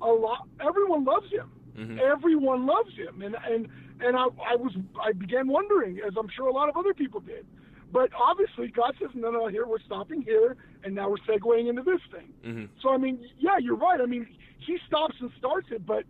a 0.00 0.06
lot, 0.06 0.46
everyone 0.64 1.04
loves 1.04 1.30
him. 1.30 1.50
Mm-hmm. 1.76 1.98
Everyone 1.98 2.64
loves 2.64 2.94
him, 2.94 3.20
and 3.22 3.36
and 3.44 3.68
and 4.00 4.16
I, 4.16 4.26
I 4.48 4.54
was 4.54 4.72
I 5.02 5.12
began 5.12 5.48
wondering, 5.48 6.00
as 6.06 6.14
I'm 6.16 6.28
sure 6.34 6.46
a 6.46 6.52
lot 6.52 6.68
of 6.68 6.76
other 6.76 6.94
people 6.94 7.18
did. 7.20 7.44
But 7.92 8.10
obviously, 8.14 8.68
God 8.68 8.94
says, 9.00 9.10
no, 9.14 9.30
no, 9.30 9.48
here 9.48 9.66
we're 9.66 9.80
stopping 9.80 10.22
here, 10.22 10.56
and 10.84 10.94
now 10.94 11.10
we're 11.10 11.16
segueing 11.28 11.68
into 11.68 11.82
this 11.82 12.00
thing. 12.12 12.32
Mm-hmm. 12.46 12.64
So 12.80 12.90
I 12.90 12.96
mean, 12.96 13.28
yeah, 13.38 13.58
you're 13.60 13.76
right. 13.76 14.00
I 14.00 14.06
mean, 14.06 14.28
he 14.64 14.78
stops 14.86 15.16
and 15.20 15.32
starts 15.36 15.66
it, 15.72 15.84
but 15.84 16.04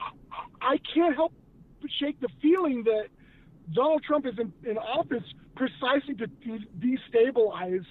I, 0.00 0.74
I 0.74 0.76
can't 0.94 1.14
help 1.14 1.34
but 1.82 1.90
shake 2.00 2.18
the 2.20 2.28
feeling 2.40 2.84
that 2.84 3.08
Donald 3.74 4.02
Trump 4.02 4.26
is 4.26 4.34
in, 4.38 4.52
in 4.68 4.78
office 4.78 5.22
precisely 5.54 6.14
to 6.14 6.26
de- 6.26 6.66
destabilize 6.80 7.84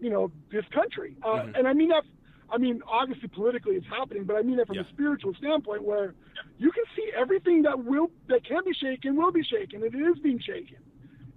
you 0.00 0.10
know, 0.10 0.30
this 0.50 0.64
country. 0.72 1.16
Uh, 1.22 1.28
mm-hmm. 1.28 1.54
And 1.54 1.68
I 1.68 1.72
mean 1.72 1.88
that. 1.88 2.04
I 2.50 2.56
mean, 2.56 2.80
obviously 2.88 3.28
politically 3.28 3.74
it's 3.74 3.86
happening, 3.86 4.24
but 4.24 4.36
I 4.36 4.42
mean 4.42 4.56
that 4.56 4.66
from 4.66 4.76
yeah. 4.76 4.82
a 4.82 4.88
spiritual 4.88 5.34
standpoint, 5.34 5.82
where 5.84 6.14
you 6.56 6.70
can 6.72 6.84
see 6.96 7.10
everything 7.14 7.62
that 7.62 7.84
will 7.84 8.10
that 8.28 8.42
can 8.46 8.64
be 8.64 8.72
shaken 8.72 9.16
will 9.16 9.32
be 9.32 9.42
shaken. 9.42 9.82
and 9.82 9.94
It 9.94 9.98
is 9.98 10.18
being 10.20 10.40
shaken. 10.40 10.78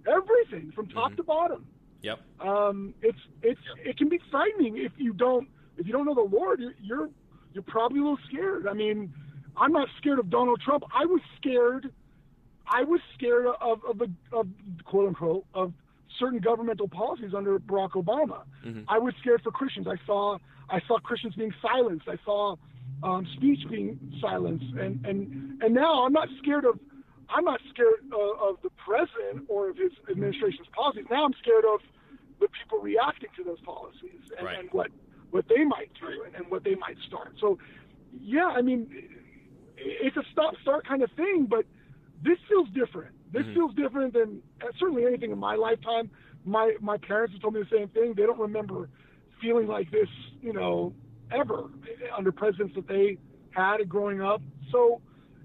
Everything 0.06 0.72
from 0.74 0.88
top 0.88 1.08
mm-hmm. 1.08 1.16
to 1.16 1.22
bottom. 1.22 1.66
Yep. 2.02 2.18
Um, 2.40 2.94
it's 3.02 3.18
it's 3.42 3.60
it 3.84 3.96
can 3.96 4.08
be 4.08 4.20
frightening 4.30 4.78
if 4.78 4.92
you 4.96 5.12
don't 5.12 5.48
if 5.76 5.86
you 5.86 5.92
don't 5.92 6.04
know 6.04 6.14
the 6.14 6.36
Lord. 6.36 6.60
You're, 6.60 6.74
you're 6.80 7.10
you're 7.52 7.62
probably 7.62 8.00
a 8.00 8.02
little 8.02 8.18
scared. 8.28 8.66
I 8.66 8.72
mean, 8.72 9.12
I'm 9.56 9.72
not 9.72 9.88
scared 9.98 10.18
of 10.18 10.30
Donald 10.30 10.60
Trump. 10.64 10.84
I 10.94 11.06
was 11.06 11.20
scared. 11.36 11.92
I 12.66 12.84
was 12.84 13.00
scared 13.14 13.46
of 13.60 13.84
of 13.84 13.98
the 13.98 14.10
of 14.32 14.48
quote 14.84 15.08
unquote 15.08 15.44
of 15.54 15.72
certain 16.18 16.38
governmental 16.38 16.88
policies 16.88 17.32
under 17.36 17.58
Barack 17.58 17.92
Obama. 17.92 18.42
Mm-hmm. 18.64 18.82
I 18.88 18.98
was 18.98 19.14
scared 19.20 19.42
for 19.42 19.50
Christians. 19.50 19.86
I 19.88 19.96
saw 20.06 20.38
I 20.70 20.80
saw 20.86 20.98
Christians 20.98 21.34
being 21.34 21.54
silenced. 21.60 22.08
I 22.08 22.16
saw 22.24 22.56
um, 23.02 23.26
speech 23.36 23.60
being 23.70 23.98
silenced, 24.20 24.64
and 24.78 25.04
and 25.04 25.62
and 25.62 25.74
now 25.74 26.04
I'm 26.04 26.12
not 26.12 26.28
scared 26.42 26.64
of 26.64 26.78
I'm 27.28 27.44
not 27.44 27.60
scared 27.70 28.04
uh, 28.12 28.48
of 28.48 28.56
the 28.62 28.70
president 28.84 29.46
or 29.48 29.70
of 29.70 29.76
his 29.76 29.92
administration's 30.10 30.68
policies. 30.74 31.06
Now 31.10 31.24
I'm 31.24 31.34
scared 31.40 31.64
of 31.64 31.80
the 32.40 32.48
people 32.48 32.78
reacting 32.80 33.30
to 33.36 33.44
those 33.44 33.60
policies 33.60 34.20
and, 34.36 34.46
right. 34.46 34.58
and 34.58 34.68
what 34.72 34.90
what 35.30 35.46
they 35.48 35.64
might 35.64 35.90
do 36.00 36.22
and, 36.24 36.34
and 36.34 36.50
what 36.50 36.62
they 36.62 36.74
might 36.74 36.96
start. 37.06 37.32
So, 37.40 37.58
yeah, 38.20 38.46
I 38.46 38.60
mean, 38.60 38.86
it's 39.76 40.16
a 40.16 40.22
stop 40.30 40.54
start 40.60 40.86
kind 40.86 41.02
of 41.02 41.10
thing, 41.12 41.46
but 41.48 41.64
this 42.22 42.38
feels 42.48 42.68
different. 42.68 43.14
This 43.32 43.42
mm-hmm. 43.42 43.54
feels 43.54 43.74
different 43.74 44.12
than 44.12 44.42
uh, 44.60 44.66
certainly 44.78 45.06
anything 45.06 45.30
in 45.30 45.38
my 45.38 45.56
lifetime. 45.56 46.10
My 46.44 46.76
my 46.80 46.98
parents 46.98 47.32
have 47.34 47.42
told 47.42 47.54
me 47.54 47.62
the 47.62 47.76
same 47.76 47.88
thing. 47.88 48.14
They 48.16 48.24
don't 48.24 48.38
remember 48.38 48.88
feeling 49.40 49.66
like 49.66 49.90
this, 49.90 50.08
you 50.40 50.52
know, 50.52 50.94
ever 51.30 51.70
under 52.16 52.32
presidents 52.32 52.74
that 52.74 52.86
they 52.86 53.18
had 53.50 53.88
growing 53.88 54.22
up. 54.22 54.42
So 54.70 55.00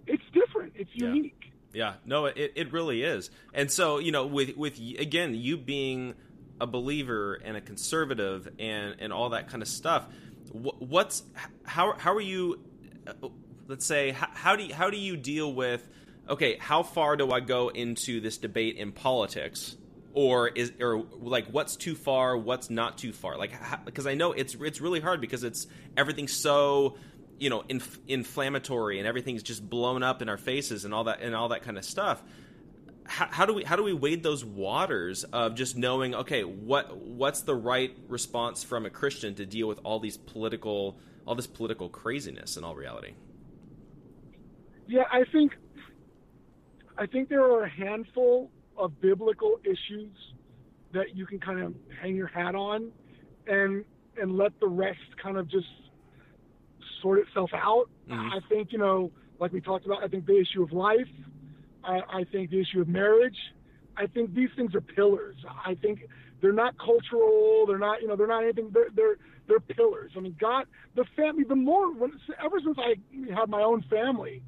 it's 0.06 0.24
different. 0.34 0.74
It's 0.76 0.90
unique. 0.94 1.34
Yeah, 1.74 1.96
no, 2.06 2.26
it, 2.26 2.54
it 2.56 2.72
really 2.72 3.04
is. 3.04 3.30
And 3.54 3.70
so, 3.70 4.00
you 4.00 4.12
know, 4.12 4.26
with 4.26 4.56
with 4.58 4.80
again, 4.98 5.36
you 5.36 5.58
being 5.58 6.16
a 6.60 6.68
believer 6.68 7.36
and 7.36 7.56
a 7.56 7.62
conservative 7.62 8.48
and 8.60 8.96
and 9.00 9.14
all 9.14 9.30
that 9.30 9.50
kind 9.50 9.62
of 9.62 9.68
stuff, 9.68 10.08
what's 10.52 11.24
how 11.66 11.94
how 11.98 12.14
are 12.14 12.22
you? 12.22 12.60
Uh, 13.06 13.30
let's 13.68 13.86
say 13.86 14.12
how, 14.12 14.28
how 14.34 14.56
do 14.56 14.64
you, 14.64 14.74
how 14.74 14.90
do 14.90 14.98
you 14.98 15.18
deal 15.18 15.54
with 15.54 15.88
okay, 16.30 16.58
how 16.58 16.84
far 16.84 17.16
do 17.16 17.32
I 17.32 17.40
go 17.40 17.70
into 17.70 18.20
this 18.20 18.38
debate 18.38 18.78
in 18.78 18.92
politics? 18.92 19.76
Or 20.14 20.48
is 20.48 20.74
or 20.80 21.06
like 21.20 21.48
what's 21.50 21.76
too 21.76 21.94
far, 21.94 22.36
what's 22.36 22.72
not 22.72 22.98
too 22.98 23.14
far? 23.14 23.38
Like 23.38 23.52
because 23.86 24.08
I 24.08 24.16
know 24.16 24.32
it's 24.32 24.56
it's 24.56 24.82
really 24.82 25.00
hard 25.00 25.22
because 25.22 25.44
it's 25.44 25.68
everything's 25.96 26.34
so 26.34 26.98
you 27.40 27.52
know 27.52 27.64
inf- 27.70 28.00
inflammatory 28.08 28.98
and 28.98 29.08
everything's 29.08 29.44
just 29.44 29.68
blown 29.70 30.02
up 30.02 30.24
in 30.24 30.30
our 30.30 30.38
faces 30.38 30.86
and 30.86 30.94
all 30.94 31.04
that 31.04 31.22
and 31.22 31.36
all 31.36 31.50
that 31.50 31.62
kind 31.62 31.78
of 31.78 31.86
stuff. 31.86 32.24
How, 33.06 33.28
how, 33.28 33.46
do 33.46 33.54
we 33.54 33.64
how 33.64 33.76
do 33.76 33.84
we 33.84 33.94
wade 33.94 34.24
those 34.24 34.44
waters 34.44 35.24
of 35.24 35.54
just 35.54 35.78
knowing 35.78 36.16
okay 36.16 36.44
what 36.44 36.98
what's 36.98 37.42
the 37.42 37.56
right 37.56 37.96
response 38.08 38.64
from 38.64 38.88
a 38.88 38.90
Christian 38.90 39.36
to 39.36 39.46
deal 39.46 39.68
with 39.68 39.80
all 39.84 40.00
these 40.00 40.18
political 40.18 40.98
all 41.28 41.36
this 41.36 41.48
political 41.48 41.90
craziness 41.90 42.58
in 42.58 42.64
all 42.64 42.76
reality? 42.76 43.14
Yeah, 44.88 45.04
I 45.12 45.26
think 45.32 45.54
I 46.98 47.06
think 47.06 47.30
there 47.30 47.44
are 47.44 47.64
a 47.64 47.70
handful 47.70 48.50
of 48.78 49.00
biblical 49.02 49.60
issues 49.64 50.16
that 50.94 51.16
you 51.16 51.26
can 51.26 51.40
kind 51.40 51.60
of 51.60 51.74
hang 52.02 52.16
your 52.16 52.28
hat 52.28 52.56
on 52.56 52.92
and 53.48 53.84
and 54.20 54.36
let 54.36 54.60
the 54.60 54.68
rest 54.68 55.00
kind 55.22 55.38
of 55.38 55.50
just 55.50 55.68
sort 57.02 57.20
itself 57.20 57.52
out. 57.54 57.86
Mm-hmm. 58.10 58.32
I 58.34 58.40
think, 58.50 58.72
you 58.72 58.80
know, 58.80 59.12
like 59.40 59.52
we 59.52 59.62
talked 59.62 59.86
about, 59.86 60.04
I 60.04 60.08
think 60.08 60.26
the 60.26 60.40
issue 60.40 60.64
of 60.64 60.72
life, 60.72 61.08
I, 61.84 62.00
I 62.12 62.24
think 62.32 62.50
the 62.50 62.60
issue 62.60 62.82
of 62.82 62.88
marriage, 62.88 63.38
I 63.96 64.08
think 64.08 64.34
these 64.34 64.50
things 64.56 64.74
are 64.74 64.82
pillars. 64.82 65.36
I 65.66 65.76
think 65.76 66.00
they're 66.42 66.52
not 66.52 66.76
cultural. 66.80 67.66
They're 67.68 67.78
not, 67.78 68.02
you 68.02 68.08
know, 68.08 68.16
they're 68.16 68.28
not 68.28 68.44
anything. 68.44 68.72
They're 68.74 68.90
they're 68.96 69.18
they're 69.48 69.60
pillars. 69.60 70.12
I 70.16 70.20
mean, 70.20 70.36
God, 70.40 70.66
the 70.96 71.06
family. 71.16 71.44
The 71.48 71.56
more, 71.56 71.94
when, 71.94 72.12
ever 72.44 72.60
since 72.64 72.78
I 72.80 72.96
had 73.34 73.50
my 73.50 73.62
own 73.62 73.84
family, 73.90 74.44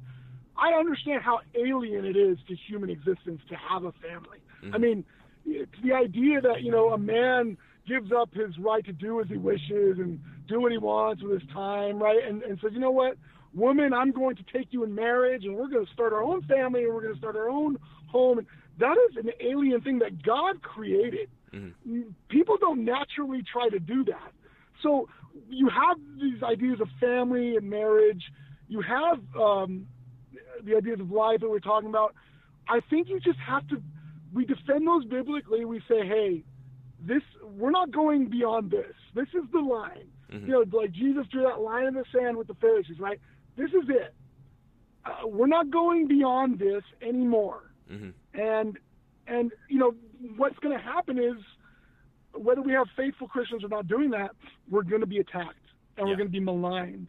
I 0.60 0.78
understand 0.78 1.22
how 1.22 1.40
alien 1.54 2.04
it 2.04 2.16
is 2.16 2.38
to 2.48 2.54
human 2.54 2.90
existence 2.90 3.40
to 3.48 3.56
have 3.56 3.84
a 3.84 3.92
family. 3.92 4.38
Mm-hmm. 4.62 4.74
I 4.74 4.78
mean, 4.78 5.04
it's 5.46 5.72
the 5.82 5.92
idea 5.92 6.40
that 6.40 6.62
you 6.62 6.70
know 6.70 6.90
a 6.90 6.98
man 6.98 7.56
gives 7.88 8.12
up 8.12 8.32
his 8.34 8.56
right 8.58 8.84
to 8.84 8.92
do 8.92 9.20
as 9.20 9.26
he 9.28 9.36
wishes 9.36 9.98
and 9.98 10.20
do 10.48 10.60
what 10.60 10.70
he 10.70 10.78
wants 10.78 11.22
with 11.22 11.40
his 11.40 11.50
time, 11.50 12.00
right? 12.00 12.22
And 12.26 12.42
and 12.42 12.58
says, 12.60 12.72
you 12.72 12.80
know 12.80 12.90
what, 12.90 13.16
woman, 13.54 13.92
I'm 13.92 14.12
going 14.12 14.36
to 14.36 14.44
take 14.52 14.68
you 14.70 14.84
in 14.84 14.94
marriage, 14.94 15.44
and 15.44 15.56
we're 15.56 15.68
going 15.68 15.86
to 15.86 15.92
start 15.92 16.12
our 16.12 16.22
own 16.22 16.42
family, 16.42 16.84
and 16.84 16.94
we're 16.94 17.02
going 17.02 17.14
to 17.14 17.18
start 17.18 17.36
our 17.36 17.48
own 17.48 17.78
home. 18.06 18.38
And 18.38 18.46
that 18.78 18.96
is 19.08 19.16
an 19.16 19.30
alien 19.40 19.80
thing 19.80 19.98
that 20.00 20.22
God 20.22 20.62
created. 20.62 21.28
Mm-hmm. 21.52 22.02
People 22.28 22.56
don't 22.60 22.84
naturally 22.84 23.42
try 23.50 23.68
to 23.68 23.78
do 23.78 24.04
that. 24.04 24.32
So 24.82 25.08
you 25.48 25.68
have 25.68 25.98
these 26.20 26.42
ideas 26.42 26.80
of 26.80 26.88
family 27.00 27.56
and 27.56 27.68
marriage. 27.68 28.22
You 28.68 28.82
have 28.82 29.18
um, 29.38 29.86
the 30.64 30.76
ideas 30.76 31.00
of 31.00 31.10
life 31.10 31.40
that 31.40 31.50
we're 31.50 31.58
talking 31.58 31.88
about. 31.88 32.14
I 32.68 32.80
think 32.88 33.08
you 33.08 33.20
just 33.20 33.38
have 33.38 33.66
to. 33.68 33.82
We 34.32 34.44
defend 34.44 34.86
those 34.86 35.04
biblically. 35.04 35.64
We 35.64 35.80
say, 35.88 36.06
hey, 36.06 36.44
this 37.00 37.22
we're 37.42 37.70
not 37.70 37.90
going 37.90 38.28
beyond 38.28 38.70
this. 38.70 38.94
This 39.14 39.28
is 39.34 39.44
the 39.52 39.60
line. 39.60 40.08
Mm-hmm. 40.32 40.46
You 40.46 40.52
know, 40.52 40.78
like 40.78 40.92
Jesus 40.92 41.26
drew 41.30 41.42
that 41.42 41.60
line 41.60 41.86
in 41.86 41.94
the 41.94 42.04
sand 42.14 42.36
with 42.36 42.46
the 42.46 42.54
Pharisees, 42.54 43.00
right? 43.00 43.20
This 43.56 43.70
is 43.70 43.88
it. 43.88 44.14
Uh, 45.04 45.26
we're 45.26 45.46
not 45.46 45.70
going 45.70 46.06
beyond 46.06 46.58
this 46.58 46.82
anymore. 47.02 47.72
Mm-hmm. 47.90 48.40
And 48.40 48.78
and 49.26 49.52
you 49.68 49.78
know 49.78 49.94
what's 50.36 50.58
going 50.58 50.76
to 50.76 50.82
happen 50.82 51.18
is 51.18 51.36
whether 52.32 52.62
we 52.62 52.72
have 52.72 52.86
faithful 52.96 53.26
Christians 53.26 53.64
or 53.64 53.68
not 53.68 53.88
doing 53.88 54.10
that, 54.10 54.30
we're 54.70 54.82
going 54.82 55.00
to 55.00 55.06
be 55.06 55.18
attacked 55.18 55.56
and 55.96 56.06
yeah. 56.06 56.12
we're 56.12 56.16
going 56.16 56.28
to 56.28 56.32
be 56.32 56.40
maligned 56.40 57.08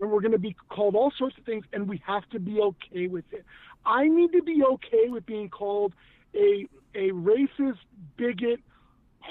and 0.00 0.10
we're 0.10 0.20
going 0.20 0.32
to 0.32 0.38
be 0.38 0.56
called 0.68 0.94
all 0.94 1.12
sorts 1.16 1.36
of 1.38 1.44
things, 1.44 1.64
and 1.72 1.88
we 1.88 2.02
have 2.06 2.28
to 2.30 2.40
be 2.40 2.60
okay 2.60 3.06
with 3.06 3.24
it. 3.32 3.44
I 3.84 4.08
need 4.08 4.32
to 4.32 4.42
be 4.42 4.62
okay 4.72 5.08
with 5.08 5.26
being 5.26 5.48
called 5.48 5.94
a 6.34 6.66
a 6.94 7.10
racist, 7.10 7.78
bigot, 8.16 8.60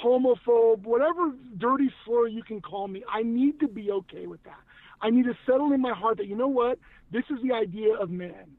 homophobe, 0.03 0.83
whatever 0.83 1.33
dirty 1.57 1.91
slur 2.05 2.27
you 2.27 2.43
can 2.43 2.61
call 2.61 2.87
me. 2.87 3.03
I 3.11 3.23
need 3.23 3.59
to 3.59 3.67
be 3.67 3.91
okay 3.91 4.27
with 4.27 4.41
that. 4.43 4.59
I 5.01 5.09
need 5.09 5.25
to 5.25 5.37
settle 5.45 5.73
in 5.73 5.81
my 5.81 5.93
heart 5.93 6.17
that 6.17 6.27
you 6.27 6.35
know 6.35 6.47
what, 6.47 6.79
this 7.11 7.23
is 7.29 7.37
the 7.43 7.53
idea 7.53 7.95
of 7.95 8.09
man. 8.09 8.55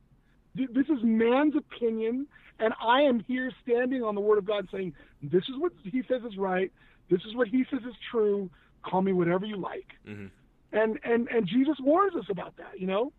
This 0.55 0.87
is 0.87 0.99
man's 1.03 1.55
opinion, 1.55 2.27
and 2.59 2.75
I 2.85 3.03
am 3.03 3.21
here 3.21 3.53
standing 3.63 4.03
on 4.03 4.15
the 4.15 4.21
Word 4.21 4.39
of 4.39 4.45
God 4.45 4.69
saying, 4.73 4.95
This 5.23 5.45
is 5.45 5.57
what 5.59 5.73
He 5.85 6.03
says 6.09 6.23
is 6.27 6.37
right. 6.37 6.73
This 7.09 7.21
is 7.27 7.37
what 7.37 7.49
He 7.49 7.65
says 7.71 7.81
is 7.89 7.95
true. 8.11 8.51
Call 8.83 9.03
me 9.03 9.13
whatever 9.13 9.47
you 9.47 9.57
like. 9.57 9.87
Mm-hmm. 10.07 10.27
And, 10.73 10.99
and, 11.05 11.29
and 11.29 11.47
Jesus 11.47 11.77
warns 11.81 12.14
us 12.14 12.27
about 12.31 12.57
that, 12.59 12.79
you 12.79 12.87
know? 12.87 13.12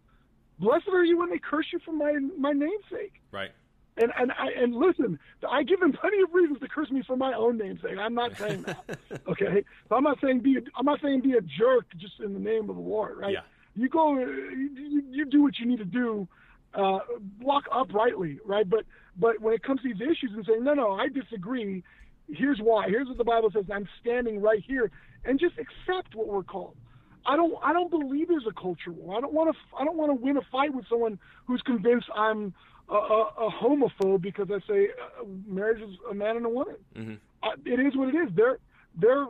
Blessed 0.59 0.87
are 0.93 1.03
you 1.03 1.17
when 1.17 1.29
they 1.29 1.39
curse 1.39 1.65
you 1.73 1.79
for 1.83 1.91
my, 1.91 2.13
my 2.37 2.51
namesake. 2.51 3.21
Right. 3.31 3.51
And 3.97 4.11
and 4.17 4.31
I 4.31 4.47
and 4.55 4.73
listen, 4.73 5.19
I 5.47 5.63
give 5.63 5.81
them 5.81 5.91
plenty 5.91 6.21
of 6.21 6.33
reasons 6.33 6.59
to 6.61 6.67
curse 6.69 6.89
me 6.91 7.03
for 7.05 7.17
my 7.17 7.33
own 7.33 7.57
namesake. 7.57 7.97
I'm 7.99 8.13
not 8.13 8.37
saying 8.37 8.61
that. 8.61 8.99
okay, 9.27 9.65
so 9.89 9.95
I'm 9.95 10.03
not 10.03 10.17
saying 10.21 10.39
be 10.39 10.57
a, 10.57 10.61
I'm 10.77 10.85
not 10.85 11.01
saying 11.01 11.21
be 11.21 11.33
a 11.33 11.41
jerk 11.41 11.87
just 11.97 12.13
in 12.23 12.33
the 12.33 12.39
name 12.39 12.69
of 12.69 12.77
the 12.77 12.81
Lord, 12.81 13.17
right? 13.17 13.33
Yeah. 13.33 13.41
You 13.75 13.89
go, 13.89 14.17
you, 14.17 15.03
you 15.09 15.25
do 15.25 15.41
what 15.41 15.59
you 15.59 15.65
need 15.65 15.79
to 15.79 15.85
do, 15.85 16.27
uh, 16.73 16.99
walk 17.41 17.65
uprightly, 17.71 18.39
right? 18.45 18.69
But 18.69 18.85
but 19.17 19.41
when 19.41 19.53
it 19.53 19.61
comes 19.61 19.81
to 19.81 19.93
these 19.93 20.01
issues 20.01 20.31
and 20.35 20.45
saying 20.45 20.63
no, 20.63 20.73
no, 20.73 20.93
I 20.93 21.09
disagree. 21.09 21.83
Here's 22.29 22.59
why. 22.59 22.87
Here's 22.87 23.09
what 23.09 23.17
the 23.17 23.25
Bible 23.25 23.51
says. 23.51 23.65
I'm 23.73 23.89
standing 23.99 24.41
right 24.41 24.63
here, 24.65 24.89
and 25.25 25.37
just 25.37 25.55
accept 25.57 26.15
what 26.15 26.27
we're 26.27 26.43
called. 26.43 26.77
I 27.25 27.35
don't 27.35 27.53
I 27.63 27.73
don't 27.73 27.89
believe 27.89 28.27
there's 28.27 28.47
a 28.47 28.53
culture 28.53 28.91
war. 28.91 29.17
I 29.17 29.21
don't 29.21 29.33
want 29.33 29.55
to 29.55 29.75
I 29.77 29.83
don't 29.85 29.97
want 29.97 30.11
to 30.11 30.15
win 30.15 30.37
a 30.37 30.41
fight 30.51 30.73
with 30.73 30.85
someone 30.89 31.19
who's 31.45 31.61
convinced 31.61 32.07
I'm 32.15 32.53
a, 32.89 32.95
a, 32.95 33.21
a 33.47 33.51
homophobe 33.51 34.21
because 34.21 34.49
I 34.51 34.59
say 34.67 34.89
uh, 34.89 35.25
marriage 35.47 35.81
is 35.81 35.95
a 36.09 36.13
man 36.13 36.37
and 36.37 36.45
a 36.45 36.49
woman. 36.49 36.75
Mm-hmm. 36.95 37.13
Uh, 37.43 37.51
it 37.65 37.79
is 37.79 37.95
what 37.95 38.09
it 38.09 38.17
is. 38.17 38.29
They're 38.35 38.57
they're 38.99 39.27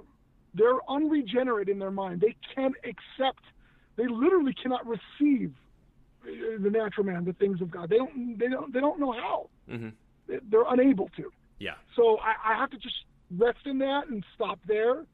they're 0.53 0.79
unregenerate 0.89 1.69
in 1.69 1.79
their 1.79 1.91
mind. 1.91 2.21
They 2.21 2.35
can't 2.55 2.75
accept. 2.83 3.43
They 3.95 4.07
literally 4.07 4.53
cannot 4.53 4.85
receive 4.87 5.53
the 6.23 6.69
natural 6.69 7.05
man, 7.05 7.25
the 7.25 7.33
things 7.33 7.61
of 7.61 7.71
God. 7.71 7.89
They 7.89 7.97
don't. 7.97 8.37
They 8.37 8.47
don't. 8.47 8.73
They 8.73 8.79
don't 8.79 8.99
know 8.99 9.11
how. 9.11 9.49
Mm-hmm. 9.69 9.89
They're 10.49 10.65
unable 10.67 11.09
to. 11.17 11.31
Yeah. 11.59 11.75
So 11.95 12.17
I, 12.17 12.53
I 12.53 12.57
have 12.57 12.71
to 12.71 12.77
just 12.77 12.95
rest 13.37 13.59
in 13.65 13.79
that 13.79 14.07
and 14.09 14.23
stop 14.35 14.59
there, 14.67 15.05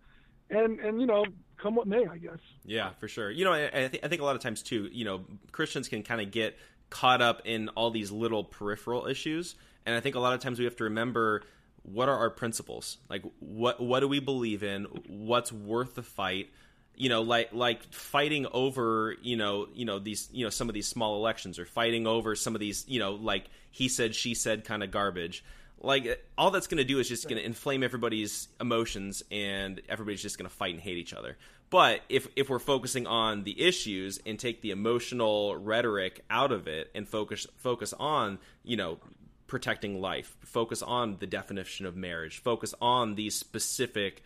and 0.50 0.80
and 0.80 1.00
you 1.02 1.08
know 1.08 1.26
come 1.58 1.76
what 1.76 1.88
may, 1.88 2.06
I 2.06 2.18
guess. 2.18 2.40
Yeah, 2.66 2.92
for 3.00 3.08
sure. 3.08 3.32
You 3.32 3.46
know, 3.46 3.52
I, 3.52 3.66
I, 3.66 3.88
th- 3.88 4.00
I 4.04 4.08
think 4.08 4.22
a 4.22 4.26
lot 4.26 4.36
of 4.36 4.42
times 4.42 4.62
too, 4.62 4.90
you 4.92 5.06
know, 5.06 5.26
Christians 5.52 5.90
can 5.90 6.04
kind 6.04 6.22
of 6.22 6.30
get 6.32 6.56
caught 6.92 7.22
up 7.22 7.42
in 7.46 7.70
all 7.70 7.90
these 7.90 8.12
little 8.12 8.44
peripheral 8.44 9.08
issues, 9.08 9.56
and 9.86 9.96
I 9.96 10.00
think 10.00 10.16
a 10.16 10.20
lot 10.20 10.34
of 10.34 10.40
times 10.40 10.60
we 10.60 10.66
have 10.66 10.76
to 10.78 10.86
remember 10.86 11.44
what 11.84 12.10
are 12.10 12.18
our 12.18 12.30
principles? 12.30 12.98
Like, 13.10 13.24
what 13.40 13.80
what 13.80 14.02
do 14.02 14.08
we 14.08 14.20
believe 14.20 14.64
in? 14.64 14.86
What's 15.08 15.52
worth 15.52 15.96
the 15.96 16.04
fight? 16.04 16.50
you 16.98 17.10
know 17.10 17.22
like 17.22 17.54
like 17.54 17.94
fighting 17.94 18.48
over 18.52 19.16
you 19.22 19.38
know 19.38 19.68
you 19.74 19.86
know 19.86 20.00
these 20.00 20.28
you 20.32 20.44
know 20.44 20.50
some 20.50 20.68
of 20.68 20.74
these 20.74 20.88
small 20.88 21.16
elections 21.16 21.60
or 21.60 21.66
fighting 21.66 22.08
over 22.08 22.36
some 22.36 22.56
of 22.56 22.60
these 22.60 22.84
you 22.88 23.00
know 23.00 23.14
like 23.14 23.46
he 23.72 23.88
said 23.88 24.16
she 24.16 24.34
said 24.34 24.66
kind 24.66 24.84
of 24.84 24.92
garbage 24.92 25.46
like 25.80 26.26
all 26.38 26.52
that's 26.52 26.68
going 26.68 26.80
to 26.80 26.84
do 26.84 27.00
is 27.00 27.08
just 27.08 27.28
going 27.30 27.38
to 27.38 27.46
inflame 27.46 27.84
everybody's 27.84 28.48
emotions 28.60 29.24
and 29.32 29.82
everybody's 29.90 30.22
just 30.22 30.38
going 30.38 30.50
to 30.50 30.56
fight 30.56 30.74
and 30.74 30.82
hate 30.82 30.98
each 30.98 31.14
other. 31.14 31.38
But 31.70 32.02
if 32.10 32.28
if 32.36 32.50
we're 32.50 32.60
focusing 32.60 33.08
on 33.08 33.44
the 33.44 33.62
issues 33.62 34.20
and 34.26 34.40
take 34.40 34.62
the 34.62 34.72
emotional 34.72 35.56
rhetoric 35.56 36.24
out 36.30 36.52
of 36.52 36.68
it 36.68 36.90
and 36.96 37.08
focus 37.08 37.46
focus 37.58 37.94
on 38.00 38.40
you 38.64 38.78
know 38.78 39.00
protecting 39.48 40.02
life 40.02 40.36
focus 40.42 40.82
on 40.82 41.18
the 41.20 41.28
definition 41.28 41.86
of 41.86 41.96
marriage 41.96 42.40
focus 42.40 42.74
on 42.82 43.16
these 43.16 43.34
specific 43.34 44.22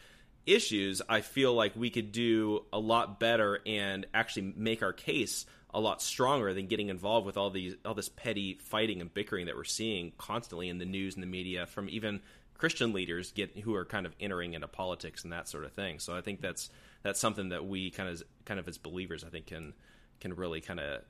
issues, 0.46 1.02
I 1.08 1.22
feel 1.22 1.54
like 1.54 1.76
we 1.76 1.90
could 1.90 2.12
do 2.12 2.66
a 2.74 2.80
lot 2.80 3.20
better 3.20 3.60
and 3.66 4.06
actually 4.14 4.54
make 4.56 4.84
our 4.84 4.94
case 4.94 5.46
a 5.74 5.80
lot 5.80 6.02
stronger 6.02 6.54
than 6.54 6.68
getting 6.68 6.90
involved 6.90 7.26
with 7.26 7.38
all 7.38 7.50
these 7.50 7.76
all 7.86 7.94
this 7.94 8.10
petty 8.10 8.58
fighting 8.62 9.02
and 9.02 9.14
bickering 9.14 9.46
that 9.46 9.56
we're 9.56 9.64
seeing 9.64 10.12
constantly 10.18 10.70
in 10.70 10.78
the 10.78 10.86
news 10.86 11.16
and 11.16 11.24
the 11.24 11.28
media 11.28 11.66
from 11.66 11.90
even 11.90 12.22
Christian 12.58 12.94
leaders 12.94 13.32
get 13.32 13.58
who 13.60 13.74
are 13.76 13.86
kind 13.86 14.06
of 14.06 14.16
entering 14.20 14.54
into 14.54 14.68
politics 14.68 15.24
and 15.24 15.34
that 15.34 15.48
sort 15.48 15.66
of 15.66 15.74
thing. 15.74 16.00
So 16.00 16.16
I 16.16 16.22
think 16.22 16.42
that's 16.42 16.70
that's 17.04 17.20
something 17.20 17.50
that 17.50 17.66
we 17.66 17.90
kind 17.90 18.10
of 18.10 18.22
kind 18.46 18.60
of 18.60 18.68
as 18.68 18.78
believers 18.78 19.24
I 19.24 19.30
think 19.30 19.48
can 19.48 19.74
can 20.20 20.36
really 20.36 20.62
kind 20.62 20.80
of 20.80 21.02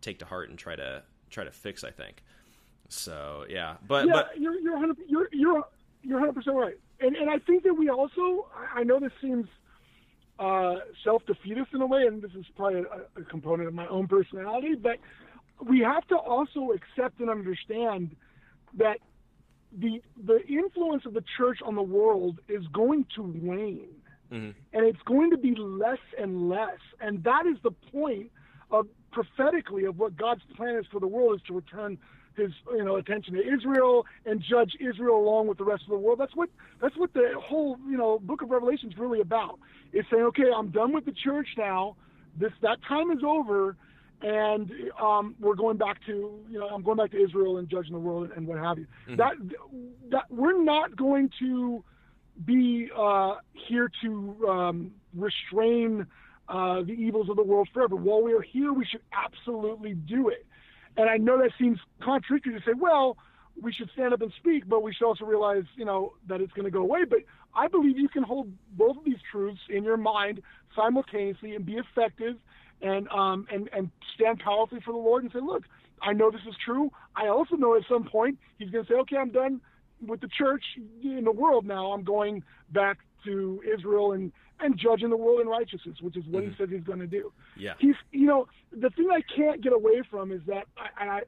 take 0.00 0.20
to 0.20 0.24
heart 0.24 0.48
and 0.48 0.58
try 0.58 0.76
to 0.76 1.02
try 1.30 1.44
to 1.44 1.52
fix. 1.52 1.84
I 1.84 1.90
think. 1.90 2.22
So 2.88 3.44
yeah, 3.48 3.76
but 3.86 4.06
yeah, 4.06 4.12
but 4.12 4.40
you're 4.40 4.58
you're 4.60 4.72
100, 4.74 4.96
you're 5.06 5.28
you're 5.32 5.64
you're 6.02 6.20
100 6.20 6.32
percent 6.34 6.56
right 6.56 6.78
and 7.00 7.16
and 7.16 7.30
I 7.30 7.38
think 7.38 7.64
that 7.64 7.74
we 7.74 7.88
also 7.88 8.46
I 8.74 8.84
know 8.84 8.98
this 8.98 9.12
seems 9.20 9.46
uh, 10.38 10.76
self 11.04 11.24
defeatist 11.26 11.68
in 11.72 11.80
a 11.80 11.86
way, 11.86 12.06
and 12.06 12.22
this 12.22 12.32
is 12.32 12.44
probably 12.56 12.80
a, 12.80 13.20
a 13.20 13.24
component 13.24 13.68
of 13.68 13.74
my 13.74 13.86
own 13.88 14.08
personality, 14.08 14.74
but 14.74 14.98
we 15.66 15.80
have 15.80 16.06
to 16.08 16.16
also 16.16 16.72
accept 16.72 17.20
and 17.20 17.30
understand 17.30 18.16
that 18.76 18.98
the 19.76 20.02
the 20.24 20.44
influence 20.46 21.04
of 21.06 21.14
the 21.14 21.24
church 21.36 21.58
on 21.64 21.74
the 21.74 21.82
world 21.82 22.40
is 22.48 22.66
going 22.72 23.06
to 23.16 23.22
wane. 23.22 23.88
Mm-hmm. 24.32 24.50
And 24.72 24.86
it's 24.86 25.02
going 25.04 25.30
to 25.30 25.36
be 25.36 25.54
less 25.54 25.98
and 26.18 26.48
less. 26.48 26.78
And 27.00 27.22
that 27.24 27.46
is 27.46 27.56
the 27.62 27.70
point 27.70 28.30
of 28.70 28.88
prophetically 29.12 29.84
of 29.84 29.98
what 29.98 30.16
God's 30.16 30.42
plan 30.56 30.76
is 30.76 30.86
for 30.90 30.98
the 30.98 31.06
world 31.06 31.36
is 31.36 31.46
to 31.46 31.54
return 31.54 31.98
his 32.36 32.52
you 32.72 32.84
know 32.84 32.96
attention 32.96 33.34
to 33.34 33.40
Israel 33.40 34.06
and 34.26 34.40
judge 34.40 34.72
Israel 34.80 35.16
along 35.16 35.46
with 35.48 35.58
the 35.58 35.64
rest 35.64 35.82
of 35.82 35.90
the 35.90 35.98
world. 35.98 36.18
That's 36.18 36.34
what 36.34 36.48
that's 36.80 36.96
what 36.96 37.12
the 37.12 37.34
whole 37.40 37.78
you 37.88 37.96
know 37.96 38.18
book 38.18 38.42
of 38.42 38.50
Revelation 38.50 38.90
is 38.90 38.98
really 38.98 39.20
about. 39.20 39.58
It's 39.92 40.08
saying, 40.10 40.22
okay, 40.24 40.50
I'm 40.54 40.70
done 40.70 40.92
with 40.92 41.04
the 41.04 41.12
church 41.12 41.48
now. 41.56 41.96
This 42.38 42.52
that 42.62 42.78
time 42.88 43.10
is 43.10 43.22
over, 43.24 43.76
and 44.22 44.70
um, 45.00 45.34
we're 45.40 45.54
going 45.54 45.76
back 45.76 46.04
to 46.06 46.38
you 46.50 46.58
know 46.58 46.68
I'm 46.68 46.82
going 46.82 46.96
back 46.96 47.10
to 47.12 47.22
Israel 47.22 47.58
and 47.58 47.68
judging 47.68 47.92
the 47.92 47.98
world 47.98 48.30
and, 48.34 48.46
what 48.46 48.58
have 48.58 48.78
you. 48.78 48.86
Mm-hmm. 49.08 49.16
That 49.16 49.34
that 50.10 50.24
we're 50.30 50.62
not 50.62 50.96
going 50.96 51.30
to 51.40 51.84
be 52.44 52.90
uh, 52.96 53.36
here 53.52 53.90
to 54.02 54.48
um, 54.48 54.92
restrain 55.14 56.06
uh, 56.48 56.82
the 56.82 56.92
evils 56.92 57.28
of 57.30 57.36
the 57.36 57.42
world 57.42 57.68
forever. 57.72 57.96
While 57.96 58.22
we 58.22 58.32
are 58.34 58.42
here, 58.42 58.72
we 58.72 58.84
should 58.84 59.02
absolutely 59.12 59.94
do 59.94 60.28
it. 60.28 60.46
And 60.96 61.08
I 61.10 61.16
know 61.16 61.38
that 61.38 61.50
seems 61.58 61.78
contradictory 62.02 62.54
to 62.54 62.60
say, 62.60 62.72
well, 62.78 63.16
we 63.60 63.72
should 63.72 63.90
stand 63.92 64.12
up 64.12 64.20
and 64.20 64.32
speak, 64.38 64.68
but 64.68 64.82
we 64.82 64.92
should 64.92 65.06
also 65.06 65.24
realize, 65.24 65.64
you 65.76 65.84
know, 65.84 66.14
that 66.28 66.40
it's 66.40 66.52
going 66.52 66.64
to 66.64 66.70
go 66.70 66.80
away. 66.80 67.04
But 67.08 67.20
I 67.54 67.68
believe 67.68 67.98
you 67.98 68.08
can 68.08 68.22
hold 68.22 68.52
both 68.72 68.96
of 68.96 69.04
these 69.04 69.18
truths 69.30 69.60
in 69.68 69.84
your 69.84 69.96
mind 69.96 70.40
simultaneously 70.74 71.54
and 71.54 71.64
be 71.64 71.74
effective 71.74 72.36
and 72.82 73.08
um, 73.08 73.46
and 73.52 73.68
and 73.72 73.90
stand 74.14 74.40
powerfully 74.40 74.80
for 74.84 74.92
the 74.92 74.98
Lord 74.98 75.22
and 75.22 75.32
say, 75.32 75.38
look, 75.40 75.64
I 76.02 76.12
know 76.12 76.30
this 76.30 76.40
is 76.48 76.54
true. 76.64 76.90
I 77.16 77.28
also 77.28 77.56
know 77.56 77.76
at 77.76 77.82
some 77.88 78.04
point 78.04 78.38
He's 78.58 78.70
going 78.70 78.84
to 78.84 78.92
say, 78.92 78.98
okay, 79.00 79.16
I'm 79.16 79.30
done 79.30 79.60
with 80.04 80.20
the 80.20 80.28
church 80.28 80.64
in 81.02 81.24
the 81.24 81.32
world 81.32 81.64
now. 81.64 81.92
I'm 81.92 82.04
going 82.04 82.42
back 82.70 82.98
to 83.24 83.62
Israel 83.72 84.12
and 84.12 84.32
and 84.60 84.78
judging 84.78 85.10
the 85.10 85.16
world 85.16 85.40
in 85.40 85.48
righteousness, 85.48 85.96
which 86.00 86.16
is 86.16 86.24
what 86.26 86.42
mm-hmm. 86.42 86.52
he 86.52 86.56
says 86.56 86.68
he's 86.70 86.84
going 86.84 87.00
to 87.00 87.06
do. 87.06 87.32
Yeah. 87.56 87.74
He's, 87.78 87.96
you 88.12 88.26
know, 88.26 88.46
the 88.72 88.90
thing 88.90 89.08
I 89.12 89.20
can't 89.34 89.62
get 89.62 89.72
away 89.72 90.02
from 90.10 90.32
is 90.32 90.40
that 90.46 90.66
I, 90.76 91.20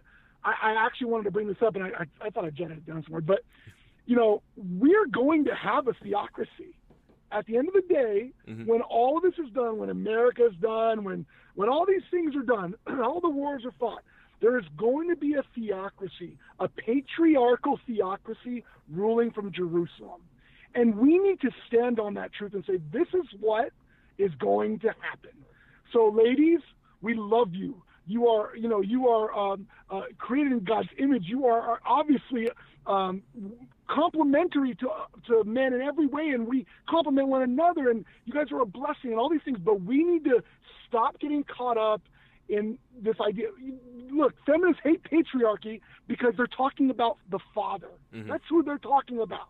I, 0.45 0.53
I 0.63 0.87
actually 0.87 1.09
wanted 1.09 1.25
to 1.25 1.31
bring 1.33 1.49
this 1.49 1.57
up, 1.65 1.75
and 1.75 1.85
I, 1.85 1.89
I, 1.89 2.27
I 2.27 2.31
thought 2.31 2.45
I 2.45 2.51
jotted 2.51 2.79
it 2.79 2.87
down 2.87 3.03
somewhere, 3.05 3.21
but 3.21 3.41
you 4.07 4.17
know, 4.17 4.43
we're 4.57 5.07
going 5.07 5.45
to 5.45 5.55
have 5.55 5.89
a 5.89 5.93
theocracy. 6.03 6.75
at 7.33 7.45
the 7.47 7.57
end 7.57 7.69
of 7.69 7.75
the 7.75 7.83
day, 7.93 8.31
mm-hmm. 8.49 8.65
when 8.65 8.81
all 8.83 9.17
of 9.17 9.23
this 9.25 9.35
is 9.45 9.53
done, 9.53 9.79
when 9.79 9.91
America 9.91 10.47
is 10.47 10.55
done, 10.61 11.05
when 11.05 11.27
when 11.57 11.69
all 11.69 11.87
these 11.87 12.03
things 12.11 12.37
are 12.37 12.43
done, 12.43 12.75
all 13.03 13.21
the 13.21 13.29
wars 13.29 13.65
are 13.65 13.75
fought, 13.81 14.03
there 14.41 14.59
is 14.59 14.65
going 14.77 15.09
to 15.09 15.17
be 15.17 15.35
a 15.35 15.43
theocracy, 15.55 16.37
a 16.61 16.69
patriarchal 16.69 17.81
theocracy 17.87 18.63
ruling 18.91 19.31
from 19.33 19.53
Jerusalem. 19.53 20.21
And 20.77 20.95
we 20.97 21.19
need 21.19 21.41
to 21.41 21.51
stand 21.67 21.99
on 21.99 22.15
that 22.15 22.33
truth 22.35 22.53
and 22.53 22.63
say, 22.67 22.79
this 22.93 23.09
is 23.15 23.27
what 23.41 23.71
is 24.19 24.31
going 24.39 24.79
to 24.81 24.89
happen. 24.89 25.31
So, 25.93 26.09
ladies, 26.15 26.61
we 27.01 27.15
love 27.15 27.55
you. 27.55 27.83
You 28.07 28.29
are, 28.29 28.55
you 28.55 28.69
know, 28.69 28.83
you 28.83 29.09
are 29.09 29.35
um, 29.37 29.67
uh, 29.91 30.03
created 30.19 30.53
in 30.53 30.65
God's 30.65 30.91
image. 30.99 31.25
You 31.27 31.47
are, 31.47 31.61
are 31.61 31.81
obviously 31.85 32.51
um, 32.87 33.23
complementary 33.89 34.75
to 34.77 34.89
to 35.29 35.45
men 35.45 35.73
in 35.73 35.81
every 35.81 36.07
way, 36.07 36.29
and 36.29 36.47
we 36.47 36.67
complement 36.89 37.29
one 37.29 37.43
another. 37.43 37.91
And 37.91 38.05
you 38.27 38.33
guys 38.33 38.53
are 38.53 38.61
a 38.61 38.67
blessing, 38.67 39.11
and 39.11 39.19
all 39.19 39.29
these 39.29 39.41
things. 39.45 39.59
But 39.59 39.81
we 39.81 40.05
need 40.05 40.25
to 40.25 40.45
stop 40.87 41.19
getting 41.19 41.43
caught 41.43 41.79
up 41.79 42.03
in 42.49 42.79
this 43.01 43.17
idea. 43.27 43.49
Look, 44.11 44.35
feminists 44.45 44.83
hate 44.85 45.03
patriarchy 45.03 45.81
because 46.07 46.35
they're 46.37 46.47
talking 46.47 46.91
about 46.91 47.19
the 47.31 47.41
father. 47.55 47.91
Mm-hmm. 48.15 48.31
That's 48.31 48.45
who 48.49 48.63
they're 48.63 48.79
talking 48.79 49.21
about. 49.21 49.49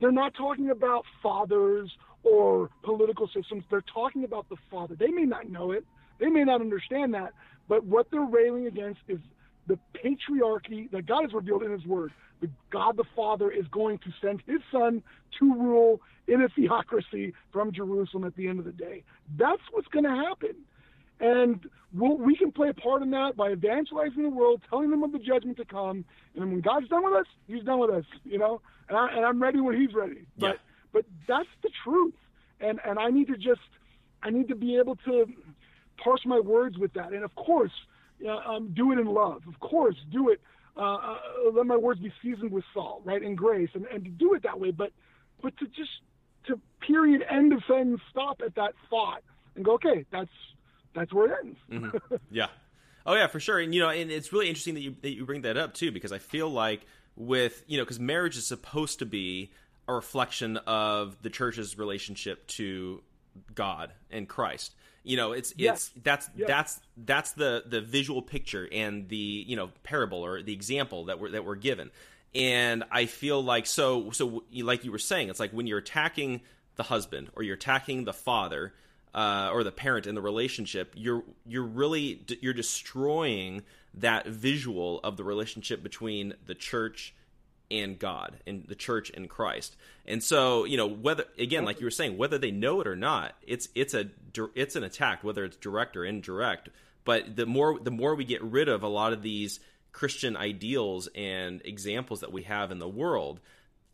They're 0.00 0.12
not 0.12 0.34
talking 0.34 0.70
about 0.70 1.04
fathers 1.22 1.90
or 2.22 2.70
political 2.82 3.28
systems. 3.28 3.64
They're 3.70 3.84
talking 3.92 4.24
about 4.24 4.48
the 4.48 4.56
father. 4.70 4.94
They 4.94 5.08
may 5.08 5.24
not 5.24 5.48
know 5.48 5.72
it. 5.72 5.84
They 6.18 6.28
may 6.28 6.44
not 6.44 6.60
understand 6.60 7.14
that. 7.14 7.32
But 7.68 7.84
what 7.84 8.10
they're 8.10 8.20
railing 8.20 8.66
against 8.66 9.00
is 9.08 9.18
the 9.66 9.78
patriarchy 9.94 10.90
that 10.90 11.06
God 11.06 11.22
has 11.22 11.32
revealed 11.32 11.62
in 11.62 11.70
His 11.70 11.84
Word. 11.84 12.12
The 12.40 12.48
God 12.70 12.96
the 12.96 13.04
Father 13.14 13.50
is 13.50 13.66
going 13.68 13.98
to 13.98 14.12
send 14.20 14.42
His 14.46 14.60
Son 14.70 15.02
to 15.38 15.54
rule 15.54 16.00
in 16.28 16.42
a 16.42 16.48
theocracy 16.48 17.32
from 17.52 17.72
Jerusalem 17.72 18.24
at 18.24 18.36
the 18.36 18.48
end 18.48 18.58
of 18.58 18.64
the 18.64 18.72
day. 18.72 19.02
That's 19.38 19.62
what's 19.72 19.88
going 19.88 20.04
to 20.04 20.10
happen. 20.10 20.54
And 21.20 21.68
we'll, 21.94 22.16
we 22.16 22.36
can 22.36 22.52
play 22.52 22.68
a 22.68 22.74
part 22.74 23.02
in 23.02 23.10
that 23.10 23.36
by 23.36 23.52
evangelizing 23.52 24.22
the 24.22 24.28
world, 24.28 24.62
telling 24.68 24.90
them 24.90 25.02
of 25.02 25.12
the 25.12 25.18
judgment 25.18 25.56
to 25.58 25.64
come. 25.64 26.04
And 26.34 26.50
when 26.50 26.60
God's 26.60 26.88
done 26.88 27.04
with 27.04 27.14
us, 27.14 27.26
He's 27.46 27.62
done 27.64 27.78
with 27.78 27.90
us, 27.90 28.04
you 28.24 28.38
know. 28.38 28.60
And, 28.88 28.96
I, 28.96 29.08
and 29.16 29.24
I'm 29.24 29.42
ready 29.42 29.60
when 29.60 29.80
He's 29.80 29.94
ready. 29.94 30.26
But 30.38 30.46
yeah. 30.46 30.52
but 30.92 31.04
that's 31.26 31.48
the 31.62 31.70
truth. 31.84 32.14
And 32.60 32.80
and 32.84 32.98
I 32.98 33.10
need 33.10 33.28
to 33.28 33.36
just 33.36 33.60
I 34.22 34.30
need 34.30 34.48
to 34.48 34.54
be 34.54 34.76
able 34.76 34.96
to 35.06 35.26
parse 36.02 36.22
my 36.26 36.40
words 36.40 36.78
with 36.78 36.92
that. 36.94 37.12
And 37.12 37.24
of 37.24 37.34
course, 37.34 37.72
uh, 38.24 38.30
um, 38.30 38.72
do 38.74 38.92
it 38.92 38.98
in 38.98 39.06
love. 39.06 39.42
Of 39.48 39.60
course, 39.60 39.96
do 40.12 40.30
it. 40.30 40.40
Uh, 40.76 40.96
uh, 40.96 41.18
let 41.54 41.64
my 41.64 41.76
words 41.76 42.00
be 42.00 42.12
seasoned 42.22 42.52
with 42.52 42.64
salt, 42.74 43.00
right, 43.04 43.22
and 43.22 43.36
grace, 43.36 43.70
and, 43.72 43.86
and 43.86 44.04
to 44.04 44.10
do 44.10 44.34
it 44.34 44.42
that 44.42 44.60
way. 44.60 44.70
But 44.70 44.92
but 45.42 45.56
to 45.58 45.66
just 45.66 45.90
to 46.48 46.60
period 46.80 47.24
end 47.28 47.52
of 47.52 47.62
sentence 47.66 48.00
stop 48.10 48.40
at 48.44 48.54
that 48.56 48.74
thought 48.90 49.22
and 49.54 49.64
go, 49.64 49.72
okay, 49.74 50.04
that's 50.12 50.30
that's 50.96 51.12
where 51.12 51.26
it 51.26 51.38
ends. 51.44 51.58
mm-hmm. 51.70 52.16
Yeah. 52.30 52.48
Oh 53.04 53.14
yeah, 53.14 53.28
for 53.28 53.38
sure. 53.38 53.60
And 53.60 53.72
you 53.74 53.80
know, 53.80 53.88
and 53.88 54.10
it's 54.10 54.32
really 54.32 54.48
interesting 54.48 54.74
that 54.74 54.80
you 54.80 54.96
that 55.02 55.14
you 55.14 55.24
bring 55.24 55.42
that 55.42 55.56
up 55.56 55.74
too, 55.74 55.92
because 55.92 56.12
I 56.12 56.18
feel 56.18 56.48
like 56.48 56.84
with 57.14 57.62
you 57.66 57.78
know, 57.78 57.84
because 57.84 58.00
marriage 58.00 58.36
is 58.36 58.46
supposed 58.46 58.98
to 58.98 59.06
be 59.06 59.52
a 59.88 59.94
reflection 59.94 60.56
of 60.58 61.22
the 61.22 61.30
church's 61.30 61.78
relationship 61.78 62.46
to 62.48 63.02
God 63.54 63.92
and 64.10 64.28
Christ. 64.28 64.74
You 65.04 65.16
know, 65.16 65.32
it's 65.32 65.54
yes. 65.56 65.92
it's 65.94 66.04
that's 66.04 66.30
yes. 66.36 66.48
that's 66.48 66.80
that's 66.96 67.32
the 67.32 67.62
the 67.64 67.80
visual 67.80 68.22
picture 68.22 68.68
and 68.72 69.08
the 69.08 69.44
you 69.46 69.54
know 69.54 69.70
parable 69.84 70.24
or 70.24 70.42
the 70.42 70.52
example 70.52 71.04
that 71.04 71.20
we're 71.20 71.30
that 71.30 71.44
we're 71.44 71.54
given. 71.54 71.92
And 72.34 72.84
I 72.90 73.06
feel 73.06 73.42
like 73.42 73.66
so 73.66 74.10
so 74.10 74.42
like 74.52 74.84
you 74.84 74.90
were 74.90 74.98
saying, 74.98 75.28
it's 75.28 75.38
like 75.38 75.52
when 75.52 75.68
you're 75.68 75.78
attacking 75.78 76.40
the 76.74 76.82
husband 76.82 77.30
or 77.36 77.44
you're 77.44 77.54
attacking 77.54 78.04
the 78.04 78.12
father 78.12 78.74
uh, 79.16 79.48
or 79.50 79.64
the 79.64 79.72
parent 79.72 80.06
in 80.06 80.14
the 80.14 80.20
relationship, 80.20 80.92
you're 80.94 81.24
you're 81.46 81.64
really 81.64 82.22
you're 82.42 82.52
destroying 82.52 83.62
that 83.94 84.26
visual 84.26 85.00
of 85.02 85.16
the 85.16 85.24
relationship 85.24 85.82
between 85.82 86.34
the 86.44 86.54
church 86.54 87.14
and 87.70 87.98
God 87.98 88.36
and 88.46 88.66
the 88.68 88.74
church 88.74 89.10
and 89.10 89.28
Christ. 89.28 89.74
And 90.04 90.22
so, 90.22 90.64
you 90.64 90.76
know, 90.76 90.86
whether 90.86 91.24
again, 91.38 91.64
like 91.64 91.80
you 91.80 91.86
were 91.86 91.90
saying, 91.90 92.18
whether 92.18 92.36
they 92.36 92.50
know 92.50 92.82
it 92.82 92.86
or 92.86 92.94
not, 92.94 93.34
it's 93.46 93.70
it's 93.74 93.94
a 93.94 94.10
it's 94.54 94.76
an 94.76 94.84
attack, 94.84 95.24
whether 95.24 95.44
it's 95.44 95.56
direct 95.56 95.96
or 95.96 96.04
indirect. 96.04 96.68
But 97.06 97.36
the 97.36 97.46
more 97.46 97.80
the 97.80 97.90
more 97.90 98.14
we 98.14 98.26
get 98.26 98.42
rid 98.42 98.68
of 98.68 98.82
a 98.82 98.88
lot 98.88 99.14
of 99.14 99.22
these 99.22 99.60
Christian 99.92 100.36
ideals 100.36 101.08
and 101.14 101.62
examples 101.64 102.20
that 102.20 102.32
we 102.32 102.42
have 102.42 102.70
in 102.70 102.80
the 102.80 102.88
world, 102.88 103.40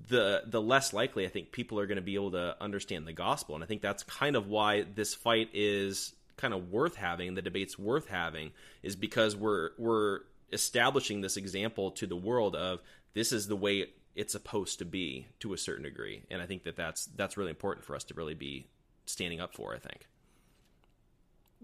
the 0.09 0.43
the 0.47 0.61
less 0.61 0.93
likely 0.93 1.27
I 1.27 1.29
think 1.29 1.53
people 1.53 1.79
are 1.79 1.87
going 1.87 1.97
to 1.97 2.03
be 2.03 2.15
able 2.15 2.33
to 2.33 2.57
understand 2.61 3.07
the 3.07 3.13
gospel. 3.13 3.55
And 3.55 3.63
I 3.63 3.67
think 3.67 3.83
that's 3.83 4.03
kind 4.03 4.37
of 4.37 4.49
why 4.49 4.83
this 4.83 5.15
fight 5.15 5.51
is 5.53 6.15
kind 6.37 6.55
of 6.55 6.71
worth 6.71 6.97
having. 6.97 7.35
The 7.35 7.43
debate's 7.43 7.79
worth 7.79 8.09
having 8.09 8.53
is 8.83 8.97
because 8.97 9.37
we're 9.37 9.71
we're 9.79 10.21
establishing 10.53 11.21
this 11.21 11.37
example 11.37 11.91
to 11.93 12.07
the 12.07 12.17
world 12.17 12.55
of 12.55 12.81
this 13.15 13.33
is 13.33 13.49
the 13.49 13.57
way 13.57 13.87
it's 14.15 14.33
supposed 14.33 14.79
to 14.79 14.85
be 14.85 15.27
to 15.41 15.53
a 15.55 15.59
certain 15.59 15.85
degree. 15.85 16.23
And 16.31 16.43
I 16.43 16.47
think 16.47 16.65
that 16.65 16.77
that's 16.77 17.07
that's 17.07 17.37
really 17.37 17.51
important 17.51 17.85
for 17.85 17.95
us 17.95 18.05
to 18.05 18.15
really 18.15 18.35
be 18.35 18.67
standing 19.07 19.41
up 19.41 19.55
for. 19.55 19.75
I 19.75 19.79
think. 19.79 20.07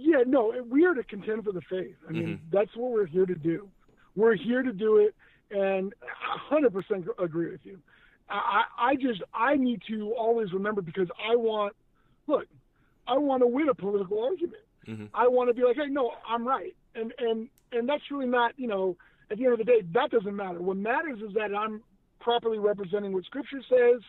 Yeah, 0.00 0.22
no, 0.24 0.54
we 0.68 0.84
are 0.84 0.94
to 0.94 1.02
contend 1.02 1.44
for 1.44 1.50
the 1.50 1.60
faith. 1.62 1.96
I 2.08 2.12
mean, 2.12 2.22
mm-hmm. 2.22 2.44
that's 2.52 2.74
what 2.76 2.92
we're 2.92 3.06
here 3.06 3.26
to 3.26 3.34
do. 3.34 3.68
We're 4.14 4.36
here 4.36 4.62
to 4.62 4.72
do 4.72 4.98
it, 4.98 5.12
and 5.50 5.92
100% 6.52 7.08
agree 7.18 7.50
with 7.50 7.66
you. 7.66 7.80
I, 8.30 8.62
I 8.78 8.94
just 8.96 9.22
I 9.32 9.56
need 9.56 9.82
to 9.88 10.12
always 10.12 10.52
remember 10.52 10.82
because 10.82 11.08
I 11.18 11.36
want 11.36 11.74
look, 12.26 12.46
I 13.06 13.16
want 13.16 13.42
to 13.42 13.46
win 13.46 13.68
a 13.68 13.74
political 13.74 14.22
argument. 14.22 14.62
Mm-hmm. 14.86 15.06
I 15.14 15.28
want 15.28 15.48
to 15.48 15.54
be 15.54 15.62
like, 15.62 15.76
hey, 15.76 15.88
no, 15.88 16.12
I'm 16.28 16.46
right, 16.46 16.74
and 16.94 17.12
and 17.18 17.48
and 17.72 17.88
that's 17.88 18.02
really 18.10 18.26
not 18.26 18.52
you 18.56 18.68
know 18.68 18.96
at 19.30 19.38
the 19.38 19.44
end 19.44 19.52
of 19.52 19.58
the 19.58 19.64
day 19.64 19.82
that 19.94 20.10
doesn't 20.10 20.34
matter. 20.34 20.60
What 20.60 20.76
matters 20.76 21.20
is 21.26 21.34
that 21.34 21.54
I'm 21.54 21.82
properly 22.20 22.58
representing 22.58 23.12
what 23.12 23.24
Scripture 23.24 23.62
says, 23.68 24.02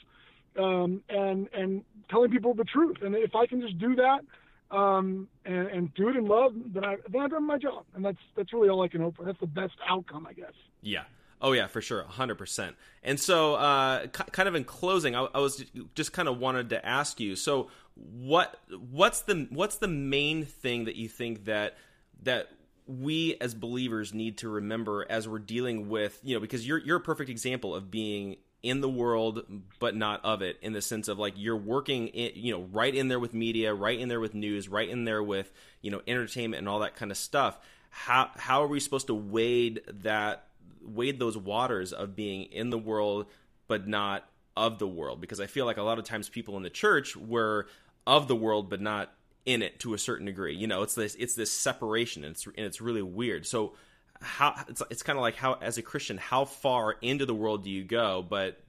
um, 0.57 1.01
and 1.09 1.47
and 1.53 1.83
telling 2.09 2.31
people 2.31 2.53
the 2.53 2.65
truth. 2.65 2.97
And 3.01 3.15
if 3.15 3.35
I 3.35 3.45
can 3.45 3.61
just 3.61 3.77
do 3.79 3.95
that 3.95 4.75
um, 4.75 5.27
and, 5.45 5.67
and 5.67 5.93
do 5.95 6.09
it 6.09 6.15
in 6.15 6.27
love, 6.27 6.53
then 6.73 6.85
I 6.85 6.95
then 7.11 7.21
I've 7.21 7.31
done 7.31 7.47
my 7.47 7.57
job, 7.57 7.85
and 7.95 8.03
that's 8.03 8.17
that's 8.35 8.53
really 8.53 8.69
all 8.69 8.81
I 8.81 8.87
can 8.87 9.01
hope 9.01 9.17
for. 9.17 9.25
That's 9.25 9.39
the 9.39 9.47
best 9.47 9.73
outcome, 9.87 10.27
I 10.27 10.33
guess. 10.33 10.53
Yeah, 10.81 11.03
Oh 11.41 11.53
yeah, 11.53 11.67
for 11.67 11.81
sure, 11.81 12.03
hundred 12.03 12.35
percent. 12.35 12.75
And 13.01 13.19
so, 13.19 13.55
uh, 13.55 14.07
kind 14.07 14.49
of 14.49 14.55
in 14.55 14.65
closing, 14.65 15.15
I, 15.15 15.27
I, 15.33 15.39
was 15.39 15.63
just 15.95 16.11
kind 16.11 16.27
of 16.27 16.37
wanted 16.37 16.69
to 16.71 16.85
ask 16.85 17.19
you. 17.19 17.37
So, 17.37 17.69
what 17.95 18.59
what's 18.91 19.21
the 19.21 19.47
what's 19.49 19.77
the 19.77 19.87
main 19.87 20.45
thing 20.45 20.85
that 20.85 20.95
you 20.95 21.07
think 21.07 21.45
that 21.45 21.77
that 22.23 22.49
we 22.87 23.37
as 23.39 23.53
believers 23.53 24.13
need 24.13 24.39
to 24.39 24.49
remember 24.49 25.05
as 25.09 25.27
we're 25.27 25.39
dealing 25.39 25.89
with 25.89 26.19
you 26.23 26.35
know 26.35 26.39
because 26.39 26.67
you're 26.67 26.79
you're 26.79 26.97
a 26.97 27.01
perfect 27.01 27.29
example 27.29 27.75
of 27.75 27.91
being 27.91 28.35
in 28.63 28.81
the 28.81 28.89
world 28.89 29.43
but 29.77 29.95
not 29.95 30.23
of 30.25 30.41
it 30.41 30.57
in 30.61 30.73
the 30.73 30.81
sense 30.81 31.07
of 31.07 31.19
like 31.19 31.33
you're 31.37 31.55
working 31.55 32.07
in, 32.07 32.31
you 32.35 32.51
know 32.51 32.67
right 32.71 32.95
in 32.95 33.07
there 33.07 33.19
with 33.19 33.33
media 33.33 33.73
right 33.73 33.99
in 33.99 34.09
there 34.09 34.19
with 34.19 34.33
news 34.33 34.67
right 34.67 34.89
in 34.89 35.05
there 35.05 35.21
with 35.21 35.51
you 35.81 35.91
know 35.91 36.01
entertainment 36.07 36.59
and 36.59 36.67
all 36.67 36.79
that 36.79 36.95
kind 36.95 37.11
of 37.11 37.17
stuff 37.17 37.59
how 37.91 38.29
how 38.37 38.63
are 38.63 38.67
we 38.67 38.79
supposed 38.79 39.07
to 39.07 39.13
wade 39.13 39.81
that 39.87 40.48
wade 40.81 41.19
those 41.19 41.37
waters 41.37 41.93
of 41.93 42.15
being 42.15 42.43
in 42.43 42.69
the 42.69 42.77
world 42.77 43.25
but 43.67 43.87
not 43.87 44.27
of 44.57 44.79
the 44.79 44.87
world 44.87 45.21
because 45.21 45.39
I 45.39 45.47
feel 45.47 45.65
like 45.65 45.77
a 45.77 45.83
lot 45.83 45.99
of 45.99 46.05
times 46.05 46.29
people 46.29 46.57
in 46.57 46.63
the 46.63 46.69
church 46.69 47.15
were 47.15 47.67
of 48.05 48.27
the 48.27 48.35
world 48.35 48.69
but 48.69 48.81
not 48.81 49.13
in 49.45 49.61
it 49.61 49.79
to 49.79 49.93
a 49.93 49.97
certain 49.97 50.25
degree. 50.25 50.55
You 50.55 50.67
know, 50.67 50.83
it's 50.83 50.95
this 50.95 51.15
it's 51.15 51.35
this 51.35 51.51
separation 51.51 52.23
and 52.23 52.31
it's 52.31 52.45
and 52.45 52.65
it's 52.65 52.81
really 52.81 53.01
weird. 53.01 53.45
So 53.45 53.73
how 54.21 54.55
it's 54.67 54.81
it's 54.89 55.03
kind 55.03 55.17
of 55.17 55.21
like 55.21 55.35
how 55.35 55.53
as 55.53 55.77
a 55.77 55.81
Christian 55.81 56.17
how 56.17 56.45
far 56.45 56.95
into 57.01 57.25
the 57.25 57.35
world 57.35 57.63
do 57.63 57.69
you 57.69 57.83
go 57.83 58.25
but 58.27 58.59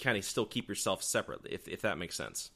kind 0.00 0.16
of 0.16 0.24
still 0.24 0.46
keep 0.46 0.68
yourself 0.68 1.02
separate 1.02 1.40
if 1.50 1.66
if 1.68 1.82
that 1.82 1.98
makes 1.98 2.16
sense. 2.16 2.50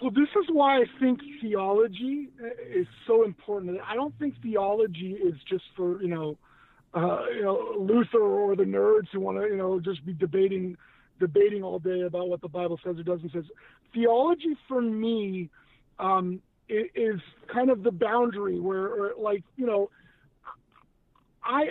Well, 0.00 0.10
this 0.10 0.28
is 0.30 0.46
why 0.50 0.78
I 0.78 0.84
think 0.98 1.20
theology 1.42 2.30
uh, 2.42 2.46
is 2.70 2.86
so 3.06 3.22
important. 3.22 3.80
I 3.86 3.94
don't 3.94 4.18
think 4.18 4.34
theology 4.42 5.12
is 5.12 5.34
just 5.46 5.64
for, 5.76 6.02
you 6.02 6.08
know, 6.08 6.38
uh, 6.94 7.24
you 7.34 7.42
know, 7.42 7.74
Luther 7.78 8.20
or 8.20 8.56
the 8.56 8.64
nerds 8.64 9.08
who 9.12 9.20
want 9.20 9.38
to, 9.38 9.46
you 9.46 9.56
know, 9.56 9.78
just 9.80 10.04
be 10.04 10.12
debating, 10.12 10.76
debating 11.18 11.62
all 11.62 11.78
day 11.78 12.02
about 12.02 12.28
what 12.28 12.40
the 12.40 12.48
Bible 12.48 12.78
says 12.84 12.98
or 12.98 13.02
doesn't 13.02 13.32
says. 13.32 13.44
Theology 13.94 14.56
for 14.66 14.80
me 14.80 15.48
um, 15.98 16.40
is 16.68 17.20
kind 17.52 17.70
of 17.70 17.82
the 17.82 17.92
boundary 17.92 18.58
where, 18.58 18.86
or 18.86 19.12
like, 19.18 19.44
you 19.56 19.66
know, 19.66 19.90
I 21.44 21.70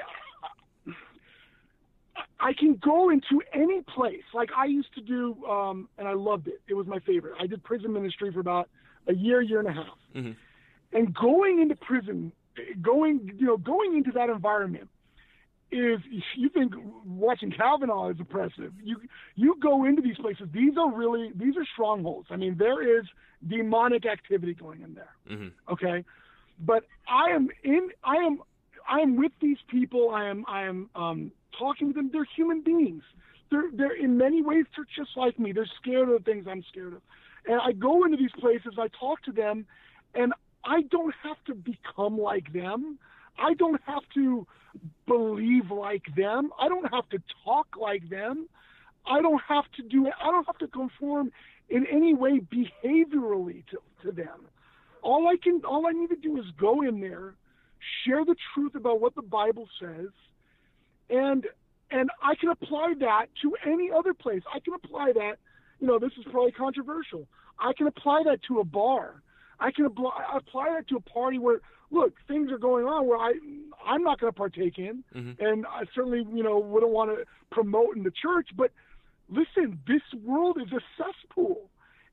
I 2.40 2.54
can 2.54 2.76
go 2.76 3.10
into 3.10 3.42
any 3.54 3.82
place. 3.82 4.24
Like 4.34 4.50
I 4.56 4.66
used 4.66 4.94
to 4.96 5.02
do, 5.02 5.44
um, 5.46 5.90
and 5.98 6.08
I 6.08 6.14
loved 6.14 6.48
it. 6.48 6.62
It 6.68 6.74
was 6.74 6.88
my 6.88 7.00
favorite. 7.00 7.34
I 7.40 7.48
did 7.48 7.64
prison 7.64 7.92
ministry 7.92 8.32
for 8.32 8.40
about 8.40 8.70
a 9.08 9.14
year, 9.14 9.42
year 9.42 9.60
and 9.60 9.68
a 9.68 9.74
half. 9.74 9.98
Mm-hmm. 10.16 10.32
And 10.98 11.14
going 11.14 11.62
into 11.62 11.76
prison, 11.76 12.32
going, 12.82 13.34
you 13.38 13.46
know, 13.46 13.58
going 13.58 13.98
into 13.98 14.12
that 14.14 14.30
environment 14.30 14.90
is 15.72 16.00
you 16.36 16.50
think 16.50 16.74
watching 17.06 17.52
Kavanaugh 17.52 18.10
is 18.10 18.18
oppressive. 18.20 18.74
You 18.84 18.98
you 19.36 19.56
go 19.62 19.86
into 19.86 20.02
these 20.02 20.18
places. 20.18 20.48
These 20.54 20.78
are 20.78 20.92
really 20.92 21.32
these 21.36 21.56
are 21.58 21.66
strongholds. 21.74 22.28
I 22.32 22.36
mean, 22.36 22.58
there 22.58 23.00
is 23.00 23.06
demonic 23.48 24.06
activity 24.06 24.54
going 24.54 24.82
in 24.82 24.94
there. 24.96 25.16
Mm-hmm. 25.30 25.74
Okay, 25.74 26.04
but 26.60 26.84
I 27.08 27.32
am 27.32 27.50
in. 27.64 27.90
I 28.04 28.16
am. 28.16 28.42
I 28.90 29.00
am 29.00 29.16
with 29.16 29.32
these 29.42 29.58
people. 29.70 30.10
I 30.10 30.26
am. 30.26 30.46
I 30.48 30.64
am 30.64 30.90
um, 30.96 31.32
talking 31.58 31.90
to 31.90 31.94
them. 31.94 32.10
They're 32.12 32.28
human 32.36 32.62
beings. 32.62 33.04
They're. 33.52 33.70
They're 33.72 33.96
in 33.96 34.18
many 34.18 34.42
ways. 34.42 34.66
They're 34.76 34.88
just 34.96 35.16
like 35.16 35.38
me. 35.40 35.52
They're 35.52 35.70
scared 35.82 36.10
of 36.10 36.24
the 36.24 36.32
things 36.32 36.46
I'm 36.50 36.64
scared 36.72 36.94
of. 36.94 37.02
And 37.48 37.60
I 37.62 37.72
go 37.74 38.04
into 38.06 38.18
these 38.18 38.32
places. 38.40 38.74
I 38.78 38.88
talk 39.00 39.22
to 39.24 39.32
them, 39.32 39.66
and 40.16 40.34
I 40.66 40.82
don't 40.82 41.14
have 41.24 41.38
to 41.46 41.56
become 41.56 42.18
like 42.18 42.52
them. 42.54 43.00
I 43.42 43.54
don't 43.54 43.82
have 43.86 44.04
to 44.16 44.46
believe 45.08 45.72
like 45.72 46.04
them. 46.16 46.52
I 46.60 46.68
don't 46.68 46.92
have 46.92 47.08
to 47.10 47.20
talk 47.44 47.68
like 47.80 48.10
them. 48.10 48.48
I 49.08 49.22
don't 49.22 49.42
have 49.48 49.66
to 49.78 49.84
do 49.84 50.08
it. 50.08 50.14
I 50.22 50.32
don't 50.32 50.46
have 50.46 50.58
to 50.60 50.68
conform 50.68 51.32
in 51.70 51.86
any 51.88 52.14
way 52.14 52.40
behaviorally 52.40 53.64
to, 53.68 53.78
to 54.04 54.12
them. 54.12 54.46
All 55.02 55.28
I 55.28 55.36
can, 55.42 55.62
all 55.66 55.88
I 55.88 55.92
need 55.92 56.10
to 56.10 56.16
do 56.16 56.38
is 56.38 56.46
go 56.60 56.82
in 56.82 57.00
there, 57.00 57.36
share 58.06 58.26
the 58.26 58.36
truth 58.54 58.76
about 58.76 59.00
what 59.00 59.16
the 59.16 59.22
Bible 59.22 59.68
says, 59.80 60.10
and 61.10 61.46
and 61.92 62.10
I 62.22 62.36
can 62.36 62.50
apply 62.50 62.94
that 63.00 63.28
to 63.42 63.56
any 63.66 63.90
other 63.92 64.14
place. 64.14 64.44
I 64.54 64.60
can 64.60 64.74
apply 64.76 65.14
that. 65.14 65.38
You 65.80 65.88
know, 65.88 65.98
this 65.98 66.12
is 66.20 66.26
probably 66.32 66.52
controversial. 66.52 67.28
I 67.58 67.74
can 67.74 67.88
apply 67.88 68.24
that 68.26 68.44
to 68.48 68.60
a 68.60 68.64
bar. 68.64 69.24
I 69.60 69.72
can 69.72 69.86
apply, 69.86 70.26
apply 70.34 70.74
that 70.76 70.88
to 70.90 70.98
a 70.98 71.02
party 71.02 71.38
where 71.38 71.62
look, 71.92 72.14
things 72.28 72.52
are 72.52 72.58
going 72.58 72.86
on 72.86 73.08
where 73.08 73.18
I 73.18 73.34
I'm 73.86 74.04
not 74.04 74.20
going 74.20 74.32
to 74.32 74.38
partake 74.38 74.78
in, 74.78 75.04
mm-hmm. 75.16 75.44
and 75.44 75.66
I 75.66 75.84
certainly 75.96 76.26
you 76.34 76.44
know 76.44 76.60
wouldn't 76.60 76.92
want 76.92 77.12
to 77.12 77.26
promote 77.52 77.96
in 77.98 78.04
the 78.04 78.12
church. 78.12 78.50
But 78.56 78.72
listen, 79.30 79.80
this 79.88 80.02
world 80.24 80.60
is 80.62 80.72
a 80.72 80.82
cesspool, 80.98 81.70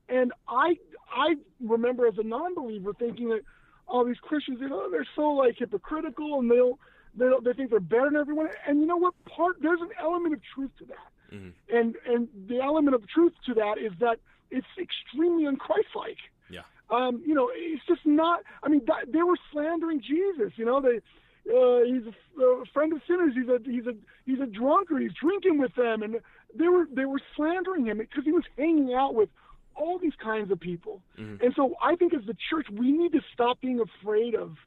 and 0.09 0.31
I 0.47 0.77
I 1.11 1.35
remember 1.61 2.07
as 2.07 2.17
a 2.17 2.23
non-believer 2.23 2.93
thinking 2.93 3.29
that 3.29 3.41
all 3.87 4.03
these 4.03 4.17
Christians, 4.21 4.59
you 4.61 4.69
know, 4.69 4.89
they're 4.91 5.07
so 5.15 5.29
like 5.29 5.55
hypocritical 5.57 6.39
and 6.39 6.51
they'll 6.51 6.79
they 7.15 7.29
they 7.43 7.53
think 7.53 7.69
they're 7.69 7.79
better 7.79 8.05
than 8.05 8.17
everyone. 8.17 8.47
And 8.67 8.79
you 8.79 8.85
know 8.85 8.97
what? 8.97 9.13
Part 9.25 9.57
there's 9.61 9.81
an 9.81 9.91
element 9.99 10.33
of 10.33 10.41
truth 10.53 10.71
to 10.79 10.85
that, 10.85 11.35
mm-hmm. 11.35 11.75
and 11.75 11.95
and 12.05 12.27
the 12.47 12.61
element 12.61 12.95
of 12.95 13.07
truth 13.07 13.33
to 13.45 13.53
that 13.55 13.77
is 13.77 13.91
that 13.99 14.19
it's 14.51 14.67
extremely 14.79 15.43
unchristlike. 15.43 16.17
Yeah. 16.49 16.61
Um, 16.89 17.21
you 17.25 17.33
know, 17.33 17.49
it's 17.53 17.85
just 17.87 18.05
not. 18.05 18.41
I 18.63 18.69
mean, 18.69 18.81
that, 18.87 19.11
they 19.11 19.23
were 19.23 19.37
slandering 19.51 20.01
Jesus. 20.01 20.53
You 20.55 20.65
know, 20.65 20.81
they. 20.81 21.01
Uh, 21.49 21.79
he's 21.85 22.03
a, 22.03 22.41
a 22.41 22.65
friend 22.73 22.91
of 22.91 23.01
sinners. 23.07 23.33
He's 23.33 23.47
a 23.47 23.59
he's 23.63 23.87
a 23.87 23.95
he's 24.25 24.39
a 24.39 24.45
drunkard. 24.45 25.01
He's 25.01 25.13
drinking 25.13 25.59
with 25.59 25.73
them, 25.75 26.03
and 26.03 26.19
they 26.53 26.67
were 26.67 26.87
they 26.91 27.05
were 27.05 27.21
slandering 27.35 27.85
him 27.85 27.99
because 27.99 28.25
he 28.25 28.31
was 28.33 28.43
hanging 28.57 28.93
out 28.93 29.15
with 29.15 29.29
all 29.75 29.97
these 29.99 30.15
kinds 30.21 30.51
of 30.51 30.59
people. 30.59 31.01
Mm-hmm. 31.17 31.43
And 31.43 31.53
so 31.55 31.75
I 31.81 31.95
think 31.95 32.13
as 32.13 32.25
the 32.25 32.35
church, 32.49 32.67
we 32.71 32.91
need 32.91 33.13
to 33.13 33.21
stop 33.33 33.61
being 33.61 33.79
afraid 33.79 34.35
of 34.35 34.57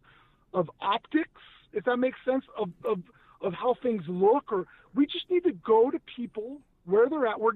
of 0.55 0.70
optics, 0.80 1.40
if 1.72 1.84
that 1.84 1.98
makes 1.98 2.18
sense, 2.24 2.44
of 2.59 2.70
of 2.84 3.01
of 3.42 3.52
how 3.52 3.74
things 3.82 4.02
look, 4.09 4.52
or 4.52 4.66
we 4.94 5.06
just 5.06 5.28
need 5.30 5.44
to 5.44 5.52
go 5.52 5.90
to 5.90 5.98
people 6.16 6.60
where 6.84 7.09
they're 7.09 7.26
at, 7.26 7.40
where 7.40 7.55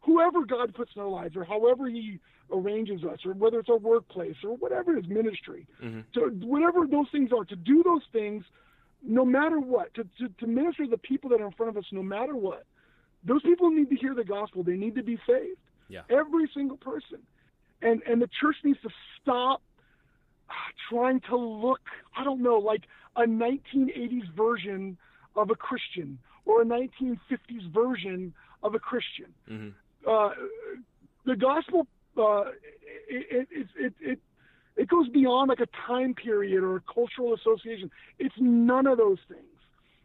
whoever 0.00 0.44
God 0.44 0.74
puts 0.74 0.92
in 0.96 1.02
our 1.02 1.08
lives, 1.08 1.36
or 1.36 1.44
however 1.44 1.88
He 1.88 2.18
arranges 2.52 3.04
us, 3.04 3.18
or 3.24 3.32
whether 3.32 3.58
it's 3.60 3.68
our 3.68 3.78
workplace, 3.78 4.36
or 4.44 4.56
whatever 4.56 4.96
it 4.96 5.04
is, 5.04 5.10
ministry, 5.10 5.66
mm-hmm. 5.82 6.00
to 6.14 6.46
whatever 6.46 6.86
those 6.86 7.06
things 7.12 7.30
are, 7.32 7.44
to 7.44 7.56
do 7.56 7.82
those 7.82 8.02
things, 8.12 8.44
no 9.02 9.24
matter 9.24 9.58
what, 9.58 9.92
to, 9.94 10.04
to 10.18 10.28
to 10.40 10.46
minister 10.46 10.84
to 10.84 10.90
the 10.90 10.98
people 10.98 11.30
that 11.30 11.40
are 11.40 11.46
in 11.46 11.52
front 11.52 11.70
of 11.70 11.76
us, 11.76 11.84
no 11.92 12.02
matter 12.02 12.36
what. 12.36 12.64
Those 13.24 13.42
people 13.42 13.70
need 13.70 13.90
to 13.90 13.96
hear 13.96 14.14
the 14.14 14.24
gospel. 14.24 14.62
They 14.62 14.76
need 14.76 14.94
to 14.94 15.02
be 15.02 15.18
saved. 15.26 15.58
Yeah. 15.88 16.02
Every 16.08 16.48
single 16.54 16.76
person. 16.76 17.18
And 17.82 18.02
and 18.06 18.20
the 18.20 18.28
church 18.40 18.56
needs 18.64 18.80
to 18.82 18.90
stop 19.20 19.62
trying 20.88 21.20
to 21.20 21.36
look, 21.36 21.80
I 22.16 22.24
don't 22.24 22.42
know, 22.42 22.58
like 22.58 22.82
a 23.16 23.22
1980s 23.22 24.32
version 24.34 24.96
of 25.36 25.50
a 25.50 25.54
Christian 25.54 26.18
or 26.44 26.62
a 26.62 26.64
1950s 26.64 27.72
version 27.72 28.34
of 28.62 28.74
a 28.74 28.78
Christian. 28.78 29.32
Mm-hmm. 29.50 29.68
Uh, 30.06 30.30
the 31.26 31.36
gospel, 31.36 31.86
uh, 32.16 32.44
it, 33.08 33.48
it, 33.50 33.66
it, 33.76 33.94
it, 34.00 34.18
it 34.76 34.88
goes 34.88 35.08
beyond 35.08 35.48
like 35.48 35.60
a 35.60 35.68
time 35.86 36.14
period 36.14 36.62
or 36.62 36.76
a 36.76 36.82
cultural 36.92 37.34
association. 37.34 37.90
It's 38.18 38.34
none 38.38 38.86
of 38.86 38.98
those 38.98 39.18
things. 39.28 39.44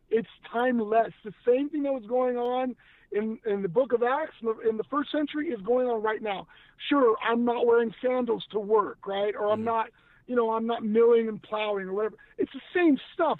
It's 0.09 0.27
timeless. 0.51 1.13
The 1.23 1.33
same 1.45 1.69
thing 1.69 1.83
that 1.83 1.93
was 1.93 2.05
going 2.07 2.37
on 2.37 2.75
in, 3.11 3.39
in 3.45 3.61
the 3.61 3.69
book 3.69 3.93
of 3.93 4.03
Acts 4.03 4.33
in 4.41 4.47
the, 4.47 4.69
in 4.69 4.77
the 4.77 4.83
first 4.83 5.11
century 5.11 5.47
is 5.49 5.61
going 5.61 5.87
on 5.87 6.01
right 6.01 6.21
now. 6.21 6.47
Sure, 6.89 7.15
I'm 7.27 7.45
not 7.45 7.65
wearing 7.65 7.93
sandals 8.01 8.45
to 8.51 8.59
work, 8.59 9.07
right? 9.07 9.33
Or 9.35 9.51
I'm 9.51 9.59
mm-hmm. 9.59 9.65
not, 9.65 9.87
you 10.27 10.35
know, 10.35 10.51
I'm 10.51 10.67
not 10.67 10.83
milling 10.83 11.27
and 11.27 11.41
plowing 11.41 11.87
or 11.87 11.93
whatever. 11.93 12.17
It's 12.37 12.51
the 12.53 12.61
same 12.73 12.97
stuff. 13.13 13.39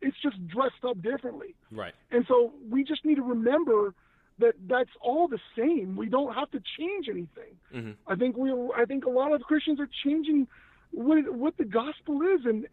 It's 0.00 0.16
just 0.22 0.44
dressed 0.48 0.82
up 0.88 1.00
differently. 1.02 1.54
Right. 1.70 1.92
And 2.10 2.24
so 2.26 2.52
we 2.70 2.84
just 2.84 3.04
need 3.04 3.16
to 3.16 3.22
remember 3.22 3.94
that 4.40 4.54
that's 4.66 4.90
all 5.00 5.28
the 5.28 5.38
same. 5.56 5.96
We 5.96 6.08
don't 6.08 6.34
have 6.34 6.50
to 6.50 6.62
change 6.78 7.08
anything. 7.08 7.56
Mm-hmm. 7.74 7.92
I 8.06 8.16
think 8.16 8.36
we, 8.36 8.52
I 8.76 8.84
think 8.84 9.04
a 9.04 9.10
lot 9.10 9.32
of 9.32 9.42
Christians 9.42 9.80
are 9.80 9.88
changing 10.04 10.48
what 10.90 11.32
what 11.34 11.56
the 11.56 11.64
gospel 11.64 12.22
is, 12.22 12.44
and 12.44 12.66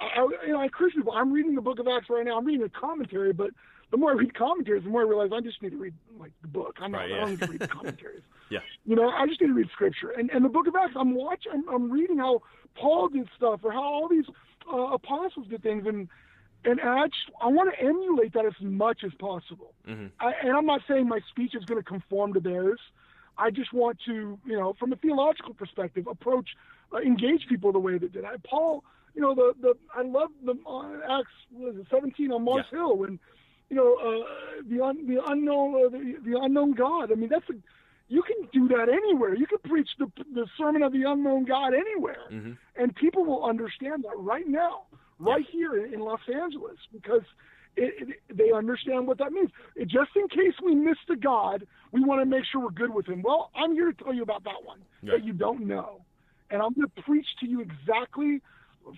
I, 0.00 0.28
you 0.46 0.52
know, 0.52 0.60
I 0.60 0.68
Christian. 0.68 1.02
I'm 1.12 1.32
reading 1.32 1.54
the 1.54 1.60
Book 1.60 1.78
of 1.78 1.86
Acts 1.86 2.08
right 2.08 2.24
now. 2.24 2.38
I'm 2.38 2.44
reading 2.44 2.64
a 2.64 2.68
commentary, 2.68 3.32
but 3.32 3.50
the 3.90 3.96
more 3.96 4.10
I 4.10 4.14
read 4.14 4.34
commentaries, 4.34 4.84
the 4.84 4.90
more 4.90 5.02
I 5.02 5.04
realize 5.04 5.30
I 5.34 5.40
just 5.40 5.62
need 5.62 5.70
to 5.70 5.76
read 5.76 5.94
like 6.18 6.32
the 6.42 6.48
book. 6.48 6.76
I'm 6.80 6.92
not. 6.92 6.98
Right, 6.98 7.10
yeah. 7.10 7.16
I 7.16 7.20
don't 7.20 7.30
need 7.30 7.40
to 7.40 7.46
read 7.46 7.70
commentaries. 7.70 8.22
yeah. 8.50 8.60
You 8.84 8.96
know, 8.96 9.08
I 9.08 9.26
just 9.26 9.40
need 9.40 9.48
to 9.48 9.54
read 9.54 9.68
scripture. 9.72 10.10
And 10.10 10.30
and 10.30 10.44
the 10.44 10.48
Book 10.48 10.66
of 10.66 10.74
Acts, 10.76 10.94
I'm 10.96 11.14
watching. 11.14 11.52
I'm, 11.52 11.68
I'm 11.68 11.90
reading 11.90 12.18
how 12.18 12.42
Paul 12.74 13.08
did 13.08 13.28
stuff, 13.36 13.60
or 13.62 13.72
how 13.72 13.82
all 13.82 14.08
these 14.08 14.26
uh, 14.72 14.76
apostles 14.76 15.46
did 15.48 15.62
things, 15.62 15.86
and 15.86 16.08
and 16.64 16.80
I 16.80 17.06
just 17.06 17.30
I 17.40 17.48
want 17.48 17.72
to 17.72 17.80
emulate 17.80 18.32
that 18.34 18.44
as 18.44 18.54
much 18.60 19.04
as 19.04 19.12
possible. 19.14 19.72
Mm-hmm. 19.88 20.06
I, 20.20 20.32
and 20.42 20.56
I'm 20.56 20.66
not 20.66 20.82
saying 20.88 21.08
my 21.08 21.20
speech 21.30 21.54
is 21.54 21.64
going 21.64 21.80
to 21.80 21.88
conform 21.88 22.34
to 22.34 22.40
theirs. 22.40 22.80
I 23.36 23.50
just 23.50 23.72
want 23.72 23.98
to, 24.06 24.38
you 24.44 24.58
know, 24.58 24.74
from 24.78 24.92
a 24.92 24.96
theological 24.96 25.54
perspective, 25.54 26.08
approach, 26.08 26.48
uh, 26.92 26.98
engage 26.98 27.46
people 27.48 27.70
the 27.72 27.78
way 27.78 27.96
that 27.96 28.12
did. 28.12 28.24
I, 28.24 28.34
Paul, 28.44 28.82
you 29.14 29.22
know, 29.22 29.34
the 29.34 29.54
the 29.60 29.74
I 29.94 30.02
love 30.02 30.30
the 30.44 30.54
uh, 30.66 31.20
Acts 31.20 31.32
was 31.52 31.76
it 31.76 31.86
17 31.90 32.32
on 32.32 32.44
Mars 32.44 32.66
yeah. 32.72 32.78
Hill 32.78 32.96
when 32.96 33.18
you 33.70 33.76
know, 33.76 33.96
uh, 33.96 34.62
the 34.68 34.82
un, 34.82 35.06
the 35.06 35.20
unknown 35.26 35.74
uh, 35.74 35.88
the, 35.90 36.16
the 36.24 36.38
unknown 36.40 36.72
God. 36.72 37.12
I 37.12 37.14
mean, 37.14 37.28
that's 37.28 37.48
a 37.50 37.54
you 38.08 38.22
can 38.22 38.48
do 38.52 38.68
that 38.74 38.88
anywhere. 38.88 39.34
You 39.34 39.46
can 39.46 39.58
preach 39.58 39.90
the 39.98 40.10
the 40.34 40.46
sermon 40.56 40.82
of 40.82 40.92
the 40.92 41.02
unknown 41.02 41.44
God 41.44 41.74
anywhere, 41.74 42.24
mm-hmm. 42.32 42.52
and 42.76 42.94
people 42.94 43.24
will 43.24 43.44
understand 43.44 44.04
that 44.04 44.16
right 44.16 44.46
now, 44.46 44.84
right 45.18 45.44
here 45.50 45.84
in, 45.84 46.00
Los 46.00 46.20
Angeles, 46.32 46.76
because 46.92 47.22
it, 47.76 48.08
it, 48.08 48.36
they 48.36 48.52
understand 48.52 49.06
what 49.06 49.18
that 49.18 49.32
means. 49.32 49.50
It, 49.76 49.88
just 49.88 50.10
in 50.16 50.28
case 50.28 50.54
we 50.64 50.74
miss 50.74 50.98
the 51.08 51.16
God, 51.16 51.66
we 51.92 52.00
want 52.02 52.20
to 52.20 52.26
make 52.26 52.44
sure 52.50 52.62
we're 52.62 52.70
good 52.70 52.92
with 52.92 53.06
Him. 53.06 53.22
Well, 53.22 53.50
I'm 53.54 53.72
here 53.72 53.92
to 53.92 54.04
tell 54.04 54.14
you 54.14 54.22
about 54.22 54.44
that 54.44 54.64
one 54.64 54.80
yeah. 55.02 55.12
that 55.12 55.24
you 55.24 55.32
don't 55.32 55.66
know, 55.66 56.02
and 56.50 56.62
I'm 56.62 56.72
going 56.72 56.88
to 56.94 57.02
preach 57.02 57.26
to 57.40 57.46
you 57.46 57.60
exactly 57.60 58.40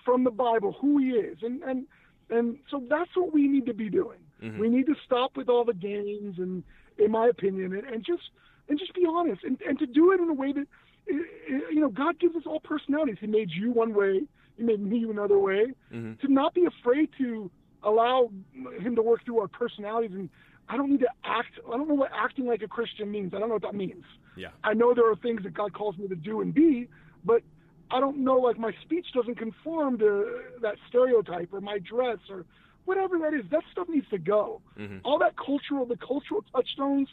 from 0.04 0.24
the 0.24 0.30
Bible 0.30 0.76
who 0.80 0.98
He 0.98 1.10
is, 1.10 1.38
and 1.42 1.62
and 1.62 1.86
and 2.30 2.58
so 2.70 2.82
that's 2.88 3.10
what 3.14 3.32
we 3.32 3.48
need 3.48 3.66
to 3.66 3.74
be 3.74 3.88
doing. 3.88 4.18
Mm-hmm. 4.42 4.58
We 4.58 4.68
need 4.68 4.86
to 4.86 4.94
stop 5.04 5.36
with 5.36 5.48
all 5.48 5.64
the 5.64 5.74
games, 5.74 6.38
and 6.38 6.62
in 6.98 7.10
my 7.10 7.28
opinion, 7.28 7.74
and, 7.74 7.84
and 7.84 8.04
just 8.04 8.30
and 8.68 8.78
just 8.78 8.94
be 8.94 9.04
honest, 9.06 9.42
and 9.44 9.60
and 9.62 9.78
to 9.78 9.86
do 9.86 10.12
it 10.12 10.20
in 10.20 10.28
a 10.28 10.34
way 10.34 10.52
that 10.52 10.66
you 11.06 11.80
know 11.80 11.88
God 11.88 12.18
gives 12.18 12.36
us 12.36 12.42
all 12.46 12.60
personalities. 12.60 13.16
He 13.20 13.26
made 13.26 13.50
you 13.50 13.72
one 13.72 13.94
way, 13.94 14.22
Me 14.60 15.04
another 15.08 15.38
way. 15.38 15.72
Mm-hmm. 15.92 16.26
To 16.26 16.32
not 16.32 16.54
be 16.54 16.66
afraid 16.66 17.10
to 17.18 17.50
allow 17.82 18.30
Him 18.78 18.94
to 18.96 19.02
work 19.02 19.24
through 19.24 19.40
our 19.40 19.48
personalities 19.48 20.12
and 20.12 20.28
I 20.70 20.76
don't 20.76 20.90
need 20.90 21.00
to 21.00 21.10
act. 21.24 21.58
I 21.66 21.76
don't 21.76 21.88
know 21.88 21.94
what 21.94 22.12
acting 22.14 22.46
like 22.46 22.62
a 22.62 22.68
Christian 22.68 23.10
means. 23.10 23.34
I 23.34 23.40
don't 23.40 23.48
know 23.48 23.54
what 23.54 23.62
that 23.62 23.74
means. 23.74 24.04
Yeah. 24.36 24.50
I 24.62 24.72
know 24.72 24.94
there 24.94 25.10
are 25.10 25.16
things 25.16 25.42
that 25.42 25.52
God 25.52 25.72
calls 25.74 25.98
me 25.98 26.06
to 26.06 26.14
do 26.14 26.40
and 26.42 26.54
be, 26.54 26.88
but 27.24 27.42
I 27.90 27.98
don't 27.98 28.18
know. 28.18 28.36
Like 28.36 28.56
my 28.56 28.72
speech 28.82 29.06
doesn't 29.12 29.36
conform 29.36 29.98
to 29.98 30.42
that 30.62 30.76
stereotype, 30.88 31.52
or 31.52 31.60
my 31.60 31.78
dress, 31.78 32.18
or 32.30 32.44
whatever 32.84 33.18
that 33.18 33.34
is, 33.34 33.42
that 33.50 33.64
stuff 33.72 33.88
needs 33.88 34.08
to 34.10 34.18
go. 34.18 34.62
Mm-hmm. 34.78 34.98
All 35.04 35.18
that 35.18 35.34
cultural, 35.36 35.86
the 35.86 35.96
cultural 35.96 36.44
touchstones, 36.52 37.08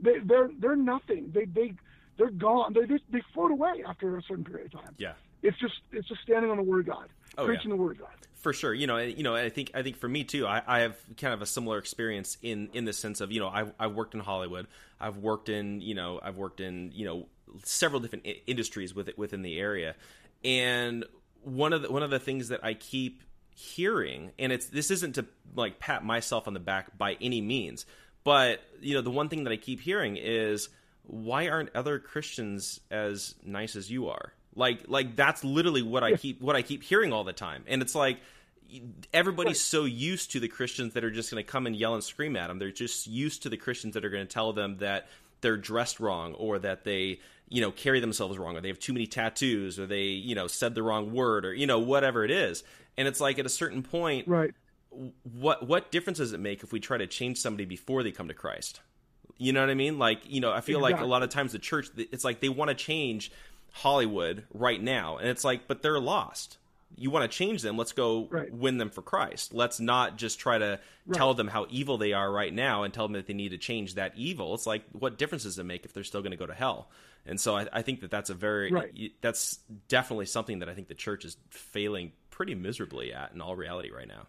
they, 0.00 0.18
they're 0.24 0.50
they're 0.60 0.76
nothing. 0.76 1.32
They 1.34 1.46
they 1.46 1.74
they're 2.16 2.30
gone. 2.30 2.74
They 2.74 2.86
just, 2.86 3.04
they 3.10 3.22
float 3.34 3.50
away 3.50 3.82
after 3.86 4.16
a 4.16 4.22
certain 4.22 4.44
period 4.44 4.72
of 4.72 4.82
time. 4.82 4.94
Yeah, 4.98 5.14
it's 5.42 5.58
just 5.58 5.74
it's 5.92 6.08
just 6.08 6.22
standing 6.22 6.50
on 6.50 6.56
the 6.56 6.62
word 6.62 6.80
of 6.80 6.94
God, 6.94 7.08
oh, 7.38 7.46
preaching 7.46 7.70
yeah. 7.70 7.76
the 7.76 7.82
word 7.82 7.92
of 7.92 7.98
God. 8.00 8.10
For 8.34 8.52
sure, 8.54 8.72
you 8.72 8.86
know, 8.86 8.96
you 8.96 9.22
know, 9.22 9.34
I 9.34 9.50
think 9.50 9.70
I 9.74 9.82
think 9.82 9.96
for 9.96 10.08
me 10.08 10.24
too, 10.24 10.46
I, 10.46 10.62
I 10.66 10.80
have 10.80 10.96
kind 11.18 11.34
of 11.34 11.42
a 11.42 11.46
similar 11.46 11.78
experience 11.78 12.38
in 12.42 12.70
in 12.72 12.84
the 12.84 12.92
sense 12.92 13.20
of 13.20 13.32
you 13.32 13.40
know, 13.40 13.48
I've 13.48 13.72
I've 13.78 13.94
worked 13.94 14.14
in 14.14 14.20
Hollywood, 14.20 14.66
I've 15.00 15.18
worked 15.18 15.48
in 15.48 15.80
you 15.80 15.94
know, 15.94 16.20
I've 16.22 16.36
worked 16.36 16.60
in 16.60 16.92
you 16.94 17.04
know 17.04 17.26
several 17.64 18.00
different 18.00 18.26
industries 18.46 18.94
with 18.94 19.10
within 19.16 19.42
the 19.42 19.58
area, 19.58 19.94
and 20.44 21.04
one 21.42 21.72
of 21.72 21.82
the 21.82 21.92
one 21.92 22.02
of 22.02 22.10
the 22.10 22.18
things 22.18 22.48
that 22.48 22.64
I 22.64 22.74
keep 22.74 23.22
hearing, 23.54 24.32
and 24.38 24.52
it's 24.52 24.66
this 24.66 24.90
isn't 24.90 25.16
to 25.16 25.26
like 25.54 25.78
pat 25.78 26.04
myself 26.04 26.46
on 26.46 26.54
the 26.54 26.60
back 26.60 26.96
by 26.96 27.16
any 27.20 27.40
means, 27.40 27.84
but 28.24 28.60
you 28.80 28.94
know 28.94 29.02
the 29.02 29.10
one 29.10 29.28
thing 29.28 29.44
that 29.44 29.52
I 29.52 29.56
keep 29.56 29.80
hearing 29.80 30.16
is 30.16 30.70
why 31.02 31.48
aren't 31.48 31.74
other 31.74 31.98
Christians 31.98 32.80
as 32.90 33.34
nice 33.44 33.76
as 33.76 33.90
you 33.90 34.08
are? 34.08 34.32
Like 34.54 34.84
like 34.88 35.16
that's 35.16 35.44
literally 35.44 35.82
what 35.82 36.02
I 36.02 36.16
keep 36.16 36.40
what 36.40 36.56
I 36.56 36.62
keep 36.62 36.82
hearing 36.82 37.12
all 37.12 37.24
the 37.24 37.32
time, 37.32 37.64
and 37.68 37.82
it's 37.82 37.94
like 37.94 38.18
everybody's 39.12 39.60
so 39.60 39.84
used 39.84 40.32
to 40.32 40.40
the 40.40 40.48
Christians 40.48 40.94
that 40.94 41.04
are 41.04 41.10
just 41.10 41.30
going 41.30 41.42
to 41.42 41.48
come 41.48 41.66
and 41.66 41.74
yell 41.74 41.94
and 41.94 42.02
scream 42.02 42.36
at 42.36 42.48
them. 42.48 42.58
They're 42.58 42.70
just 42.70 43.06
used 43.06 43.42
to 43.42 43.48
the 43.48 43.56
Christians 43.56 43.94
that 43.94 44.04
are 44.04 44.10
going 44.10 44.26
to 44.26 44.32
tell 44.32 44.52
them 44.52 44.78
that 44.78 45.08
they're 45.40 45.56
dressed 45.56 46.00
wrong 46.00 46.34
or 46.34 46.58
that 46.58 46.84
they 46.84 47.20
you 47.48 47.60
know 47.60 47.70
carry 47.70 48.00
themselves 48.00 48.38
wrong 48.38 48.56
or 48.56 48.60
they 48.60 48.68
have 48.68 48.78
too 48.78 48.92
many 48.92 49.06
tattoos 49.06 49.78
or 49.78 49.86
they 49.86 50.04
you 50.04 50.34
know 50.34 50.46
said 50.46 50.74
the 50.74 50.82
wrong 50.82 51.12
word 51.12 51.44
or 51.44 51.52
you 51.54 51.66
know 51.66 51.78
whatever 51.78 52.24
it 52.24 52.30
is. 52.30 52.62
And 52.96 53.08
it's 53.08 53.20
like 53.20 53.38
at 53.38 53.46
a 53.46 53.50
certain 53.50 53.82
point 53.82 54.28
right. 54.28 54.52
what 55.22 55.66
what 55.66 55.90
difference 55.90 56.18
does 56.18 56.32
it 56.32 56.40
make 56.40 56.62
if 56.62 56.72
we 56.72 56.80
try 56.80 56.98
to 56.98 57.06
change 57.06 57.38
somebody 57.38 57.64
before 57.64 58.02
they 58.02 58.12
come 58.12 58.28
to 58.28 58.34
christ? 58.34 58.80
You 59.38 59.54
know 59.54 59.60
what 59.60 59.70
i 59.70 59.74
mean? 59.74 59.98
Like 59.98 60.20
you 60.26 60.40
know 60.40 60.52
i 60.52 60.60
feel 60.60 60.78
exactly. 60.78 60.94
like 60.94 61.02
a 61.02 61.06
lot 61.06 61.22
of 61.22 61.30
times 61.30 61.52
the 61.52 61.58
church 61.58 61.88
it's 61.96 62.24
like 62.24 62.40
they 62.40 62.48
want 62.48 62.68
to 62.68 62.74
change 62.74 63.32
hollywood 63.72 64.44
right 64.52 64.82
now 64.82 65.16
and 65.16 65.28
it's 65.28 65.44
like 65.44 65.66
but 65.66 65.82
they're 65.82 66.00
lost 66.00 66.58
you 66.96 67.10
want 67.10 67.30
to 67.30 67.36
change 67.36 67.62
them 67.62 67.76
let's 67.76 67.92
go 67.92 68.26
right. 68.30 68.52
win 68.52 68.78
them 68.78 68.90
for 68.90 69.02
christ 69.02 69.54
let's 69.54 69.80
not 69.80 70.16
just 70.16 70.38
try 70.38 70.58
to 70.58 70.78
right. 71.06 71.16
tell 71.16 71.34
them 71.34 71.48
how 71.48 71.66
evil 71.70 71.98
they 71.98 72.12
are 72.12 72.30
right 72.30 72.52
now 72.52 72.82
and 72.82 72.92
tell 72.92 73.06
them 73.06 73.12
that 73.12 73.26
they 73.26 73.34
need 73.34 73.50
to 73.50 73.58
change 73.58 73.94
that 73.94 74.12
evil 74.16 74.54
it's 74.54 74.66
like 74.66 74.82
what 74.92 75.18
difference 75.18 75.44
does 75.44 75.58
it 75.58 75.64
make 75.64 75.84
if 75.84 75.92
they're 75.92 76.04
still 76.04 76.20
going 76.20 76.32
to 76.32 76.36
go 76.36 76.46
to 76.46 76.54
hell 76.54 76.88
and 77.26 77.40
so 77.40 77.56
I, 77.56 77.66
I, 77.72 77.82
think 77.82 78.00
that 78.00 78.10
that's 78.10 78.30
a 78.30 78.34
very 78.34 78.72
right. 78.72 79.12
that's 79.20 79.58
definitely 79.88 80.26
something 80.26 80.60
that 80.60 80.68
i 80.68 80.74
think 80.74 80.88
the 80.88 80.94
church 80.94 81.24
is 81.24 81.36
failing 81.50 82.12
pretty 82.30 82.54
miserably 82.54 83.12
at 83.12 83.32
in 83.32 83.40
all 83.40 83.56
reality 83.56 83.90
right 83.90 84.08
now 84.08 84.26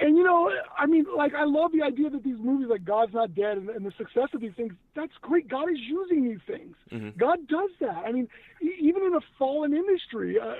and 0.00 0.16
you 0.16 0.24
know, 0.24 0.50
I 0.78 0.86
mean, 0.86 1.04
like 1.16 1.34
I 1.34 1.44
love 1.44 1.72
the 1.72 1.82
idea 1.82 2.10
that 2.10 2.22
these 2.22 2.38
movies 2.38 2.68
like 2.70 2.84
God's 2.84 3.12
Not 3.12 3.34
Dead 3.34 3.58
and, 3.58 3.68
and 3.70 3.84
the 3.84 3.92
success 3.98 4.28
of 4.34 4.40
these 4.40 4.54
things. 4.56 4.72
That's 4.94 5.12
great. 5.20 5.48
God 5.48 5.70
is 5.70 5.78
using 5.78 6.28
these 6.28 6.40
things. 6.46 6.74
Mm-hmm. 6.90 7.18
God 7.18 7.46
does 7.48 7.70
that. 7.80 8.02
I 8.06 8.12
mean, 8.12 8.28
even 8.62 9.02
in 9.02 9.14
a 9.14 9.20
fallen 9.38 9.74
industry, 9.74 10.38
uh, 10.40 10.54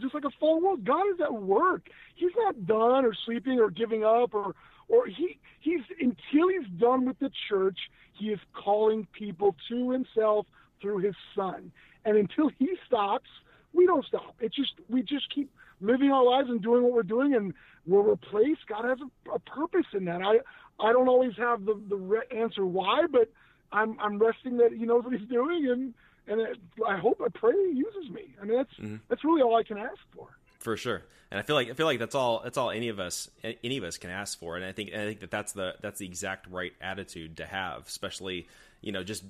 just 0.00 0.14
like 0.14 0.24
a 0.24 0.30
fallen 0.40 0.62
world, 0.64 0.84
God 0.84 1.04
is 1.14 1.20
at 1.20 1.32
work. 1.32 1.88
He's 2.14 2.32
not 2.36 2.66
done 2.66 3.04
or 3.04 3.12
sleeping 3.26 3.60
or 3.60 3.70
giving 3.70 4.04
up 4.04 4.34
or 4.34 4.54
or 4.88 5.06
he 5.06 5.38
he's 5.60 5.80
until 6.00 6.48
he's 6.48 6.68
done 6.78 7.06
with 7.06 7.18
the 7.18 7.30
church. 7.48 7.78
He 8.18 8.26
is 8.26 8.40
calling 8.54 9.06
people 9.12 9.54
to 9.68 9.90
Himself 9.90 10.46
through 10.80 10.98
His 10.98 11.14
Son, 11.34 11.70
and 12.04 12.16
until 12.16 12.50
He 12.58 12.70
stops, 12.86 13.28
we 13.76 13.86
don't 13.86 14.04
stop. 14.04 14.34
It's 14.40 14.56
just 14.56 14.72
we 14.88 15.02
just 15.02 15.32
keep 15.32 15.50
living 15.80 16.10
our 16.10 16.24
lives 16.24 16.48
and 16.48 16.62
doing 16.62 16.82
what 16.82 16.92
we're 16.92 17.02
doing, 17.02 17.34
and 17.34 17.54
we're 17.86 18.02
replaced. 18.02 18.66
God 18.68 18.84
has 18.84 18.98
a, 19.00 19.34
a 19.34 19.38
purpose 19.38 19.86
in 19.92 20.06
that. 20.06 20.22
I 20.22 20.38
I 20.84 20.92
don't 20.92 21.08
always 21.08 21.36
have 21.36 21.64
the 21.64 21.80
the 21.88 21.96
re- 21.96 22.26
answer 22.34 22.64
why, 22.64 23.06
but 23.10 23.30
I'm 23.72 23.98
I'm 24.00 24.18
resting 24.18 24.56
that 24.58 24.72
He 24.72 24.84
knows 24.84 25.04
what 25.04 25.12
He's 25.12 25.28
doing, 25.28 25.68
and 25.68 25.94
and 26.26 26.40
it, 26.40 26.58
I 26.86 26.96
hope 26.96 27.20
I 27.24 27.28
pray 27.28 27.52
He 27.52 27.78
uses 27.78 28.10
me. 28.10 28.34
I 28.40 28.44
mean 28.44 28.56
that's 28.56 28.74
mm-hmm. 28.74 28.96
that's 29.08 29.24
really 29.24 29.42
all 29.42 29.56
I 29.56 29.62
can 29.62 29.78
ask 29.78 29.98
for. 30.14 30.28
For 30.58 30.76
sure, 30.76 31.02
and 31.30 31.38
I 31.38 31.42
feel 31.42 31.56
like 31.56 31.70
I 31.70 31.74
feel 31.74 31.86
like 31.86 31.98
that's 31.98 32.14
all 32.14 32.40
that's 32.42 32.58
all 32.58 32.70
any 32.70 32.88
of 32.88 32.98
us 32.98 33.30
any 33.44 33.76
of 33.76 33.84
us 33.84 33.98
can 33.98 34.10
ask 34.10 34.38
for, 34.38 34.56
and 34.56 34.64
I 34.64 34.72
think 34.72 34.90
and 34.92 35.02
I 35.02 35.06
think 35.06 35.20
that 35.20 35.30
that's 35.30 35.52
the 35.52 35.74
that's 35.80 35.98
the 35.98 36.06
exact 36.06 36.50
right 36.50 36.72
attitude 36.80 37.36
to 37.36 37.46
have, 37.46 37.86
especially 37.86 38.48
you 38.80 38.92
know 38.92 39.04
just 39.04 39.24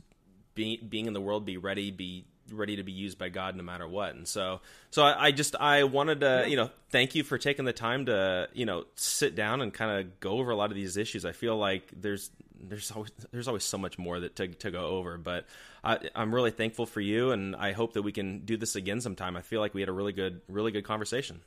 being 0.55 0.79
being 0.89 1.07
in 1.07 1.13
the 1.13 1.21
world, 1.21 1.45
be 1.45 1.59
ready, 1.59 1.91
be 1.91 2.25
ready 2.53 2.77
to 2.77 2.83
be 2.83 2.93
used 2.93 3.19
by 3.19 3.29
God 3.29 3.57
no 3.57 3.63
matter 3.63 3.87
what. 3.87 4.15
And 4.15 4.27
so, 4.27 4.61
so 4.91 5.03
I, 5.03 5.27
I 5.27 5.31
just 5.31 5.57
I 5.57 5.85
wanted 5.85 6.21
to 6.21 6.45
you 6.49 6.57
know 6.57 6.71
thank 6.91 7.15
you 7.15 7.25
for 7.25 7.39
taking 7.39 7.65
the 7.65 7.73
time 7.73 8.07
to 8.07 8.49
you 8.53 8.67
know 8.67 8.85
sit 8.95 9.35
down 9.35 9.61
and 9.61 9.73
kind 9.73 10.01
of 10.01 10.21
go 10.21 10.39
over 10.39 10.51
a 10.51 10.57
lot 10.57 10.71
of 10.71 10.77
these 10.77 10.97
issues. 10.97 11.25
I 11.25 11.33
feel 11.33 11.57
like 11.57 11.91
there's 11.95 12.31
there's 12.61 12.91
always 12.91 13.13
there's 13.33 13.49
always 13.49 13.65
so 13.65 13.79
much 13.79 13.99
more 13.99 14.21
that 14.21 14.37
to 14.37 14.49
to 14.49 14.71
go 14.71 14.87
over, 14.87 15.19
but 15.19 15.47
I, 15.85 15.99
I'm 16.15 16.35
really 16.35 16.51
thankful 16.51 16.87
for 16.87 17.01
you, 17.01 17.31
and 17.31 17.55
I 17.55 17.73
hope 17.73 17.95
that 17.95 18.03
we 18.03 18.13
can 18.13 18.41
do 18.41 18.57
this 18.57 18.77
again 18.77 19.01
sometime. 19.01 19.37
I 19.37 19.43
feel 19.43 19.61
like 19.61 19.75
we 19.75 19.81
had 19.81 19.89
a 19.89 19.93
really 19.93 20.13
good 20.13 20.41
really 20.49 20.73
good 20.73 20.85
conversation. 20.85 21.41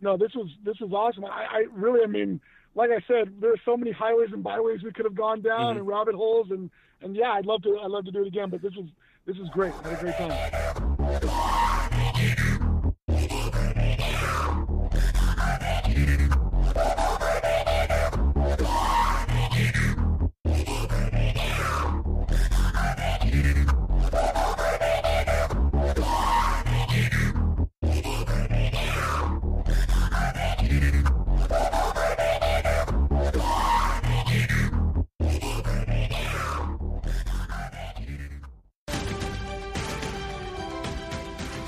No, 0.00 0.16
this 0.16 0.34
was 0.34 0.48
this 0.64 0.78
was 0.80 0.92
awesome. 0.92 1.24
I, 1.24 1.46
I 1.50 1.64
really, 1.72 2.02
I 2.02 2.06
mean, 2.06 2.40
like 2.74 2.90
I 2.90 3.00
said, 3.06 3.40
there 3.40 3.52
are 3.52 3.60
so 3.64 3.76
many 3.76 3.92
highways 3.92 4.30
and 4.32 4.42
byways 4.42 4.82
we 4.82 4.92
could 4.92 5.04
have 5.04 5.14
gone 5.14 5.42
down 5.42 5.60
mm-hmm. 5.60 5.78
and 5.78 5.86
rabbit 5.86 6.14
holes, 6.14 6.50
and 6.50 6.70
and 7.02 7.16
yeah, 7.16 7.32
I'd 7.32 7.46
love 7.46 7.62
to 7.62 7.78
I'd 7.82 7.90
love 7.90 8.04
to 8.06 8.10
do 8.10 8.22
it 8.22 8.28
again. 8.28 8.50
But 8.50 8.62
this 8.62 8.74
was 8.76 8.86
this 9.30 9.38
is 9.38 9.48
great. 9.50 9.72
Had 9.84 9.92
a 9.92 10.00
great 10.00 10.16
time. 10.16 11.69